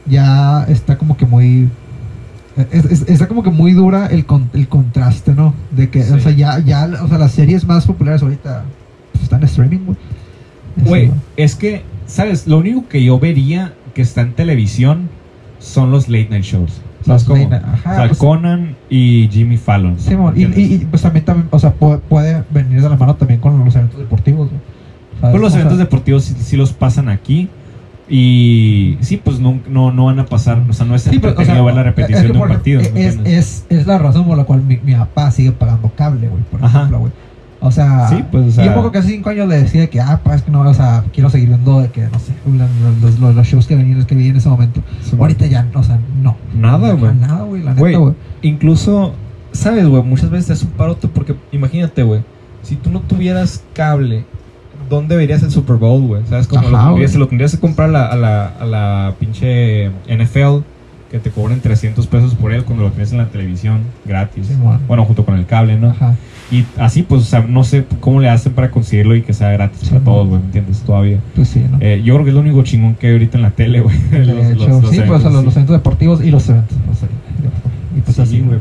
ya 0.07 0.65
está 0.69 0.97
como 0.97 1.17
que 1.17 1.27
muy... 1.27 1.69
es- 2.73 2.85
es- 2.85 3.09
está 3.09 3.29
como 3.29 3.43
que 3.43 3.51
muy 3.51 3.73
dura 3.73 4.07
el, 4.07 4.25
con- 4.27 4.51
el 4.55 4.69
contraste, 4.69 5.35
¿no? 5.35 5.55
De 5.71 5.89
que, 5.91 6.01
o 6.01 6.15
Sí. 6.17 6.21
sea, 6.21 6.33
ya, 6.33 6.59
ya, 6.61 6.89
o 7.03 7.09
sea, 7.09 7.19
las 7.19 7.33
series 7.33 7.65
más 7.67 7.87
populares 7.87 8.23
ahorita 8.23 8.65
pues, 9.13 9.25
están 9.25 9.41
en 9.41 9.47
streaming, 9.47 9.79
güey. 9.87 9.97
Güey, 10.77 11.11
es 11.37 11.55
que, 11.57 11.83
¿sabes? 12.07 12.47
Lo 12.47 12.59
único 12.59 12.87
que 12.89 13.03
yo 13.03 13.19
vería 13.19 13.75
que 13.95 14.03
está 14.03 14.21
en 14.21 14.33
televisión 14.35 15.09
son 15.59 15.91
los 15.91 16.09
late 16.09 16.29
night 16.31 16.45
shows. 16.45 16.81
¿Sabes 17.05 17.25
cómo? 17.25 17.49
ajá, 17.53 17.91
o 17.93 17.95
sea, 17.97 18.07
pues- 18.09 18.19
Conan 18.19 18.77
y 18.91 19.29
Jimmy 19.33 19.57
Fallon. 19.57 19.99
Simón, 19.99 20.35
y, 20.37 20.43
y, 20.45 20.75
y, 20.75 20.79
pues 20.91 21.03
también, 21.03 21.25
también, 21.25 21.49
o 21.51 21.59
sea, 21.59 21.73
puede, 21.73 21.99
puede 21.99 22.43
venir 22.51 22.83
de 22.83 22.89
la 22.89 22.97
mano 22.97 23.15
también 23.17 23.41
con 23.41 23.65
los 23.65 23.75
eventos 23.75 23.99
deportivos. 23.99 24.51
Pues 25.21 25.33
los 25.35 25.43
O 25.43 25.51
sea, 25.51 25.61
eventos 25.61 25.79
deportivos 25.79 26.25
sí, 26.25 26.35
sí 26.39 26.57
los 26.57 26.73
pasan 26.73 27.09
aquí. 27.09 27.49
Y 28.09 28.97
sí, 29.01 29.19
pues 29.23 29.39
no, 29.39 29.61
no, 29.69 29.93
no 29.93 30.07
van 30.07 30.19
a 30.19 30.27
pasar. 30.27 30.63
O 30.69 30.73
sea, 30.73 30.87
no 30.87 30.95
es 30.95 31.03
Sí, 31.03 31.19
pero, 31.19 31.35
o 31.39 31.45
sea, 31.45 31.61
ver 31.63 31.75
la 31.75 31.83
repetición 31.83 32.33
de 32.33 32.39
un 32.39 32.49
partido. 32.49 32.81
ejemplo, 32.81 33.01
¿me 33.01 33.07
Es, 33.07 33.17
es, 33.27 33.67
es 33.69 33.87
la 33.87 33.99
razón 33.99 34.27
por 34.27 34.37
la 34.37 34.45
cual 34.45 34.63
mi, 34.63 34.79
mi 34.83 34.95
papá 34.95 35.31
sigue 35.31 35.53
pagando 35.53 35.91
cable, 35.95 36.29
güey, 36.29 36.43
por 36.51 36.65
Ajá. 36.65 36.79
ejemplo, 36.79 37.01
güey. 37.01 37.13
O 37.61 37.73
sea, 37.73 38.09
Sí, 38.09 38.25
pues, 38.31 38.47
o 38.47 38.51
sea- 38.53 38.65
yo 38.67 38.75
poco 38.75 38.93
que 38.93 38.99
hace 38.99 39.09
cinco 39.09 39.31
años 39.31 39.49
le 39.49 39.61
decía 39.61 39.89
que, 39.91 40.01
ah, 40.01 40.21
pues 40.23 40.37
es 40.37 40.43
que 40.43 40.51
no, 40.53 40.61
o 40.61 40.75
sea, 40.75 41.05
quiero 41.13 41.29
seguir 41.29 41.49
viendo 41.49 41.81
de 41.81 41.89
que, 41.91 42.03
no 42.03 42.19
sé, 42.21 42.33
los, 43.01 43.19
los, 43.35 43.47
shows 43.47 43.67
que 43.67 43.75
venían, 43.75 44.05
que 44.05 44.15
vi 44.15 44.29
en 44.29 44.37
ese 44.37 44.49
momento. 44.49 44.81
Sí, 45.03 45.17
Ahorita 45.19 45.45
ya, 45.47 45.67
o 45.75 45.83
sea, 45.83 45.99
no. 46.23 46.37
Nada, 46.55 46.93
güey. 46.93 47.15
Nada, 47.15 47.43
güey, 47.43 47.63
la 47.63 47.75
neta, 47.75 47.99
güey. 47.99 48.15
Incluso, 48.43 49.13
¿sabes, 49.53 49.87
güey? 49.89 50.03
Muchas 50.05 50.31
veces 50.31 50.51
es 50.51 50.63
un 50.63 50.71
parote 50.71 51.09
porque, 51.09 51.35
imagínate, 51.51 52.05
güey, 52.05 52.23
si 52.63 52.77
tú 52.77 52.91
no 52.91 53.01
tuvieras 53.01 53.65
cable, 53.75 54.25
¿dónde 54.89 55.16
verías 55.16 55.43
el 55.43 55.51
Super 55.51 55.77
Bowl, 55.77 56.06
güey? 56.06 56.23
¿Sabes? 56.28 56.48
Ajá, 56.55 56.69
lo, 56.70 56.78
tendrías, 56.89 57.15
lo 57.15 57.28
tendrías 57.28 57.52
que 57.52 57.59
comprar 57.60 57.89
a 57.89 57.93
la, 57.93 58.06
a, 58.06 58.16
la, 58.16 58.47
a 58.60 58.66
la 58.66 59.15
pinche 59.19 59.90
NFL, 60.09 60.59
que 61.10 61.19
te 61.19 61.31
cobren 61.31 61.60
300 61.60 62.06
pesos 62.06 62.35
por 62.35 62.52
él 62.52 62.65
cuando 62.65 62.85
lo 62.85 62.90
tienes 62.90 63.12
en 63.12 63.19
la 63.19 63.27
televisión 63.27 63.81
gratis. 64.05 64.47
Sí, 64.48 64.55
bueno. 64.60 64.81
bueno, 64.86 65.05
junto 65.05 65.24
con 65.24 65.36
el 65.39 65.47
cable, 65.47 65.77
¿no? 65.78 65.90
Ajá. 65.90 66.15
Y 66.51 66.65
así, 66.78 67.02
pues, 67.02 67.23
o 67.23 67.24
sea, 67.24 67.40
no 67.47 67.62
sé 67.65 67.85
cómo 68.01 68.20
le 68.20 68.28
hacen 68.31 68.52
para 68.55 68.70
conseguirlo 68.70 69.15
y 69.15 69.20
que 69.23 69.35
sea 69.35 69.51
gratis 69.52 69.81
Sí, 69.82 69.90
para 69.90 70.05
todos, 70.05 70.28
güey, 70.28 70.40
¿me 70.40 70.47
entiendes? 70.47 70.81
Todavía. 70.81 71.19
Pues 71.35 71.48
sí, 71.48 71.62
¿no? 71.70 71.77
Eh, 71.81 72.01
yo 72.02 72.15
creo 72.15 72.24
que 72.24 72.31
es 72.31 72.35
lo 72.35 72.40
único 72.40 72.62
chingón 72.62 72.94
que 72.94 73.06
hay 73.09 73.12
ahorita 73.15 73.36
en 73.36 73.43
la 73.43 73.51
tele, 73.51 73.81
güey. 73.81 73.97
de 74.10 74.24
Los- 74.55 74.90
sí, 74.90 75.01
pues 75.06 75.10
o 75.10 75.20
sea, 75.20 75.31
los, 75.31 75.35
eventos, 75.35 75.44
los 75.44 75.52
sí. 75.55 75.59
eventos 75.59 75.77
deportivos 75.77 76.24
y 76.24 76.31
los 76.31 76.48
eventos. 76.48 76.77
o 76.90 76.94
sea, 76.94 77.09
y 77.97 78.01
pues 78.01 78.16
Sí, 78.16 78.23
así, 78.23 78.40
güey. 78.40 78.59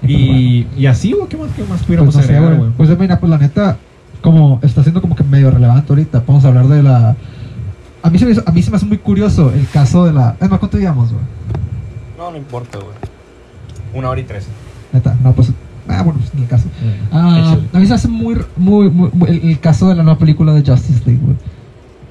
pues, 0.00 0.10
Y, 0.12 0.66
y 0.76 0.86
así, 0.86 1.12
güey, 1.12 1.28
¿qué 1.28 1.36
más, 1.36 1.50
qué 1.56 1.62
más 1.64 1.82
pudiéramos 1.82 2.14
Pues, 2.14 2.26
no 2.26 2.30
sé, 2.32 2.36
agregar, 2.36 2.58
güey? 2.58 2.70
Pues 2.76 2.98
mira, 2.98 3.18
pues 3.18 3.30
la 3.30 3.38
neta, 3.38 3.76
como 4.22 4.58
está 4.62 4.82
siendo 4.82 5.00
como 5.00 5.14
que 5.16 5.24
medio 5.24 5.50
relevante 5.50 5.86
ahorita, 5.92 6.22
vamos 6.26 6.44
a 6.44 6.48
hablar 6.48 6.66
de 6.68 6.82
la... 6.82 7.16
A 8.02 8.10
mí, 8.10 8.18
se 8.18 8.24
me 8.26 8.32
hizo- 8.32 8.42
a 8.46 8.52
mí 8.52 8.62
se 8.62 8.70
me 8.70 8.76
hace 8.76 8.86
muy 8.86 8.98
curioso 8.98 9.50
el 9.52 9.66
caso 9.68 10.04
de 10.04 10.12
la... 10.12 10.36
Es 10.40 10.48
más, 10.48 10.58
¿cuánto 10.58 10.76
digamos, 10.76 11.12
güey? 11.12 11.24
No, 12.16 12.30
no 12.30 12.36
importa, 12.36 12.78
güey. 12.78 12.90
Una 13.94 14.10
hora 14.10 14.20
y 14.20 14.24
trece. 14.24 14.48
Neta, 14.92 15.16
no, 15.22 15.32
pues... 15.32 15.52
Ah, 15.88 16.02
bueno, 16.02 16.20
pues 16.20 16.32
en 16.34 16.40
el 16.42 16.48
caso. 16.48 16.66
Mm, 16.66 17.14
Ah, 17.16 17.56
a 17.72 17.78
mí 17.78 17.84
se 17.86 17.88
me 17.90 17.94
hace 17.94 18.08
muy, 18.08 18.36
muy, 18.56 18.90
muy- 18.90 19.10
muy- 19.12 19.30
el, 19.30 19.48
el 19.50 19.60
caso 19.60 19.88
de 19.88 19.94
la 19.94 20.02
nueva 20.02 20.18
película 20.18 20.52
de 20.52 20.60
Justice 20.68 21.00
League, 21.06 21.20
güey. 21.24 21.36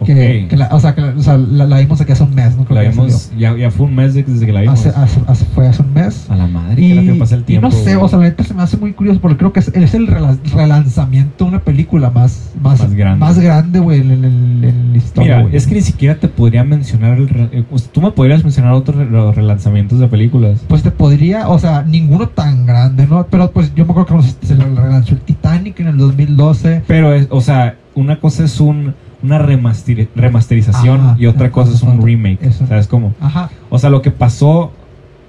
Que, 0.05 0.47
la, 0.55 0.67
o 0.71 0.79
sea, 0.79 0.93
que 0.93 1.01
o 1.01 1.21
sea, 1.21 1.37
la, 1.37 1.65
la 1.65 1.79
vimos 1.79 1.99
aquí 1.99 2.11
hace 2.11 2.23
un 2.23 2.35
mes, 2.35 2.55
¿no? 2.55 2.65
Creo 2.65 2.75
La 2.83 2.89
ya 2.91 3.07
ya, 3.37 3.57
ya 3.57 3.71
fue 3.71 3.87
un 3.87 3.95
mes 3.95 4.13
de- 4.13 4.23
desde 4.23 4.45
que 4.45 4.53
la 4.53 4.61
vimos. 4.61 4.79
Hace, 4.79 4.89
hace, 4.89 5.19
hace- 5.27 5.45
fue 5.45 5.67
hace 5.67 5.81
un 5.81 5.93
mes. 5.93 6.29
A 6.29 6.35
la 6.35 6.47
madre, 6.47 6.81
Y, 6.81 7.05
que 7.07 7.13
pasa 7.15 7.35
el 7.35 7.41
y 7.41 7.43
tiempo. 7.45 7.67
no 7.67 7.73
sé, 7.73 7.95
güey. 7.95 8.05
o 8.05 8.07
sea, 8.07 8.19
la 8.19 8.25
neta 8.25 8.43
se 8.43 8.53
me 8.53 8.61
hace 8.61 8.77
muy 8.77 8.93
curioso 8.93 9.19
porque 9.19 9.37
creo 9.37 9.51
que 9.53 9.59
es, 9.59 9.69
es 9.69 9.93
el 9.95 10.07
rela- 10.07 10.37
relanzamiento 10.53 11.45
de 11.45 11.49
una 11.49 11.59
película 11.59 12.09
más, 12.09 12.51
más, 12.61 12.79
Más 12.79 12.93
grande. 12.93 13.19
más 13.19 13.39
grande, 13.39 13.79
güey, 13.79 14.01
en, 14.01 14.11
en- 14.11 14.63
en 14.63 14.91
la 14.91 14.97
historia. 14.97 15.35
Mira, 15.37 15.41
güey. 15.47 15.55
es 15.55 15.65
que 15.67 15.75
ni 15.75 15.81
siquiera 15.81 16.15
te 16.19 16.27
podría 16.27 16.63
mencionar 16.63 17.17
el 17.17 17.29
eh, 17.51 17.63
o 17.71 17.77
sea, 17.77 17.89
tú 17.91 18.01
me 18.01 18.11
podrías 18.11 18.43
mencionar 18.43 18.73
otros 18.73 18.95
re- 18.97 19.31
relanzamientos 19.31 19.99
de 19.99 20.07
películas. 20.07 20.61
Pues 20.67 20.83
te 20.83 20.91
podría, 20.91 21.49
o 21.49 21.57
sea, 21.59 21.83
ninguno 21.83 22.27
tan 22.29 22.65
grande, 22.65 23.07
¿no? 23.07 23.25
Pero 23.27 23.51
pues 23.51 23.73
yo 23.75 23.85
me 23.85 23.91
acuerdo 23.91 24.17
que 24.21 24.45
se 24.47 24.55
relanzó 24.55 25.13
el 25.15 25.21
Titanic 25.21 25.79
en 25.79 25.87
el 25.87 25.97
2012. 25.97 26.83
Pero 26.87 27.13
es, 27.13 27.27
o 27.29 27.41
sea, 27.41 27.75
una 27.95 28.19
cosa 28.19 28.43
es 28.43 28.59
un 28.59 28.93
una 29.23 29.39
remaster- 29.39 30.07
remasterización 30.15 31.15
y 31.19 31.25
otra 31.25 31.51
cosa 31.51 31.73
es 31.73 31.81
un 31.83 32.01
remake. 32.05 32.39
Eso. 32.45 32.65
¿Sabes 32.67 32.87
cómo? 32.87 33.13
Ajá. 33.19 33.49
O 33.69 33.79
sea, 33.79 33.89
lo 33.89 34.01
que 34.01 34.11
pasó 34.11 34.71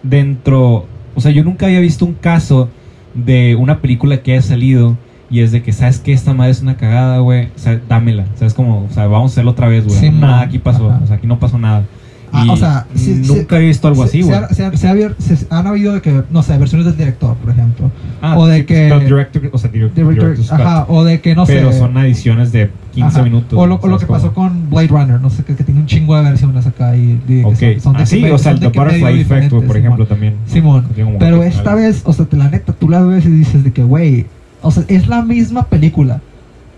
dentro, 0.03 0.87
o 1.15 1.21
sea, 1.21 1.31
yo 1.31 1.45
nunca 1.45 1.67
había 1.67 1.81
visto 1.81 2.05
un 2.05 2.15
caso 2.15 2.69
de 3.15 3.57
una 3.57 3.81
película 3.81 4.23
que 4.23 4.33
haya 4.33 4.43
salido 4.43 4.97
y 5.31 5.41
es 5.41 5.53
de 5.53 5.63
que 5.63 5.73
sabes 5.73 5.99
que 5.99 6.13
esta 6.13 6.33
madre 6.33 6.53
es 6.53 6.63
una 6.63 6.77
cagada, 6.77 7.19
güey, 7.19 7.47
o 7.55 7.59
sea, 7.59 7.81
dámela, 7.89 8.25
sabes 8.37 8.55
cómo, 8.55 8.87
o 8.89 8.93
sea, 8.95 9.07
vamos 9.09 9.33
a 9.33 9.35
hacerlo 9.35 9.51
otra 9.51 9.69
vez, 9.69 9.85
güey. 9.87 9.99
Sí, 9.99 10.11
nada 10.11 10.37
man. 10.39 10.49
aquí 10.49 10.59
pasó, 10.59 10.89
Ajá. 10.91 11.01
o 11.03 11.07
sea, 11.07 11.17
aquí 11.17 11.27
no 11.27 11.39
pasó 11.39 11.59
nada. 11.59 11.85
Ah, 12.33 12.47
o 12.51 12.57
sea, 12.57 12.87
sí, 12.95 13.23
nunca 13.27 13.51
sí, 13.51 13.55
había 13.57 13.69
visto 13.69 13.89
algo 13.89 14.03
así, 14.03 14.23
güey. 14.23 14.39
Se, 14.53 14.65
ha- 14.65 14.77
se 14.77 14.87
ha 14.87 14.91
habido- 14.91 15.15
se- 15.19 15.47
han 15.51 15.67
habido 15.67 15.95
de 15.95 16.01
que, 16.03 16.23
no 16.31 16.43
sé, 16.43 16.57
versiones 16.59 16.87
del 16.87 16.97
director, 16.97 17.35
por 17.37 17.51
ejemplo. 17.51 17.91
Ah, 18.21 18.37
o 18.39 18.47
de 18.47 18.59
sí, 18.61 18.65
que- 18.67 18.75
pero 18.89 19.01
director, 19.01 19.51
o 19.53 19.59
sea, 19.59 19.71
direct- 19.73 19.93
Director- 19.95 20.37
ajá, 20.53 20.85
o 20.89 21.05
de 21.05 21.21
que 21.21 21.35
no 21.35 21.47
pero 21.47 21.73
sé. 21.73 21.79
son 21.79 21.97
ediciones 21.99 22.53
de 22.53 22.71
15 22.95 23.09
Ajá. 23.19 23.23
minutos. 23.23 23.59
O 23.59 23.67
lo, 23.67 23.77
o 23.77 23.79
lo 23.79 23.99
¿sabes 23.99 24.01
que 24.01 24.07
cómo? 24.07 24.19
pasó 24.19 24.35
con 24.35 24.71
Blade 24.71 24.89
Runner, 24.89 25.21
no 25.21 25.31
sé, 25.31 25.45
que, 25.45 25.55
que 25.57 25.65
tiene 25.65 25.81
un 25.81 25.87
chingo 25.87 26.17
de 26.17 26.23
versiones 26.23 26.67
acá 26.67 26.97
y 26.97 27.19
que 27.27 27.43
son- 27.81 27.97
de 27.97 28.05
que 28.05 28.17
me- 28.21 28.33
o 28.33 28.39
sea, 28.39 28.53
el 28.53 28.61
The 28.61 28.69
Butterfly 28.69 29.21
Effect, 29.21 29.51
por 29.51 29.61
Simón. 29.63 29.77
ejemplo, 29.77 30.07
también. 30.07 30.35
Simón. 30.47 30.87
Pero 31.19 31.43
esta 31.43 31.75
vez, 31.75 32.03
o 32.05 32.13
sea, 32.13 32.25
te 32.27 32.37
la 32.37 32.51
neta, 32.51 32.73
tú 32.73 32.89
la 32.89 33.01
ves 33.03 33.25
y 33.25 33.31
dices 33.31 33.65
de 33.65 33.73
que, 33.73 33.83
güey, 33.83 34.27
o 34.63 34.71
sea, 34.71 34.85
es 34.89 35.09
la 35.09 35.23
misma 35.23 35.65
película, 35.67 36.21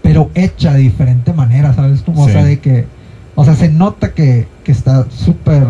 pero 0.03 0.31
hecha 0.35 0.73
de 0.75 0.81
diferente 0.81 1.33
manera, 1.33 1.75
¿sabes? 1.75 2.03
Como, 2.03 2.25
Sí. 2.25 2.31
o 2.31 2.33
sea, 2.33 2.45
de 2.45 2.59
que, 2.59 2.87
o 3.41 3.45
sea, 3.45 3.55
se 3.55 3.69
nota 3.69 4.13
que, 4.13 4.47
que 4.65 4.73
está 4.73 5.07
súper... 5.11 5.65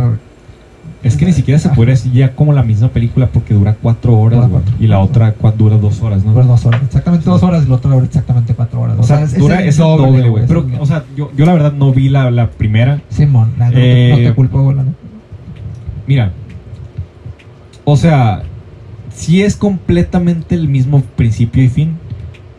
Es 1.02 1.16
que 1.16 1.24
ni 1.24 1.32
siquiera 1.32 1.58
se 1.58 1.70
puede 1.70 1.92
decir 1.92 2.12
ya 2.12 2.34
como 2.34 2.52
la 2.52 2.62
misma 2.62 2.88
película 2.88 3.26
porque 3.32 3.54
dura 3.54 3.74
cuatro 3.80 4.18
horas, 4.18 4.50
Dura 4.50 4.62
y 4.78 4.86
la 4.86 4.98
otra 5.00 5.34
cua- 5.34 5.54
dura 5.54 5.78
dos 5.78 6.02
horas, 6.02 6.22
¿no? 6.24 6.34
Por 6.34 6.46
dos 6.46 6.66
horas, 6.66 6.82
exactamente 6.82 7.24
dos 7.24 7.42
horas 7.42 7.64
y 7.64 7.68
la 7.70 7.76
otra 7.76 7.90
dura 7.92 8.04
exactamente 8.04 8.52
cuatro 8.52 8.82
horas. 8.82 8.96
O 8.98 9.02
sea, 9.02 9.22
es- 9.22 9.38
dura 9.38 9.64
es 9.64 9.78
el 9.78 9.84
doble, 9.84 10.28
güey. 10.28 10.44
Pero, 10.46 10.66
o 10.78 10.84
sea, 10.84 11.04
yo, 11.16 11.30
yo 11.34 11.46
la 11.46 11.54
verdad 11.54 11.72
no 11.72 11.90
vi 11.92 12.10
la, 12.10 12.30
la 12.30 12.50
primera. 12.50 13.00
Simón, 13.08 13.52
la 13.58 13.66
no 13.68 13.72
te- 13.72 14.10
no, 14.10 14.16
Eh, 14.18 14.24
te 14.26 14.34
culpo, 14.34 14.62
güey. 14.62 14.76
Mira, 16.06 16.32
o 17.84 17.96
sea, 17.96 18.42
sí 19.14 19.42
es 19.42 19.56
completamente 19.56 20.54
el 20.54 20.68
mismo 20.68 21.00
principio 21.16 21.62
y 21.62 21.68
fin, 21.70 21.96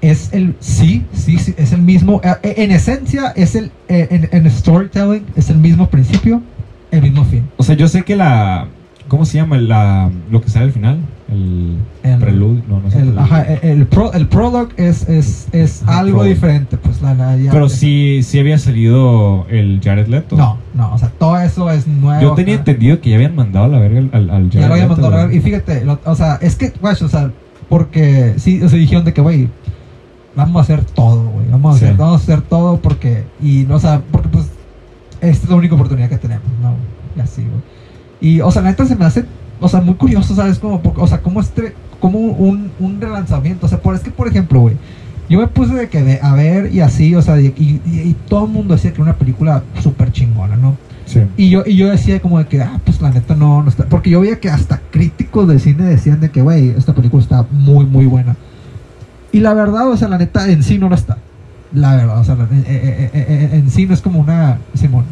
es 0.01 0.33
el, 0.33 0.55
sí, 0.59 1.05
sí, 1.13 1.37
sí, 1.37 1.53
es 1.57 1.73
el 1.73 1.81
mismo, 1.81 2.21
eh, 2.23 2.33
eh, 2.43 2.53
en 2.57 2.71
esencia 2.71 3.31
es 3.35 3.55
el, 3.55 3.71
eh, 3.87 4.07
en, 4.31 4.45
en 4.45 4.51
storytelling 4.51 5.23
es 5.35 5.49
el 5.49 5.57
mismo 5.57 5.87
principio, 5.89 6.41
el 6.91 7.01
mismo 7.01 7.23
fin. 7.25 7.43
O 7.57 7.63
sea, 7.63 7.75
yo 7.75 7.87
sé 7.87 8.03
que 8.03 8.15
la. 8.15 8.67
¿Cómo 9.07 9.25
se 9.25 9.37
llama? 9.37 9.57
La, 9.57 10.09
lo 10.29 10.41
que 10.41 10.49
sale 10.49 10.65
al 10.65 10.71
final. 10.71 10.99
El, 11.29 11.75
El- 12.03 12.19
preludio. 12.19 12.61
No, 12.69 12.79
no 12.79 12.89
sé. 12.89 12.99
El, 13.01 13.17
ajá, 13.17 13.41
el, 13.43 13.59
el 13.79 13.85
pro- 13.85 14.13
el 14.13 14.27
prologue 14.27 14.69
es, 14.77 15.07
es, 15.09 15.47
es 15.51 15.83
Ajá, 15.83 15.99
algo 15.99 16.11
prologue. 16.19 16.29
diferente, 16.33 16.77
pues 16.77 17.01
la, 17.01 17.13
la- 17.13 17.35
ya- 17.37 17.51
Pero 17.51 17.67
sí, 17.67 18.21
sí 18.23 18.39
había 18.39 18.57
salido 18.57 19.45
el 19.49 19.81
Jared 19.83 20.07
Leto. 20.07 20.37
No, 20.37 20.57
no, 20.73 20.93
o 20.93 20.97
sea, 20.97 21.09
todo 21.09 21.37
eso 21.39 21.69
es 21.69 21.87
nuevo. 21.87 22.21
Yo 22.21 22.33
tenía 22.35 22.55
entendido 22.55 23.01
que 23.01 23.09
ya 23.09 23.17
habían 23.17 23.35
mandado 23.35 23.65
a 23.65 23.69
la 23.69 23.79
verga 23.79 23.99
al, 23.99 24.09
al, 24.13 24.29
al 24.29 24.49
Ya 24.49 24.61
lo 24.61 24.67
Jared 24.67 24.71
había 24.83 24.87
Leto, 24.95 25.01
mandado. 25.01 25.31
Y 25.31 25.39
fíjate, 25.41 25.83
lo- 25.83 25.99
o 26.05 26.15
sea, 26.15 26.35
es 26.41 26.55
que, 26.55 26.71
güey, 26.79 26.93
o 27.01 27.09
sea, 27.09 27.31
porque 27.67 28.33
sí, 28.37 28.61
o 28.61 28.69
sea, 28.69 28.79
dijeron 28.79 29.03
de 29.03 29.13
que, 29.13 29.21
güey, 29.21 29.49
vamos 30.45 30.59
a 30.59 30.63
hacer 30.63 30.83
todo, 30.85 31.23
güey. 31.29 31.47
Vamos 31.49 31.75
a 31.75 31.79
Sí. 31.79 31.85
hacer, 31.85 31.97
vamos 31.97 32.21
a 32.21 32.23
hacer 32.23 32.41
todo 32.41 32.77
porque, 32.77 33.23
y, 33.41 33.65
no, 33.67 33.75
o 33.75 33.79
sea, 33.79 34.01
porque 34.11 34.27
pues, 34.29 34.45
esta 35.21 35.43
es 35.45 35.49
la 35.49 35.55
única 35.55 35.75
oportunidad 35.75 36.09
que 36.09 36.17
tenemos, 36.17 36.47
¿no? 36.61 36.75
Y 37.15 37.19
así, 37.21 37.41
güey. 37.41 37.61
Y, 38.35 38.41
o 38.41 38.51
sea, 38.51 38.61
la 38.61 38.69
neta 38.69 38.85
se 38.85 38.95
me 38.95 39.05
hace, 39.05 39.25
o 39.59 39.67
sea, 39.67 39.81
muy 39.81 39.95
curioso, 39.95 40.35
¿sabes? 40.35 40.59
Como, 40.59 40.81
o 40.95 41.07
sea, 41.07 41.21
como 41.21 41.41
este, 41.41 41.73
como 41.99 42.19
un, 42.19 42.71
un 42.79 43.01
relanzamiento. 43.01 43.65
O 43.65 43.69
sea, 43.69 43.79
por, 43.79 43.95
es 43.95 44.01
que, 44.01 44.11
por 44.11 44.27
ejemplo, 44.27 44.59
güey, 44.61 44.75
yo 45.29 45.39
me 45.39 45.47
puse 45.47 45.73
de 45.73 45.87
que 45.89 46.01
de, 46.03 46.19
a 46.21 46.33
ver 46.33 46.73
y 46.73 46.81
así, 46.81 47.15
o 47.15 47.21
sea, 47.21 47.39
y, 47.39 47.47
y, 47.57 47.81
y 47.85 48.15
todo 48.27 48.45
el 48.45 48.51
mundo 48.51 48.73
decía 48.75 48.91
que 48.91 48.95
era 49.01 49.11
una 49.11 49.17
película 49.17 49.63
súper 49.81 50.11
chingona, 50.11 50.55
¿no? 50.57 50.75
Sí. 51.05 51.21
Y 51.35 51.49
yo, 51.49 51.63
y 51.65 51.75
yo 51.75 51.89
decía 51.89 52.21
como 52.21 52.37
de 52.39 52.45
que, 52.47 52.61
ah, 52.61 52.79
pues 52.85 53.01
la 53.01 53.09
neta 53.09 53.35
no, 53.35 53.61
no 53.63 53.69
está. 53.69 53.85
Porque 53.85 54.09
yo 54.09 54.21
veía 54.21 54.39
que 54.39 54.49
hasta 54.49 54.79
críticos 54.91 55.47
de 55.47 55.59
cine 55.59 55.83
decían 55.83 56.21
de 56.21 56.29
que, 56.31 56.41
güey, 56.41 56.69
esta 56.69 56.93
película 56.93 57.21
está 57.21 57.45
muy, 57.51 57.85
muy 57.85 58.05
buena. 58.05 58.35
Y 59.31 59.39
la 59.39 59.53
verdad, 59.53 59.89
o 59.89 59.97
sea, 59.97 60.07
la 60.07 60.17
neta 60.17 60.47
en 60.49 60.63
sí 60.63 60.77
no 60.77 60.89
lo 60.89 60.95
está. 60.95 61.17
La 61.73 61.95
verdad, 61.95 62.19
o 62.19 62.23
sea, 62.23 62.35
la- 62.35 62.43
eh, 62.43 62.49
eh, 62.67 63.09
eh, 63.13 63.25
eh, 63.27 63.49
en 63.53 63.69
sí 63.69 63.85
no 63.85 63.93
es 63.93 64.01
como 64.01 64.19
una. 64.19 64.57
Simón. 64.73 65.05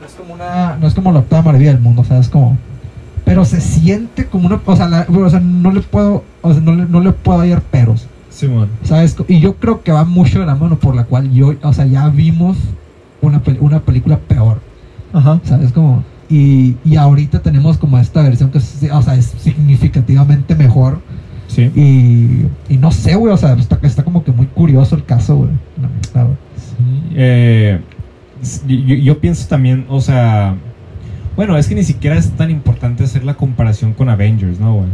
No 0.00 0.06
es 0.06 0.12
como 0.12 0.34
una. 0.34 0.76
No 0.80 0.86
es 0.86 0.94
como 0.94 1.12
la 1.12 1.20
octava 1.20 1.42
maravilla 1.42 1.72
del 1.72 1.80
mundo, 1.80 2.02
o 2.02 2.04
sea, 2.04 2.18
es 2.18 2.28
como. 2.28 2.58
Pero 3.24 3.44
se 3.44 3.60
siente 3.60 4.26
como 4.26 4.46
una. 4.46 4.60
O 4.66 4.76
sea, 4.76 4.88
la- 4.88 5.06
o 5.08 5.30
sea 5.30 5.40
no 5.40 5.70
le 5.70 5.80
puedo. 5.80 6.22
O 6.42 6.52
sea, 6.52 6.62
no 6.62 6.74
le, 6.74 6.84
no 6.86 7.00
le 7.00 7.12
puedo 7.12 7.40
hallar 7.40 7.62
peros. 7.62 8.06
Simón. 8.30 8.68
¿Sabes? 8.82 9.16
Y 9.28 9.40
yo 9.40 9.56
creo 9.56 9.82
que 9.82 9.92
va 9.92 10.04
mucho 10.04 10.40
de 10.40 10.46
la 10.46 10.54
mano 10.54 10.76
por 10.78 10.94
la 10.96 11.04
cual 11.04 11.30
yo, 11.32 11.54
o 11.62 11.72
sea, 11.72 11.86
ya 11.86 12.08
vimos 12.08 12.56
una, 13.20 13.42
pel- 13.42 13.58
una 13.60 13.80
película 13.80 14.18
peor. 14.18 14.58
Ajá. 15.12 15.38
¿Sabes? 15.44 15.70
Como, 15.72 16.02
y, 16.28 16.76
y 16.84 16.96
ahorita 16.96 17.40
tenemos 17.40 17.76
como 17.78 17.98
esta 17.98 18.22
versión 18.22 18.50
que 18.50 18.58
es, 18.58 18.78
o 18.90 19.02
sea, 19.02 19.14
es 19.16 19.26
significativamente 19.38 20.54
mejor. 20.54 21.00
Sí. 21.54 21.70
Y, 21.74 22.72
y 22.72 22.78
no 22.78 22.90
sé, 22.92 23.14
güey, 23.14 23.32
o 23.32 23.36
sea, 23.36 23.52
está, 23.54 23.78
está 23.82 24.02
como 24.04 24.24
que 24.24 24.32
muy 24.32 24.46
curioso 24.46 24.94
el 24.96 25.04
caso, 25.04 25.36
güey. 25.36 25.50
la 25.80 25.88
neta, 25.88 26.22
güey. 26.24 26.36
Sí, 26.56 27.12
eh, 27.14 27.80
yo, 28.66 28.94
yo 28.96 29.18
pienso 29.20 29.46
también, 29.48 29.84
o 29.88 30.00
sea, 30.00 30.54
bueno, 31.36 31.56
es 31.58 31.68
que 31.68 31.74
ni 31.74 31.84
siquiera 31.84 32.16
es 32.16 32.30
tan 32.30 32.50
importante 32.50 33.04
hacer 33.04 33.24
la 33.24 33.34
comparación 33.34 33.92
con 33.92 34.08
Avengers, 34.08 34.58
¿no, 34.60 34.74
güey? 34.76 34.88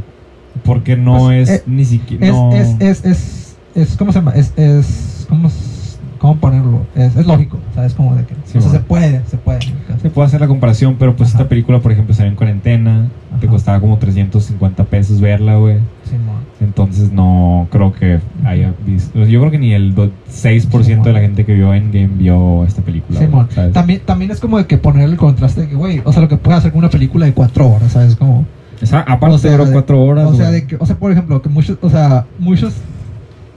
Porque 0.65 0.97
no 0.97 1.19
Pues, 1.19 1.49
es 1.49 1.61
eh, 1.61 1.63
ni 1.67 1.85
siquiera... 1.85 2.27
Es, 2.27 2.33
no- 2.33 2.53
es, 2.55 2.77
es, 2.81 3.05
es, 3.05 3.57
es, 3.75 3.97
¿cómo 3.97 4.13
se 4.13 4.19
llama? 4.19 4.33
Es, 4.33 4.53
es, 4.57 5.27
¿cómo, 5.29 5.49
s- 5.49 5.78
cómo 6.19 6.37
ponerlo? 6.37 6.87
Es, 6.95 7.17
es 7.17 7.27
lógico, 7.27 7.59
¿sabes? 7.75 7.95
Como 7.95 8.15
de 8.15 8.25
que, 8.25 8.35
Sí, 8.45 8.59
o 8.59 8.61
sea, 8.61 8.71
bueno. 8.71 8.73
se 8.73 8.81
puede, 8.81 9.23
se 9.27 9.37
puede. 9.37 9.59
Se 10.03 10.11
puede 10.11 10.27
hacer 10.27 10.41
la 10.41 10.47
comparación, 10.49 10.97
pero 10.99 11.17
pues 11.17 11.31
Ajá. 11.31 11.39
esta 11.39 11.49
película, 11.49 11.81
por 11.81 11.93
ejemplo, 11.93 12.15
salió 12.15 12.31
en 12.31 12.37
cuarentena, 12.37 13.09
te 13.41 13.47
costaba 13.47 13.81
como 13.81 13.97
350 13.99 14.85
pesos 14.85 15.21
verla, 15.21 15.57
güey. 15.57 15.79
Simón. 16.05 16.39
Entonces 16.61 17.13
no 17.13 17.69
creo 17.71 17.93
que 17.93 18.19
haya 18.45 18.75
visto... 18.85 19.25
Yo 19.25 19.39
creo 19.41 19.51
que 19.53 19.59
ni 19.59 19.73
el 19.73 19.95
do- 19.95 20.11
6% 20.31 21.03
de 21.03 21.13
la 21.13 21.21
gente 21.21 21.45
que 21.45 21.55
vio 21.55 21.73
Endgame 21.73 22.09
vio 22.17 22.65
esta 22.65 22.83
película. 22.83 23.21
¿sabes? 23.55 23.73
También, 23.73 24.01
también 24.05 24.31
es 24.33 24.41
como 24.41 24.59
de 24.59 24.67
que 24.67 24.77
poner 24.79 25.09
el 25.09 25.17
contraste 25.17 25.63
de 25.63 25.69
que, 25.69 25.75
güey, 25.77 26.03
o 26.05 26.13
sea, 26.13 26.23
lo 26.23 26.29
que 26.29 26.37
puede 26.37 26.57
hacer 26.59 26.73
con 26.73 26.81
una 26.81 26.91
película 26.91 27.27
de 27.27 27.33
cuatro 27.33 27.69
horas, 27.69 27.93
¿sabes? 27.93 28.17
Como, 28.17 28.45
Esa- 28.81 29.01
aparte 29.01 29.37
O 29.37 29.39
sea, 29.39 29.53
duró 29.53 29.67
de- 29.67 29.73
cuatro 29.73 30.03
horas, 30.03 30.27
o 30.27 30.35
sea, 30.35 30.51
de 30.51 30.67
que, 30.67 30.77
o 30.81 30.85
sea, 30.87 30.97
por 30.97 31.13
ejemplo, 31.13 31.41
que 31.43 31.49
muchos, 31.49 31.79
o 31.81 31.91
sea, 31.91 32.27
muchos 32.39 32.75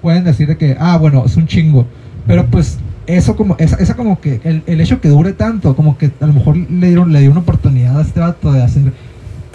pueden 0.01 0.23
decir 0.23 0.47
de 0.47 0.57
que, 0.57 0.75
ah, 0.79 0.97
bueno, 0.97 1.23
es 1.25 1.37
un 1.37 1.47
chingo, 1.47 1.85
pero 2.27 2.45
pues 2.47 2.77
eso 3.07 3.35
como, 3.35 3.55
esa, 3.59 3.75
esa 3.77 3.95
como 3.95 4.19
que, 4.21 4.39
el, 4.43 4.63
el 4.67 4.79
hecho 4.81 5.01
que 5.01 5.09
dure 5.09 5.33
tanto, 5.33 5.75
como 5.75 5.97
que 5.97 6.11
a 6.21 6.25
lo 6.27 6.33
mejor 6.33 6.55
le 6.57 6.87
dieron, 6.87 7.11
le 7.11 7.19
dio 7.21 7.31
una 7.31 7.41
oportunidad 7.41 7.97
a 7.99 8.01
este 8.01 8.19
vato 8.19 8.51
de 8.53 8.63
hacer 8.63 8.93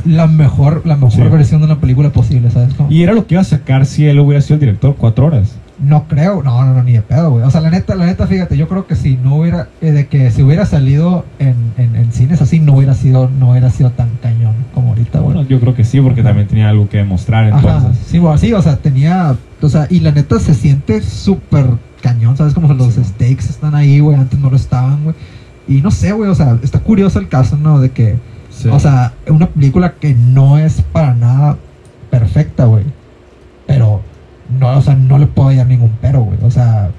la 0.04 0.26
mejor, 0.26 0.82
la 0.84 0.94
mejor 0.96 1.12
Sí. 1.12 1.22
versión 1.22 1.60
de 1.60 1.66
una 1.66 1.80
película 1.80 2.10
posible, 2.10 2.50
¿sabes? 2.50 2.74
Como- 2.74 2.90
Y 2.92 3.02
era 3.02 3.12
lo 3.12 3.26
que 3.26 3.34
iba 3.34 3.40
a 3.40 3.44
sacar 3.44 3.86
si 3.86 4.06
él 4.06 4.18
hubiera 4.20 4.40
sido 4.40 4.54
el 4.54 4.60
director, 4.60 4.94
cuatro 4.98 5.26
horas. 5.26 5.56
no 5.78 6.04
creo, 6.08 6.42
no, 6.42 6.64
no, 6.64 6.72
no, 6.72 6.82
ni 6.82 6.92
de 6.92 7.02
pedo, 7.02 7.32
güey. 7.32 7.44
O 7.44 7.50
sea, 7.50 7.60
la 7.60 7.68
neta, 7.70 7.94
la 7.96 8.06
neta, 8.06 8.26
fíjate, 8.26 8.56
yo 8.56 8.66
creo 8.66 8.86
que 8.86 8.94
si 8.96 9.18
no 9.22 9.36
hubiera, 9.36 9.68
eh, 9.82 9.92
de 9.92 10.06
que 10.06 10.30
si 10.30 10.42
hubiera 10.42 10.64
salido 10.64 11.26
en, 11.38 11.54
en, 11.76 11.96
en 11.96 12.12
cines 12.12 12.40
así, 12.40 12.60
no 12.60 12.72
hubiera 12.74 12.94
sido, 12.94 13.28
no 13.38 13.50
hubiera 13.50 13.68
sido 13.68 13.90
tan 13.90 14.08
cañón 14.22 14.54
como 14.72 14.88
ahorita, 14.90 15.18
güey. 15.20 15.34
Bueno, 15.34 15.48
yo 15.50 15.60
creo 15.60 15.74
que 15.74 15.84
sí, 15.84 16.00
porque 16.00 16.20
Ajá. 16.20 16.30
también 16.30 16.48
tenía 16.48 16.70
algo 16.70 16.88
que 16.88 16.96
demostrar 16.96 17.52
Ajá, 17.52 17.58
entonces. 17.78 18.06
sí, 18.06 18.18
bueno, 18.18 18.38
sí, 18.38 18.54
o 18.54 18.62
sea, 18.62 18.76
tenía, 18.76 19.36
o 19.60 19.68
sea, 19.68 19.86
y 19.90 20.00
la 20.00 20.12
neta 20.12 20.38
se 20.40 20.54
siente 20.54 21.02
súper 21.02 21.66
cañón, 22.02 22.36
¿sabes? 22.36 22.54
Como 22.54 22.72
los 22.74 22.94
Sí. 22.94 23.04
stakes 23.04 23.46
están 23.48 23.74
ahí, 23.74 24.00
güey, 24.00 24.16
antes 24.16 24.38
no 24.38 24.50
lo 24.50 24.56
estaban, 24.56 25.04
güey. 25.04 25.16
Y 25.68 25.80
no 25.82 25.90
sé, 25.90 26.12
güey, 26.12 26.30
o 26.30 26.34
sea, 26.34 26.58
está 26.62 26.78
curioso 26.80 27.18
el 27.18 27.28
caso, 27.28 27.56
¿no? 27.56 27.80
De 27.80 27.90
que, 27.90 28.16
Sí. 28.50 28.68
o 28.68 28.78
sea, 28.78 29.12
una 29.28 29.46
película 29.48 29.94
que 29.94 30.14
no 30.14 30.58
es 30.58 30.80
para 30.82 31.14
nada 31.14 31.56
perfecta, 32.10 32.64
güey. 32.66 32.84
Pero, 33.66 34.00
no, 34.60 34.78
o 34.78 34.82
sea, 34.82 34.94
no 34.94 35.18
le 35.18 35.26
puedo 35.26 35.48
hallar 35.48 35.66
ningún 35.66 35.90
pero, 36.00 36.20
güey. 36.22 36.38
O 36.42 36.50
sea, 36.50 36.90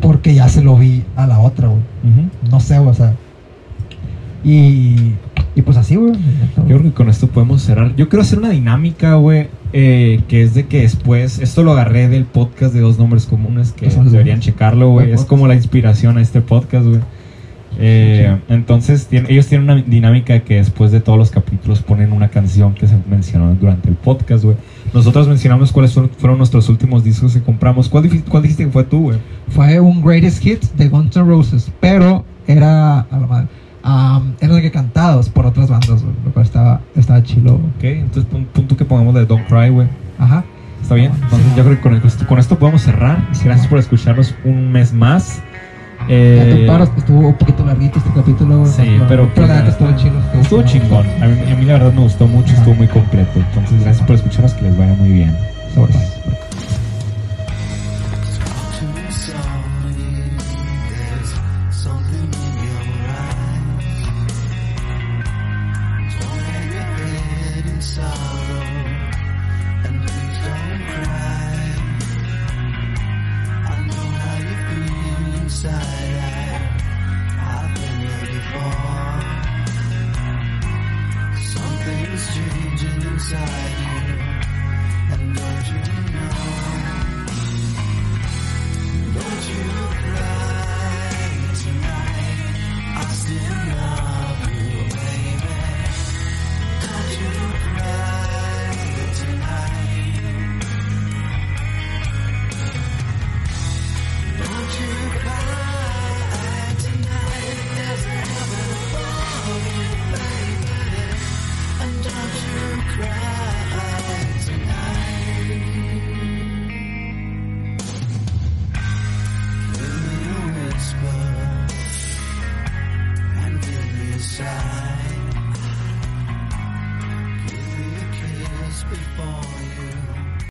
porque 0.00 0.34
ya 0.34 0.48
se 0.48 0.62
lo 0.62 0.76
vi 0.76 1.02
a 1.16 1.26
la 1.26 1.40
otra, 1.40 1.68
güey. 1.68 1.80
No 2.50 2.60
sé, 2.60 2.78
güey, 2.78 2.90
o 2.90 2.94
sea. 2.94 3.14
Y, 4.44 5.14
y 5.54 5.62
pues 5.62 5.76
así, 5.76 5.96
güey. 5.96 6.12
Yo 6.56 6.64
creo 6.78 6.82
que 6.82 6.92
con 6.92 7.08
esto 7.08 7.26
podemos 7.26 7.62
cerrar. 7.62 7.94
Yo 7.96 8.08
quiero 8.08 8.22
hacer 8.22 8.38
una 8.38 8.50
dinámica, 8.50 9.14
güey, 9.14 9.48
eh, 9.72 10.20
que 10.28 10.42
es 10.42 10.54
de 10.54 10.66
que 10.66 10.80
después, 10.82 11.38
esto 11.38 11.62
lo 11.62 11.72
agarré 11.72 12.08
del 12.08 12.24
podcast 12.24 12.72
de 12.74 12.80
dos 12.80 12.98
nombres 12.98 13.26
comunes 13.26 13.72
que 13.72 13.86
¿Qué 13.86 13.90
son 13.90 14.04
los 14.04 14.12
deberían 14.12 14.40
checarlo, 14.40 14.90
güey. 14.90 15.12
Es 15.12 15.24
como 15.24 15.46
la 15.46 15.54
inspiración 15.54 16.18
a 16.18 16.22
este 16.22 16.40
podcast, 16.40 16.86
güey. 16.86 17.00
Eh, 17.80 18.36
Entonces, 18.48 19.06
tiene- 19.06 19.30
ellos 19.30 19.46
tienen 19.46 19.70
una 19.70 19.80
dinámica 19.82 20.40
que 20.40 20.56
después 20.56 20.90
de 20.90 21.00
todos 21.00 21.18
los 21.18 21.30
capítulos 21.30 21.80
ponen 21.82 22.12
una 22.12 22.28
canción 22.28 22.74
que 22.74 22.88
se 22.88 22.96
mencionó 23.08 23.54
durante 23.54 23.88
el 23.88 23.94
podcast, 23.94 24.42
güey. 24.44 24.56
Nosotros 24.92 25.28
mencionamos 25.28 25.70
cuáles 25.70 25.92
son- 25.92 26.10
fueron 26.18 26.38
nuestros 26.38 26.68
últimos 26.68 27.04
discos 27.04 27.34
que 27.34 27.40
compramos. 27.42 27.88
¿Cuál, 27.88 28.04
dif- 28.04 28.24
cuál 28.24 28.42
dijiste 28.42 28.64
que 28.64 28.70
fue 28.70 28.84
tú, 28.84 29.02
güey? 29.02 29.18
Fue 29.48 29.78
un 29.80 30.02
greatest 30.02 30.44
hits 30.44 30.76
de 30.76 30.88
Guns 30.88 31.14
N' 31.16 31.24
Roses, 31.26 31.70
pero 31.78 32.24
era, 32.46 33.00
a 33.00 33.18
la 33.20 33.26
madre, 33.26 33.48
eran 33.84 34.56
de 34.56 34.62
que 34.62 34.70
cantados 34.70 35.28
por 35.28 35.46
otras 35.46 35.68
bandas, 35.68 36.02
güey, 36.02 36.14
lo 36.24 36.32
cual 36.32 36.44
estaba, 36.44 36.80
estaba 36.96 37.22
chilo. 37.22 37.54
Ok, 37.54 37.84
entonces 37.84 38.24
pon 38.52 38.66
tú 38.66 38.76
que 38.76 38.84
pongamos 38.84 39.14
de 39.14 39.24
Don't 39.26 39.46
Cry, 39.48 39.70
güey. 39.70 39.88
Ajá. 40.18 40.44
Está 40.82 40.94
bien. 40.94 41.12
Entonces, 41.22 41.56
yo 41.56 41.64
creo 41.64 41.76
que 41.76 41.82
con 41.82 41.94
esto, 41.94 42.26
con 42.26 42.38
esto 42.38 42.58
podemos 42.58 42.82
cerrar. 42.82 43.18
Gracias 43.44 43.66
por 43.66 43.78
escucharnos 43.78 44.34
un 44.44 44.70
mes 44.72 44.92
más. 44.92 45.40
Ya 46.00 46.14
Eh, 46.14 46.54
te 46.60 46.66
paras, 46.66 46.90
estuvo 46.96 47.28
un 47.28 47.34
poquito 47.34 47.64
larguito 47.66 47.98
este 47.98 48.10
capítulo. 48.14 48.64
Sí, 48.64 48.98
pero 49.08 49.28
pero 49.34 49.46
la 49.48 49.56
neta 49.56 49.68
estuvo 49.70 49.92
chido. 49.96 50.14
Estuvo 50.40 50.62
chingón. 50.62 51.06
A 51.20 51.26
mí, 51.26 51.52
a 51.52 51.56
mí 51.56 51.64
la 51.64 51.72
verdad 51.74 51.92
me 51.92 52.02
gustó 52.02 52.26
mucho, 52.26 52.54
estuvo 52.54 52.74
muy 52.74 52.86
completo. 52.86 53.38
Entonces, 53.40 53.82
gracias 53.82 54.06
por 54.06 54.16
escucharnos, 54.16 54.54
que 54.54 54.62
les 54.62 54.78
vaya 54.78 54.94
muy 54.94 55.10
bien. 55.10 55.36
Sobres. 55.74 56.17